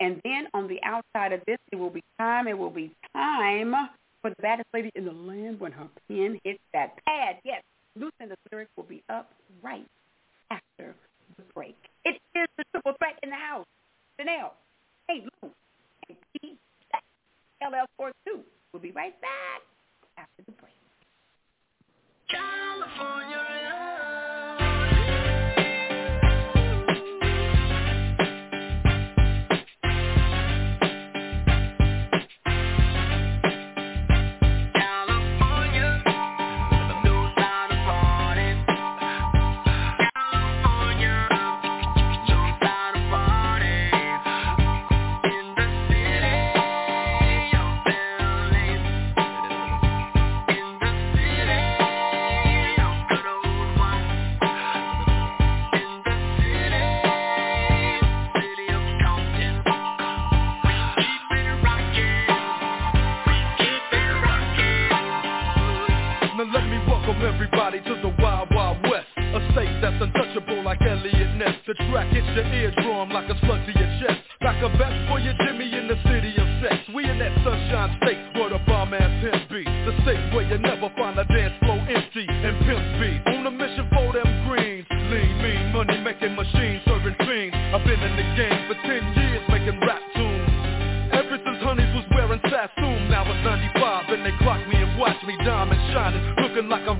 And 0.00 0.20
then 0.24 0.46
on 0.54 0.66
the 0.66 0.80
outside 0.82 1.32
of 1.32 1.40
this, 1.46 1.58
it 1.72 1.76
will 1.76 1.90
be 1.90 2.02
time. 2.18 2.48
It 2.48 2.56
will 2.56 2.70
be 2.70 2.94
time 3.14 3.74
for 4.22 4.30
the 4.30 4.36
baddest 4.40 4.68
lady 4.72 4.90
in 4.94 5.04
the 5.04 5.12
land 5.12 5.60
when 5.60 5.72
her 5.72 5.88
pen 6.08 6.38
hits 6.44 6.60
that 6.72 6.94
pad. 7.04 7.36
Yes, 7.44 7.62
Lucinda's 7.96 8.38
lyrics 8.50 8.70
will 8.76 8.84
be 8.84 9.02
up 9.08 9.32
right 9.62 9.86
after 10.50 10.94
the 11.36 11.44
break. 11.54 11.76
It 12.04 12.20
is 12.34 12.48
the 12.56 12.64
triple 12.72 12.94
threat 12.98 13.18
in 13.22 13.30
the 13.30 13.36
house. 13.36 13.66
Janelle, 14.20 14.52
Aunt 15.08 15.24
Lou, 15.42 15.50
and 16.08 16.16
P. 16.40 16.58
LL 17.62 17.86
Sports 17.94 18.16
2. 18.26 18.40
We'll 18.72 18.82
be 18.82 18.92
right 18.92 19.18
back 19.20 19.62
after 20.16 20.42
the 20.46 20.52
break. 20.52 20.74
Now 22.32 23.69
everybody 67.22 67.80
to 67.80 67.94
the 68.02 68.12
Wild 68.22 68.48
Wild 68.54 68.82
West. 68.88 69.06
A 69.16 69.40
state 69.52 69.72
that's 69.80 70.00
untouchable 70.00 70.64
like 70.64 70.80
Eliot 70.82 71.36
Ness. 71.36 71.54
The 71.66 71.74
track 71.90 72.08
hits 72.12 72.26
your 72.34 72.46
eardrum 72.46 73.10
like 73.10 73.28
a 73.28 73.38
slug 73.46 73.60
to 73.66 73.72
your 73.72 73.90
chest. 74.00 74.20
Like 74.42 74.62
a 74.62 74.68
vest 74.76 74.96
for 75.08 75.20
your 75.20 75.34
Jimmy 75.44 75.68
in 75.68 75.86
the 75.86 75.98
city 76.08 76.32
of 76.40 76.48
sex. 76.64 76.80
We 76.94 77.04
in 77.04 77.18
that 77.18 77.32
sunshine 77.44 77.98
state 78.02 78.20
where 78.34 78.50
the 78.50 78.60
bomb 78.66 78.94
ass 78.94 79.12
pimp 79.22 79.48
be. 79.50 79.64
The 79.64 79.94
state 80.02 80.34
where 80.34 80.48
you 80.48 80.58
never 80.58 80.88
find 80.96 81.18
a 81.18 81.24
dance 81.24 81.54
floor 81.60 81.78
empty 81.78 82.26
and 82.26 82.56
pimp 82.64 82.82
speed 82.96 83.20
On 83.36 83.46
a 83.46 83.50
mission 83.50 83.86
for 83.92 84.12
them 84.12 84.28
greens. 84.48 84.86
Lean, 84.90 85.30
mean, 85.42 85.72
money 85.72 86.00
making 86.00 86.34
machines 86.34 86.82
serving 86.86 87.16
fiends. 87.20 87.56
I've 87.74 87.84
been 87.84 88.00
in 88.00 88.14
the 88.16 88.26
game 88.34 88.60
for 88.66 88.76
10 88.80 89.14
years 89.14 89.42
making 89.52 89.78
rap 89.84 90.02
tunes. 90.16 90.70
Ever 91.12 91.42
since 91.42 91.58
Honeys 91.66 91.90
was 91.94 92.06
wearing 92.14 92.40
Sassoon, 92.46 93.10
now 93.10 93.26
it's 93.26 93.42
95 93.42 94.10
and 94.14 94.24
they 94.24 94.34
clock 94.38 94.62
me 94.68 94.78
and 94.78 94.98
watch 94.98 95.18
me 95.26 95.36
diamond 95.44 95.80
shining, 95.92 96.22
looking 96.38 96.68
like 96.68 96.86
a 96.86 96.94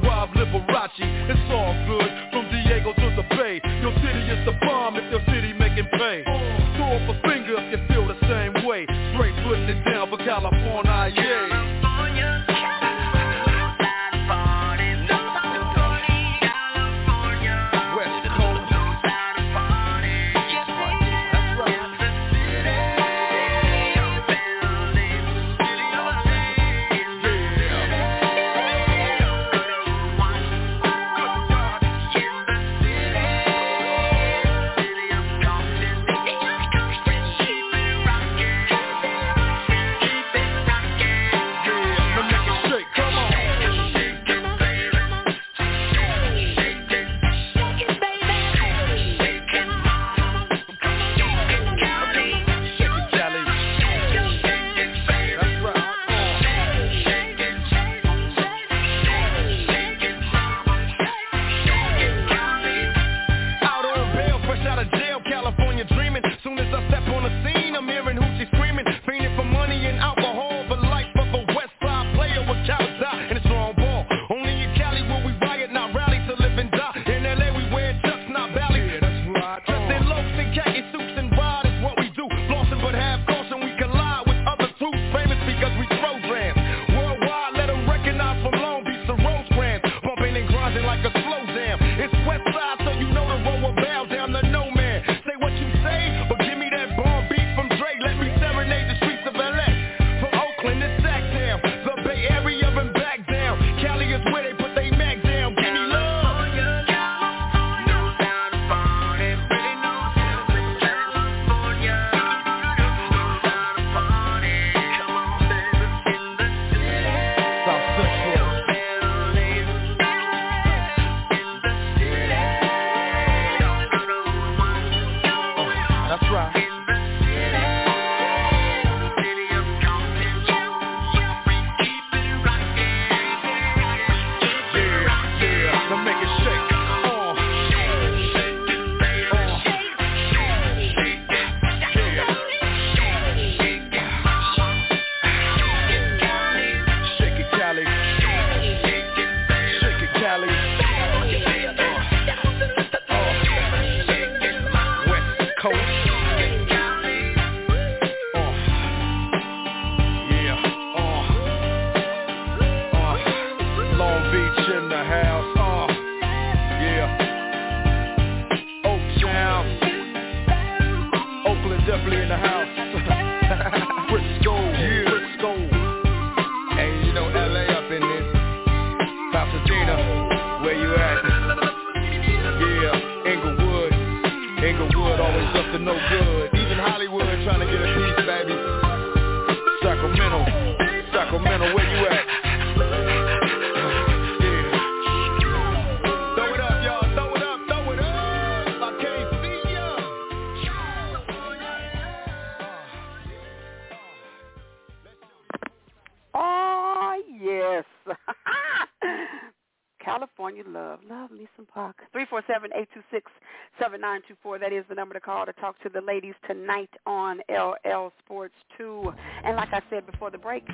the 215.21 215.25
call 215.25 215.47
to 215.47 215.53
talk 215.55 215.81
to 215.83 215.89
the 215.89 216.01
ladies 216.01 216.35
tonight 216.47 216.91
on 217.07 217.41
LL 217.51 218.13
Sports 218.25 218.55
2. 218.79 219.13
And 219.45 219.57
like 219.57 219.73
I 219.73 219.83
said 219.91 220.07
before 220.07 220.31
the 220.31 220.39
break, 220.39 220.65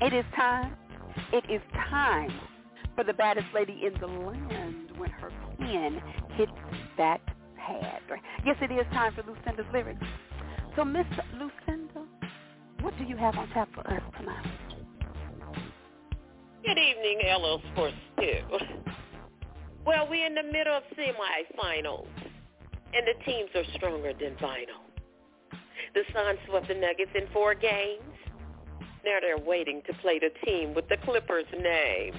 it 0.00 0.12
is 0.12 0.24
time. 0.36 0.74
It 1.32 1.44
is 1.50 1.60
time 1.90 2.32
for 2.94 3.04
the 3.04 3.12
baddest 3.12 3.46
lady 3.54 3.82
in 3.86 3.98
the 4.00 4.06
land 4.06 4.92
when 4.96 5.10
her 5.10 5.30
pen 5.58 6.00
hits 6.34 6.52
that 6.96 7.20
pad. 7.56 8.00
Yes, 8.44 8.56
it 8.60 8.70
is 8.70 8.86
time 8.92 9.14
for 9.14 9.22
Lucinda's 9.22 9.66
lyrics. 9.72 10.04
So, 10.76 10.84
Miss 10.84 11.06
Lucinda, 11.34 12.06
what 12.80 12.96
do 12.98 13.04
you 13.04 13.16
have 13.16 13.36
on 13.36 13.48
tap 13.50 13.68
for 13.74 13.86
us 13.88 14.02
tonight? 14.18 14.46
Good 16.64 16.78
evening, 16.78 17.20
LL 17.24 17.60
Sports 17.72 17.96
2. 18.20 18.26
Well, 19.86 20.06
we're 20.10 20.26
in 20.26 20.34
the 20.34 20.42
middle 20.42 20.76
of 20.76 20.82
semifinals, 20.98 22.08
and 22.94 23.06
the 23.06 23.24
teams 23.24 23.50
are 23.54 23.64
stronger 23.76 24.12
than 24.18 24.34
vinyl. 24.36 24.88
The 25.94 26.02
Suns 26.12 26.38
swept 26.48 26.68
the 26.68 26.74
Nuggets 26.74 27.10
in 27.14 27.26
four 27.32 27.54
games. 27.54 28.02
Now 29.04 29.18
they're 29.20 29.38
waiting 29.38 29.82
to 29.86 29.94
play 29.94 30.18
the 30.18 30.30
team 30.44 30.74
with 30.74 30.88
the 30.88 30.96
Clippers' 31.04 31.44
name. 31.52 32.14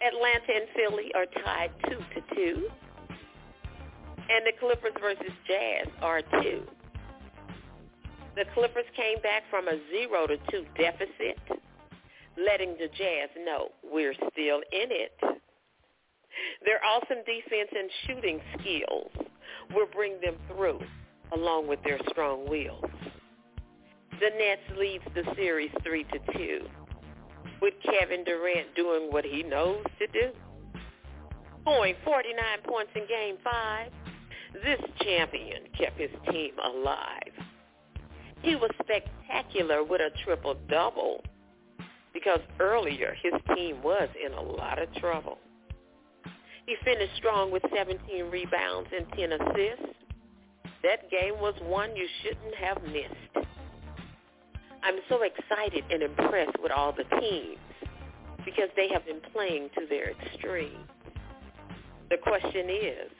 Atlanta 0.00 0.52
and 0.54 0.66
Philly 0.74 1.12
are 1.14 1.26
tied 1.44 1.70
2 1.88 1.90
to 1.90 2.34
2. 2.34 2.68
And 4.30 4.46
the 4.46 4.52
Clippers 4.58 4.92
versus 5.00 5.32
Jazz 5.46 5.88
are 6.00 6.22
2. 6.42 6.62
The 8.36 8.44
Clippers 8.54 8.86
came 8.96 9.20
back 9.22 9.42
from 9.50 9.68
a 9.68 9.78
0 9.90 10.28
to 10.28 10.36
2 10.50 10.64
deficit, 10.78 11.38
letting 12.38 12.76
the 12.78 12.88
Jazz 12.96 13.28
know 13.44 13.68
we're 13.82 14.14
still 14.14 14.62
in 14.72 14.88
it. 14.90 15.12
Their 16.64 16.80
awesome 16.84 17.24
defense 17.26 17.70
and 17.76 17.90
shooting 18.06 18.40
skills 18.58 19.10
will 19.74 19.86
bring 19.92 20.20
them 20.20 20.34
through, 20.48 20.80
along 21.32 21.68
with 21.68 21.82
their 21.82 21.98
strong 22.10 22.48
wills. 22.48 22.84
The 24.20 24.30
Nets 24.36 24.78
leads 24.78 25.04
the 25.14 25.24
series 25.34 25.70
3 25.82 26.04
to 26.04 26.18
2, 26.36 26.66
with 27.62 27.74
Kevin 27.82 28.24
Durant 28.24 28.74
doing 28.74 29.10
what 29.10 29.24
he 29.24 29.42
knows 29.42 29.84
to 29.98 30.06
do. 30.08 30.30
Scoring 31.62 31.94
49 32.04 32.36
points 32.64 32.90
in 32.94 33.06
Game 33.06 33.36
5, 33.44 33.90
this 34.62 34.80
champion 35.02 35.62
kept 35.78 35.98
his 35.98 36.10
team 36.30 36.52
alive. 36.62 37.32
He 38.42 38.56
was 38.56 38.70
spectacular 38.82 39.84
with 39.84 40.00
a 40.00 40.10
triple-double 40.24 41.22
because 42.12 42.40
earlier 42.58 43.14
his 43.22 43.34
team 43.54 43.82
was 43.82 44.08
in 44.24 44.32
a 44.32 44.40
lot 44.40 44.82
of 44.82 44.92
trouble. 44.94 45.38
He 46.70 46.76
finished 46.84 47.16
strong 47.16 47.50
with 47.50 47.64
17 47.74 48.30
rebounds 48.30 48.88
and 48.96 49.04
10 49.18 49.32
assists. 49.32 49.96
That 50.84 51.10
game 51.10 51.34
was 51.40 51.54
one 51.64 51.96
you 51.96 52.06
shouldn't 52.22 52.54
have 52.54 52.80
missed. 52.84 53.48
I'm 54.84 55.00
so 55.08 55.22
excited 55.22 55.82
and 55.90 56.00
impressed 56.00 56.56
with 56.62 56.70
all 56.70 56.92
the 56.92 57.02
teams 57.18 57.58
because 58.44 58.68
they 58.76 58.88
have 58.92 59.04
been 59.04 59.20
playing 59.32 59.70
to 59.80 59.86
their 59.88 60.12
extreme. 60.12 60.86
The 62.08 62.18
question 62.18 62.70
is, 62.70 63.10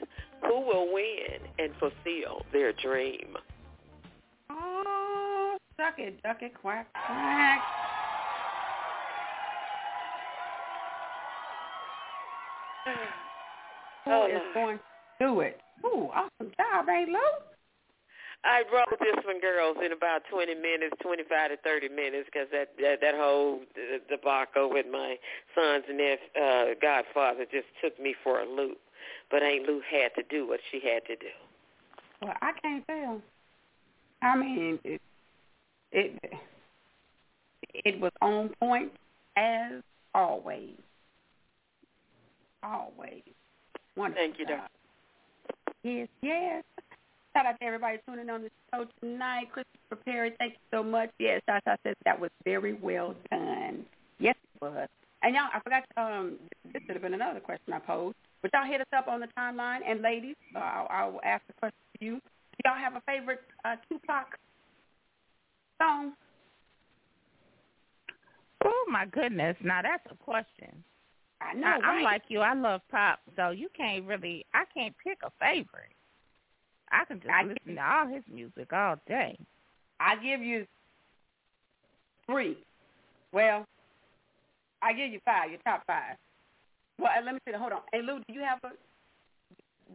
who 0.47 0.61
will 0.61 0.93
win 0.93 1.41
and 1.59 1.73
fulfill 1.77 2.45
their 2.53 2.71
dream? 2.71 3.35
Oh, 4.49 5.57
duck 5.77 5.95
it, 5.97 6.23
duck 6.23 6.37
it, 6.41 6.53
quack, 6.61 6.87
quack. 6.93 7.61
Oh, 14.05 14.27
Who 14.27 14.35
is 14.35 14.41
Lord. 14.41 14.53
going 14.53 14.77
to 14.77 15.25
do 15.25 15.39
it? 15.41 15.59
Ooh, 15.85 16.09
awesome 16.13 16.51
job, 16.57 16.89
Aunt 16.89 17.09
Lou? 17.09 17.19
I 18.43 18.63
wrote 18.73 18.99
this 18.99 19.23
one, 19.23 19.39
girls, 19.39 19.77
in 19.85 19.91
about 19.91 20.23
20 20.31 20.55
minutes, 20.55 20.95
25 21.01 21.51
to 21.51 21.57
30 21.57 21.89
minutes, 21.89 22.27
because 22.31 22.47
that, 22.51 22.69
that 22.81 22.99
that 23.01 23.13
whole 23.15 23.59
debacle 24.09 24.69
with 24.71 24.87
my 24.91 25.15
son's 25.53 25.83
nep 25.91 26.19
uh, 26.41 26.65
godfather 26.81 27.45
just 27.51 27.67
took 27.83 27.99
me 27.99 28.15
for 28.23 28.39
a 28.39 28.45
loop. 28.49 28.79
But 29.29 29.43
Aunt 29.43 29.67
Lou 29.67 29.81
had 29.89 30.09
to 30.15 30.23
do 30.27 30.47
what 30.47 30.59
she 30.71 30.79
had 30.79 31.05
to 31.05 31.15
do. 31.15 31.31
Well, 32.21 32.33
I 32.41 32.51
can't 32.61 32.85
tell. 32.87 33.21
I 34.23 34.35
mean, 34.35 34.79
it 34.83 35.01
it 35.91 36.19
it 37.73 37.99
was 37.99 38.11
on 38.21 38.49
point 38.59 38.91
as 39.35 39.83
always. 40.15 40.77
Always. 42.63 43.23
Wonderful. 44.01 44.23
Thank 44.23 44.39
you, 44.39 44.47
job. 44.47 44.67
Yes, 45.83 46.07
yes. 46.23 46.63
Shout 47.33 47.45
out 47.45 47.59
to 47.59 47.63
everybody 47.63 47.99
tuning 48.07 48.31
on 48.31 48.41
the 48.41 48.49
show 48.73 48.87
tonight. 48.99 49.51
Christopher 49.53 50.03
Perry, 50.03 50.31
thank 50.39 50.53
you 50.53 50.59
so 50.71 50.81
much. 50.81 51.11
Yes, 51.19 51.41
as 51.47 51.61
I 51.67 51.75
said, 51.83 51.93
that 52.05 52.19
was 52.19 52.31
very 52.43 52.73
well 52.73 53.13
done. 53.29 53.85
Yes, 54.17 54.35
it 54.55 54.61
was. 54.61 54.87
And 55.21 55.35
y'all, 55.35 55.49
I 55.53 55.59
forgot, 55.59 55.83
um, 55.97 56.37
this 56.73 56.81
should 56.87 56.95
have 56.95 57.03
been 57.03 57.13
another 57.13 57.39
question 57.39 57.73
I 57.73 57.79
posed. 57.79 58.15
But 58.41 58.49
y'all 58.55 58.65
hit 58.65 58.81
us 58.81 58.87
up 58.97 59.07
on 59.07 59.19
the 59.19 59.27
timeline. 59.37 59.81
And 59.87 60.01
ladies, 60.01 60.35
uh, 60.55 60.59
I'll, 60.59 60.87
I'll 60.89 61.21
ask 61.23 61.45
the 61.45 61.53
question 61.53 61.77
to 61.99 62.05
you. 62.05 62.13
Do 62.13 62.57
y'all 62.65 62.79
have 62.79 62.95
a 62.95 63.01
favorite 63.01 63.41
uh, 63.63 63.75
Tupac 63.87 64.35
song? 65.79 66.13
Oh 68.65 68.85
my 68.91 69.05
goodness! 69.05 69.55
Now 69.63 69.81
that's 69.83 70.05
a 70.11 70.15
question. 70.23 70.83
I 71.41 71.53
know, 71.53 71.67
I, 71.67 71.79
I'm 71.87 72.03
like 72.03 72.23
you. 72.27 72.39
I 72.41 72.53
love 72.53 72.81
pop, 72.91 73.19
so 73.35 73.49
you 73.49 73.67
can't 73.75 74.05
really. 74.05 74.45
I 74.53 74.63
can't 74.73 74.93
pick 75.03 75.19
a 75.23 75.31
favorite. 75.39 75.95
I 76.91 77.05
can 77.05 77.19
just 77.19 77.31
I 77.31 77.43
listen 77.43 77.75
to 77.75 77.81
all 77.81 78.07
his 78.07 78.23
music 78.31 78.71
all 78.73 78.95
day. 79.07 79.37
I 79.99 80.15
give 80.17 80.41
you 80.41 80.65
three. 82.27 82.57
Well, 83.33 83.65
I 84.81 84.93
give 84.93 85.11
you 85.11 85.19
five. 85.25 85.49
Your 85.49 85.59
top 85.65 85.83
five. 85.87 86.17
Well, 86.99 87.11
let 87.25 87.33
me 87.33 87.39
see. 87.47 87.53
Hold 87.55 87.71
on. 87.73 87.81
Hey, 87.91 88.01
Lou, 88.01 88.19
do 88.19 88.33
you 88.33 88.41
have 88.41 88.59
a? 88.63 88.69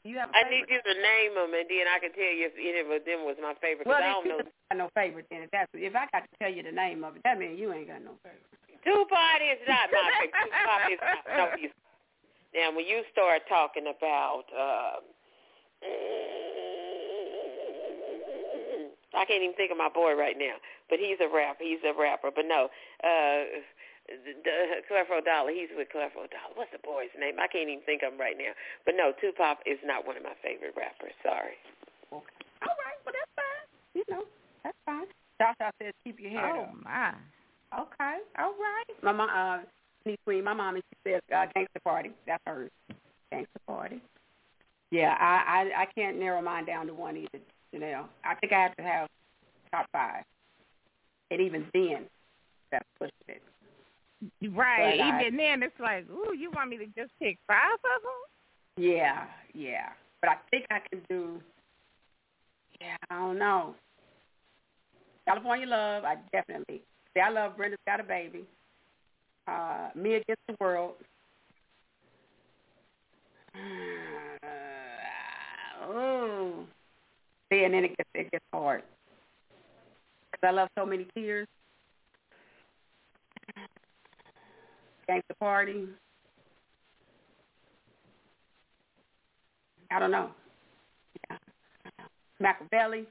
Do 0.03 0.11
you 0.11 0.19
have 0.19 0.31
a 0.31 0.37
I 0.37 0.43
favorite? 0.45 0.69
need 0.69 0.75
you 0.75 0.81
to 0.83 0.95
name 1.01 1.33
them, 1.37 1.53
and 1.55 1.67
then 1.69 1.87
I 1.89 1.99
can 2.01 2.13
tell 2.13 2.33
you 2.35 2.51
if 2.51 2.55
any 2.59 2.81
of 2.81 3.05
them 3.05 3.25
was 3.25 3.37
my 3.41 3.55
favorite. 3.61 3.87
Well, 3.87 3.97
Because 3.99 4.09
I 4.09 4.13
don't 4.13 4.29
know. 4.29 4.39
you 4.45 4.53
got 4.73 4.79
no 4.79 4.89
favorite 4.95 5.27
then. 5.31 5.43
If 5.43 5.51
that's 5.53 5.71
if 5.75 5.95
I 5.95 6.07
got 6.13 6.25
to 6.27 6.33
tell 6.41 6.51
you 6.53 6.63
the 6.63 6.73
name 6.73 7.05
of 7.05 7.17
it, 7.17 7.23
that 7.25 7.39
means 7.39 7.59
you 7.61 7.73
ain't 7.73 7.89
got 7.89 8.03
no 8.03 8.17
favorite. 8.25 8.56
Tupac 8.87 9.43
is 9.43 9.59
not 9.67 9.91
my 9.91 10.07
favorite. 10.23 10.47
Tupac 10.47 10.81
is 10.95 11.01
not. 11.03 11.23
No, 11.27 11.45
he's, 11.59 11.75
now, 12.55 12.71
when 12.71 12.87
you 12.87 13.03
start 13.13 13.43
talking 13.51 13.91
about, 13.91 14.47
um, 14.55 15.03
I 19.13 19.25
can't 19.27 19.43
even 19.43 19.57
think 19.57 19.73
of 19.73 19.77
my 19.77 19.91
boy 19.91 20.15
right 20.15 20.37
now, 20.39 20.57
but 20.89 20.99
he's 21.03 21.19
a 21.21 21.29
rapper. 21.29 21.65
He's 21.65 21.83
a 21.85 21.93
rapper. 21.93 22.31
But 22.31 22.47
no, 22.47 22.71
uh, 23.03 23.61
the, 24.09 24.33
the 24.45 24.57
Clefro 24.89 25.25
Dollar. 25.25 25.51
He's 25.51 25.69
with 25.77 25.89
Clefro 25.89 26.31
Dollar. 26.31 26.55
What's 26.55 26.73
the 26.73 26.81
boy's 26.81 27.13
name? 27.19 27.37
I 27.43 27.49
can't 27.49 27.69
even 27.69 27.83
think 27.85 28.03
of 28.07 28.15
him 28.15 28.21
right 28.21 28.39
now. 28.39 28.55
But 28.87 28.95
no, 28.97 29.13
Tupac 29.21 29.59
is 29.67 29.83
not 29.85 30.07
one 30.07 30.17
of 30.17 30.23
my 30.23 30.37
favorite 30.41 30.73
rappers. 30.79 31.13
Sorry. 31.27 31.59
Okay. 32.15 32.41
All 32.63 32.77
right. 32.87 32.99
Well, 33.05 33.13
that's 33.13 33.35
fine. 33.35 33.67
You 33.99 34.05
know, 34.09 34.25
that's 34.63 34.79
fine. 34.87 35.11
Josh 35.41 35.57
says 35.83 35.93
keep 36.05 36.21
your 36.21 36.31
hair 36.31 36.55
Oh 36.57 36.63
up. 36.63 36.85
my! 36.85 37.13
Okay. 37.79 38.17
All 38.39 38.55
right. 38.59 39.03
My 39.03 39.13
mom, 39.13 39.29
uh, 39.35 39.65
Denise 40.05 40.19
Green, 40.27 40.45
my 40.45 40.55
mom, 40.55 40.77
and 40.77 40.85
she 40.91 41.11
says 41.11 41.21
uh, 41.35 41.47
gangster 41.55 41.81
party. 41.85 42.11
That's 42.27 42.43
hers. 42.47 42.71
Gangster 43.31 43.61
party. 43.67 44.01
Yeah, 44.91 45.17
I, 45.19 45.65
I 45.75 45.83
I 45.83 45.87
can't 45.95 46.19
narrow 46.19 46.41
mine 46.41 46.65
down 46.65 46.87
to 46.87 46.95
one 46.95 47.17
either. 47.17 47.43
You 47.73 47.81
know, 47.81 48.07
I 48.25 48.35
think 48.37 48.53
I 48.53 48.63
have 48.63 48.77
to 48.77 48.83
have 48.83 49.09
top 49.73 49.87
five, 49.93 50.23
and 51.31 51.41
even 51.41 51.67
then, 51.75 52.07
that's 52.71 52.87
pushing 52.99 53.13
it. 53.29 53.43
Right. 54.55 54.99
But 54.99 55.05
I- 55.05 55.21
Even 55.27 55.37
then, 55.37 55.63
it's 55.63 55.79
like, 55.81 56.07
ooh, 56.11 56.35
you 56.35 56.51
want 56.55 56.71
me 56.71 56.79
to 56.79 56.87
just 56.87 57.11
pick 57.21 57.37
five 57.47 57.75
of 57.75 58.03
them? 58.03 58.85
Yeah, 58.85 59.27
yeah. 59.55 59.89
But 60.21 60.31
I 60.31 60.37
think 60.51 60.67
I 60.71 60.81
can 60.91 61.03
do 61.11 61.41
Yeah, 62.81 62.97
I 63.11 63.19
don't 63.19 63.39
know. 63.39 63.75
California 65.27 65.67
Love, 65.67 66.05
I 66.05 66.17
definitely. 66.33 66.83
See, 67.17 67.23
I 67.23 67.31
love 67.31 67.57
Brenda's 67.57 67.79
Got 67.87 68.01
a 68.01 68.03
Baby. 68.03 68.45
Uh, 69.49 69.89
Me 69.95 70.17
Against 70.17 70.43
the 70.49 70.57
World. 70.61 70.95
Uh, 74.43 75.93
oh. 75.93 76.65
See, 77.51 77.65
and 77.65 77.73
then 77.73 77.85
it 77.85 77.97
gets 77.97 78.11
it 78.15 78.31
gets 78.31 78.45
hard. 78.53 78.83
Cause 80.33 80.41
I 80.43 80.51
love 80.51 80.69
so 80.79 80.85
many 80.85 81.07
tears. 81.15 81.47
Gangsta 85.09 85.39
Party. 85.39 85.85
I 89.91 89.99
don't 89.99 90.11
know. 90.11 90.31
Yeah. 91.31 91.37
Machiavelli. 92.41 93.07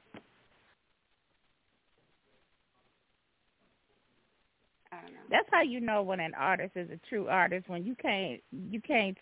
I 4.92 4.96
don't 4.96 5.06
know. 5.06 5.14
That's 5.30 5.48
how 5.50 5.62
you 5.62 5.80
know 5.80 6.02
when 6.02 6.20
an 6.20 6.34
artist 6.34 6.72
is 6.76 6.90
a 6.90 6.98
true 7.08 7.28
artist 7.28 7.68
when 7.68 7.84
you 7.84 7.94
can't 7.94 8.40
you 8.50 8.80
can't 8.80 9.16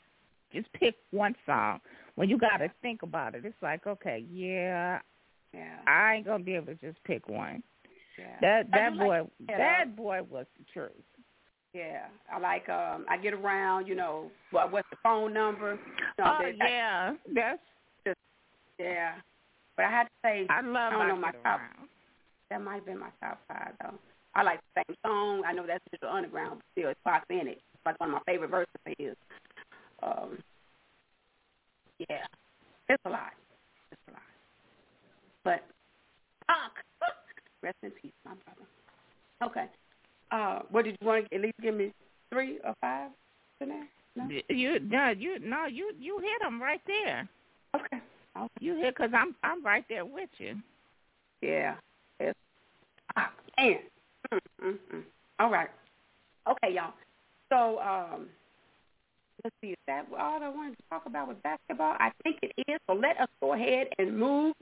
just 0.53 0.73
pick 0.75 0.95
one 1.11 1.35
song. 1.47 1.81
When 2.15 2.29
you 2.29 2.39
got 2.39 2.59
to 2.59 2.71
think 2.81 3.03
about 3.03 3.35
it, 3.35 3.45
it's 3.45 3.57
like, 3.61 3.87
okay, 3.87 4.25
yeah, 4.31 5.01
Yeah. 5.53 5.79
I 5.87 6.15
ain't 6.15 6.27
gonna 6.27 6.45
be 6.45 6.55
able 6.55 6.67
to 6.67 6.75
just 6.77 7.03
pick 7.05 7.29
one. 7.29 7.63
Yeah. 8.19 8.37
That 8.41 8.67
I 8.73 8.79
that 8.79 8.99
boy, 8.99 9.09
like 9.09 9.27
that, 9.49 9.59
that 9.59 9.83
uh, 9.87 9.97
boy 9.97 10.21
was 10.31 10.47
the 10.59 10.65
truth. 10.73 10.93
Yeah, 11.73 12.07
I 12.33 12.39
like 12.39 12.69
um 12.69 13.05
I 13.09 13.17
get 13.17 13.35
around, 13.35 13.87
you 13.87 13.97
know, 13.97 14.31
what 14.53 14.71
what's 14.71 14.89
the 14.91 14.97
phone 15.03 15.33
number? 15.33 15.73
You 15.73 16.25
know, 16.25 16.37
Oh 16.39 16.39
that- 16.43 16.57
yeah, 16.57 17.15
that's 17.35 18.17
yeah. 18.79 19.15
But 19.77 19.87
I 19.87 19.91
had 19.91 20.05
to 20.05 20.11
say 20.23 20.47
I 20.49 20.61
love. 20.61 20.93
I 20.93 20.99
don't 20.99 21.09
know 21.09 21.17
my 21.17 21.33
top 21.43 21.59
Around. 21.61 21.89
that 22.51 22.63
might 22.63 22.77
have 22.77 22.87
been 22.87 23.01
my 23.01 23.11
top 23.21 23.41
five 23.49 23.73
though. 23.83 23.99
I 24.35 24.43
like 24.43 24.61
the 24.75 24.83
same 24.87 24.97
song. 25.05 25.43
I 25.47 25.53
know 25.53 25.67
that's 25.67 25.85
Digital 25.91 26.15
Underground, 26.15 26.61
but 26.61 26.65
still 26.73 26.91
it's 26.91 27.01
Fox 27.05 27.25
in 27.31 27.49
it. 27.49 27.61
It's 27.75 27.87
like 27.87 27.99
one 28.01 28.11
of 28.11 28.15
my 28.15 28.21
favorite 28.27 28.51
verses 28.51 28.75
of 28.87 28.93
his. 28.99 29.15
Um 30.03 30.39
yeah. 32.09 32.27
It's 32.89 33.03
a 33.07 33.11
lot. 33.11 33.33
It's 33.93 34.01
a 34.09 34.13
lot. 34.13 34.21
But 35.45 35.65
fuck. 36.47 36.85
Rest 37.63 37.77
in 37.83 37.91
peace, 37.91 38.13
my 38.25 38.33
brother. 38.45 39.51
Okay. 39.51 39.67
Uh 40.31 40.61
what 40.71 40.85
did 40.85 40.97
you 41.01 41.07
want 41.07 41.29
to 41.29 41.35
at 41.35 41.41
least 41.41 41.55
give 41.63 41.75
me 41.75 41.93
three 42.31 42.59
or 42.65 42.75
five? 42.81 43.11
No? 44.17 44.29
You 44.49 44.79
no, 44.81 45.11
you 45.11 45.39
no, 45.41 45.67
you 45.67 45.93
you 45.99 46.19
hit 46.19 46.47
him 46.47 46.61
right 46.61 46.81
there. 46.87 47.29
Okay. 47.75 47.99
okay. 48.37 48.49
You 48.61 48.77
hit 48.77 48.95
because 48.95 49.11
I'm 49.15 49.35
I'm 49.43 49.65
right 49.65 49.85
there 49.89 50.05
with 50.05 50.31
you. 50.39 50.57
Yeah. 51.41 51.75
It's 52.21 52.39
ah, 53.17 53.31
man. 53.59 53.79
Mm, 54.33 54.39
mm, 54.63 54.79
mm. 54.95 55.03
All 55.41 55.51
right. 55.51 55.69
Okay, 56.49 56.75
y'all. 56.75 56.93
So, 57.51 57.81
um, 57.81 58.27
let's 59.43 59.55
see. 59.61 59.69
Is 59.71 59.77
that 59.87 60.07
all 60.13 60.43
I 60.43 60.49
wanted 60.49 60.77
to 60.77 60.83
talk 60.91 61.07
about 61.07 61.29
with 61.29 61.43
basketball? 61.43 61.97
I 61.99 62.11
think 62.23 62.39
it 62.43 62.53
is. 62.69 62.79
So 62.89 62.95
let 62.95 63.21
us 63.21 63.29
go 63.41 63.55
ahead 63.55 63.89
and 63.99 64.19
move 64.19 64.55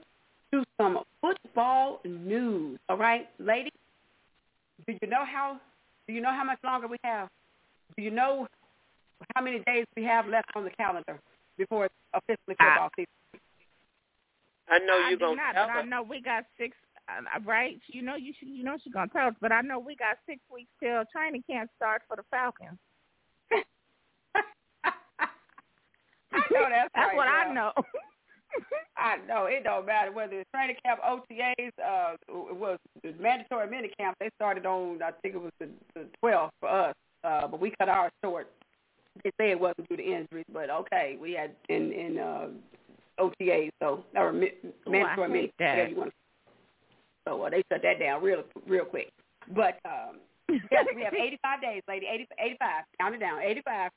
to 0.51 0.63
some 0.79 0.99
football 1.21 1.99
news. 2.05 2.79
All 2.89 2.97
right, 2.97 3.27
ladies. 3.39 3.71
Do 4.87 4.93
you 5.01 5.07
know 5.07 5.25
how? 5.25 5.59
Do 6.07 6.13
you 6.13 6.21
know 6.21 6.31
how 6.31 6.43
much 6.43 6.59
longer 6.63 6.87
we 6.87 6.97
have? 7.03 7.29
Do 7.95 8.03
you 8.03 8.11
know 8.11 8.47
how 9.35 9.41
many 9.41 9.59
days 9.59 9.85
we 9.95 10.03
have 10.03 10.27
left 10.27 10.49
on 10.55 10.63
the 10.63 10.71
calendar 10.71 11.19
before 11.57 11.85
it's 11.85 11.95
officially 12.13 12.55
football 12.59 12.89
season? 12.95 13.07
I 14.69 14.79
know 14.79 14.97
you're 15.09 15.17
do 15.17 15.25
gonna 15.25 15.35
not, 15.35 15.53
tell 15.53 15.67
but 15.67 15.77
I 15.77 15.81
know 15.83 16.03
we 16.03 16.21
got 16.21 16.45
six. 16.57 16.75
Uh, 17.09 17.39
right? 17.45 17.79
You 17.87 18.01
know 18.01 18.15
you 18.15 18.33
should, 18.39 18.47
you 18.49 18.63
know 18.63 18.77
she's 18.83 18.93
gonna 18.93 19.09
tell 19.11 19.27
us, 19.27 19.35
but 19.41 19.51
I 19.51 19.61
know 19.61 19.77
we 19.79 19.95
got 19.95 20.17
six 20.25 20.39
weeks 20.51 20.69
till 20.81 21.03
training 21.11 21.43
camp 21.49 21.69
starts 21.75 22.05
for 22.07 22.15
the 22.15 22.23
Falcons. 22.31 22.77
I 26.33 26.39
know 26.51 26.65
that's, 26.69 26.89
That's 26.95 27.07
right, 27.09 27.15
what 27.15 27.27
girl. 27.27 27.51
I 27.51 27.53
know. 27.53 27.71
I 28.97 29.17
know 29.27 29.45
it 29.45 29.63
don't 29.63 29.85
matter 29.85 30.11
whether 30.11 30.39
it's 30.39 30.49
training 30.51 30.75
camp, 30.85 30.99
OTAs, 31.01 31.71
uh, 31.83 32.15
it 32.29 32.55
was 32.55 32.77
the 33.03 33.13
mandatory 33.19 33.69
mini 33.69 33.91
camp. 33.99 34.15
They 34.19 34.29
started 34.35 34.65
on, 34.65 35.01
I 35.01 35.11
think 35.21 35.35
it 35.35 35.41
was 35.41 35.51
the, 35.59 35.69
the 35.95 36.05
12th 36.23 36.49
for 36.59 36.69
us, 36.69 36.95
uh, 37.23 37.47
but 37.47 37.59
we 37.59 37.71
cut 37.79 37.89
ours 37.89 38.11
short. 38.23 38.47
They 39.23 39.31
say 39.39 39.51
it 39.51 39.59
wasn't 39.59 39.89
due 39.89 39.97
to 39.97 40.03
injuries, 40.03 40.45
but 40.51 40.69
okay, 40.69 41.17
we 41.21 41.33
had 41.33 41.51
in 41.69 41.91
in 41.91 42.17
uh, 42.19 42.47
OTAs, 43.19 43.71
so 43.81 44.03
or 44.15 44.31
mi- 44.31 44.53
Ooh, 44.65 44.91
mandatory 44.91 45.27
mini, 45.29 45.41
hate 45.41 45.53
that. 45.59 45.89
you 45.91 45.97
want. 45.97 46.09
to 46.09 46.15
So 47.27 47.41
uh, 47.41 47.49
they 47.49 47.63
shut 47.71 47.81
that 47.83 47.99
down 47.99 48.21
real 48.21 48.43
real 48.67 48.85
quick. 48.85 49.09
But 49.55 49.79
um, 49.85 50.19
yes, 50.49 50.85
we 50.95 51.03
have 51.03 51.13
85 51.19 51.61
days, 51.61 51.81
lady. 51.87 52.05
80, 52.11 52.27
85. 52.39 52.83
Count 52.99 53.15
it 53.15 53.19
down. 53.19 53.41
85. 53.41 53.91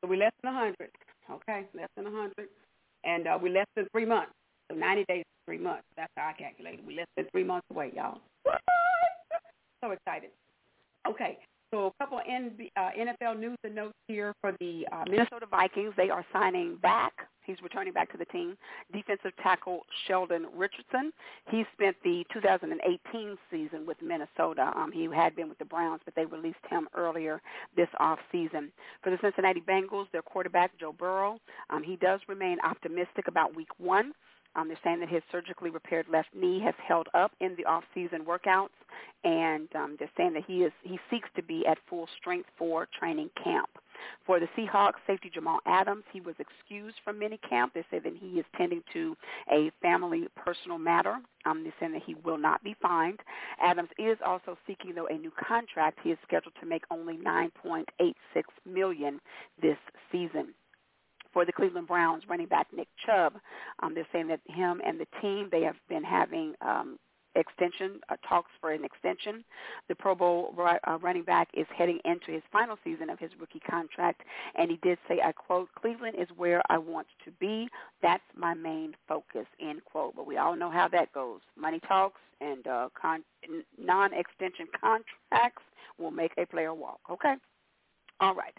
So 0.00 0.08
we're 0.08 0.18
less 0.18 0.32
than 0.42 0.54
100. 0.54 0.90
Okay, 1.30 1.66
less 1.74 1.88
than 1.96 2.04
100 2.04 2.48
and 3.04 3.26
uh, 3.26 3.38
we're 3.40 3.52
less 3.52 3.66
than 3.76 3.86
three 3.92 4.04
months. 4.04 4.32
So 4.70 4.76
90 4.76 5.04
days 5.08 5.20
is 5.20 5.44
three 5.46 5.58
months. 5.58 5.84
That's 5.96 6.12
how 6.16 6.28
I 6.28 6.32
calculated. 6.32 6.86
We're 6.86 6.98
less 6.98 7.06
than 7.16 7.26
three 7.30 7.44
months 7.44 7.66
away, 7.70 7.92
y'all. 7.94 8.20
so 9.84 9.90
excited. 9.92 10.30
Okay, 11.08 11.38
so 11.70 11.86
a 11.86 11.92
couple 12.02 12.18
of 12.18 12.24
uh, 12.24 12.90
NFL 12.98 13.38
news 13.38 13.58
and 13.64 13.74
notes 13.74 13.94
here 14.06 14.34
for 14.40 14.52
the 14.60 14.86
uh, 14.92 15.04
Minnesota 15.08 15.46
Vikings. 15.50 15.92
They 15.96 16.10
are 16.10 16.24
signing 16.32 16.76
back. 16.82 17.12
He's 17.44 17.56
returning 17.62 17.92
back 17.92 18.10
to 18.12 18.18
the 18.18 18.26
team. 18.26 18.56
Defensive 18.92 19.32
tackle 19.42 19.80
Sheldon 20.06 20.46
Richardson. 20.54 21.12
He 21.50 21.64
spent 21.72 21.96
the 22.04 22.24
2018 22.32 23.38
season 23.50 23.86
with 23.86 23.96
Minnesota. 24.02 24.70
Um, 24.76 24.92
he 24.92 25.08
had 25.14 25.34
been 25.34 25.48
with 25.48 25.58
the 25.58 25.64
Browns, 25.64 26.00
but 26.04 26.14
they 26.14 26.26
released 26.26 26.58
him 26.68 26.88
earlier 26.94 27.40
this 27.76 27.88
off 28.00 28.18
season. 28.30 28.70
For 29.02 29.10
the 29.10 29.18
Cincinnati 29.22 29.62
Bengals, 29.62 30.10
their 30.12 30.22
quarterback 30.22 30.72
Joe 30.78 30.92
Burrow, 30.92 31.38
um, 31.70 31.82
he 31.82 31.96
does 31.96 32.20
remain 32.28 32.58
optimistic 32.64 33.28
about 33.28 33.56
Week 33.56 33.68
One. 33.78 34.12
Um, 34.58 34.66
they're 34.66 34.78
saying 34.82 35.00
that 35.00 35.08
his 35.08 35.22
surgically 35.30 35.70
repaired 35.70 36.06
left 36.10 36.28
knee 36.34 36.60
has 36.64 36.74
held 36.86 37.06
up 37.14 37.30
in 37.40 37.54
the 37.56 37.64
off-season 37.64 38.24
workouts, 38.24 38.70
and 39.22 39.68
um, 39.76 39.96
they're 39.98 40.10
saying 40.16 40.32
that 40.34 40.44
he 40.46 40.64
is 40.64 40.72
he 40.82 40.98
seeks 41.10 41.28
to 41.36 41.42
be 41.42 41.64
at 41.66 41.78
full 41.88 42.08
strength 42.20 42.48
for 42.58 42.88
training 42.98 43.30
camp. 43.42 43.68
For 44.26 44.40
the 44.40 44.48
Seahawks, 44.56 44.94
safety 45.06 45.30
Jamal 45.32 45.58
Adams, 45.66 46.04
he 46.12 46.20
was 46.20 46.34
excused 46.38 46.96
from 47.04 47.20
minicamp. 47.20 47.72
They 47.72 47.84
say 47.90 47.98
that 47.98 48.12
he 48.20 48.38
is 48.38 48.44
tending 48.56 48.82
to 48.92 49.16
a 49.50 49.70
family 49.80 50.26
personal 50.36 50.78
matter. 50.78 51.16
Um, 51.46 51.62
they're 51.62 51.72
saying 51.80 51.92
that 51.92 52.02
he 52.04 52.14
will 52.24 52.38
not 52.38 52.62
be 52.62 52.76
fined. 52.80 53.20
Adams 53.60 53.90
is 53.98 54.18
also 54.24 54.56
seeking, 54.66 54.94
though, 54.94 55.06
a 55.06 55.14
new 55.14 55.32
contract. 55.48 55.98
He 56.02 56.10
is 56.10 56.18
scheduled 56.26 56.54
to 56.60 56.66
make 56.66 56.84
only 56.90 57.16
9.86 57.16 57.84
million 58.64 59.20
this 59.60 59.78
season 60.12 60.54
for 61.32 61.44
the 61.44 61.52
Cleveland 61.52 61.86
Browns 61.88 62.24
running 62.28 62.46
back 62.46 62.66
Nick 62.74 62.88
Chubb. 63.04 63.34
Um, 63.82 63.94
they're 63.94 64.06
saying 64.12 64.28
that 64.28 64.40
him 64.46 64.80
and 64.84 64.98
the 65.00 65.06
team 65.20 65.48
they 65.50 65.62
have 65.62 65.76
been 65.88 66.04
having 66.04 66.54
um, 66.60 66.98
extension 67.34 68.00
uh, 68.08 68.16
talks 68.28 68.50
for 68.60 68.72
an 68.72 68.84
extension. 68.84 69.44
The 69.88 69.94
Pro 69.94 70.14
Bowl 70.14 70.54
uh, 70.58 70.98
running 71.00 71.22
back 71.22 71.48
is 71.54 71.66
heading 71.76 72.00
into 72.04 72.32
his 72.32 72.42
final 72.52 72.76
season 72.84 73.10
of 73.10 73.18
his 73.18 73.30
rookie 73.40 73.60
contract, 73.60 74.22
and 74.54 74.70
he 74.70 74.78
did 74.82 74.98
say, 75.08 75.20
"I 75.24 75.32
quote: 75.32 75.68
Cleveland 75.80 76.16
is 76.18 76.28
where 76.36 76.62
I 76.68 76.78
want 76.78 77.06
to 77.24 77.30
be. 77.32 77.68
That's 78.02 78.22
my 78.36 78.54
main 78.54 78.94
focus." 79.06 79.46
End 79.60 79.84
quote. 79.84 80.16
But 80.16 80.26
we 80.26 80.36
all 80.36 80.56
know 80.56 80.70
how 80.70 80.88
that 80.88 81.12
goes. 81.12 81.40
Money 81.56 81.80
talks, 81.86 82.20
and 82.40 82.66
uh, 82.66 82.88
con- 83.00 83.24
non-extension 83.78 84.66
contracts 84.80 85.62
will 85.98 86.10
make 86.10 86.32
a 86.38 86.46
player 86.46 86.74
walk. 86.74 87.00
Okay. 87.10 87.34
All 88.20 88.34
right. 88.34 88.54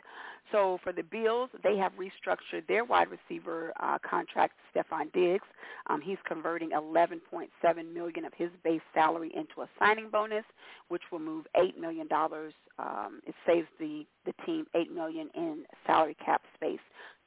So 0.51 0.79
for 0.83 0.91
the 0.91 1.03
Bills, 1.03 1.49
they 1.63 1.77
have 1.77 1.91
restructured 1.93 2.65
their 2.67 2.83
wide 2.83 3.07
receiver 3.09 3.71
uh, 3.79 3.99
contract, 4.07 4.53
Stefon 4.73 5.11
Diggs. 5.13 5.45
Um, 5.87 6.01
he's 6.01 6.17
converting 6.25 6.71
11.7 6.71 7.93
million 7.93 8.25
of 8.25 8.33
his 8.35 8.49
base 8.63 8.81
salary 8.93 9.31
into 9.35 9.61
a 9.61 9.69
signing 9.77 10.09
bonus, 10.09 10.45
which 10.87 11.03
will 11.11 11.19
move 11.19 11.45
eight 11.55 11.79
million 11.79 12.07
dollars. 12.07 12.53
Um, 12.79 13.21
it 13.27 13.35
saves 13.45 13.67
the 13.79 14.05
the 14.25 14.33
team 14.45 14.65
eight 14.75 14.91
million 14.91 15.29
in 15.35 15.65
salary 15.85 16.17
cap 16.23 16.41
space 16.55 16.79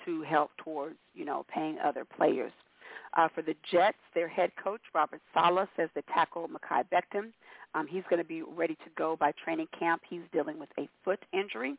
to 0.05 0.23
help 0.23 0.51
towards 0.57 0.97
you 1.15 1.25
know 1.25 1.45
paying 1.53 1.79
other 1.79 2.05
players. 2.05 2.53
Uh, 3.17 3.29
for 3.35 3.43
the 3.43 3.55
Jets, 3.71 3.99
their 4.15 4.29
head 4.29 4.51
coach 4.63 4.81
Robert 4.95 5.21
Saleh 5.35 5.69
says 5.77 5.91
the 5.95 6.03
tackle 6.15 6.49
Mekhi 6.49 6.83
Becton, 6.91 7.31
um, 7.75 7.87
he's 7.87 8.03
going 8.11 8.21
to 8.21 8.29
be 8.29 8.43
ready 8.43 8.75
to 8.77 8.91
go 8.97 9.17
by 9.17 9.33
training 9.45 9.69
camp. 9.79 10.03
He's 10.09 10.23
dealing 10.33 10.59
with 10.59 10.69
a 10.79 10.89
foot 11.05 11.21
injury. 11.33 11.77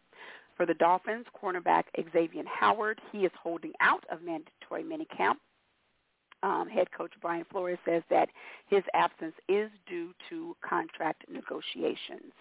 For 0.55 0.65
the 0.65 0.73
Dolphins, 0.75 1.25
cornerback 1.41 1.85
Xavier 2.13 2.43
Howard, 2.45 3.01
he 3.11 3.19
is 3.19 3.31
holding 3.41 3.73
out 3.81 4.03
of 4.11 4.21
mandatory 4.21 4.83
minicamp. 4.83 5.35
Um, 6.43 6.67
head 6.67 6.87
coach 6.91 7.11
Brian 7.21 7.45
Flores 7.49 7.79
says 7.85 8.03
that 8.09 8.29
his 8.67 8.83
absence 8.93 9.33
is 9.47 9.69
due 9.87 10.13
to 10.29 10.55
contract 10.67 11.23
negotiations. 11.31 12.33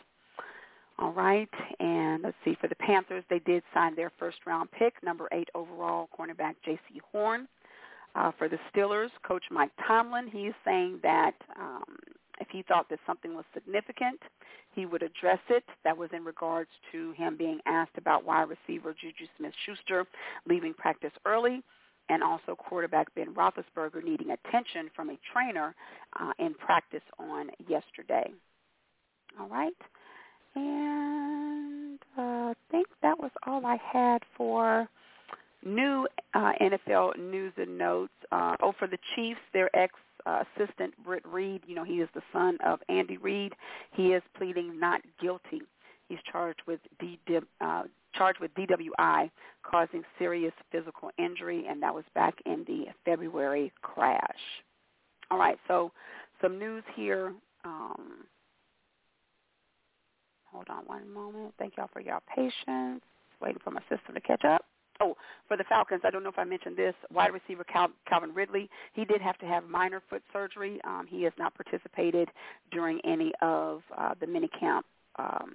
All 0.99 1.13
right, 1.13 1.49
and 1.81 2.23
let's 2.23 2.37
see. 2.45 2.57
For 2.61 2.69
the 2.69 2.75
Panthers, 2.75 3.25
they 3.31 3.39
did 3.41 3.63
sign 3.73 3.95
their 3.95 4.13
first-round 4.19 4.71
pick, 4.73 4.95
number 5.03 5.29
eight 5.33 5.49
overall 5.55 6.09
cornerback 6.19 6.57
Jaycee 6.67 7.01
Horn. 7.11 7.49
Uh, 8.15 8.31
for 8.37 8.49
the 8.49 8.59
Steelers, 8.73 9.09
Coach 9.27 9.45
Mike 9.51 9.71
Tomlin, 9.87 10.29
he 10.29 10.49
is 10.49 10.55
saying 10.67 11.01
that 11.03 11.35
um, 11.59 11.97
if 12.43 12.49
he 12.51 12.63
thought 12.63 12.89
that 12.91 12.99
something 13.07 13.35
was 13.35 13.45
significant, 13.55 14.21
he 14.75 14.85
would 14.85 15.03
address 15.03 15.39
it. 15.49 15.65
That 15.85 15.97
was 15.97 16.11
in 16.13 16.25
regards 16.25 16.71
to 16.91 17.13
him 17.13 17.37
being 17.37 17.61
asked 17.67 17.97
about 17.97 18.25
wide 18.25 18.49
receiver 18.49 18.95
Juju 19.01 19.27
Smith-Schuster 19.39 20.05
leaving 20.49 20.75
practice 20.75 21.13
early 21.25 21.63
and 22.09 22.21
also 22.23 22.57
quarterback 22.57 23.15
Ben 23.15 23.33
Roethlisberger 23.33 24.03
needing 24.03 24.31
attention 24.31 24.91
from 24.95 25.11
a 25.11 25.19
trainer 25.33 25.73
uh, 26.21 26.33
in 26.41 26.53
practice 26.55 27.07
on 27.19 27.49
yesterday. 27.69 28.29
All 29.41 29.49
right. 29.49 29.73
And 30.57 32.01
uh, 32.19 32.51
I 32.51 32.55
think 32.73 32.89
that 33.03 33.19
was 33.19 33.31
all 33.47 33.65
I 33.65 33.79
had 33.93 34.23
for 34.37 34.89
new 35.65 36.07
uh, 36.35 36.53
NFL 36.61 37.19
news 37.19 37.53
and 37.57 37.77
notes. 37.79 38.13
Uh, 38.31 38.57
oh, 38.63 38.73
for 38.79 38.87
the 38.87 38.99
Chiefs, 39.15 39.41
their 39.53 39.75
ex 39.77 39.95
uh, 40.27 40.45
assistant 40.57 40.95
Britt 41.05 41.27
Reid, 41.27 41.63
you 41.67 41.75
know, 41.75 41.85
he 41.85 41.95
is 41.95 42.09
the 42.15 42.23
son 42.33 42.59
of 42.65 42.79
Andy 42.89 43.17
Reid. 43.17 43.53
He 43.93 44.09
is 44.09 44.23
pleading 44.37 44.79
not 44.79 45.01
guilty. 45.21 45.63
He's 46.09 46.19
charged 46.31 46.61
with 46.67 46.81
D- 47.01 47.19
uh, 47.61 47.83
charged 48.15 48.41
with 48.41 48.55
DWI, 48.55 49.31
causing 49.63 50.03
serious 50.19 50.53
physical 50.71 51.11
injury, 51.19 51.65
and 51.69 51.83
that 51.83 51.95
was 51.95 52.05
back 52.15 52.35
in 52.45 52.65
the 52.67 52.85
February 53.05 53.73
crash. 53.83 54.21
All 55.31 55.39
right, 55.39 55.57
so 55.67 55.91
some 56.43 56.59
news 56.59 56.85
here. 56.95 57.33
Um, 57.65 58.25
hold 60.45 60.67
on 60.69 60.85
one 60.87 61.11
moment. 61.13 61.55
Thank 61.59 61.77
y'all 61.77 61.89
for 61.93 62.01
your 62.01 62.21
patience. 62.35 63.03
Waiting 63.41 63.61
for 63.65 63.71
my 63.71 63.81
system 63.83 64.15
to 64.15 64.21
catch 64.21 64.45
up. 64.45 64.65
Oh, 65.01 65.17
for 65.49 65.57
the 65.57 65.65
Falcons, 65.65 66.03
I 66.05 66.11
don't 66.11 66.23
know 66.23 66.29
if 66.29 66.39
I 66.39 66.45
mentioned 66.45 66.77
this. 66.77 66.95
Wide 67.13 67.33
receiver 67.33 67.65
Cal- 67.65 67.93
Calvin 68.09 68.35
Ridley, 68.35 68.69
he 68.93 69.05
did 69.05 69.21
have 69.21 69.39
to 69.39 69.47
have 69.47 69.65
minor 69.69 70.03
foot 70.09 70.23
surgery. 70.33 70.81
Um, 70.85 71.07
he 71.09 71.23
has 71.25 71.33
not 71.39 71.55
participated 71.55 72.29
during 72.71 73.01
any 73.05 73.33
of 73.41 73.83
uh, 73.97 74.15
the 74.21 74.27
minicamp 74.27 74.83
um, 75.19 75.55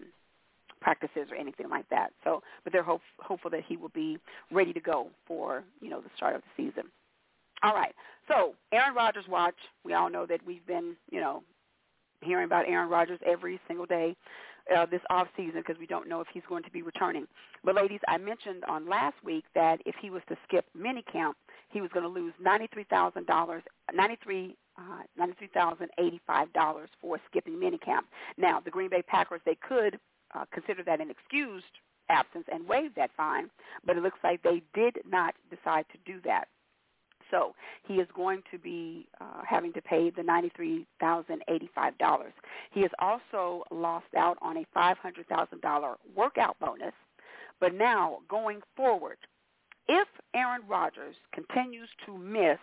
practices 0.82 1.28
or 1.32 1.36
anything 1.36 1.70
like 1.70 1.88
that. 1.90 2.12
So, 2.24 2.42
but 2.64 2.74
they're 2.74 2.84
hope, 2.84 3.02
hopeful 3.20 3.50
that 3.52 3.64
he 3.68 3.78
will 3.78 3.90
be 3.90 4.18
ready 4.52 4.74
to 4.74 4.80
go 4.80 5.08
for 5.28 5.64
you 5.82 5.90
know 5.90 6.02
the 6.02 6.10
start 6.16 6.36
of 6.36 6.42
the 6.42 6.64
season. 6.64 6.84
All 7.64 7.74
right. 7.74 7.94
So 8.28 8.54
Aaron 8.72 8.96
Rodgers 8.96 9.26
watch. 9.30 9.56
We 9.84 9.94
all 9.94 10.10
know 10.10 10.26
that 10.26 10.42
we've 10.46 10.66
been 10.66 10.96
you 11.12 11.20
know 11.20 11.44
hearing 12.22 12.46
about 12.46 12.68
Aaron 12.68 12.90
Rodgers 12.90 13.20
every 13.26 13.60
single 13.68 13.86
day 13.86 14.16
uh, 14.76 14.86
this 14.86 15.02
off 15.10 15.28
season 15.36 15.64
because 15.66 15.78
we 15.80 15.88
don't 15.88 16.08
know 16.08 16.22
if 16.22 16.28
he's 16.34 16.44
going 16.48 16.64
to 16.64 16.72
be 16.72 16.82
returning. 16.82 17.28
But 17.64 17.76
ladies, 17.76 18.00
I 18.08 18.18
mentioned 18.18 18.64
on 18.68 18.88
last 18.88 19.16
week 19.24 19.46
that 19.56 19.80
if 19.86 19.96
he 20.02 20.10
was 20.10 20.22
to 20.30 20.38
skip 20.48 20.66
minicamp, 20.78 21.34
he 21.70 21.82
was 21.82 21.90
going 21.94 22.04
to 22.04 22.10
lose 22.10 22.34
ninety 22.42 22.68
three 22.74 22.86
thousand 22.86 23.28
dollars, 23.28 23.64
ninety 23.94 24.18
three 24.24 24.56
uh, 24.78 25.04
ninety 25.18 25.36
three 25.38 25.50
thousand 25.54 25.90
eighty 26.00 26.22
five 26.26 26.52
dollars 26.54 26.90
for 27.02 27.20
skipping 27.30 27.56
minicamp. 27.56 28.04
Now, 28.38 28.60
the 28.60 28.72
Green 28.72 28.90
Bay 28.90 29.02
Packers 29.02 29.42
they 29.46 29.56
could 29.56 30.00
uh, 30.36 30.46
consider 30.52 30.84
that 30.84 31.02
an 31.02 31.10
excused 31.10 31.66
absence 32.10 32.46
and 32.52 32.68
waive 32.68 32.96
that 32.96 33.12
fine, 33.18 33.50
but 33.86 33.98
it 33.98 34.04
looks 34.04 34.20
like 34.24 34.42
they 34.44 34.62
did 34.74 34.98
not 35.10 35.36
decide 35.50 35.86
to 35.92 36.12
do 36.12 36.20
that. 36.24 36.48
So 37.32 37.56
he 37.88 37.96
is 37.96 38.08
going 38.16 38.44
to 38.52 38.58
be 38.58 39.08
uh, 39.20 39.42
having 39.48 39.74
to 39.74 39.82
pay 39.82 40.10
the 40.10 40.22
$93,085. 40.22 42.24
He 42.72 42.82
has 42.82 42.92
also 43.00 43.64
lost 43.72 44.14
out 44.18 44.38
on 44.42 44.58
a 44.58 44.66
$500,000 44.76 45.96
workout 46.16 46.60
bonus. 46.60 46.94
But 47.60 47.74
now, 47.74 48.20
going 48.30 48.62
forward, 48.76 49.18
if 49.88 50.08
Aaron 50.36 50.62
Rodgers 50.68 51.16
continues 51.34 51.90
to 52.06 52.18
miss 52.18 52.60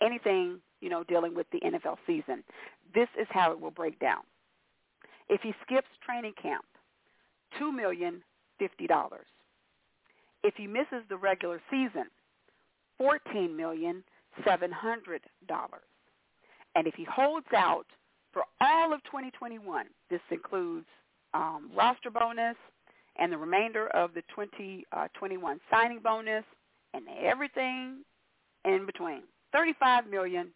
anything, 0.00 0.60
you 0.80 0.88
know, 0.88 1.04
dealing 1.04 1.34
with 1.34 1.46
the 1.50 1.60
NFL 1.60 1.96
season, 2.06 2.42
this 2.94 3.08
is 3.20 3.26
how 3.30 3.52
it 3.52 3.60
will 3.60 3.70
break 3.70 3.98
down. 3.98 4.22
If 5.28 5.42
he 5.42 5.52
skips 5.64 5.88
training 6.04 6.34
camp, 6.40 6.64
two 7.58 7.72
million 7.72 8.22
fifty 8.58 8.86
dollars. 8.86 9.26
If 10.42 10.54
he 10.56 10.66
misses 10.66 11.02
the 11.08 11.16
regular 11.16 11.60
season, 11.70 12.06
fourteen 12.98 13.56
million 13.56 14.02
seven 14.44 14.70
hundred 14.70 15.22
dollars. 15.48 15.82
And 16.74 16.86
if 16.86 16.94
he 16.94 17.04
holds 17.04 17.46
out 17.56 17.86
for 18.32 18.42
all 18.60 18.92
of 18.92 19.02
2021, 19.04 19.86
this 20.10 20.20
includes 20.30 20.86
um, 21.32 21.70
roster 21.74 22.10
bonus 22.10 22.56
and 23.18 23.32
the 23.32 23.38
remainder 23.38 23.88
of 23.88 24.12
the 24.12 24.20
2021 24.34 25.54
uh, 25.54 25.58
signing 25.70 26.00
bonus 26.00 26.44
and 26.92 27.04
everything 27.22 28.02
in 28.66 28.84
between. 28.84 29.22
Thirty-five 29.52 30.06
million 30.06 30.48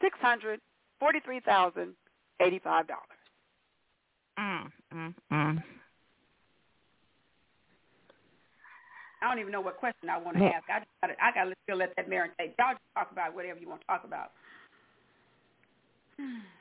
six 0.00 0.16
hundred 0.20 0.60
forty-three 1.00 1.40
thousand 1.40 1.94
eighty-five 2.40 2.86
dollars. 2.86 3.02
Mm, 4.38 4.70
mm, 4.94 5.14
mm. 5.32 5.62
I 9.24 9.28
don't 9.28 9.38
even 9.38 9.52
know 9.52 9.62
what 9.62 9.78
question 9.78 10.10
I 10.10 10.18
want 10.18 10.36
to 10.36 10.44
ask. 10.44 10.64
I 10.68 10.80
just 10.80 10.90
gotta, 11.00 11.14
I 11.22 11.32
got 11.32 11.44
to 11.44 11.54
still 11.62 11.78
let 11.78 11.96
that 11.96 12.10
marinate. 12.10 12.52
Y'all 12.58 12.72
just 12.72 12.82
talk 12.94 13.10
about 13.10 13.34
whatever 13.34 13.58
you 13.58 13.68
want 13.68 13.80
to 13.80 13.86
talk 13.86 14.04
about. 14.04 14.32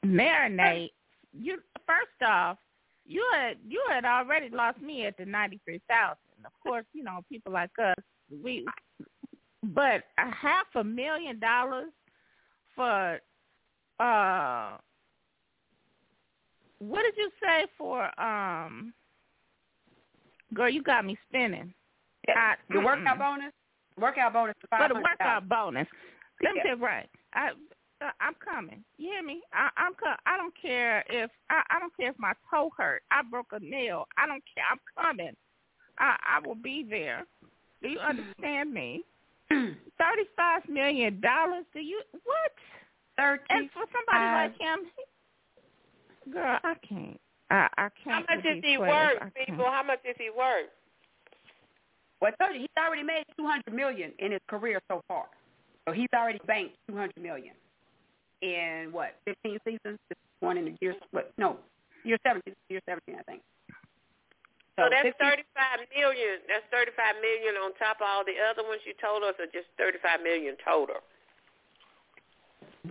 Marinate. 0.05 0.91
You 1.37 1.57
first 1.85 2.21
off, 2.25 2.57
you 3.05 3.25
had 3.33 3.57
you 3.67 3.83
had 3.89 4.05
already 4.05 4.49
lost 4.49 4.79
me 4.79 5.05
at 5.05 5.17
the 5.17 5.25
ninety 5.25 5.59
three 5.65 5.81
thousand. 5.89 6.17
Of 6.45 6.51
course, 6.61 6.85
you 6.93 7.03
know 7.03 7.19
people 7.29 7.51
like 7.51 7.71
us. 7.83 7.95
We, 8.43 8.65
but 9.63 10.03
a 10.17 10.31
half 10.31 10.67
a 10.75 10.83
million 10.83 11.39
dollars 11.39 11.91
for 12.75 13.19
uh, 13.99 14.77
what 16.79 17.03
did 17.03 17.15
you 17.17 17.29
say 17.41 17.65
for 17.77 18.19
um? 18.21 18.93
Girl, 20.53 20.69
you 20.69 20.83
got 20.83 21.03
me 21.03 21.17
spinning. 21.27 21.73
I, 22.29 22.55
the 22.69 22.79
workout 22.79 23.19
bonus, 23.19 23.53
workout 23.99 24.33
bonus, 24.33 24.55
for 24.69 24.87
the 24.87 24.95
workout 24.95 25.49
bonus. 25.49 25.87
Let 26.41 26.53
me 26.55 26.61
yeah. 26.65 26.75
right. 26.79 27.09
I 27.33 27.51
uh, 28.01 28.11
I'm 28.19 28.33
coming. 28.43 28.83
You 28.97 29.11
hear 29.11 29.23
me? 29.23 29.41
I, 29.53 29.69
I'm 29.77 29.93
co- 29.93 30.19
I 30.25 30.37
don't 30.37 30.53
care 30.59 31.03
if 31.09 31.31
I, 31.49 31.61
I 31.69 31.79
don't 31.79 31.95
care 31.95 32.09
if 32.09 32.19
my 32.19 32.33
toe 32.49 32.69
hurt. 32.77 33.03
I 33.11 33.21
broke 33.23 33.47
a 33.51 33.59
nail. 33.59 34.05
I 34.17 34.27
don't 34.27 34.43
care. 34.53 34.65
I'm 34.69 34.79
coming. 34.97 35.35
I 35.99 36.15
I 36.25 36.47
will 36.47 36.55
be 36.55 36.85
there. 36.89 37.25
Do 37.81 37.89
you 37.89 37.99
understand 37.99 38.73
me? 38.73 39.03
Thirty 39.49 40.27
five 40.35 40.67
million 40.67 41.21
dollars. 41.21 41.65
Do 41.73 41.79
you 41.79 42.01
what? 42.23 42.51
Thirty. 43.17 43.43
And 43.49 43.69
for 43.71 43.83
somebody 43.91 44.25
like 44.33 44.59
him, 44.59 46.33
girl, 46.33 46.59
I 46.63 46.75
can't. 46.87 47.19
I 47.51 47.67
I 47.77 47.89
can't. 48.03 48.25
How 48.27 48.35
much 48.35 48.45
is 48.45 48.63
he 48.63 48.77
worth, 48.77 49.21
people? 49.45 49.65
How 49.65 49.83
much 49.83 49.99
is 50.03 50.15
he 50.17 50.29
worth? 50.29 50.69
Well, 52.21 52.31
I 52.31 52.43
told 52.43 52.55
you, 52.55 52.61
he's 52.61 52.77
already 52.77 53.03
made 53.03 53.23
two 53.37 53.45
hundred 53.45 53.73
million 53.73 54.11
in 54.19 54.31
his 54.31 54.41
career 54.47 54.81
so 54.89 55.01
far. 55.07 55.25
So 55.87 55.93
he's 55.93 56.09
already 56.15 56.39
banked 56.47 56.75
two 56.87 56.95
hundred 56.95 57.21
million 57.21 57.53
in 58.41 58.89
what 58.91 59.15
fifteen 59.25 59.59
seasons. 59.65 59.99
This 60.09 60.19
one 60.39 60.57
in 60.57 60.65
the 60.65 60.75
year 60.81 60.95
what? 61.11 61.31
No, 61.37 61.57
year 62.03 62.17
seventeen. 62.25 62.55
Year 62.69 62.81
seventeen, 62.87 63.15
I 63.19 63.23
think. 63.23 63.41
So, 64.75 64.83
so 64.83 64.89
that's 64.89 65.05
15, 65.05 65.21
thirty-five 65.21 65.79
million. 65.93 66.41
That's 66.49 66.65
thirty-five 66.73 67.21
million 67.21 67.61
on 67.61 67.77
top 67.77 68.01
of 68.01 68.07
all 68.09 68.25
the 68.25 68.39
other 68.41 68.65
ones 68.65 68.81
you 68.87 68.97
told 68.97 69.21
us, 69.21 69.35
or 69.37 69.45
just 69.51 69.69
thirty-five 69.77 70.23
million 70.23 70.57
total. 70.65 71.03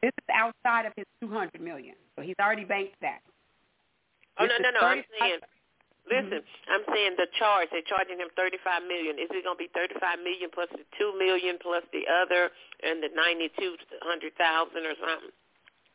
This 0.00 0.14
is 0.14 0.28
outside 0.30 0.86
of 0.86 0.92
his 0.96 1.06
two 1.20 1.28
hundred 1.28 1.60
million, 1.60 1.96
so 2.14 2.22
he's 2.22 2.38
already 2.38 2.64
banked 2.64 2.96
that. 3.02 3.20
Oh 4.38 4.46
this 4.46 4.56
no, 4.62 4.70
no, 4.70 4.80
no! 4.80 4.86
I'm 4.86 5.04
saying 5.18 5.40
Listen, 6.10 6.42
mm-hmm. 6.42 6.72
I'm 6.72 6.84
saying 6.90 7.14
the 7.16 7.30
charge. 7.38 7.68
They're 7.70 7.86
charging 7.86 8.18
him 8.18 8.28
thirty-five 8.34 8.82
million. 8.90 9.22
Is 9.22 9.30
it 9.30 9.46
going 9.46 9.54
to 9.54 9.62
be 9.62 9.70
thirty-five 9.70 10.18
million 10.18 10.50
plus 10.52 10.66
the 10.74 10.82
two 10.98 11.14
million 11.16 11.58
plus 11.62 11.86
the 11.94 12.02
other 12.10 12.50
and 12.82 13.02
the 13.02 13.08
ninety-two 13.14 13.76
hundred 14.02 14.34
thousand 14.34 14.82
or 14.82 14.98
something? 14.98 15.30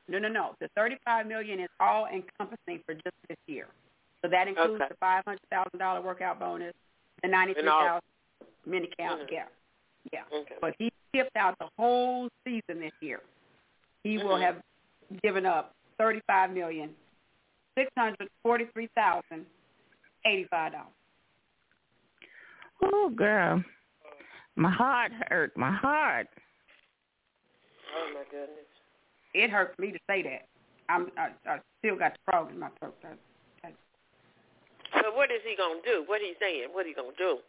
No, 0.08 0.20
no, 0.20 0.30
no. 0.32 0.56
The 0.64 0.70
thirty-five 0.80 1.28
million 1.28 1.60
is 1.60 1.68
all 1.80 2.08
encompassing 2.08 2.80
for 2.88 2.96
just 2.96 3.20
this 3.28 3.38
year. 3.48 3.68
So 4.24 4.32
that 4.32 4.48
includes 4.48 4.80
okay. 4.80 4.88
the 4.90 4.96
five 4.96 5.28
hundred 5.28 5.44
thousand 5.52 5.80
dollar 5.80 6.02
workout 6.02 6.40
bonus, 6.40 6.74
the 7.22 7.28
ninety-three 7.28 7.68
thousand 7.68 8.08
mini 8.66 8.90
count. 8.98 9.28
Mm-hmm. 9.28 9.34
Yeah, 9.34 9.52
yeah. 10.14 10.24
Okay. 10.32 10.56
But 10.62 10.74
he 10.80 10.90
skipped 11.12 11.36
out 11.36 11.60
the 11.60 11.68
whole 11.78 12.30
season 12.46 12.80
this 12.80 12.96
year. 13.02 13.20
He 14.04 14.16
mm-hmm. 14.16 14.26
will 14.26 14.40
have 14.40 14.64
given 15.22 15.46
up 15.46 15.76
thirty-five 15.98 16.56
million 16.56 16.92
six 17.78 17.92
hundred 17.98 18.30
forty-three 18.42 18.88
thousand 18.96 19.46
eighty-five 20.26 20.72
dollars. 20.74 20.88
Oh, 22.84 23.10
girl, 23.16 23.64
my 24.56 24.72
heart 24.72 25.12
hurt. 25.30 25.56
My 25.58 25.72
heart. 25.72 26.28
Oh 27.96 28.14
my 28.14 28.24
goodness. 28.30 28.66
It 29.34 29.50
hurts 29.50 29.78
me 29.80 29.92
to 29.92 30.00
say 30.10 30.22
that. 30.24 30.48
I'm. 30.90 31.08
I, 31.18 31.30
I 31.50 31.60
still 31.80 31.98
got 31.98 32.14
the 32.14 32.20
frog 32.26 32.52
in 32.52 32.60
my 32.60 32.70
throat. 32.80 32.96
I, 33.04 33.68
I, 33.68 35.02
so 35.02 35.14
what 35.14 35.32
is 35.32 35.42
he 35.48 35.56
gonna 35.56 35.80
do? 35.84 36.04
What 36.06 36.22
he 36.22 36.34
saying? 36.40 36.70
What 36.72 36.86
he 36.86 36.94
gonna 36.94 37.10
do? 37.18 37.40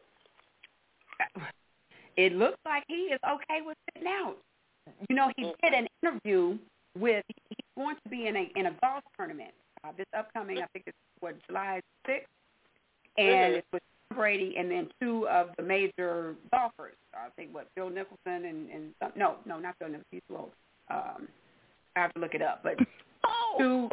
It 2.17 2.33
looks 2.35 2.59
like 2.65 2.85
he 2.89 3.13
is 3.13 3.21
okay 3.25 3.61
with 3.65 3.77
sitting 3.95 4.09
out. 4.09 4.37
you 5.09 5.17
know, 5.17 5.31
he 5.37 5.45
did 5.63 5.73
an 5.73 5.87
interview 6.03 6.59
with. 6.97 7.25
He's 7.29 7.67
going 7.77 7.97
to 8.03 8.09
be 8.09 8.27
in 8.27 8.37
a 8.37 8.51
in 8.57 8.67
a 8.67 8.73
golf 8.83 9.05
tournament 9.17 9.53
uh, 9.85 9.93
this 9.97 10.07
upcoming. 10.17 10.59
I 10.59 10.67
think 10.73 10.85
it's 10.87 10.97
what 11.21 11.37
July 11.47 11.81
sixth, 12.07 12.29
and 13.19 13.55
Mhm. 13.55 13.59
it's 13.59 13.67
with 13.73 13.83
Brady 14.15 14.57
and 14.57 14.71
then 14.71 14.91
two 15.01 15.29
of 15.29 15.51
the 15.57 15.63
major 15.63 16.35
golfers. 16.51 16.95
I 17.15 17.29
think 17.37 17.53
what 17.55 17.69
Phil 17.75 17.91
Mickelson 17.91 18.49
and 18.49 18.71
and 18.71 18.95
some, 19.01 19.13
no, 19.17 19.37
no, 19.45 19.59
not 19.59 19.77
Phil 19.79 19.89
Mickelson. 19.89 20.05
He's 20.11 20.23
too 20.29 20.37
old. 20.37 20.53
Um, 20.91 21.29
I 21.97 22.01
have 22.01 22.15
to 22.15 22.21
look 22.21 22.35
it 22.35 22.43
up, 22.43 22.63
but 22.63 22.79
two 23.59 23.91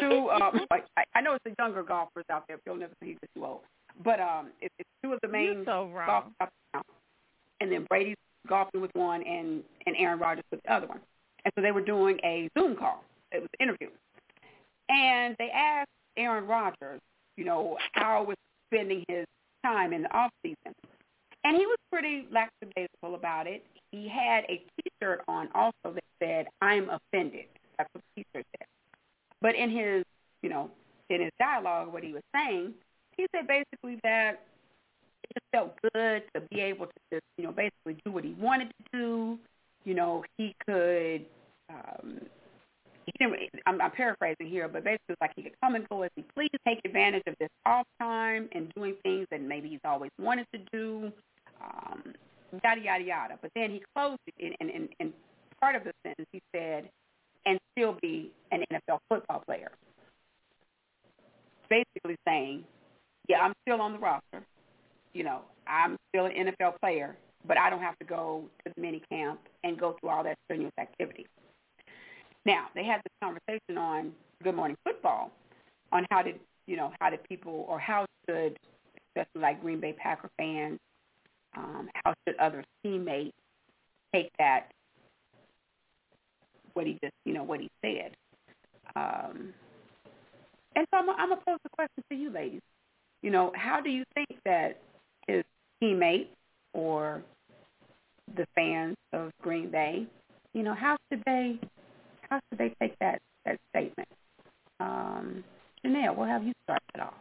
two. 0.00 0.30
Um, 0.30 0.66
like 0.70 0.84
I, 0.96 1.04
I 1.14 1.20
know 1.20 1.34
it's 1.34 1.44
the 1.44 1.54
younger 1.58 1.82
golfers 1.82 2.24
out 2.30 2.44
there. 2.48 2.58
Phil 2.64 2.76
Mickelson, 2.76 3.02
he's 3.02 3.16
just 3.22 3.34
too 3.34 3.44
old. 3.44 3.60
But 4.04 4.20
um, 4.20 4.50
it, 4.60 4.70
it's 4.78 4.88
two 5.02 5.12
of 5.12 5.20
the 5.22 5.28
main 5.28 5.54
You're 5.56 5.64
so 5.64 5.86
wrong. 5.88 6.06
golfers 6.06 6.32
out 6.40 6.48
there 6.72 6.80
now. 6.80 6.82
and 7.60 7.72
then 7.72 7.84
Brady's 7.88 8.16
golfing 8.48 8.80
with 8.80 8.94
one, 8.94 9.22
and 9.22 9.62
and 9.86 9.96
Aaron 9.96 10.18
Rodgers 10.18 10.44
with 10.50 10.62
the 10.62 10.72
other 10.72 10.86
one. 10.86 11.00
And 11.44 11.52
so 11.56 11.60
they 11.62 11.72
were 11.72 11.80
doing 11.84 12.18
a 12.24 12.48
Zoom 12.58 12.76
call. 12.76 13.04
It 13.32 13.40
was 13.40 13.48
an 13.58 13.66
interview, 13.68 13.90
and 14.88 15.34
they 15.38 15.50
asked 15.50 15.88
Aaron 16.16 16.46
Rodgers, 16.46 17.00
you 17.36 17.44
know, 17.44 17.76
how 17.92 18.24
was 18.24 18.36
spending 18.72 19.04
his 19.08 19.26
time 19.64 19.92
in 19.92 20.02
the 20.02 20.16
off 20.16 20.30
season, 20.42 20.74
and 21.44 21.56
he 21.56 21.66
was 21.66 21.78
pretty 21.90 22.26
lackadaisical 22.30 23.14
about 23.14 23.46
it. 23.46 23.64
He 23.90 24.08
had 24.08 24.44
a 24.44 24.62
T-shirt 24.82 25.22
on 25.28 25.48
also 25.54 25.94
that 25.94 26.04
said 26.22 26.46
"I'm 26.60 26.90
offended." 26.90 27.46
That's 27.78 27.88
what 27.92 28.02
the 28.16 28.22
T-shirt 28.22 28.46
said. 28.58 28.66
But 29.40 29.54
in 29.54 29.70
his, 29.70 30.04
you 30.42 30.48
know, 30.48 30.70
in 31.10 31.20
his 31.22 31.32
dialogue, 31.38 31.92
what 31.92 32.02
he 32.02 32.12
was 32.12 32.22
saying, 32.34 32.74
he 33.16 33.26
said 33.34 33.46
basically 33.46 34.00
that 34.02 34.40
it 35.22 35.34
just 35.34 35.46
felt 35.52 35.74
good 35.94 36.22
to 36.34 36.40
be 36.50 36.60
able 36.60 36.86
to 36.86 36.92
just, 37.12 37.24
you 37.36 37.44
know, 37.44 37.52
basically 37.52 37.96
do 38.04 38.12
what 38.12 38.24
he 38.24 38.34
wanted 38.38 38.68
to 38.68 38.98
do. 38.98 39.38
You 39.84 39.94
know, 39.94 40.24
he 40.36 40.54
could. 40.66 41.26
Um, 41.70 42.20
he 43.06 43.12
didn't. 43.18 43.38
I'm, 43.66 43.80
I'm 43.80 43.90
paraphrasing 43.90 44.48
here, 44.48 44.68
but 44.68 44.84
basically, 44.84 45.16
like 45.20 45.32
he 45.36 45.42
could 45.42 45.54
come 45.62 45.74
and 45.74 45.88
go 45.88 46.02
as 46.02 46.10
he 46.16 46.22
pleased, 46.34 46.52
take 46.66 46.80
advantage 46.84 47.22
of 47.26 47.34
this 47.38 47.50
off 47.66 47.86
time 48.00 48.48
and 48.52 48.72
doing 48.74 48.94
things 49.02 49.26
that 49.30 49.40
maybe 49.40 49.68
he's 49.68 49.80
always 49.84 50.10
wanted 50.18 50.46
to 50.54 50.60
do. 50.72 51.12
Um, 51.62 52.14
yada 52.62 52.80
yada 52.80 53.04
yada. 53.04 53.38
But 53.40 53.50
then 53.54 53.70
he 53.70 53.82
closed 53.94 54.20
it 54.26 54.54
in, 54.60 54.68
in, 54.68 54.88
in 55.00 55.12
part 55.60 55.76
of 55.76 55.84
the 55.84 55.92
sentence. 56.02 56.28
He 56.32 56.40
said, 56.54 56.88
"And 57.46 57.58
still 57.72 57.96
be 58.00 58.30
an 58.52 58.64
NFL 58.72 58.98
football 59.08 59.42
player." 59.46 59.72
Basically 61.68 62.16
saying, 62.26 62.64
"Yeah, 63.28 63.40
I'm 63.40 63.54
still 63.62 63.80
on 63.80 63.92
the 63.92 63.98
roster. 63.98 64.42
You 65.12 65.24
know, 65.24 65.40
I'm 65.66 65.96
still 66.08 66.26
an 66.26 66.32
NFL 66.32 66.80
player, 66.80 67.16
but 67.46 67.58
I 67.58 67.70
don't 67.70 67.82
have 67.82 67.98
to 67.98 68.04
go 68.04 68.44
to 68.64 68.72
the 68.74 68.80
mini 68.80 69.02
camp 69.10 69.40
and 69.62 69.78
go 69.78 69.96
through 70.00 70.10
all 70.10 70.24
that 70.24 70.38
strenuous 70.46 70.72
activity." 70.78 71.26
Now 72.44 72.66
they 72.74 72.84
had 72.84 73.00
this 73.04 73.12
conversation 73.22 73.78
on 73.78 74.12
Good 74.42 74.54
Morning 74.54 74.76
Football 74.84 75.30
on 75.92 76.06
how 76.10 76.22
did 76.22 76.38
you 76.66 76.76
know 76.76 76.92
how 77.00 77.10
did 77.10 77.26
people 77.28 77.64
or 77.68 77.78
how 77.78 78.06
should 78.28 78.58
especially 79.08 79.40
like 79.40 79.60
Green 79.60 79.80
Bay 79.80 79.92
Packer 79.92 80.30
fans 80.36 80.78
um, 81.56 81.88
how 81.94 82.14
should 82.26 82.36
other 82.38 82.64
teammates 82.82 83.36
take 84.12 84.30
that 84.38 84.70
what 86.74 86.86
he 86.86 86.98
just 87.02 87.14
you 87.24 87.32
know 87.32 87.44
what 87.44 87.60
he 87.60 87.70
said. 87.82 88.12
Um, 88.96 89.54
and 90.76 90.86
so 90.90 90.98
I'm, 90.98 91.10
I'm 91.10 91.28
gonna 91.30 91.40
pose 91.46 91.58
the 91.62 91.70
question 91.70 92.02
to 92.10 92.16
you 92.16 92.30
ladies. 92.30 92.62
You 93.22 93.30
know 93.30 93.52
how 93.54 93.80
do 93.80 93.90
you 93.90 94.04
think 94.14 94.28
that 94.44 94.80
his 95.26 95.44
teammates 95.80 96.30
or 96.74 97.22
the 98.36 98.46
fans 98.54 98.96
of 99.12 99.30
Green 99.40 99.70
Bay 99.70 100.06
you 100.54 100.62
know 100.62 100.74
how 100.74 100.96
should 101.10 101.22
they 101.26 101.58
how 102.34 102.40
should 102.48 102.58
they 102.58 102.74
take 102.80 102.98
that 102.98 103.20
that 103.44 103.58
statement 103.70 104.08
um, 104.80 105.44
Janelle 105.84 106.16
we'll 106.16 106.26
have 106.26 106.44
you 106.44 106.52
start 106.64 106.82
it 106.94 107.00
off 107.00 107.14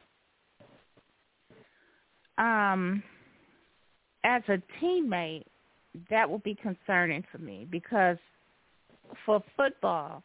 um, 2.38 3.04
as 4.24 4.42
a 4.48 4.62
teammate, 4.82 5.44
that 6.10 6.30
would 6.30 6.44
be 6.44 6.56
concerning 6.56 7.24
for 7.32 7.38
me 7.38 7.68
because 7.70 8.18
for 9.26 9.44
football, 9.56 10.24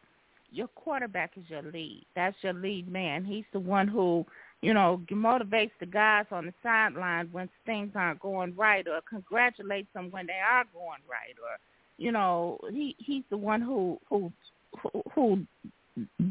your 0.51 0.67
quarterback 0.69 1.31
is 1.37 1.43
your 1.47 1.61
lead. 1.61 2.05
That's 2.15 2.35
your 2.41 2.53
lead 2.53 2.91
man. 2.91 3.23
He's 3.23 3.45
the 3.53 3.59
one 3.59 3.87
who, 3.87 4.25
you 4.61 4.73
know, 4.73 5.01
motivates 5.11 5.71
the 5.79 5.85
guys 5.85 6.25
on 6.31 6.47
the 6.47 6.53
sideline 6.63 7.29
when 7.31 7.49
things 7.67 7.91
aren't 7.93 8.19
going 8.19 8.55
right, 8.55 8.87
or 8.87 8.99
congratulates 9.07 9.89
them 9.93 10.09
when 10.09 10.25
they 10.25 10.33
are 10.33 10.65
going 10.73 11.01
right, 11.07 11.35
or, 11.37 11.57
you 11.97 12.11
know, 12.11 12.57
he 12.71 12.95
he's 12.97 13.23
the 13.29 13.37
one 13.37 13.61
who 13.61 13.99
who 14.09 14.31
who, 14.77 15.03
who 15.13 15.45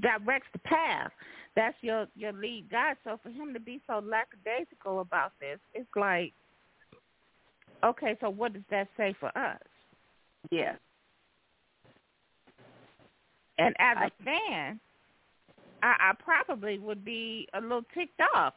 directs 0.00 0.48
the 0.52 0.58
path. 0.60 1.10
That's 1.56 1.76
your 1.80 2.06
your 2.16 2.32
lead 2.32 2.66
guy. 2.70 2.94
So 3.04 3.18
for 3.22 3.30
him 3.30 3.52
to 3.54 3.60
be 3.60 3.80
so 3.86 4.00
lackadaisical 4.04 5.00
about 5.00 5.32
this, 5.40 5.58
it's 5.74 5.88
like, 5.96 6.32
okay, 7.84 8.16
so 8.20 8.30
what 8.30 8.52
does 8.52 8.62
that 8.70 8.88
say 8.96 9.14
for 9.18 9.36
us? 9.36 9.58
yes 10.50 10.76
And 13.58 13.74
as 13.78 13.96
a 13.96 14.24
fan, 14.24 14.80
I, 15.82 15.94
I 16.00 16.12
probably 16.22 16.78
would 16.78 17.04
be 17.04 17.48
a 17.54 17.60
little 17.60 17.84
ticked 17.94 18.20
off. 18.34 18.54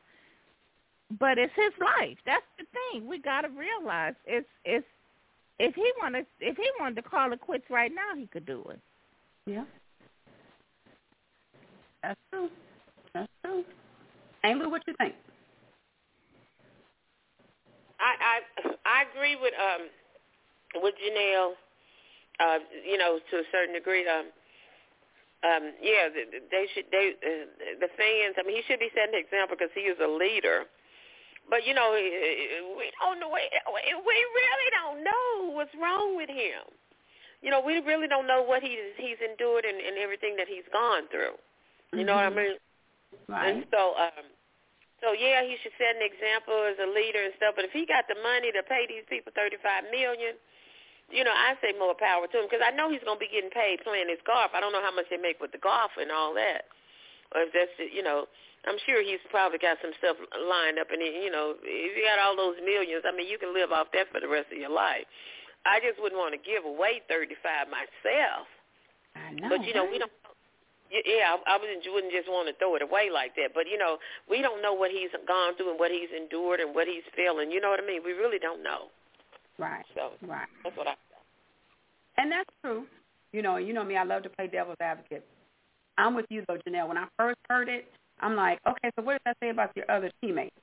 But 1.19 1.37
it's 1.37 1.53
his 1.55 1.73
life. 1.79 2.17
That's 2.25 2.45
the 2.57 2.65
thing. 2.71 3.07
We 3.07 3.19
got 3.19 3.41
to 3.41 3.49
realize 3.49 4.13
it's 4.25 4.47
it's 4.63 4.85
if 5.59 5.75
he 5.75 5.91
wanted 6.01 6.25
if 6.39 6.55
he 6.55 6.69
wanted 6.79 6.95
to 6.95 7.09
call 7.09 7.33
it 7.33 7.41
quits 7.41 7.65
right 7.69 7.91
now, 7.93 8.15
he 8.17 8.27
could 8.27 8.45
do 8.45 8.63
it. 8.69 8.79
Yeah 9.51 9.65
that's 12.03 12.19
true 12.31 12.49
that's 13.13 13.31
true 13.43 13.63
Amy 14.43 14.65
what 14.65 14.81
you 14.87 14.93
think 14.97 15.13
I 17.99 18.11
I 18.17 18.35
I 18.85 18.97
agree 19.13 19.35
with 19.35 19.53
um 19.53 20.81
with 20.81 20.95
Janelle. 20.97 21.53
Uh, 22.39 22.57
you 22.87 22.97
know, 22.97 23.19
to 23.29 23.37
a 23.37 23.45
certain 23.51 23.75
degree. 23.75 24.07
Um, 24.07 24.33
um, 25.45 25.73
yeah, 25.77 26.09
th- 26.09 26.31
th- 26.31 26.49
they 26.49 26.65
should. 26.73 26.85
They 26.89 27.13
uh, 27.21 27.77
the 27.77 27.89
fans. 27.93 28.33
I 28.39 28.41
mean, 28.41 28.57
he 28.57 28.63
should 28.65 28.79
be 28.79 28.89
setting 28.97 29.13
an 29.13 29.21
example 29.21 29.53
because 29.57 29.69
he 29.75 29.85
is 29.85 29.97
a 30.01 30.09
leader. 30.09 30.65
But 31.49 31.67
you 31.67 31.73
know, 31.73 31.93
eh, 31.93 32.65
we 32.77 32.89
don't 32.97 33.19
know. 33.19 33.29
We 33.29 33.45
we 33.45 34.17
really 34.17 34.69
don't 34.73 35.03
know 35.05 35.53
what's 35.53 35.73
wrong 35.77 36.17
with 36.17 36.29
him. 36.29 36.65
You 37.41 37.49
know, 37.49 37.61
we 37.61 37.81
really 37.81 38.07
don't 38.07 38.27
know 38.27 38.41
what 38.45 38.61
he's 38.61 38.93
he's 38.97 39.17
endured 39.19 39.65
and, 39.65 39.81
and 39.81 39.97
everything 39.97 40.37
that 40.37 40.47
he's 40.47 40.65
gone 40.71 41.09
through. 41.09 41.35
You 41.91 42.05
know 42.05 42.15
what 42.15 42.25
I 42.25 42.29
Mhm. 42.29 42.37
mean? 42.37 42.57
right 43.27 43.55
And 43.55 43.65
so, 43.71 43.97
um, 43.97 44.25
so 45.01 45.11
yeah, 45.13 45.41
he 45.43 45.57
should 45.57 45.73
set 45.77 45.95
an 45.97 46.05
example 46.05 46.53
as 46.63 46.77
a 46.79 46.85
leader 46.85 47.23
and 47.23 47.33
stuff. 47.35 47.55
But 47.57 47.65
if 47.65 47.73
he 47.73 47.85
got 47.85 48.07
the 48.07 48.15
money 48.21 48.51
to 48.53 48.61
pay 48.63 48.85
these 48.87 49.05
people 49.09 49.33
thirty-five 49.33 49.89
million, 49.89 50.37
you 51.09 51.23
know, 51.25 51.33
I 51.33 51.57
say 51.61 51.73
more 51.77 51.95
power 51.97 52.27
to 52.27 52.37
him 52.39 52.45
because 52.45 52.63
I 52.63 52.71
know 52.71 52.89
he's 52.89 53.03
going 53.03 53.17
to 53.17 53.25
be 53.25 53.31
getting 53.33 53.49
paid 53.49 53.81
playing 53.83 54.07
his 54.07 54.21
golf. 54.25 54.51
I 54.53 54.61
don't 54.61 54.71
know 54.71 54.81
how 54.85 54.93
much 54.93 55.09
they 55.09 55.17
make 55.17 55.41
with 55.41 55.51
the 55.51 55.57
golf 55.57 55.91
and 55.97 56.11
all 56.11 56.33
that, 56.35 56.65
or 57.33 57.41
if 57.41 57.53
that's 57.53 57.73
you 57.91 58.03
know. 58.03 58.27
I'm 58.63 58.77
sure 58.85 59.01
he's 59.01 59.17
probably 59.33 59.57
got 59.57 59.81
some 59.81 59.89
stuff 59.97 60.17
lined 60.37 60.77
up, 60.77 60.91
and 60.93 61.01
he, 61.01 61.25
you 61.25 61.31
know, 61.33 61.57
if 61.65 61.97
you 61.97 62.05
got 62.05 62.21
all 62.21 62.37
those 62.37 62.61
millions, 62.61 63.01
I 63.07 63.09
mean, 63.09 63.25
you 63.25 63.39
can 63.41 63.57
live 63.57 63.71
off 63.73 63.87
that 63.97 64.05
for 64.13 64.21
the 64.21 64.29
rest 64.29 64.53
of 64.53 64.59
your 64.59 64.69
life. 64.69 65.09
I 65.65 65.79
just 65.79 66.01
wouldn't 66.01 66.17
want 66.19 66.33
to 66.33 66.41
give 66.41 66.65
away 66.65 67.01
thirty-five 67.07 67.67
myself. 67.69 68.47
I 69.15 69.31
know 69.33 69.49
But 69.49 69.65
you 69.65 69.73
know, 69.73 69.83
right? 69.85 69.91
we 69.91 69.99
don't. 69.99 70.11
Yeah, 70.91 71.37
I 71.47 71.55
I 71.55 71.57
wouldn't 71.57 71.83
wouldn't 71.87 72.11
just 72.11 72.27
want 72.27 72.49
to 72.51 72.55
throw 72.59 72.75
it 72.75 72.81
away 72.81 73.09
like 73.13 73.35
that. 73.35 73.53
But 73.53 73.67
you 73.69 73.77
know, 73.77 73.97
we 74.29 74.41
don't 74.41 74.61
know 74.61 74.73
what 74.73 74.91
he's 74.91 75.11
gone 75.27 75.55
through 75.55 75.71
and 75.71 75.79
what 75.79 75.91
he's 75.91 76.09
endured 76.15 76.59
and 76.59 76.75
what 76.75 76.87
he's 76.87 77.05
feeling. 77.15 77.51
You 77.51 77.61
know 77.61 77.69
what 77.69 77.79
I 77.81 77.87
mean? 77.87 78.01
We 78.03 78.11
really 78.13 78.39
don't 78.39 78.63
know. 78.63 78.91
right 79.59 79.85
So 79.95 80.11
right 80.27 80.47
that's 80.63 80.75
what 80.77 80.87
I. 80.87 80.91
Thought. 80.91 81.25
And 82.17 82.31
that's 82.31 82.49
true. 82.63 82.85
You 83.31 83.41
know, 83.41 83.55
you 83.57 83.73
know 83.73 83.83
me, 83.85 83.95
I 83.95 84.03
love 84.03 84.23
to 84.23 84.29
play 84.29 84.47
devil's 84.47 84.77
advocate. 84.81 85.25
I'm 85.97 86.15
with 86.15 86.25
you 86.29 86.43
though, 86.47 86.57
Janelle. 86.67 86.87
When 86.89 86.97
I 86.97 87.07
first 87.17 87.39
heard 87.49 87.69
it, 87.69 87.87
I'm 88.19 88.35
like, 88.35 88.59
okay, 88.67 88.91
so 88.97 89.03
what 89.03 89.13
does 89.13 89.21
that 89.25 89.37
say 89.41 89.49
about 89.49 89.71
your 89.75 89.89
other 89.89 90.11
teammates? 90.21 90.55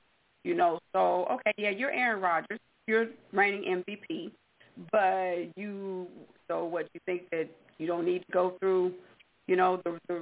You 0.43 0.55
know, 0.55 0.79
so 0.93 1.25
okay, 1.31 1.53
yeah, 1.57 1.69
you're 1.71 1.91
Aaron 1.91 2.21
Rodgers, 2.21 2.59
you're 2.87 3.07
reigning 3.33 3.83
MVP, 3.83 4.31
but 4.91 5.35
you 5.55 6.07
so 6.47 6.65
what 6.65 6.87
you 6.93 6.99
think 7.05 7.29
that 7.31 7.47
you 7.77 7.87
don't 7.87 8.05
need 8.05 8.19
to 8.19 8.31
go 8.31 8.53
through, 8.59 8.93
you 9.47 9.55
know, 9.55 9.81
the, 9.85 9.97
the 10.07 10.21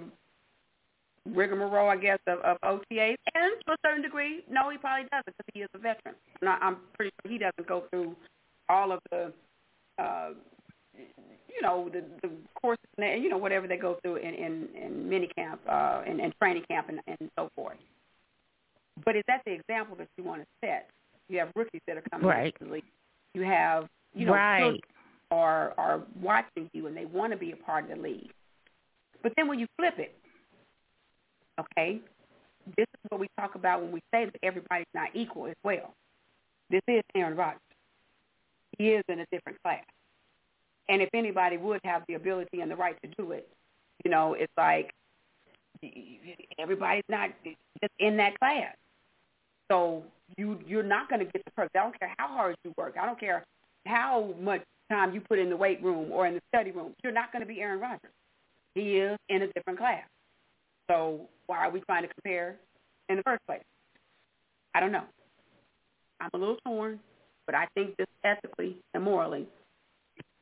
rigmarole, 1.33 1.89
I 1.89 1.97
guess, 1.97 2.19
of, 2.27 2.39
of 2.39 2.57
OTAs, 2.61 3.15
and 3.33 3.53
to 3.65 3.73
a 3.73 3.75
certain 3.85 4.01
degree, 4.01 4.43
no, 4.49 4.69
he 4.69 4.77
probably 4.77 5.07
doesn't 5.11 5.25
because 5.25 5.51
he 5.53 5.61
is 5.61 5.69
a 5.73 5.77
veteran. 5.79 6.15
And 6.41 6.49
I, 6.49 6.57
I'm 6.61 6.77
pretty 6.95 7.11
sure 7.21 7.31
he 7.31 7.37
doesn't 7.37 7.67
go 7.67 7.83
through 7.89 8.15
all 8.69 8.91
of 8.91 8.99
the 9.11 9.31
uh, 9.99 10.29
you 10.95 11.61
know 11.61 11.89
the 11.91 12.03
the 12.21 12.31
courses 12.61 12.83
and 12.97 13.23
you 13.23 13.29
know 13.29 13.37
whatever 13.37 13.67
they 13.67 13.77
go 13.77 13.97
through 14.01 14.17
in 14.17 14.33
in, 14.33 14.67
in 14.79 15.09
mini 15.09 15.27
camp 15.35 15.59
uh 15.69 16.01
and, 16.05 16.19
and 16.19 16.33
training 16.39 16.63
camp 16.69 16.89
and, 16.89 16.99
and 17.07 17.29
so 17.37 17.49
forth. 17.55 17.77
But 19.05 19.15
is 19.15 19.23
that 19.27 19.41
the 19.45 19.53
example 19.53 19.95
that 19.97 20.07
you 20.17 20.23
want 20.23 20.41
to 20.41 20.47
set? 20.61 20.89
You 21.29 21.39
have 21.39 21.49
rookies 21.55 21.81
that 21.87 21.97
are 21.97 22.03
coming 22.11 22.27
Right. 22.27 22.53
into 22.53 22.65
the 22.65 22.73
league. 22.75 22.83
You 23.33 23.43
have 23.43 23.87
you 24.13 24.25
know 24.25 24.33
Right. 24.33 24.79
are 25.31 25.73
are 25.77 26.01
watching 26.21 26.69
you 26.73 26.87
and 26.87 26.95
they 26.95 27.05
want 27.05 27.31
to 27.33 27.37
be 27.37 27.51
a 27.51 27.55
part 27.55 27.89
of 27.89 27.97
the 27.97 28.01
league. 28.01 28.31
But 29.21 29.33
then 29.35 29.47
when 29.47 29.59
you 29.59 29.67
flip 29.77 29.99
it, 29.99 30.15
okay, 31.59 31.99
this 32.75 32.85
is 32.85 33.09
what 33.09 33.19
we 33.19 33.27
talk 33.39 33.55
about 33.55 33.81
when 33.81 33.91
we 33.91 34.01
say 34.13 34.25
that 34.25 34.35
everybody's 34.43 34.87
not 34.93 35.09
equal 35.13 35.47
as 35.47 35.55
well. 35.63 35.93
This 36.69 36.81
is 36.87 37.01
Aaron 37.15 37.35
Rodgers. 37.35 37.59
He 38.77 38.89
is 38.89 39.03
in 39.09 39.19
a 39.19 39.25
different 39.31 39.61
class. 39.63 39.83
And 40.89 41.01
if 41.01 41.09
anybody 41.13 41.57
would 41.57 41.81
have 41.83 42.03
the 42.07 42.13
ability 42.13 42.61
and 42.61 42.71
the 42.71 42.75
right 42.75 42.95
to 43.03 43.09
do 43.17 43.31
it, 43.31 43.47
you 44.05 44.11
know, 44.11 44.33
it's 44.33 44.53
like 44.57 44.93
everybody's 46.59 47.03
not 47.09 47.29
just 47.43 47.93
in 47.99 48.17
that 48.17 48.37
class. 48.39 48.75
So 49.69 50.03
you 50.37 50.59
you're 50.65 50.83
not 50.83 51.09
going 51.09 51.19
to 51.19 51.25
get 51.25 51.43
the 51.43 51.51
perks. 51.51 51.71
I 51.75 51.79
don't 51.79 51.99
care 51.99 52.13
how 52.17 52.27
hard 52.27 52.55
you 52.63 52.73
work. 52.77 52.95
I 53.01 53.05
don't 53.05 53.19
care 53.19 53.43
how 53.87 54.33
much 54.41 54.61
time 54.89 55.13
you 55.13 55.21
put 55.21 55.39
in 55.39 55.49
the 55.49 55.57
weight 55.57 55.81
room 55.83 56.11
or 56.11 56.27
in 56.27 56.35
the 56.35 56.41
study 56.49 56.71
room. 56.71 56.93
You're 57.03 57.13
not 57.13 57.31
going 57.31 57.41
to 57.41 57.47
be 57.47 57.61
Aaron 57.61 57.79
Rodgers. 57.79 58.11
He 58.73 58.97
is 58.97 59.17
in 59.29 59.41
a 59.41 59.47
different 59.53 59.79
class. 59.79 60.03
So 60.89 61.21
why 61.47 61.65
are 61.65 61.71
we 61.71 61.81
trying 61.81 62.03
to 62.03 62.09
compare 62.13 62.55
in 63.09 63.17
the 63.17 63.23
first 63.23 63.41
place? 63.47 63.63
I 64.75 64.79
don't 64.79 64.91
know. 64.91 65.03
I'm 66.21 66.29
a 66.33 66.37
little 66.37 66.57
torn, 66.65 66.99
but 67.45 67.55
I 67.55 67.67
think 67.75 67.95
just 67.97 68.09
ethically 68.23 68.77
and 68.93 69.03
morally, 69.03 69.47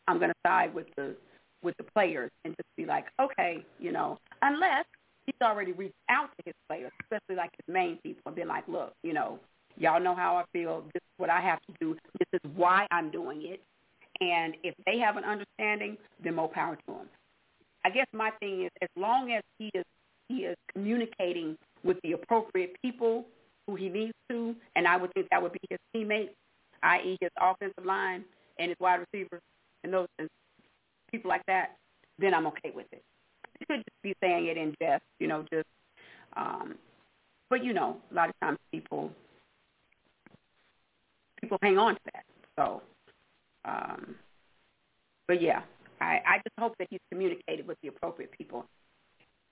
I'm 0.08 0.20
going 0.20 0.30
to 0.30 0.36
side 0.46 0.74
with 0.74 0.88
the 0.96 1.16
with 1.64 1.76
the 1.78 1.84
players 1.96 2.30
and 2.44 2.56
just 2.56 2.70
be 2.78 2.86
like, 2.86 3.06
okay, 3.20 3.66
you 3.80 3.92
know, 3.92 4.20
unless 4.44 4.86
he's 5.26 5.36
already 5.42 5.72
reached 5.72 5.96
out 6.10 6.30
to 6.38 6.44
his 6.46 6.54
players, 6.70 6.92
especially 7.02 7.36
like 7.36 7.50
his 7.58 7.74
main 7.74 7.98
people, 8.04 8.22
and 8.28 8.36
been 8.36 8.48
like, 8.48 8.68
look, 8.68 8.94
you 9.04 9.14
know, 9.14 9.40
y'all 9.78 10.02
know 10.02 10.16
how 10.16 10.36
I 10.36 10.44
feel. 10.54 10.84
This 10.94 11.02
is 11.02 11.14
what 11.18 11.30
I 11.30 11.42
have 11.42 11.60
to 11.68 11.74
do. 11.80 11.96
This 12.20 12.42
is 12.42 12.52
why 12.56 12.88
I'm 12.92 13.12
doing 13.12 13.42
it. 13.44 13.62
And 14.22 14.56
if 14.64 14.74
they 14.86 14.98
have 15.00 15.18
an 15.18 15.24
understanding, 15.24 15.98
then 16.24 16.36
more 16.36 16.48
power 16.48 16.76
to 16.76 16.94
them. 16.94 17.10
I 17.84 17.90
guess 17.90 18.08
my 18.14 18.32
thing 18.40 18.64
is, 18.64 18.72
as 18.82 18.90
long 18.98 19.32
as 19.32 19.44
he 19.60 19.70
is 19.74 19.86
he 20.28 20.38
is 20.38 20.56
communicating 20.74 21.56
with 21.84 21.98
the 22.04 22.14
appropriate 22.14 22.76
people 22.82 23.26
who 23.68 23.76
he 23.76 23.90
needs 23.90 24.14
to, 24.30 24.56
and 24.76 24.88
I 24.88 24.98
would 24.98 25.14
think 25.14 25.28
that 25.30 25.42
would 25.42 25.52
be 25.52 25.60
his 25.70 25.78
teammates, 25.94 26.34
i.e., 26.82 27.18
his 27.22 27.30
offensive 27.40 27.86
line 27.86 28.24
and 28.58 28.70
his 28.70 28.78
wide 28.80 29.02
receivers, 29.12 29.42
and 29.84 29.94
those 29.94 30.08
and 30.18 30.28
people 31.12 31.30
like 31.30 31.46
that, 31.48 31.78
then 32.18 32.34
I'm 32.34 32.48
okay 32.48 32.72
with 32.74 32.88
it. 32.92 33.04
You 33.60 33.66
could 33.68 33.78
just 33.78 34.02
be 34.02 34.16
saying 34.22 34.48
it 34.48 34.58
in 34.58 34.74
jest, 34.82 35.04
you 35.20 35.28
know, 35.28 35.46
just. 35.52 35.68
Um, 36.36 36.76
but 37.50 37.64
you 37.64 37.74
know, 37.74 37.98
a 38.12 38.14
lot 38.14 38.30
of 38.30 38.36
times 38.42 38.58
people 38.72 39.12
people 41.46 41.60
hang 41.62 41.78
on 41.78 41.94
to 41.94 42.02
that. 42.14 42.24
So, 42.58 42.82
um, 43.66 44.16
but 45.28 45.42
yeah, 45.42 45.62
I, 46.02 46.22
I 46.26 46.38
just 46.38 46.56
hope 46.60 46.76
that 46.80 46.88
he's 46.90 47.00
communicated 47.12 47.68
with 47.68 47.78
the 47.84 47.90
appropriate 47.90 48.32
people, 48.32 48.66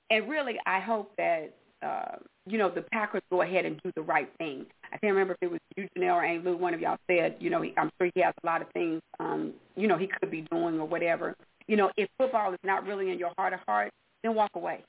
and 0.09 0.27
really, 0.27 0.55
I 0.65 0.79
hope 0.79 1.11
that 1.17 1.53
uh, 1.83 2.15
you 2.47 2.57
know 2.57 2.69
the 2.69 2.81
Packers 2.81 3.21
go 3.29 3.43
ahead 3.43 3.65
and 3.65 3.79
do 3.83 3.91
the 3.95 4.01
right 4.01 4.29
thing. 4.39 4.65
I 4.85 4.97
can't 4.97 5.13
remember 5.13 5.33
if 5.33 5.39
it 5.41 5.51
was 5.51 5.59
you, 5.77 5.87
Janelle, 5.95 6.15
or 6.15 6.23
Aunt 6.23 6.43
Lou. 6.43 6.57
One 6.57 6.73
of 6.73 6.81
y'all 6.81 6.97
said, 7.07 7.35
you 7.39 7.49
know, 7.49 7.61
he, 7.61 7.73
I'm 7.77 7.91
sure 7.99 8.09
he 8.13 8.21
has 8.21 8.33
a 8.43 8.45
lot 8.45 8.61
of 8.61 8.69
things, 8.73 9.01
um, 9.19 9.53
you 9.75 9.87
know, 9.87 9.97
he 9.97 10.07
could 10.07 10.31
be 10.31 10.41
doing 10.51 10.79
or 10.79 10.87
whatever. 10.87 11.35
You 11.67 11.77
know, 11.77 11.91
if 11.95 12.09
football 12.17 12.53
is 12.53 12.59
not 12.63 12.85
really 12.85 13.11
in 13.11 13.19
your 13.19 13.31
heart 13.37 13.53
of 13.53 13.59
hearts, 13.67 13.93
then 14.23 14.35
walk 14.35 14.51
away. 14.55 14.83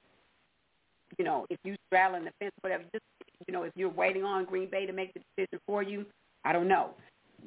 You 1.18 1.24
know, 1.24 1.46
if 1.50 1.58
you 1.64 1.76
straddling 1.86 2.24
the 2.24 2.32
fence, 2.40 2.52
whatever, 2.62 2.82
just 2.92 3.04
you 3.46 3.52
know, 3.52 3.62
if 3.64 3.72
you're 3.76 3.90
waiting 3.90 4.24
on 4.24 4.44
Green 4.44 4.68
Bay 4.70 4.86
to 4.86 4.92
make 4.92 5.12
the 5.14 5.20
decision 5.36 5.60
for 5.66 5.82
you, 5.82 6.06
I 6.44 6.52
don't 6.52 6.68
know. 6.68 6.90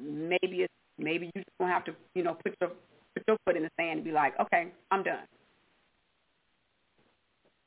Maybe 0.00 0.62
it's 0.62 0.72
maybe 0.98 1.26
you 1.26 1.42
just 1.42 1.58
gonna 1.58 1.72
have 1.72 1.84
to, 1.84 1.94
you 2.14 2.22
know, 2.22 2.34
put 2.34 2.54
your 2.60 2.70
put 3.14 3.24
your 3.26 3.36
foot 3.44 3.56
in 3.56 3.62
the 3.62 3.70
sand 3.78 3.98
and 3.98 4.04
be 4.04 4.12
like, 4.12 4.38
okay, 4.40 4.68
I'm 4.90 5.02
done, 5.02 5.26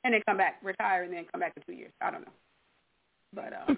and 0.03 0.14
then 0.14 0.22
come 0.28 0.38
back, 0.38 0.60
retire, 0.64 1.03
and 1.03 1.14
then 1.14 1.26
come 1.32 1.41
back 1.41 1.53
in 1.56 1.64
two 1.64 1.74
years. 1.74 1.91
I 2.02 2.12
don't 2.12 2.22
know, 2.22 2.34
but 3.34 3.53
um, 3.68 3.78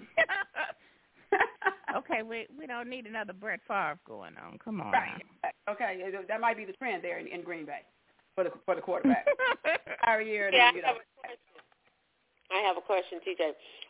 okay, 1.96 2.22
we 2.22 2.46
we 2.58 2.66
don't 2.66 2.88
need 2.88 3.06
another 3.06 3.32
Brett 3.32 3.60
Favre 3.66 3.98
going 4.06 4.34
on. 4.36 4.58
Come 4.58 4.80
on. 4.80 4.92
Right. 4.92 5.22
Okay, 5.68 6.02
that 6.28 6.40
might 6.40 6.56
be 6.56 6.64
the 6.64 6.72
trend 6.74 7.02
there 7.02 7.18
in, 7.18 7.26
in 7.26 7.42
Green 7.42 7.66
Bay 7.66 7.80
for 8.34 8.44
the 8.44 8.50
for 8.64 8.74
the 8.74 8.80
quarterback. 8.80 9.26
Our 10.06 10.20
year, 10.20 10.50
yeah, 10.52 10.70
then, 10.70 10.76
you 10.76 10.82
know. 10.82 10.94
I 12.54 12.62
have 12.62 12.78
a 12.78 12.84
question. 12.86 13.18
I 13.18 13.26
have 13.26 13.34
a 13.34 13.34
question, 13.34 13.34
TJ. 13.42 13.42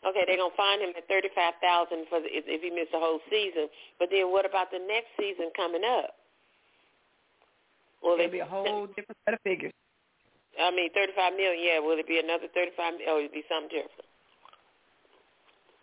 Okay, 0.09 0.23
they're 0.25 0.41
gonna 0.41 0.57
find 0.57 0.81
him 0.81 0.89
at 0.97 1.05
thirty-five 1.05 1.61
thousand 1.61 2.09
for 2.09 2.17
the, 2.17 2.29
if, 2.33 2.49
if 2.49 2.65
he 2.65 2.73
missed 2.73 2.89
the 2.91 2.99
whole 2.99 3.21
season. 3.29 3.69
But 4.01 4.09
then, 4.09 4.33
what 4.33 4.49
about 4.49 4.73
the 4.73 4.81
next 4.81 5.13
season 5.21 5.53
coming 5.53 5.85
up? 5.85 6.17
Will 8.01 8.17
it 8.17 8.33
be 8.33 8.41
a 8.41 8.49
whole 8.49 8.89
different 8.89 9.17
set 9.25 9.37
of 9.37 9.41
figures? 9.45 9.73
I 10.57 10.73
mean, 10.73 10.89
thirty-five 10.97 11.37
million. 11.37 11.61
Yeah, 11.61 11.77
will 11.77 12.01
it 12.01 12.09
be 12.09 12.17
another 12.17 12.49
thirty-five? 12.49 13.05
Or 13.05 13.21
will 13.21 13.29
it 13.29 13.33
be 13.33 13.45
something 13.45 13.69
different? 13.69 14.09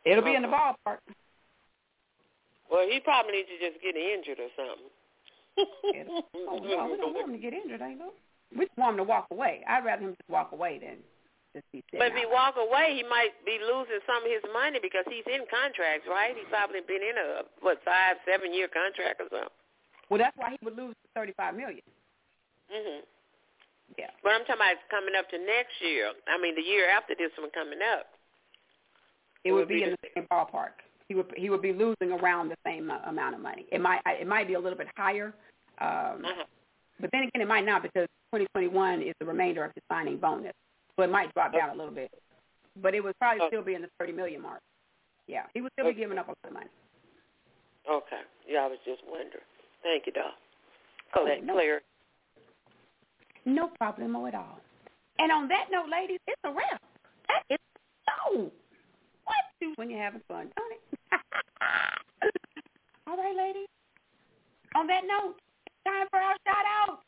It'll 0.02 0.26
be 0.26 0.34
in 0.34 0.42
the 0.42 0.50
uh-huh. 0.50 0.74
ballpark. 0.82 0.98
Well, 2.66 2.86
he 2.90 2.98
probably 2.98 3.46
needs 3.46 3.50
to 3.54 3.58
just 3.62 3.78
get 3.78 3.94
injured 3.94 4.42
or 4.42 4.50
something. 4.58 4.90
oh, 6.50 6.58
no, 6.66 6.90
we 6.90 6.98
don't 6.98 7.14
want 7.14 7.30
him 7.30 7.36
to 7.36 7.42
get 7.42 7.54
injured, 7.54 7.82
ain't 7.82 8.00
we? 8.00 8.10
We 8.58 8.66
just 8.66 8.78
want 8.78 8.98
him 8.98 9.04
to 9.04 9.08
walk 9.08 9.26
away. 9.30 9.62
I'd 9.68 9.84
rather 9.84 10.02
him 10.02 10.16
just 10.18 10.28
walk 10.28 10.50
away 10.52 10.80
than 10.82 10.98
just 11.54 11.68
be 11.72 11.84
sitting 11.88 12.00
But 12.00 12.12
if 12.12 12.16
he 12.16 12.26
walk 12.26 12.56
away, 12.56 12.96
he 12.96 13.04
might 13.04 13.32
be 13.44 13.58
losing 13.60 14.00
some 14.08 14.24
of 14.24 14.30
his 14.30 14.42
money 14.52 14.78
because 14.80 15.04
he's 15.08 15.26
in 15.28 15.44
contracts, 15.52 16.08
right? 16.08 16.32
He's 16.36 16.48
probably 16.48 16.80
been 16.84 17.02
in 17.04 17.16
a 17.16 17.28
what 17.60 17.80
five, 17.84 18.16
seven 18.24 18.52
year 18.52 18.68
contract 18.68 19.20
or 19.20 19.28
something. 19.30 19.54
Well, 20.08 20.18
that's 20.20 20.36
why 20.36 20.56
he 20.56 20.60
would 20.64 20.76
lose 20.76 20.94
thirty-five 21.14 21.54
million. 21.54 21.84
Mhm. 22.72 23.00
Yeah. 23.98 24.10
But 24.22 24.32
I'm 24.32 24.44
talking 24.48 24.56
about 24.64 24.80
coming 24.90 25.14
up 25.16 25.28
to 25.30 25.38
next 25.38 25.76
year. 25.80 26.12
I 26.28 26.40
mean, 26.40 26.54
the 26.56 26.64
year 26.64 26.88
after 26.88 27.14
this 27.14 27.30
one 27.36 27.50
coming 27.52 27.80
up. 27.84 28.08
It 29.44 29.52
would 29.52 29.68
be 29.68 29.82
in 29.82 29.90
the 29.90 30.08
same 30.14 30.26
ballpark. 30.30 30.80
He 31.08 31.14
would 31.14 31.32
he 31.36 31.50
would 31.50 31.60
be 31.62 31.72
losing 31.72 32.12
around 32.12 32.48
the 32.48 32.56
same 32.64 32.90
uh, 32.90 32.98
amount 33.06 33.34
of 33.34 33.40
money. 33.40 33.66
It 33.70 33.80
might 33.80 34.00
it 34.06 34.26
might 34.26 34.46
be 34.48 34.54
a 34.54 34.60
little 34.60 34.78
bit 34.78 34.88
higher, 34.96 35.34
um, 35.80 36.24
Uh-huh. 36.24 36.44
but 37.00 37.10
then 37.12 37.24
again, 37.24 37.42
it 37.42 37.48
might 37.48 37.66
not 37.66 37.82
because 37.82 38.06
2021 38.32 39.02
is 39.02 39.14
the 39.18 39.26
remainder 39.26 39.64
of 39.64 39.72
his 39.74 39.82
signing 39.90 40.16
bonus, 40.16 40.54
so 40.96 41.02
it 41.02 41.10
might 41.10 41.32
drop 41.34 41.52
oh. 41.54 41.58
down 41.58 41.70
a 41.70 41.74
little 41.74 41.94
bit. 41.94 42.10
But 42.80 42.94
it 42.94 43.02
would 43.02 43.18
probably 43.18 43.40
oh. 43.42 43.48
still 43.48 43.62
be 43.62 43.74
in 43.74 43.82
the 43.82 43.88
30 43.98 44.12
million 44.12 44.42
mark. 44.42 44.60
Yeah, 45.26 45.44
he 45.54 45.60
would 45.60 45.72
still 45.72 45.86
be 45.86 45.94
giving 45.94 46.18
up 46.18 46.26
a 46.26 46.30
lot 46.30 46.48
of 46.48 46.52
money. 46.52 46.70
Okay. 47.90 48.22
Yeah, 48.48 48.60
I 48.60 48.66
was 48.66 48.78
just 48.84 49.02
wondering. 49.08 49.44
Thank 49.82 50.06
you, 50.06 50.12
Doc. 50.12 50.34
Oh, 51.16 51.26
that 51.26 51.44
no. 51.44 51.54
clear. 51.54 51.82
No 53.44 53.68
problem 53.78 54.14
at 54.26 54.34
all. 54.34 54.60
And 55.18 55.30
on 55.32 55.48
that 55.48 55.66
note, 55.70 55.90
ladies, 55.90 56.20
it's 56.26 56.40
a 56.44 56.50
wrap. 56.50 56.80
That 57.28 57.42
is 57.54 57.58
so. 58.06 58.50
What 59.24 59.44
do 59.60 59.72
when 59.76 59.90
you're 59.90 60.02
having 60.02 60.22
fun, 60.28 60.50
don't 60.56 60.72
it? 60.72 60.80
all 63.06 63.16
right, 63.16 63.36
ladies. 63.36 63.68
On 64.74 64.86
that 64.86 65.02
note, 65.06 65.34
time 65.86 66.06
for 66.10 66.18
our 66.18 66.36
shout 66.46 66.66
out. 66.86 67.00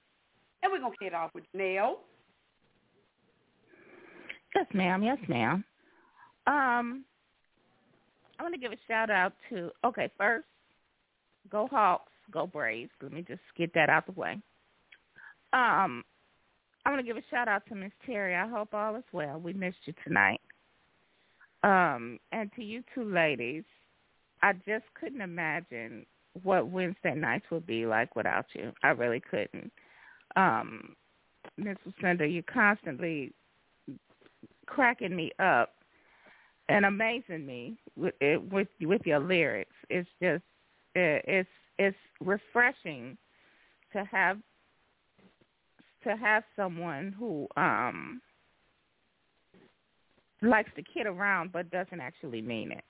And 0.62 0.72
we're 0.72 0.80
going 0.80 0.92
to 0.92 1.04
get 1.04 1.14
off 1.14 1.30
with 1.34 1.44
Janelle. 1.54 1.96
Yes, 4.54 4.66
ma'am. 4.72 5.02
Yes, 5.02 5.18
ma'am. 5.28 5.64
Um, 6.46 7.04
I 8.38 8.42
want 8.42 8.54
to 8.54 8.60
give 8.60 8.72
a 8.72 8.76
shout 8.86 9.10
out 9.10 9.32
to. 9.50 9.70
Okay, 9.84 10.10
first, 10.18 10.46
go 11.50 11.66
Hawks, 11.70 12.12
go 12.30 12.46
Braves. 12.46 12.90
Let 13.02 13.12
me 13.12 13.24
just 13.26 13.40
get 13.56 13.72
that 13.74 13.88
out 13.88 14.06
the 14.06 14.12
way. 14.12 14.40
Um, 15.52 16.04
I 16.84 16.90
want 16.90 17.00
to 17.00 17.06
give 17.06 17.16
a 17.16 17.22
shout 17.30 17.48
out 17.48 17.62
to 17.68 17.74
Miss 17.74 17.92
Terry. 18.04 18.34
I 18.34 18.48
hope 18.48 18.74
all 18.74 18.96
is 18.96 19.04
well. 19.12 19.38
We 19.38 19.52
missed 19.52 19.78
you 19.84 19.94
tonight. 20.06 20.40
Um, 21.62 22.18
and 22.32 22.50
to 22.56 22.62
you 22.62 22.82
two 22.94 23.04
ladies, 23.04 23.64
I 24.42 24.52
just 24.52 24.84
couldn't 25.00 25.22
imagine 25.22 26.04
what 26.42 26.68
Wednesday 26.68 27.14
nights 27.14 27.46
would 27.50 27.66
be 27.66 27.86
like 27.86 28.14
without 28.16 28.46
you. 28.52 28.72
I 28.82 28.88
really 28.88 29.20
couldn't. 29.20 29.72
Um, 30.36 30.94
Miss 31.56 31.76
Lucinda, 31.86 32.26
you're 32.26 32.42
constantly 32.42 33.32
cracking 34.66 35.14
me 35.14 35.30
up 35.38 35.70
and 36.68 36.84
amazing 36.84 37.46
me 37.46 37.76
with 37.96 38.14
it, 38.20 38.42
with 38.52 38.68
with 38.80 39.02
your 39.04 39.20
lyrics. 39.20 39.74
It's 39.90 40.08
just 40.22 40.42
it, 40.94 41.24
it's 41.26 41.48
it's 41.78 41.96
refreshing 42.20 43.16
to 43.92 44.04
have 44.04 44.38
to 46.04 46.16
have 46.16 46.44
someone 46.56 47.14
who 47.18 47.46
um 47.56 48.20
likes 50.42 50.70
to 50.76 50.82
kid 50.82 51.06
around 51.06 51.52
but 51.52 51.70
doesn't 51.70 52.00
actually 52.00 52.42
mean 52.42 52.72
it. 52.72 52.84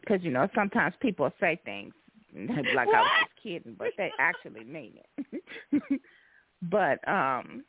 Because 0.00 0.22
you 0.22 0.30
know 0.30 0.48
sometimes 0.54 0.94
people 1.00 1.30
say 1.40 1.60
things 1.64 1.92
like 2.34 2.88
I 2.88 3.00
was 3.00 3.10
just 3.20 3.42
kidding, 3.42 3.74
but 3.78 3.88
they 3.96 4.10
actually 4.18 4.64
mean 4.64 4.94
it. 5.18 6.00
but 6.62 7.06
um 7.08 7.64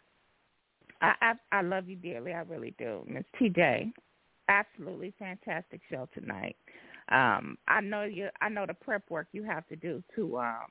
I, 1.02 1.14
I 1.22 1.34
I 1.52 1.62
love 1.62 1.88
you 1.88 1.96
dearly. 1.96 2.34
I 2.34 2.42
really 2.42 2.74
do, 2.78 3.06
Miss 3.08 3.26
TJ. 3.40 3.92
Absolutely 4.50 5.14
fantastic 5.20 5.82
show 5.90 6.10
tonight. 6.14 6.56
Um, 7.10 7.58
I 7.68 7.82
know 7.82 8.04
you. 8.04 8.30
I 8.42 8.50
know 8.50 8.66
the 8.66 8.74
prep 8.74 9.10
work 9.10 9.28
you 9.32 9.44
have 9.44 9.68
to 9.68 9.76
do 9.76 10.04
to 10.16 10.38
um 10.40 10.68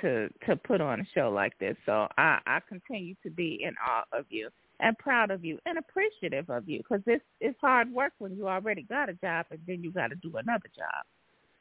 to 0.00 0.28
to 0.46 0.56
put 0.56 0.80
on 0.80 1.00
a 1.00 1.04
show 1.14 1.30
like 1.30 1.58
this. 1.58 1.76
So 1.86 2.06
I 2.18 2.38
I 2.46 2.60
continue 2.68 3.14
to 3.22 3.30
be 3.30 3.62
in 3.62 3.74
awe 3.86 4.04
of 4.12 4.26
you 4.28 4.48
and 4.80 4.96
proud 4.98 5.30
of 5.30 5.44
you 5.44 5.58
and 5.66 5.78
appreciative 5.78 6.48
of 6.50 6.68
you 6.68 6.78
because 6.78 7.02
this 7.04 7.20
is 7.40 7.54
hard 7.60 7.92
work 7.92 8.12
when 8.18 8.36
you 8.36 8.48
already 8.48 8.82
got 8.82 9.08
a 9.08 9.14
job 9.14 9.46
and 9.50 9.60
then 9.66 9.82
you 9.82 9.92
got 9.92 10.08
to 10.08 10.16
do 10.16 10.36
another 10.36 10.70
job. 10.76 11.04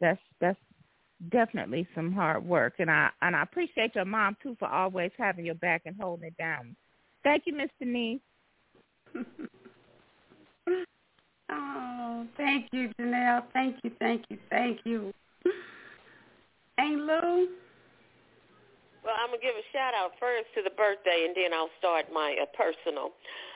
That's 0.01 0.21
that's 0.39 0.59
definitely 1.31 1.87
some 1.95 2.13
hard 2.13 2.45
work 2.45 2.75
and 2.79 2.89
I 2.89 3.09
and 3.21 3.35
I 3.35 3.43
appreciate 3.43 3.95
your 3.95 4.05
mom 4.05 4.37
too 4.41 4.55
for 4.59 4.69
always 4.69 5.11
having 5.17 5.45
your 5.45 5.55
back 5.55 5.83
and 5.85 5.95
holding 5.99 6.27
it 6.27 6.37
down. 6.37 6.75
Thank 7.23 7.43
you, 7.45 7.53
Miss 7.55 7.69
Denise. 7.79 8.19
oh, 11.51 12.27
thank 12.37 12.67
you, 12.71 12.89
Janelle. 12.99 13.43
Thank 13.53 13.77
you, 13.83 13.91
thank 13.99 14.25
you, 14.29 14.37
thank 14.49 14.79
you. 14.85 15.13
Ain't 16.79 17.01
Lou? 17.01 17.47
Well, 19.03 19.15
I'm 19.15 19.31
gonna 19.31 19.41
give 19.41 19.55
a 19.55 19.63
shout 19.71 19.95
out 19.95 20.11
first 20.19 20.47
to 20.55 20.61
the 20.61 20.75
birthday, 20.75 21.25
and 21.27 21.35
then 21.35 21.53
I'll 21.55 21.71
start 21.79 22.11
my 22.11 22.35
uh, 22.39 22.45
personal. 22.55 23.11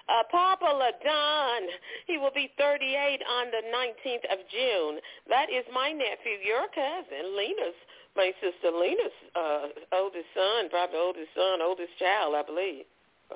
Uh, 0.07 0.23
Papa 0.31 0.68
Ladon, 0.68 1.61
he 2.07 2.18
will 2.18 2.34
be 2.34 2.52
38 2.57 3.22
on 3.23 3.48
the 3.52 3.64
19th 3.72 4.26
of 4.31 4.40
June. 4.52 4.99
That 5.30 5.48
is 5.48 5.64
my 5.72 5.91
nephew, 5.91 6.44
your 6.44 6.68
cousin, 6.76 7.35
Lena's, 7.35 7.76
my 8.15 8.31
sister 8.44 8.72
Lena's 8.72 9.15
uh, 9.35 9.68
oldest 9.95 10.27
son, 10.35 10.69
probably 10.69 10.99
oldest 10.99 11.31
son, 11.35 11.61
oldest 11.61 11.95
child, 11.99 12.35
I 12.35 12.44
believe, 12.44 12.84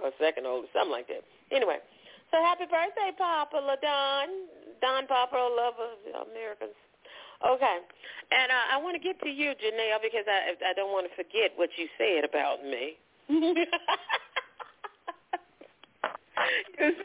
or 0.04 0.12
second 0.20 0.46
oldest, 0.46 0.74
something 0.74 0.92
like 0.92 1.08
that. 1.08 1.24
Anyway, 1.52 1.78
so 2.32 2.38
happy 2.44 2.66
birthday, 2.66 3.12
Papa 3.18 3.58
Ladon, 3.58 4.28
Don 4.82 5.08
Papa, 5.08 5.36
love 5.36 5.76
of 5.80 6.28
Americans. 6.30 6.76
Okay, 7.46 7.78
and 8.32 8.52
uh, 8.52 8.74
I 8.74 8.78
want 8.82 8.96
to 8.98 9.04
get 9.04 9.22
to 9.22 9.30
you, 9.30 9.54
Janelle, 9.62 10.02
because 10.02 10.26
I 10.26 10.58
I 10.66 10.74
don't 10.74 10.92
want 10.92 11.08
to 11.10 11.16
forget 11.16 11.54
what 11.56 11.70
you 11.78 11.88
said 11.98 12.26
about 12.26 12.66
me. 12.66 12.98
you 13.30 13.66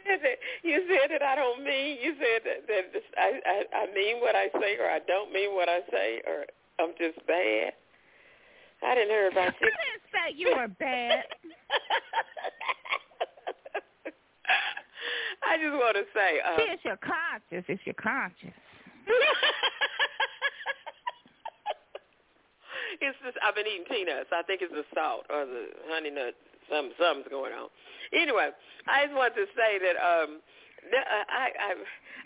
said 0.05 0.20
that 0.23 0.39
you 0.62 0.82
said 0.89 1.10
that 1.10 1.23
I 1.23 1.35
don't 1.36 1.62
mean. 1.62 1.98
You 2.01 2.14
said 2.16 2.43
that, 2.44 2.66
that 2.66 3.02
I, 3.19 3.40
I 3.44 3.64
I 3.85 3.86
mean 3.94 4.20
what 4.20 4.35
I 4.35 4.48
say, 4.60 4.78
or 4.81 4.89
I 4.89 5.01
don't 5.06 5.31
mean 5.32 5.55
what 5.55 5.69
I 5.69 5.81
say, 5.90 6.23
or 6.27 6.47
I'm 6.81 6.94
just 6.98 7.19
bad. 7.27 7.74
I 8.85 8.95
didn't 8.95 9.11
hear 9.11 9.29
about 9.29 9.55
you. 9.61 9.69
I 9.69 9.71
didn't 9.71 10.03
say 10.13 10.33
you 10.37 10.55
were 10.57 10.69
bad. 10.69 11.25
I 15.43 15.57
just 15.59 15.75
want 15.75 15.97
to 15.97 16.05
say, 16.15 16.39
uh, 16.41 16.57
See, 16.57 16.63
it's 16.71 16.85
your 16.85 16.97
conscience. 16.97 17.65
It's 17.69 17.83
your 17.85 17.95
conscience. 17.99 18.55
it's 23.03 23.19
just 23.25 23.37
I've 23.43 23.55
been 23.55 23.67
eating 23.67 23.85
peanuts. 23.91 24.31
I 24.33 24.43
think 24.43 24.63
it's 24.63 24.73
the 24.73 24.85
salt 24.95 25.27
or 25.31 25.45
the 25.47 25.67
honey 25.91 26.11
nut. 26.11 26.35
Some 26.71 26.93
something's 26.97 27.27
going 27.29 27.53
on. 27.53 27.69
Anyway, 28.15 28.51
I 28.87 29.05
just 29.07 29.17
wanted 29.17 29.35
to 29.35 29.47
say 29.59 29.79
that 29.83 29.97
um 29.99 30.41
I 30.91 31.51
I 31.59 31.71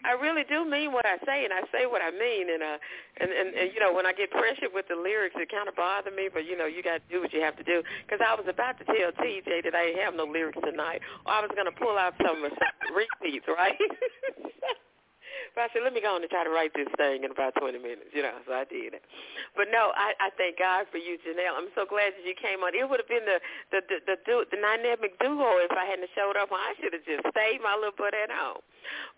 I 0.05 0.13
really 0.21 0.45
do 0.49 0.65
mean 0.65 0.93
what 0.93 1.07
I 1.07 1.19
say, 1.27 1.45
and 1.45 1.53
I 1.53 1.63
say 1.73 1.87
what 1.87 2.03
I 2.03 2.11
mean, 2.11 2.51
and 2.53 2.63
uh, 2.63 2.79
and 3.21 3.31
and, 3.31 3.49
and 3.55 3.73
you 3.73 3.81
know, 3.81 3.93
when 3.93 4.07
I 4.07 4.13
get 4.13 4.31
pressured 4.31 4.73
with 4.75 4.89
the 4.89 4.97
lyrics, 4.97 5.37
it 5.39 5.51
kind 5.51 5.69
of 5.69 5.77
bother 5.77 6.11
me. 6.11 6.29
But 6.33 6.47
you 6.47 6.57
know, 6.57 6.67
you 6.67 6.83
got 6.83 7.03
to 7.03 7.07
do 7.11 7.21
what 7.21 7.33
you 7.33 7.41
have 7.41 7.57
to 7.57 7.65
do. 7.65 7.83
Because 8.07 8.21
I 8.25 8.35
was 8.35 8.47
about 8.49 8.79
to 8.79 8.85
tell 8.85 9.13
TJ 9.19 9.65
that 9.65 9.75
I 9.75 9.93
didn't 9.93 10.03
have 10.03 10.15
no 10.15 10.25
lyrics 10.25 10.59
tonight, 10.65 11.01
or 11.27 11.33
I 11.33 11.41
was 11.41 11.51
going 11.55 11.67
to 11.71 11.77
pull 11.79 11.97
out 11.99 12.15
some 12.23 12.43
repeats, 12.95 13.47
right? 13.49 13.77
But 15.55 15.67
I 15.67 15.69
said, 15.73 15.83
let 15.85 15.93
me 15.93 16.01
go 16.01 16.15
on 16.15 16.23
and 16.23 16.31
try 16.31 16.45
to 16.45 16.53
write 16.53 16.73
this 16.75 16.89
thing 16.97 17.25
in 17.25 17.31
about 17.31 17.57
20 17.59 17.79
minutes, 17.79 18.13
you 18.13 18.23
know, 18.23 18.37
so 18.47 18.53
I 18.53 18.65
did 18.69 18.95
it. 18.95 19.03
But 19.57 19.69
no, 19.73 19.93
I, 19.97 20.13
I 20.21 20.29
thank 20.37 20.59
God 20.59 20.87
for 20.93 20.99
you, 20.99 21.17
Janelle. 21.25 21.57
I'm 21.57 21.73
so 21.75 21.89
glad 21.89 22.13
that 22.17 22.25
you 22.25 22.37
came 22.37 22.61
on. 22.61 22.77
It 22.77 22.85
would 22.89 23.01
have 23.01 23.09
been 23.11 23.25
the 23.25 23.39
the 23.73 23.81
the, 23.89 23.99
the, 24.05 24.17
the, 24.25 24.35
the 24.53 24.59
dynamic 24.61 25.19
duo 25.19 25.61
if 25.65 25.73
I 25.73 25.85
hadn't 25.89 26.09
showed 26.15 26.37
up. 26.37 26.53
I 26.53 26.75
should 26.81 26.93
have 26.93 27.05
just 27.05 27.25
stayed 27.33 27.61
my 27.63 27.75
little 27.75 27.97
butt 27.97 28.15
at 28.15 28.31
home, 28.31 28.63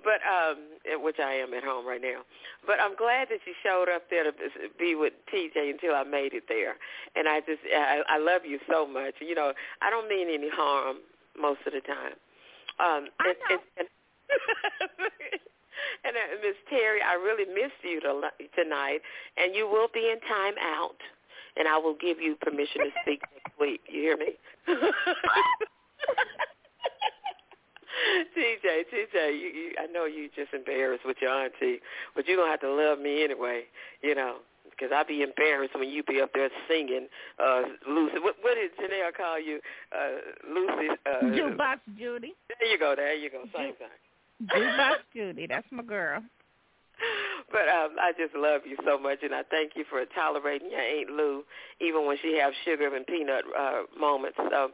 but 0.03 0.21
um, 0.25 0.79
which 1.03 1.19
I 1.19 1.43
am 1.43 1.55
at 1.55 1.65
home 1.65 1.87
right 1.87 2.03
now. 2.03 2.23
But 2.67 2.81
I'm 2.81 2.97
glad 2.97 3.29
that 3.31 3.41
you 3.47 3.55
showed 3.63 3.89
up 3.89 4.11
there 4.11 4.25
to 4.25 4.33
be 4.79 4.95
with 4.95 5.13
TJ 5.33 5.71
until 5.71 5.95
I 5.95 6.05
made 6.05 6.35
it 6.35 6.45
there. 6.49 6.77
And 7.17 7.29
I 7.29 7.41
just, 7.41 7.63
I, 7.67 8.03
I 8.09 8.19
love 8.19 8.43
you 8.45 8.59
so 8.71 8.87
much. 8.87 9.15
You 9.21 9.35
know, 9.35 9.53
I 9.83 9.91
don't 9.91 10.09
mean 10.09 10.29
any 10.29 10.51
harm 10.51 10.99
most 11.39 11.61
of 11.67 11.73
the 11.73 11.81
time. 11.81 12.17
Um, 12.79 13.09
I 13.19 13.35
and, 13.35 13.37
and, 13.51 13.61
and 13.79 13.89
and 16.05 16.17
uh, 16.17 16.41
Miss 16.43 16.57
Terry, 16.69 17.01
I 17.03 17.15
really 17.15 17.47
missed 17.47 17.83
you 17.83 18.01
to, 18.01 18.31
tonight, 18.55 19.01
and 19.37 19.55
you 19.55 19.69
will 19.69 19.89
be 19.93 20.11
in 20.11 20.21
time 20.29 20.55
out, 20.61 20.99
and 21.57 21.69
I 21.69 21.79
will 21.79 21.97
give 22.01 22.21
you 22.21 22.37
permission 22.41 22.83
to 22.85 22.91
speak 23.03 23.23
next 23.35 23.59
week. 23.61 23.81
You 23.89 24.01
hear 24.03 24.17
me? 24.17 24.39
TJ, 28.37 28.85
TJ, 28.93 29.33
you, 29.33 29.49
you, 29.49 29.71
I 29.79 29.87
know 29.91 30.05
you 30.05 30.29
just 30.37 30.53
embarrassed 30.55 31.05
with 31.05 31.17
your 31.21 31.31
auntie, 31.31 31.81
but 32.15 32.27
you're 32.27 32.37
gonna 32.37 32.51
have 32.51 32.61
to 32.61 32.71
love 32.71 32.99
me 33.01 33.25
anyway, 33.25 33.63
you 34.03 34.15
know, 34.15 34.37
because 34.71 34.91
I'd 34.95 35.09
be 35.09 35.23
embarrassed 35.23 35.75
when 35.75 35.89
you 35.89 36.03
be 36.05 36.21
up 36.21 36.31
there 36.35 36.51
singing 36.69 37.09
uh 37.43 37.63
Lucy. 37.89 38.19
What, 38.21 38.37
what 38.43 38.55
did 38.55 38.71
Janelle 38.79 39.15
call 39.17 39.41
you? 39.41 39.61
Uh 39.93 40.19
Lucy. 40.49 40.89
Uh, 41.07 41.25
Jukebox 41.25 41.79
Judy. 41.99 42.35
There 42.61 42.71
you 42.71 42.79
go. 42.79 42.95
There 42.95 43.15
you 43.15 43.31
go. 43.31 43.43
Same 43.55 43.75
thing. 43.75 43.89
Jukebox 44.43 44.97
Judy. 45.15 45.47
That's 45.47 45.67
my 45.71 45.83
girl. 45.83 46.23
But 47.51 47.69
um, 47.69 47.97
I 48.01 48.13
just 48.19 48.35
love 48.35 48.63
you 48.67 48.77
so 48.85 48.99
much, 48.99 49.19
and 49.23 49.35
I 49.35 49.43
thank 49.51 49.73
you 49.75 49.85
for 49.89 50.05
tolerating 50.15 50.71
your 50.71 50.81
Aunt 50.81 51.11
Lou, 51.11 51.45
even 51.81 52.05
when 52.07 52.19
she 52.21 52.37
have 52.39 52.53
sugar 52.65 52.95
and 52.95 53.07
peanut 53.07 53.45
uh, 53.57 53.83
moments. 53.99 54.37
So, 54.37 54.71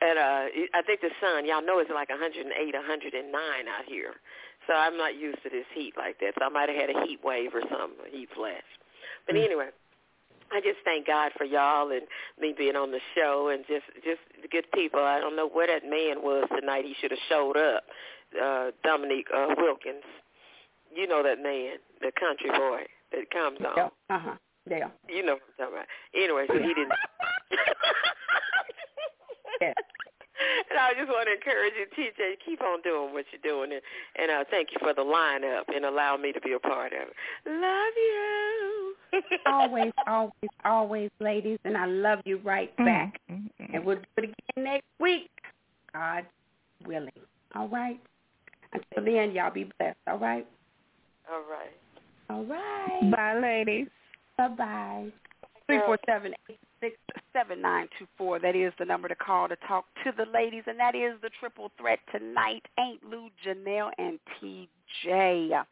and 0.00 0.18
uh, 0.18 0.44
I 0.74 0.82
think 0.86 1.00
the 1.02 1.10
sun, 1.20 1.46
y'all 1.46 1.64
know 1.64 1.78
it's 1.78 1.90
like 1.92 2.08
108, 2.08 2.50
109 2.50 3.30
out 3.30 3.84
here. 3.86 4.14
So 4.66 4.72
I'm 4.74 4.96
not 4.96 5.14
used 5.20 5.42
to 5.44 5.50
this 5.50 5.66
heat 5.74 5.94
like 5.96 6.18
that. 6.20 6.34
So 6.38 6.46
I 6.46 6.48
might 6.48 6.68
have 6.68 6.78
had 6.78 6.90
a 6.90 7.06
heat 7.06 7.20
wave 7.22 7.54
or 7.54 7.62
something, 7.62 8.00
a 8.06 8.10
heat 8.10 8.28
flash. 8.34 8.64
But 9.26 9.36
Mm. 9.36 9.44
anyway, 9.44 9.68
I 10.50 10.60
just 10.60 10.78
thank 10.84 11.06
God 11.06 11.32
for 11.36 11.44
y'all 11.44 11.90
and 11.90 12.02
me 12.40 12.54
being 12.56 12.76
on 12.76 12.90
the 12.90 13.00
show 13.14 13.48
and 13.48 13.64
just 13.66 13.86
just 14.04 14.20
good 14.50 14.66
people. 14.72 15.00
I 15.00 15.20
don't 15.20 15.36
know 15.36 15.48
where 15.48 15.66
that 15.66 15.84
man 15.84 16.22
was 16.22 16.48
tonight. 16.58 16.84
He 16.84 16.94
should 17.00 17.10
have 17.10 17.20
showed 17.28 17.56
up. 17.56 17.84
Uh 18.40 18.70
Dominique 18.82 19.28
uh, 19.34 19.54
Wilkins. 19.56 20.04
You 20.94 21.06
know 21.06 21.22
that 21.22 21.42
man, 21.42 21.76
the 22.00 22.12
country 22.18 22.50
boy 22.50 22.82
that 23.12 23.30
comes 23.30 23.58
on. 23.60 23.74
Yeah. 23.76 23.88
Uh 24.14 24.18
huh. 24.18 24.34
Yeah. 24.68 24.88
You 25.08 25.24
know 25.24 25.34
what 25.34 25.42
I'm 25.58 25.58
talking 25.58 25.74
about. 25.74 25.86
Anyway, 26.14 26.46
so 26.48 26.54
he 26.54 26.74
didn't. 26.74 26.92
Yeah. 29.60 29.72
And 30.70 30.78
I 30.78 30.92
just 30.98 31.08
want 31.08 31.28
to 31.28 31.34
encourage 31.34 31.74
you, 31.78 31.86
TJ, 31.96 32.36
keep 32.44 32.60
on 32.60 32.82
doing 32.82 33.12
what 33.12 33.24
you're 33.32 33.42
doing, 33.42 33.72
and, 33.72 33.80
and 34.16 34.30
uh, 34.30 34.44
thank 34.50 34.68
you 34.72 34.78
for 34.80 34.92
the 34.92 35.02
lineup 35.02 35.74
and 35.74 35.84
allow 35.84 36.16
me 36.16 36.32
to 36.32 36.40
be 36.40 36.52
a 36.52 36.58
part 36.58 36.92
of 36.92 37.08
it. 37.08 37.14
Love 37.46 37.94
you. 37.96 38.94
always, 39.46 39.92
always, 40.06 40.50
always, 40.64 41.10
ladies, 41.20 41.58
and 41.64 41.76
I 41.76 41.86
love 41.86 42.20
you 42.24 42.38
right 42.38 42.74
back. 42.76 43.20
Mm-hmm. 43.30 43.74
And 43.74 43.84
we'll 43.84 43.96
do 43.96 44.02
it 44.18 44.24
again 44.24 44.64
next 44.64 44.86
week, 44.98 45.30
God 45.92 46.26
willing. 46.84 47.12
All 47.54 47.68
right. 47.68 48.00
Until 48.74 49.04
then, 49.04 49.32
y'all 49.32 49.52
be 49.52 49.70
blessed. 49.78 49.96
All 50.06 50.18
right. 50.18 50.46
All 51.30 51.42
right. 51.50 51.72
All 52.30 52.44
right. 52.44 53.10
Bye, 53.10 53.38
ladies. 53.38 53.88
Bye 54.36 54.48
bye. 54.48 55.06
Three 55.66 55.80
four 55.86 55.98
seven 56.06 56.34
eight 56.50 56.58
six 56.80 56.96
seven 57.32 57.62
nine 57.62 57.88
two 57.98 58.06
four. 58.18 58.38
That 58.38 58.56
is 58.56 58.72
the 58.78 58.84
number 58.84 59.08
to 59.08 59.14
call 59.14 59.48
to 59.48 59.56
talk 59.68 59.86
to 60.04 60.12
the 60.16 60.30
ladies, 60.30 60.64
and 60.66 60.78
that 60.78 60.94
is 60.94 61.14
the 61.22 61.30
triple 61.40 61.70
threat 61.78 62.00
tonight. 62.12 62.62
Ain't 62.78 63.02
Lou, 63.04 63.28
Janelle, 63.46 63.90
and 63.98 64.18
TJ. 64.42 65.64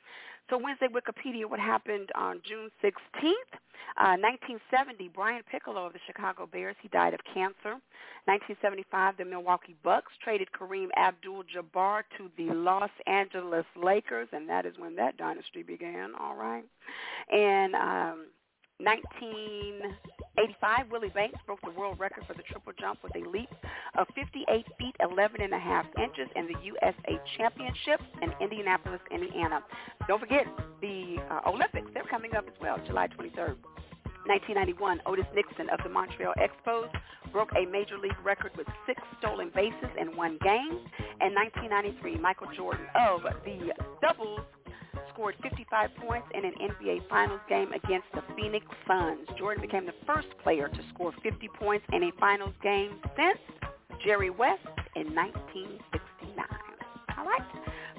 So 0.51 0.59
Wednesday 0.59 0.89
Wikipedia, 0.89 1.49
what 1.49 1.61
happened 1.61 2.11
on 2.15 2.41
June 2.47 2.71
16th, 2.83 3.53
uh, 3.97 4.17
1970, 4.21 5.11
Brian 5.15 5.43
Piccolo 5.51 5.87
of 5.87 5.93
the 5.93 5.99
Chicago 6.07 6.47
Bears, 6.51 6.77
he 6.83 6.89
died 6.89 7.15
of 7.15 7.21
cancer. 7.25 7.81
1975, 8.27 9.17
the 9.17 9.25
Milwaukee 9.25 9.77
Bucks 9.83 10.13
traded 10.23 10.49
Kareem 10.53 10.89
Abdul-Jabbar 10.97 12.03
to 12.17 12.31
the 12.37 12.55
Los 12.55 12.91
Angeles 13.07 13.67
Lakers, 13.77 14.29
and 14.33 14.49
that 14.49 14.67
is 14.67 14.75
when 14.79 14.97
that 14.97 15.17
dynasty 15.17 15.63
began, 15.63 16.13
all 16.19 16.37
right. 16.37 16.65
And 17.31 17.75
um, 17.75 18.27
1985, 18.79 20.91
Willie 20.91 21.11
Banks 21.11 21.39
broke 21.47 21.61
the 21.63 21.71
world 21.71 22.01
record 22.01 22.25
for 22.27 22.35
the 22.35 22.43
triple 22.43 22.73
jump 22.79 23.03
with 23.03 23.15
a 23.17 23.21
leap 23.29 23.49
of 23.97 24.07
58 24.15 24.67
feet 24.79 24.95
11 25.01 25.41
and 25.41 25.53
a 25.53 25.59
half 25.59 25.87
inches 25.99 26.29
in 26.35 26.47
the 26.47 26.55
USA 26.65 27.21
Championships 27.37 28.05
in 28.23 28.33
Indianapolis, 28.41 29.01
Indiana. 29.11 29.63
Don't 30.09 30.21
forget 30.21 30.47
the 30.81 31.19
uh, 31.31 31.43
Olympics; 31.49 31.91
they're 31.95 32.03
coming 32.05 32.35
up 32.35 32.47
as 32.49 32.55
well, 32.61 32.79
July 32.87 33.09
23rd. 33.09 33.57
1991, 34.27 35.01
Otis 35.07 35.27
Nixon 35.35 35.69
of 35.71 35.81
the 35.83 35.89
Montreal 35.89 36.35
Expos 36.39 36.89
broke 37.33 37.51
a 37.57 37.67
major 37.67 37.99
league 37.99 38.17
record 38.23 38.53
with 38.57 38.69
six 38.87 39.03
stolen 39.19 39.51
bases 39.55 39.91
in 40.01 40.17
one 40.17 40.39
game. 40.43 40.79
And 41.21 41.35
1993, 41.35 42.19
Michael 42.19 42.47
Jordan 42.55 42.87
of 42.95 43.23
the 43.45 43.73
doubles 44.01 44.41
scored 45.23 45.37
55 45.41 45.91
points 46.05 46.27
in 46.35 46.45
an 46.45 46.53
NBA 46.61 47.09
Finals 47.09 47.41
game 47.49 47.71
against 47.73 48.09
the 48.13 48.23
Phoenix 48.35 48.67
Suns. 48.89 49.21
Jordan 49.39 49.63
became 49.63 49.87
the 49.87 49.95
first 50.05 50.27
player 50.43 50.67
to 50.67 50.81
score 50.93 51.13
50 51.23 51.49
points 51.61 51.87
in 51.93 52.03
a 52.03 52.11
Finals 52.19 52.55
game 52.61 53.01
since 53.17 53.39
Jerry 54.05 54.31
West 54.31 54.67
in 54.97 55.15
1969. 55.15 56.45
All 57.17 57.25
right? 57.25 57.41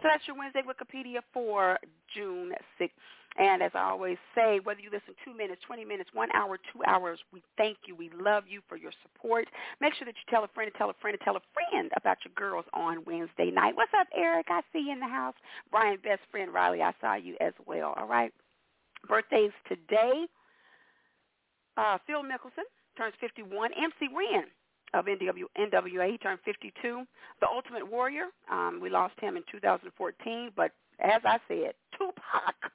So 0.02 0.10
that's 0.12 0.28
your 0.28 0.38
Wednesday 0.38 0.64
Wikipedia 0.68 1.20
for 1.34 1.80
June 2.14 2.52
6th. 2.82 2.90
And 3.38 3.64
as 3.64 3.72
I 3.74 3.90
always 3.90 4.18
say, 4.36 4.60
whether 4.64 4.80
you 4.80 4.90
listen 4.92 5.16
two 5.26 5.36
minutes, 5.36 5.62
20 5.66 5.86
minutes, 5.86 6.10
one 6.14 6.30
hour, 6.36 6.58
two 6.72 6.84
hours, 6.86 7.20
we 7.32 7.42
thank 7.58 7.78
you. 7.88 7.96
We 7.96 8.12
love 8.20 8.44
you 8.48 8.62
for 8.70 8.78
your 8.78 8.92
support. 9.02 9.48
Make 9.82 9.96
sure 9.96 10.06
that 10.06 10.16
you 10.16 10.26
tell 10.30 10.44
a 10.44 10.48
friend 10.50 10.72
tell 10.78 10.90
a 10.90 10.94
friend 11.02 11.18
tell 11.24 11.36
a 11.36 11.42
friend 11.54 11.92
about 11.98 12.18
your 12.24 12.34
girls 12.36 12.66
on 12.74 13.04
Wednesday 13.06 13.50
night. 13.50 13.76
What's 13.76 13.92
up, 14.00 14.08
Eric? 14.16 14.48
I 14.50 14.62
see 14.72 14.86
you 14.86 14.94
in 14.94 15.00
the 15.00 15.08
house. 15.08 15.36
Brian, 15.72 15.98
best 16.04 16.22
friend 16.30 16.54
Riley, 16.54 16.82
I 16.82 16.94
saw 17.02 17.16
you 17.16 17.36
as 17.42 17.54
well. 17.66 17.94
All 17.98 18.08
right. 18.08 18.32
Birthdays 19.08 19.52
today. 19.68 20.26
Uh, 21.76 21.98
Phil 22.06 22.22
Mickelson 22.22 22.70
turns 22.96 23.16
51. 23.20 23.72
MC 23.74 24.14
Ren 24.16 24.46
of 24.94 25.06
NW, 25.06 25.46
NWA. 25.58 26.12
He 26.12 26.18
turned 26.18 26.40
52. 26.46 27.04
The 27.42 27.48
Ultimate 27.48 27.90
Warrior, 27.90 28.26
um, 28.52 28.80
we 28.82 28.90
lost 28.90 29.20
him 29.20 29.38
in 29.38 29.44
2014, 29.52 30.52
but 30.56 30.72
as 31.00 31.22
I 31.26 31.40
said, 31.48 31.74
Tupac, 31.98 32.72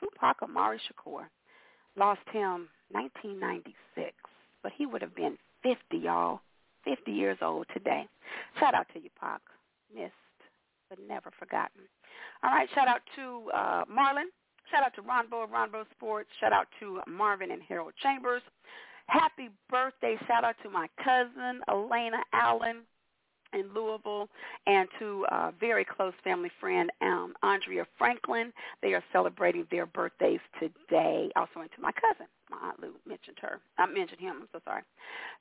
Tupac 0.00 0.36
Amaru 0.42 0.78
Shakur, 0.78 1.24
lost 1.96 2.20
him 2.32 2.68
1996, 2.90 4.12
but 4.62 4.72
he 4.76 4.86
would 4.86 5.02
have 5.02 5.14
been 5.14 5.36
50, 5.62 5.98
y'all, 5.98 6.40
50 6.84 7.12
years 7.12 7.38
old 7.42 7.66
today. 7.72 8.06
Shout 8.58 8.74
out 8.74 8.86
to 8.94 9.00
you, 9.00 9.10
Pac. 9.20 9.40
Missed, 9.94 10.12
but 10.88 10.98
never 11.06 11.30
forgotten. 11.38 11.82
All 12.42 12.50
right, 12.50 12.68
shout 12.74 12.88
out 12.88 13.02
to 13.16 13.50
uh, 13.54 13.84
Marlon. 13.84 14.30
Shout 14.70 14.84
out 14.84 14.94
to 14.94 15.02
Ronbo 15.02 15.44
of 15.44 15.50
Ronbo 15.50 15.84
Sports. 15.96 16.30
Shout 16.40 16.52
out 16.52 16.68
to 16.78 17.00
Marvin 17.08 17.50
and 17.50 17.60
Harold 17.68 17.92
Chambers. 18.02 18.42
Happy 19.06 19.50
birthday. 19.68 20.16
Shout 20.28 20.44
out 20.44 20.54
to 20.62 20.70
my 20.70 20.86
cousin, 21.02 21.60
Elena 21.68 22.22
Allen 22.32 22.82
in 23.52 23.72
Louisville, 23.74 24.28
and 24.66 24.88
to 24.98 25.26
a 25.30 25.52
very 25.58 25.84
close 25.84 26.12
family 26.22 26.50
friend, 26.60 26.90
um, 27.02 27.34
Andrea 27.42 27.86
Franklin. 27.98 28.52
They 28.82 28.94
are 28.94 29.02
celebrating 29.12 29.66
their 29.70 29.86
birthdays 29.86 30.40
today. 30.58 31.30
Also, 31.36 31.60
and 31.60 31.70
to 31.76 31.80
my 31.80 31.92
cousin, 31.92 32.26
my 32.50 32.56
Aunt 32.68 32.80
Lou 32.80 32.92
mentioned 33.06 33.36
her. 33.40 33.60
I 33.78 33.86
mentioned 33.86 34.20
him. 34.20 34.36
I'm 34.40 34.48
so 34.52 34.60
sorry. 34.64 34.82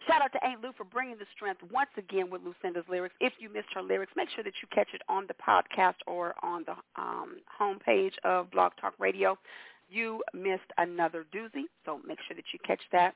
Shout 0.07 0.22
out 0.22 0.31
to 0.34 0.45
Aunt 0.45 0.61
Lou 0.61 0.72
for 0.77 0.84
bringing 0.84 1.18
the 1.18 1.26
strength 1.36 1.61
once 1.72 1.90
again 1.98 2.30
with 2.30 2.41
Lucinda's 2.44 2.86
lyrics. 2.90 3.15
If 3.19 3.34
you 3.40 3.49
missed 3.49 3.69
her 3.73 3.81
lyrics, 3.81 4.14
make 4.15 4.30
sure 4.36 4.44
that 4.44 4.53
you 4.61 4.68
catch 4.73 4.90
it 4.94 5.02
on 5.10 5.27
the 5.27 5.36
podcast 5.36 5.95
or 6.07 6.36
on 6.44 6.65
the 6.65 6.76
um, 7.02 7.38
homepage 7.60 8.14
of 8.23 8.52
Blog 8.52 8.73
Talk 8.80 8.94
Radio. 8.99 9.38
You 9.90 10.23
missed 10.34 10.69
another 10.77 11.26
doozy, 11.34 11.64
so 11.86 11.99
make 12.07 12.19
sure 12.27 12.36
that 12.36 12.45
you 12.53 12.60
catch 12.65 12.81
that 12.91 13.15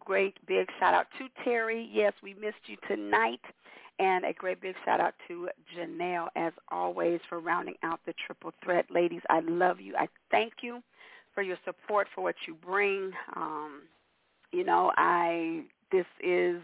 great 0.00 0.34
big 0.46 0.68
shout 0.78 0.94
out 0.94 1.06
to 1.18 1.28
Terry. 1.44 1.88
Yes, 1.92 2.12
we 2.22 2.34
missed 2.34 2.66
you 2.66 2.76
tonight. 2.88 3.40
And 3.98 4.24
a 4.24 4.32
great 4.32 4.60
big 4.60 4.74
shout 4.84 5.00
out 5.00 5.14
to 5.28 5.48
Janelle, 5.76 6.26
as 6.34 6.52
always, 6.70 7.20
for 7.28 7.38
rounding 7.38 7.76
out 7.84 8.00
the 8.06 8.14
triple 8.26 8.52
threat. 8.62 8.86
Ladies, 8.90 9.22
I 9.30 9.40
love 9.40 9.80
you. 9.80 9.94
I 9.96 10.08
thank 10.30 10.54
you 10.62 10.82
for 11.34 11.42
your 11.42 11.58
support, 11.64 12.08
for 12.14 12.22
what 12.22 12.34
you 12.46 12.54
bring. 12.54 13.12
Um, 13.36 13.82
you 14.52 14.64
know, 14.64 14.92
I 14.96 15.62
this 15.92 16.06
is 16.22 16.60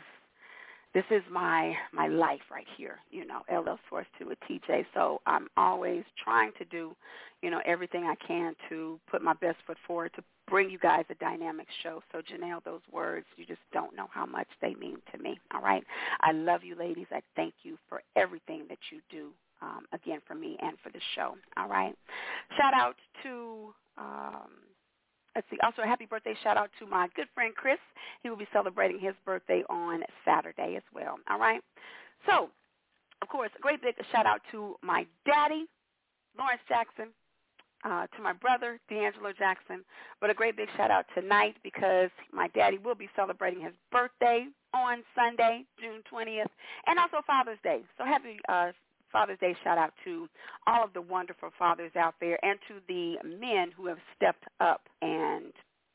this 0.93 1.05
is 1.11 1.23
my 1.31 1.75
my 1.93 2.09
life 2.09 2.41
right 2.51 2.67
here, 2.77 2.99
you 3.11 3.25
know, 3.25 3.43
LL 3.51 3.79
Sports 3.87 4.09
2 4.19 4.27
with 4.27 4.39
TJ. 4.49 4.85
So 4.95 5.21
I'm 5.27 5.49
always 5.57 6.05
trying 6.23 6.53
to 6.59 6.65
do, 6.65 6.97
you 7.43 7.51
know, 7.51 7.61
everything 7.65 8.05
I 8.05 8.17
can 8.27 8.55
to 8.69 8.99
put 9.11 9.23
my 9.23 9.35
best 9.35 9.59
foot 9.67 9.77
forward 9.87 10.13
to 10.17 10.25
bring 10.49 10.69
you 10.69 10.79
guys 10.79 11.05
a 11.11 11.15
dynamic 11.15 11.69
show. 11.83 12.03
So 12.11 12.19
Janelle, 12.19 12.65
those 12.65 12.81
words, 12.93 13.27
you 13.37 13.47
just 13.47 13.61
don't 13.73 13.95
know 13.95 14.09
how 14.13 14.27
much 14.27 14.49
they 14.61 14.75
mean 14.75 14.99
to 15.13 15.19
me. 15.19 15.39
All 15.55 15.63
right. 15.63 15.85
I 16.23 16.33
love 16.33 16.65
you 16.65 16.75
ladies. 16.75 17.07
I 17.13 17.23
thank 17.37 17.55
you 17.63 17.79
for 17.89 18.03
everything 18.17 18.65
that 18.69 18.79
you 18.91 19.01
do. 19.11 19.31
Um, 19.63 19.85
again, 19.93 20.21
for 20.27 20.35
me 20.35 20.57
and 20.61 20.77
for 20.83 20.91
the 20.91 21.01
show. 21.15 21.35
All 21.59 21.69
right. 21.69 21.95
Shout 22.57 22.73
out 22.73 22.97
to 23.23 23.75
um, 23.99 24.49
let's 25.35 25.47
see. 25.51 25.59
Also, 25.63 25.83
a 25.83 25.87
happy 25.87 26.07
birthday 26.07 26.35
shout 26.43 26.57
out 26.57 26.71
to 26.79 26.87
my 26.87 27.09
good 27.15 27.29
friend 27.35 27.55
Chris. 27.55 27.79
He 28.23 28.31
will 28.31 28.37
be 28.37 28.49
celebrating 28.53 28.99
his 28.99 29.15
birthday 29.25 29.63
on 29.69 30.03
Saturday 30.25 30.77
as 30.77 30.83
well. 30.95 31.19
All 31.29 31.39
right. 31.39 31.61
So, 32.27 32.51
of 33.23 33.29
course, 33.29 33.51
a 33.57 33.61
great 33.61 33.83
big 33.83 33.95
shout 34.13 34.27
out 34.27 34.41
to 34.51 34.77
my 34.83 35.07
daddy, 35.27 35.67
Lawrence 36.39 36.63
Jackson, 36.69 37.09
uh, 37.85 38.07
to 38.17 38.23
my 38.23 38.33
brother, 38.33 38.79
D'Angelo 38.89 39.33
Jackson. 39.37 39.85
But 40.21 40.31
a 40.31 40.35
great 40.35 40.57
big 40.57 40.69
shout 40.77 40.91
out 40.91 41.07
tonight 41.15 41.57
because 41.63 42.11
my 42.33 42.49
daddy 42.49 42.79
will 42.79 42.95
be 42.95 43.09
celebrating 43.17 43.61
his 43.61 43.73
birthday 43.91 44.47
on 44.75 45.03
Sunday, 45.15 45.65
June 45.81 46.03
20th, 46.13 46.51
and 46.87 46.99
also 46.99 47.23
Father's 47.27 47.59
Day. 47.63 47.83
So 47.99 48.05
happy 48.05 48.39
uh, 48.49 48.73
Father's 49.13 49.39
Day 49.39 49.55
shout 49.65 49.79
out 49.79 49.93
to 50.05 50.29
all 50.67 50.85
of 50.85 50.93
the 50.93 51.03
wonderful 51.03 51.51
fathers 51.59 51.93
out 51.97 52.15
there 52.21 52.43
and 52.45 52.59
to 52.69 52.75
the 52.89 53.17
men 53.25 53.71
who 53.77 53.87
have 53.87 53.99
stepped 54.17 54.45
up 54.61 54.83
and 55.03 55.53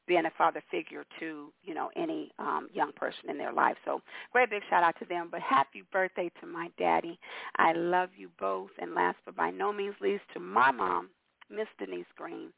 been 0.08 0.26
a 0.26 0.32
father 0.38 0.62
figure 0.70 1.04
to, 1.20 1.52
you 1.64 1.74
know, 1.74 1.90
any 1.96 2.32
um, 2.40 2.68
young 2.74 2.92
person 2.94 3.30
in 3.30 3.38
their 3.38 3.54
life. 3.54 3.76
So 3.86 4.02
great 4.32 4.50
big 4.50 4.62
shout 4.70 4.84
out 4.84 4.96
to 5.00 5.06
them. 5.06 5.30
But 5.32 5.42
happy 5.42 5.84
birthday 5.92 6.32
to 6.42 6.48
my 6.48 6.70
daddy. 6.78 7.20
I 7.58 7.74
love 7.74 8.10
you 8.16 8.30
both. 8.40 8.70
And 8.80 8.94
last 8.94 9.18
but 9.26 9.36
by 9.36 9.52
no 9.52 9.74
means 9.74 9.96
least 10.02 10.24
to 10.34 10.40
my 10.40 10.72
mom, 10.72 11.10
Miss 11.50 11.68
Denise 11.80 12.06
Green. 12.16 12.50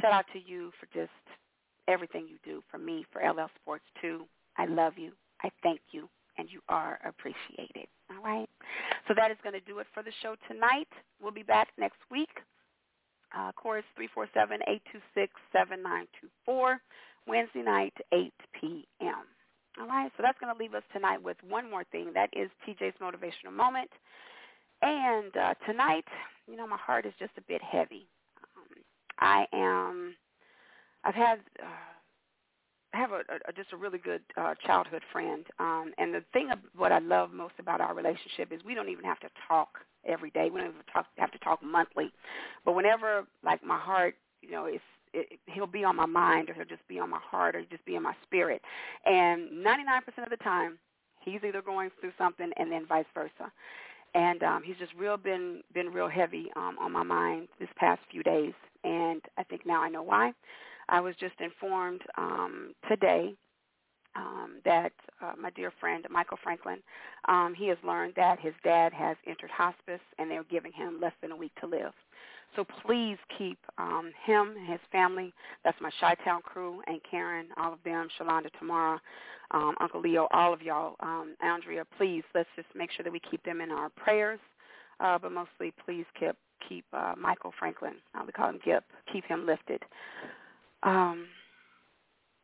Shout 0.00 0.12
out 0.12 0.26
to 0.32 0.38
you 0.38 0.72
for 0.78 0.86
just 0.94 1.10
everything 1.88 2.26
you 2.28 2.36
do 2.44 2.62
for 2.70 2.78
me, 2.78 3.04
for 3.12 3.22
LL 3.22 3.50
Sports 3.62 3.84
too. 4.00 4.24
I 4.56 4.66
love 4.66 4.94
you. 4.96 5.12
I 5.42 5.50
thank 5.62 5.80
you. 5.90 6.08
And 6.38 6.48
you 6.50 6.60
are 6.68 6.98
appreciated. 7.06 7.86
All 8.10 8.22
right. 8.24 8.48
So 9.08 9.14
that 9.16 9.30
is 9.30 9.36
going 9.42 9.52
to 9.54 9.60
do 9.60 9.78
it 9.78 9.86
for 9.92 10.02
the 10.02 10.12
show 10.22 10.36
tonight. 10.48 10.88
We'll 11.20 11.32
be 11.32 11.42
back 11.42 11.68
next 11.78 11.98
week. 12.10 12.30
Uh, 13.36 13.52
chorus 13.52 13.84
347-826-7924, 15.56 16.76
Wednesday 17.28 17.62
night, 17.62 17.94
8 18.12 18.32
p.m. 18.60 19.14
All 19.80 19.86
right, 19.86 20.10
so 20.16 20.22
that's 20.22 20.38
going 20.40 20.52
to 20.52 20.58
leave 20.58 20.74
us 20.74 20.82
tonight 20.92 21.22
with 21.22 21.36
one 21.48 21.70
more 21.70 21.84
thing. 21.92 22.10
That 22.12 22.28
is 22.32 22.50
TJ's 22.66 22.96
motivational 23.00 23.52
moment. 23.54 23.90
And 24.82 25.36
uh, 25.36 25.54
tonight, 25.66 26.04
you 26.48 26.56
know, 26.56 26.66
my 26.66 26.76
heart 26.76 27.06
is 27.06 27.12
just 27.18 27.32
a 27.38 27.42
bit 27.42 27.62
heavy. 27.62 28.06
Um, 28.56 28.82
I 29.20 29.46
am, 29.52 30.14
I've 31.04 31.14
had, 31.14 31.38
uh, 31.62 31.89
I 32.92 32.98
have 32.98 33.12
a, 33.12 33.20
a 33.48 33.52
just 33.52 33.72
a 33.72 33.76
really 33.76 33.98
good 33.98 34.22
uh, 34.36 34.54
childhood 34.66 35.02
friend, 35.12 35.46
um, 35.58 35.92
and 35.98 36.12
the 36.12 36.24
thing 36.32 36.50
of 36.50 36.58
what 36.76 36.92
I 36.92 36.98
love 36.98 37.32
most 37.32 37.54
about 37.58 37.80
our 37.80 37.94
relationship 37.94 38.52
is 38.52 38.60
we 38.64 38.74
don't 38.74 38.88
even 38.88 39.04
have 39.04 39.20
to 39.20 39.28
talk 39.46 39.78
every 40.04 40.30
day. 40.30 40.48
We 40.52 40.60
don't 40.60 40.70
even 40.70 40.82
talk, 40.92 41.06
have 41.16 41.30
to 41.32 41.38
talk 41.38 41.62
monthly, 41.62 42.12
but 42.64 42.74
whenever 42.74 43.26
like 43.44 43.62
my 43.64 43.78
heart, 43.78 44.16
you 44.42 44.50
know, 44.50 44.66
is 44.66 44.80
it, 45.12 45.38
he'll 45.46 45.66
be 45.66 45.84
on 45.84 45.96
my 45.96 46.06
mind, 46.06 46.50
or 46.50 46.54
he'll 46.54 46.64
just 46.64 46.86
be 46.88 46.98
on 46.98 47.10
my 47.10 47.20
heart, 47.22 47.54
or 47.54 47.62
just 47.64 47.84
be 47.84 47.94
in 47.94 48.02
my 48.02 48.14
spirit, 48.24 48.60
and 49.06 49.50
99% 49.64 50.24
of 50.24 50.30
the 50.30 50.36
time, 50.38 50.78
he's 51.20 51.40
either 51.46 51.62
going 51.62 51.90
through 52.00 52.12
something, 52.18 52.50
and 52.56 52.72
then 52.72 52.86
vice 52.86 53.06
versa. 53.14 53.52
And 54.14 54.42
um, 54.42 54.62
he's 54.64 54.76
just 54.76 54.92
real 54.98 55.16
been 55.16 55.62
been 55.72 55.92
real 55.92 56.08
heavy 56.08 56.50
um, 56.56 56.76
on 56.80 56.90
my 56.90 57.04
mind 57.04 57.46
this 57.60 57.68
past 57.76 58.00
few 58.10 58.24
days, 58.24 58.54
and 58.82 59.22
I 59.38 59.44
think 59.44 59.64
now 59.64 59.80
I 59.80 59.88
know 59.88 60.02
why. 60.02 60.32
I 60.90 61.00
was 61.00 61.14
just 61.18 61.34
informed 61.40 62.02
um, 62.18 62.74
today 62.88 63.34
um, 64.16 64.56
that 64.64 64.92
uh, 65.22 65.32
my 65.40 65.50
dear 65.50 65.72
friend 65.78 66.04
Michael 66.10 66.38
Franklin, 66.42 66.78
um, 67.28 67.54
he 67.56 67.68
has 67.68 67.78
learned 67.84 68.14
that 68.16 68.40
his 68.40 68.54
dad 68.64 68.92
has 68.92 69.16
entered 69.26 69.50
hospice 69.50 70.00
and 70.18 70.28
they're 70.28 70.44
giving 70.44 70.72
him 70.72 70.98
less 71.00 71.12
than 71.22 71.30
a 71.30 71.36
week 71.36 71.52
to 71.60 71.66
live. 71.66 71.92
So 72.56 72.66
please 72.84 73.16
keep 73.38 73.58
um, 73.78 74.10
him 74.26 74.54
and 74.58 74.68
his 74.68 74.80
family. 74.90 75.32
That's 75.64 75.80
my 75.80 75.90
Chi-Town 76.00 76.42
crew, 76.42 76.82
and 76.88 77.00
Karen, 77.08 77.46
all 77.56 77.72
of 77.72 77.78
them, 77.84 78.08
Shalonda, 78.18 78.48
Tamara, 78.58 79.00
um, 79.52 79.76
Uncle 79.80 80.00
Leo, 80.00 80.26
all 80.32 80.52
of 80.52 80.60
y'all, 80.60 80.96
um, 80.98 81.36
Andrea. 81.40 81.84
Please, 81.96 82.24
let's 82.34 82.48
just 82.56 82.66
make 82.74 82.90
sure 82.90 83.04
that 83.04 83.12
we 83.12 83.20
keep 83.30 83.44
them 83.44 83.60
in 83.60 83.70
our 83.70 83.88
prayers. 83.90 84.40
Uh, 84.98 85.16
but 85.16 85.30
mostly, 85.30 85.72
please 85.86 86.04
keep 86.18 86.34
keep 86.68 86.84
uh, 86.92 87.14
Michael 87.16 87.52
Franklin. 87.56 87.94
Uh, 88.14 88.22
we 88.26 88.32
call 88.32 88.50
him 88.50 88.58
Gip. 88.64 88.84
Keep 89.12 89.24
him 89.26 89.46
lifted 89.46 89.80
um, 90.82 91.26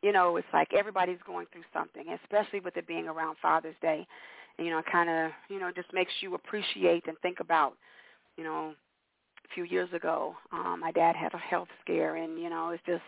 you 0.01 0.11
know, 0.11 0.37
it's 0.37 0.47
like 0.53 0.73
everybody's 0.73 1.17
going 1.25 1.47
through 1.51 1.63
something, 1.73 2.05
especially 2.23 2.59
with 2.59 2.77
it 2.77 2.87
being 2.87 3.07
around 3.07 3.37
Father's 3.41 3.75
Day. 3.81 4.05
And, 4.57 4.65
you 4.65 4.73
know, 4.73 4.81
kind 4.91 5.09
of, 5.09 5.31
you 5.49 5.59
know, 5.59 5.71
just 5.75 5.93
makes 5.93 6.11
you 6.21 6.35
appreciate 6.35 7.07
and 7.07 7.17
think 7.19 7.39
about, 7.39 7.73
you 8.37 8.43
know, 8.43 8.73
a 9.49 9.53
few 9.53 9.63
years 9.63 9.89
ago, 9.93 10.35
um, 10.51 10.79
my 10.81 10.91
dad 10.91 11.15
had 11.15 11.33
a 11.33 11.37
health 11.37 11.69
scare, 11.81 12.15
and 12.15 12.39
you 12.39 12.49
know, 12.49 12.69
it's 12.69 12.83
just, 12.85 13.03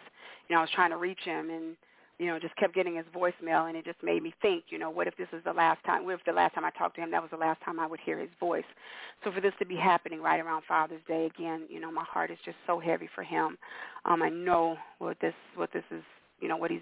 you 0.47 0.56
know, 0.56 0.60
I 0.60 0.61
was 0.61 0.69
trying 0.73 0.91
to 0.91 0.97
reach 0.97 1.19
him, 1.23 1.49
and 1.49 1.76
you 2.20 2.28
know, 2.28 2.38
just 2.38 2.56
kept 2.58 2.76
getting 2.76 2.98
his 2.98 3.06
voicemail, 3.16 3.70
and 3.70 3.78
it 3.78 3.86
just 3.86 4.04
made 4.04 4.22
me 4.22 4.34
think, 4.41 4.66
you 4.70 4.78
know, 4.78 4.90
what 4.90 5.08
if 5.08 5.16
this 5.16 5.30
is 5.32 5.41
the 5.46 5.54
last 5.54 5.84
time? 5.86 6.04
What 6.04 6.16
if 6.16 6.26
the 6.26 6.34
last 6.34 6.54
time 6.54 6.66
I 6.66 6.70
talked 6.72 6.96
to 6.98 7.02
him, 7.02 7.12
that 7.12 7.22
was 7.22 7.32
the 7.32 7.38
last 7.38 7.62
time 7.64 7.80
I 7.80 7.88
would 7.88 8.02
hear 8.02 8.20
his 8.20 8.30
voice? 8.40 8.66
So 9.24 9.32
for 9.32 9.40
this 9.40 9.54
to 9.60 9.66
be 9.66 9.78
happening 9.78 10.22
right 10.22 10.40
around 10.40 10.64
Father's 10.68 11.02
Day 11.08 11.28
again, 11.34 11.64
you 11.70 11.80
know, 11.80 11.91
my 11.91 12.04
heart 12.04 12.30
is 12.30 12.38
just 12.44 12.58
so 12.68 12.78
heavy 12.78 13.10
for 13.16 13.24
him. 13.24 13.58
Um, 14.04 14.22
I 14.22 14.30
know 14.30 14.76
what 15.00 15.18
this 15.22 15.34
what 15.56 15.72
this 15.72 15.84
is, 15.91 16.04
you 16.41 16.50
know, 16.50 16.58
what 16.58 16.72
he's. 16.72 16.82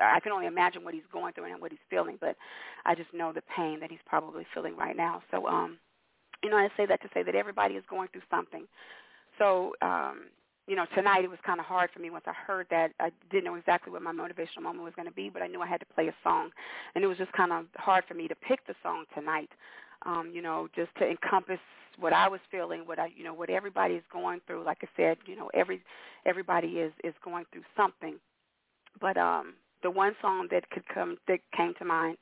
I 0.00 0.20
can 0.20 0.30
only 0.30 0.46
imagine 0.46 0.84
what 0.84 0.94
he's 0.94 1.02
going 1.12 1.32
through 1.32 1.52
and 1.52 1.60
what 1.60 1.72
he's 1.72 1.80
feeling, 1.90 2.16
but 2.20 2.36
I 2.86 2.94
just 2.94 3.12
know 3.12 3.32
the 3.32 3.42
pain 3.56 3.80
that 3.80 3.90
he's 3.90 3.98
probably 4.06 4.46
feeling 4.54 4.76
right 4.76 4.96
now. 4.96 5.22
So, 5.32 5.48
um, 5.48 5.76
you 6.44 6.50
know, 6.50 6.56
I 6.56 6.68
say 6.76 6.86
that 6.86 7.02
to 7.02 7.08
say 7.12 7.24
that 7.24 7.34
everybody 7.34 7.74
is 7.74 7.82
going 7.90 8.08
through 8.12 8.22
something. 8.30 8.66
So, 9.38 9.72
um, 9.82 10.26
you 10.70 10.76
know, 10.76 10.86
tonight 10.94 11.24
it 11.24 11.30
was 11.30 11.40
kind 11.44 11.58
of 11.58 11.66
hard 11.66 11.90
for 11.92 11.98
me 11.98 12.10
once 12.10 12.26
I 12.28 12.32
heard 12.32 12.68
that. 12.70 12.92
I 13.00 13.10
didn't 13.28 13.42
know 13.42 13.56
exactly 13.56 13.92
what 13.92 14.02
my 14.02 14.12
motivational 14.12 14.62
moment 14.62 14.84
was 14.84 14.92
going 14.94 15.08
to 15.08 15.14
be, 15.14 15.28
but 15.28 15.42
I 15.42 15.48
knew 15.48 15.60
I 15.60 15.66
had 15.66 15.80
to 15.80 15.86
play 15.86 16.06
a 16.06 16.14
song, 16.22 16.50
and 16.94 17.02
it 17.02 17.08
was 17.08 17.18
just 17.18 17.32
kind 17.32 17.52
of 17.52 17.64
hard 17.74 18.04
for 18.06 18.14
me 18.14 18.28
to 18.28 18.36
pick 18.36 18.64
the 18.68 18.74
song 18.80 19.04
tonight. 19.12 19.50
Um, 20.06 20.30
you 20.32 20.40
know, 20.40 20.68
just 20.76 20.90
to 21.00 21.10
encompass 21.10 21.58
what 21.98 22.12
I 22.12 22.28
was 22.28 22.38
feeling, 22.52 22.82
what 22.86 23.00
I, 23.00 23.08
you 23.16 23.24
know, 23.24 23.34
what 23.34 23.50
everybody 23.50 23.94
is 23.94 24.04
going 24.12 24.42
through. 24.46 24.64
Like 24.64 24.78
I 24.82 24.86
said, 24.96 25.18
you 25.26 25.34
know, 25.34 25.50
every 25.54 25.82
everybody 26.24 26.68
is 26.68 26.92
is 27.02 27.14
going 27.24 27.46
through 27.52 27.64
something. 27.76 28.14
But 29.00 29.16
um, 29.16 29.54
the 29.82 29.90
one 29.90 30.14
song 30.22 30.46
that 30.52 30.70
could 30.70 30.86
come 30.86 31.16
that 31.26 31.40
came 31.56 31.74
to 31.80 31.84
mind, 31.84 32.16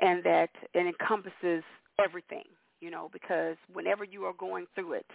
and 0.00 0.22
that 0.22 0.50
it 0.72 0.86
encompasses 0.86 1.64
everything. 1.98 2.44
You 2.80 2.92
know, 2.92 3.10
because 3.12 3.56
whenever 3.72 4.04
you 4.04 4.22
are 4.22 4.34
going 4.34 4.66
through 4.76 4.92
it, 4.92 5.06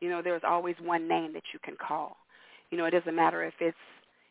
you 0.00 0.08
know, 0.10 0.22
there's 0.22 0.42
always 0.46 0.76
one 0.82 1.08
name 1.08 1.32
that 1.32 1.42
you 1.52 1.58
can 1.62 1.76
call. 1.76 2.16
You 2.70 2.78
know, 2.78 2.84
it 2.84 2.90
doesn't 2.90 3.14
matter 3.14 3.44
if 3.44 3.54
it's, 3.60 3.76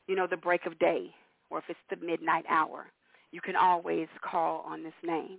you 0.08 0.16
know, 0.16 0.28
the 0.28 0.38
break 0.38 0.66
of 0.66 0.78
day 0.80 1.10
or 1.50 1.60
if 1.60 1.66
it's 1.70 1.80
the 1.90 2.06
midnight 2.06 2.46
hour. 2.50 2.88
You 3.32 3.42
can 3.42 3.56
always 3.56 4.08
call 4.22 4.64
on 4.68 4.84
this 4.84 4.94
name. 5.04 5.38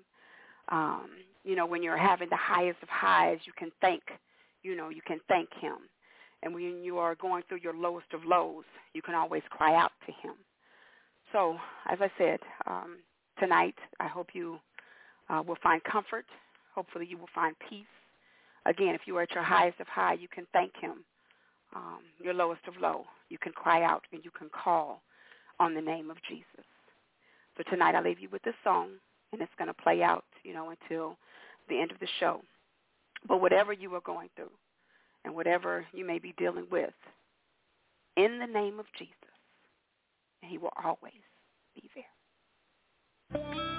Um, 0.70 1.08
you 1.44 1.54
know, 1.54 1.66
when 1.66 1.82
you're 1.82 1.96
having 1.96 2.28
the 2.28 2.36
highest 2.36 2.82
of 2.82 2.88
highs, 2.88 3.38
you 3.44 3.52
can 3.56 3.70
thank, 3.80 4.02
you 4.62 4.74
know, 4.74 4.88
you 4.88 5.00
can 5.06 5.20
thank 5.28 5.48
him. 5.60 5.76
And 6.42 6.52
when 6.54 6.82
you 6.82 6.98
are 6.98 7.14
going 7.14 7.44
through 7.48 7.60
your 7.62 7.74
lowest 7.74 8.06
of 8.12 8.24
lows, 8.24 8.64
you 8.92 9.02
can 9.02 9.14
always 9.14 9.42
cry 9.50 9.74
out 9.74 9.92
to 10.06 10.12
him. 10.12 10.34
So, 11.32 11.56
as 11.90 11.98
I 12.00 12.10
said, 12.18 12.40
um, 12.66 12.98
tonight, 13.38 13.74
I 14.00 14.06
hope 14.06 14.28
you 14.32 14.58
uh, 15.28 15.42
will 15.46 15.58
find 15.62 15.82
comfort. 15.84 16.26
Hopefully 16.74 17.06
you 17.08 17.16
will 17.18 17.28
find 17.34 17.54
peace 17.70 17.86
Again, 18.66 18.94
if 18.94 19.02
you 19.06 19.16
are 19.16 19.22
at 19.22 19.32
your 19.32 19.44
highest 19.44 19.80
of 19.80 19.86
high, 19.86 20.14
you 20.14 20.28
can 20.28 20.46
thank 20.52 20.72
him. 20.80 21.04
Um, 21.74 22.00
your 22.22 22.34
lowest 22.34 22.62
of 22.68 22.74
low, 22.80 23.04
you 23.28 23.38
can 23.38 23.52
cry 23.52 23.82
out 23.82 24.04
and 24.12 24.24
you 24.24 24.30
can 24.30 24.48
call 24.48 25.02
on 25.60 25.74
the 25.74 25.80
name 25.80 26.10
of 26.10 26.16
Jesus. 26.28 26.64
So 27.56 27.62
tonight 27.70 27.94
I 27.94 28.00
leave 28.00 28.20
you 28.20 28.28
with 28.30 28.42
this 28.42 28.54
song, 28.62 28.90
and 29.32 29.40
it's 29.40 29.52
going 29.58 29.68
to 29.68 29.74
play 29.74 30.02
out, 30.02 30.24
you 30.42 30.54
know, 30.54 30.70
until 30.70 31.16
the 31.68 31.80
end 31.80 31.90
of 31.90 31.98
the 31.98 32.08
show. 32.20 32.40
But 33.26 33.40
whatever 33.40 33.72
you 33.72 33.94
are 33.94 34.00
going 34.00 34.28
through 34.36 34.52
and 35.24 35.34
whatever 35.34 35.86
you 35.92 36.06
may 36.06 36.18
be 36.18 36.34
dealing 36.38 36.66
with, 36.70 36.94
in 38.16 38.38
the 38.38 38.46
name 38.46 38.78
of 38.78 38.86
Jesus, 38.98 39.14
he 40.42 40.58
will 40.58 40.72
always 40.82 41.12
be 41.74 41.90
there. 41.94 43.75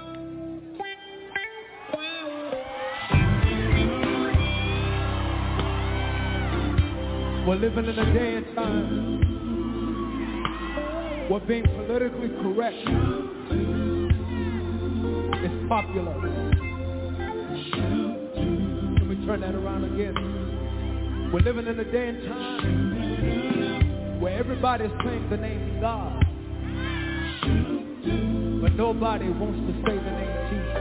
We're 7.48 7.56
living 7.56 7.86
in 7.86 7.98
a 7.98 8.14
day 8.14 8.36
and 8.36 8.46
time 8.58 9.24
where 11.30 11.40
being 11.40 11.64
politically 11.64 12.28
correct 12.42 12.76
is 15.46 15.70
popular. 15.70 16.18
Let 18.96 19.08
me 19.08 19.16
turn 19.26 19.40
that 19.40 19.56
around 19.56 19.86
again. 19.86 21.32
We're 21.32 21.40
living 21.40 21.68
in 21.68 21.80
a 21.80 21.86
day 21.90 22.10
and 22.10 22.24
time 22.28 24.20
where 24.20 24.38
everybody 24.38 24.84
is 24.84 24.92
saying 25.06 25.30
the 25.30 25.38
name 25.38 25.80
God, 25.80 26.20
but 28.62 28.74
nobody 28.76 29.30
wants 29.30 29.60
to 29.60 29.74
say 29.88 29.96
the 29.96 30.12
name 30.12 30.38
We 30.52 30.77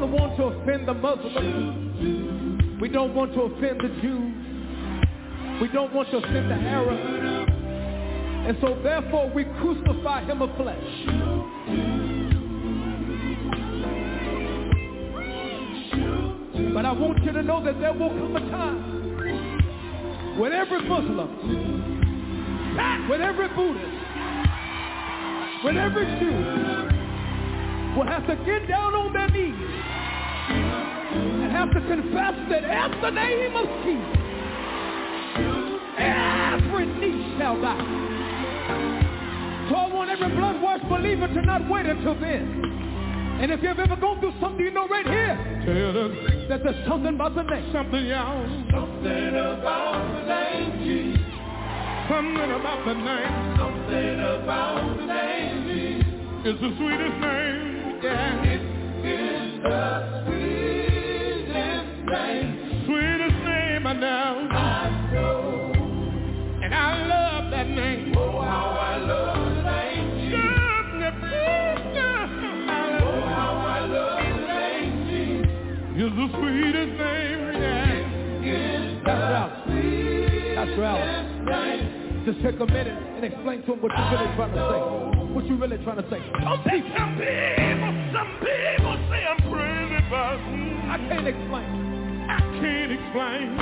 don't 0.00 0.12
want 0.12 0.34
to 0.38 0.44
offend 0.44 0.88
the 0.88 0.94
Muslims. 0.94 2.80
We 2.80 2.88
don't 2.88 3.14
want 3.14 3.34
to 3.34 3.42
offend 3.42 3.80
the 3.82 3.88
Jews. 4.00 4.34
We 5.60 5.68
don't 5.68 5.92
want 5.92 6.10
to 6.10 6.16
offend 6.16 6.50
the 6.50 6.54
Arabs. 6.54 7.50
And 8.48 8.56
so 8.62 8.80
therefore 8.82 9.30
we 9.34 9.44
crucify 9.60 10.24
him 10.24 10.40
of 10.40 10.56
flesh. 10.56 10.78
But 16.72 16.86
I 16.86 16.92
want 16.92 17.22
you 17.22 17.32
to 17.32 17.42
know 17.42 17.62
that 17.62 17.78
there 17.78 17.92
will 17.92 18.08
come 18.08 18.36
a 18.36 18.40
time 18.50 20.38
when 20.38 20.54
every 20.54 20.82
Muslim, 20.82 21.28
when 23.10 23.20
every 23.20 23.48
Buddhist, 23.48 23.84
when 25.62 25.76
every 25.76 26.06
Jew 26.18 26.32
will 27.98 28.06
have 28.06 28.26
to 28.28 28.36
get 28.46 28.66
down 28.66 28.94
on 28.94 29.12
their 29.12 29.28
knees 29.28 29.69
have 31.60 31.72
to 31.74 31.80
confess 31.80 32.34
that 32.48 32.64
at 32.64 33.02
the 33.02 33.10
name 33.10 33.54
of 33.54 33.66
Jesus, 33.84 34.16
every 35.98 36.86
knee 36.86 37.36
shall 37.36 37.60
bow. 37.60 37.76
So 39.68 39.76
I 39.76 39.92
want 39.92 40.08
every 40.08 40.34
blood-washed 40.34 40.88
believer 40.88 41.28
to 41.28 41.42
not 41.42 41.68
wait 41.68 41.84
until 41.84 42.18
then. 42.18 42.64
And 43.42 43.52
if 43.52 43.62
you've 43.62 43.78
ever 43.78 43.96
gone 43.96 44.20
through 44.20 44.32
something, 44.40 44.64
you 44.64 44.70
know 44.70 44.88
right 44.88 45.04
here 45.06 45.36
that 46.48 46.64
there's 46.64 46.88
something 46.88 47.14
about 47.14 47.34
the 47.34 47.42
name. 47.42 47.70
Something, 47.74 48.06
y'all. 48.06 48.40
Something 48.72 49.28
about 49.28 50.00
the 50.16 50.22
name 50.32 50.80
Jesus. 50.80 51.20
Something 52.08 52.52
about 52.56 52.86
the 52.86 52.94
name. 52.94 53.56
Something 53.60 54.18
about 54.18 54.96
the 54.96 55.04
name 55.04 55.68
Jesus. 55.68 56.08
It's 56.42 56.60
the 56.62 56.72
sweetest 56.78 57.20
name 57.20 58.00
yeah. 58.02 58.44
It 58.44 58.62
is 59.04 59.62
the 59.62 60.24
sweetest 60.24 60.49
Sweetest 62.10 63.38
name 63.44 63.86
I 63.86 63.92
know. 63.92 64.48
And 66.60 66.74
I 66.74 67.06
love 67.06 67.52
that 67.52 67.68
name. 67.68 68.14
Oh, 68.16 68.42
how 68.42 68.70
I 68.70 68.96
love 68.96 69.36
the 69.38 69.70
name. 69.70 71.38
Oh, 73.00 73.20
how 73.28 73.54
I 73.64 73.86
love 73.86 74.18
the 74.18 74.32
name. 74.48 75.46
It's 75.94 76.10
the 76.16 76.26
sweetest 76.34 76.98
name, 76.98 77.42
yeah. 77.62 78.02
Is 78.42 79.06
That's 80.56 80.74
right. 80.80 82.24
Just 82.26 82.42
take 82.42 82.58
a 82.58 82.66
minute 82.66 82.98
and 83.14 83.24
explain 83.24 83.62
to 83.62 83.72
him 83.72 83.80
what 83.80 83.92
you're 83.96 84.10
really 84.10 84.34
trying 84.34 84.52
to 84.54 84.62
say. 84.66 84.80
What 85.32 85.44
you 85.46 85.54
really 85.56 85.78
trying 85.84 86.02
to 86.02 86.10
say. 86.10 86.20
Some 86.42 86.58
people, 86.64 86.90
some 88.10 88.30
people 88.42 88.98
say 89.10 89.22
I'm 89.30 89.38
crazy, 89.46 90.02
but 90.10 90.42
I 90.90 90.98
can't 91.08 91.28
explain. 91.28 91.89
Can't 92.60 92.92
explain. 92.92 93.56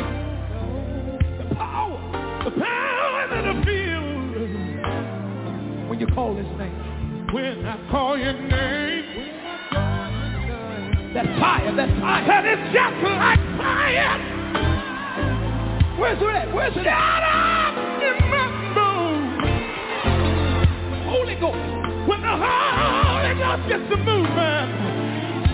The 1.39 1.55
power, 1.55 1.99
the 2.45 2.51
power 2.51 3.29
that 3.31 3.45
I 3.45 3.65
feel 3.65 4.03
when 5.89 6.01
you 6.01 6.07
call 6.09 6.35
his 6.35 6.47
name. 6.59 7.29
When 7.33 7.65
I 7.65 7.79
call 7.93 8.19
your 8.19 8.33
name. 8.33 9.05
That's 11.15 11.29
fire, 11.39 11.75
that's 11.77 12.01
fire. 12.01 12.27
That 12.27 12.45
is 12.45 12.59
just 12.75 13.03
like 13.05 13.41
fire. 13.57 14.19
Where's 16.01 16.21
it 16.21 16.35
at? 16.35 16.53
Where's 16.53 16.77
it 16.77 16.87
at? 16.87 16.87
Shut 16.87 17.23
up! 17.23 17.79
When 22.09 22.23
the 22.23 22.37
Holy 22.37 23.35
Ghost 23.39 23.69
gets 23.69 23.85
to 23.91 23.97
moving, 23.97 24.69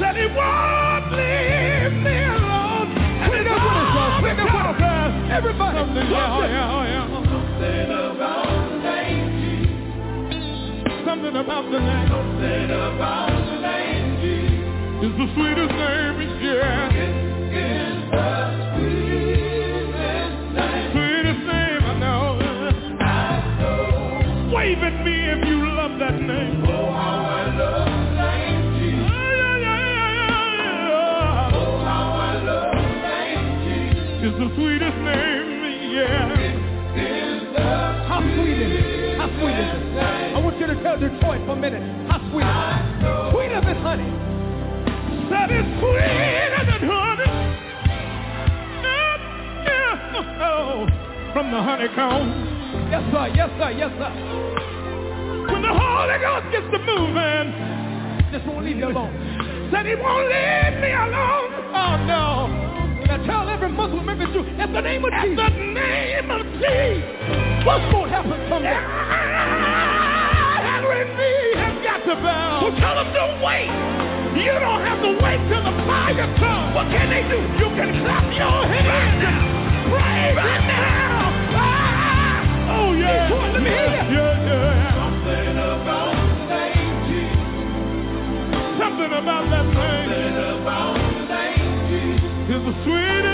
said 0.01 0.17
he 0.17 0.27
won't 0.33 1.13
leave 1.13 1.93
me 2.05 2.44
Everybody. 5.35 5.79
Something, 5.79 6.11
yeah, 6.15 6.31
oh, 6.31 6.47
yeah, 6.47 6.71
oh, 6.71 6.85
yeah. 6.87 7.11
Something 7.11 7.91
about 7.91 8.47
the 8.71 8.79
name 8.87 9.29
Something 11.05 11.35
about 11.35 11.65
the 11.73 11.79
name. 11.81 12.07
Something 12.07 12.71
about 12.71 13.35
the 13.35 13.59
name 13.67 14.15
Jesus. 14.23 15.03
It's 15.03 15.17
the 15.19 15.27
sweetest 15.35 15.75
name, 15.75 16.19
yeah. 16.39 16.87
It 16.95 17.51
is 17.51 17.99
the 18.15 18.31
sweetest 18.79 19.04
is 34.35 34.41
the 34.41 34.51
sweetest 34.57 34.99
name, 34.99 35.95
yeah. 35.95 36.35
How 38.09 38.21
sweet 38.21 38.59
is 38.59 38.73
it? 38.75 39.19
How 39.19 39.29
sweet 39.39 39.55
is 39.55 39.71
it? 39.71 40.35
I 40.35 40.39
want 40.43 40.59
you 40.59 40.67
to 40.67 40.75
tell 40.83 40.99
Detroit 40.99 41.41
for 41.47 41.53
a 41.53 41.57
minute. 41.57 41.83
How 42.11 42.19
sweet 42.31 42.43
is 42.43 42.51
it? 42.51 43.31
Sweeter 43.31 43.61
than 43.63 43.79
honey. 43.79 44.11
That 45.31 45.51
is 45.55 45.65
sweeter 45.79 46.65
than 46.67 46.83
honey. 46.83 47.31
Yeah, 49.63 50.43
oh, 50.43 50.87
from 51.33 51.51
the 51.53 51.63
honeycomb. 51.63 52.27
Yes, 52.91 53.03
sir. 53.15 53.27
Yes, 53.39 53.51
sir. 53.59 53.71
Yes, 53.71 53.93
sir. 53.99 54.11
When 55.47 55.63
the 55.63 55.71
Holy 55.71 56.19
Ghost 56.19 56.51
gets 56.51 56.67
the 56.75 56.79
moving, 56.83 57.55
just 58.33 58.47
won't 58.47 58.65
leave 58.67 58.79
you 58.79 58.89
alone. 58.89 59.15
Said 59.71 59.87
he 59.87 59.95
won't 59.95 60.27
leave 60.27 60.83
me 60.83 60.91
alone. 60.91 61.51
Oh 61.71 61.97
no. 62.07 62.84
Now 63.07 63.19
tell 63.27 63.49
every 63.49 63.69
Muslim, 63.69 64.09
every 64.09 64.27
Jew, 64.33 64.45
at 64.59 64.73
the 64.73 64.81
name 64.81 65.05
of 65.05 65.13
Jesus. 65.13 65.45
At 65.45 65.53
the 65.53 65.65
name 65.77 66.31
of 66.31 66.41
Jesus. 66.57 67.67
What's 67.67 67.85
going 67.93 68.09
to 68.09 68.17
happen 68.17 68.39
someday? 68.49 68.81
Every 70.65 71.05
knee 71.13 71.53
has 71.61 71.77
got 71.85 72.01
to 72.09 72.15
bow. 72.17 72.61
So 72.65 72.69
tell 72.81 72.97
them 72.97 73.13
don't 73.13 73.41
wait. 73.45 73.69
You 74.41 74.53
don't 74.57 74.83
have 74.85 75.01
to 75.05 75.13
wait 75.21 75.41
till 75.49 75.63
the 75.65 75.75
fire 75.85 76.29
comes. 76.41 76.75
What 76.75 76.89
can 76.93 77.09
they 77.13 77.23
do? 77.29 77.39
You 77.61 77.69
can 77.77 78.03
clap 78.05 78.25
your 78.33 78.67
hands 78.73 79.21
and 79.25 79.37
praise 79.93 80.37
right 80.37 80.65
now. 80.65 81.31
Ah! 81.55 82.81
Oh, 82.81 82.93
yeah. 82.93 83.31
Let 83.53 83.63
me 83.63 83.71
hear 83.71 83.85
you. 83.85 84.17
Yeah, 84.17 84.49
yeah. 84.49 84.97
Something 84.97 85.57
about 85.61 86.17
the 86.19 86.35
name 86.51 86.97
Jesus. 87.07 87.37
Something 88.81 89.13
about 89.13 89.45
that 89.53 89.67
name. 89.71 90.09
Something 90.09 90.63
about 90.63 91.04
the 92.65 92.73
sweetest 92.83 93.34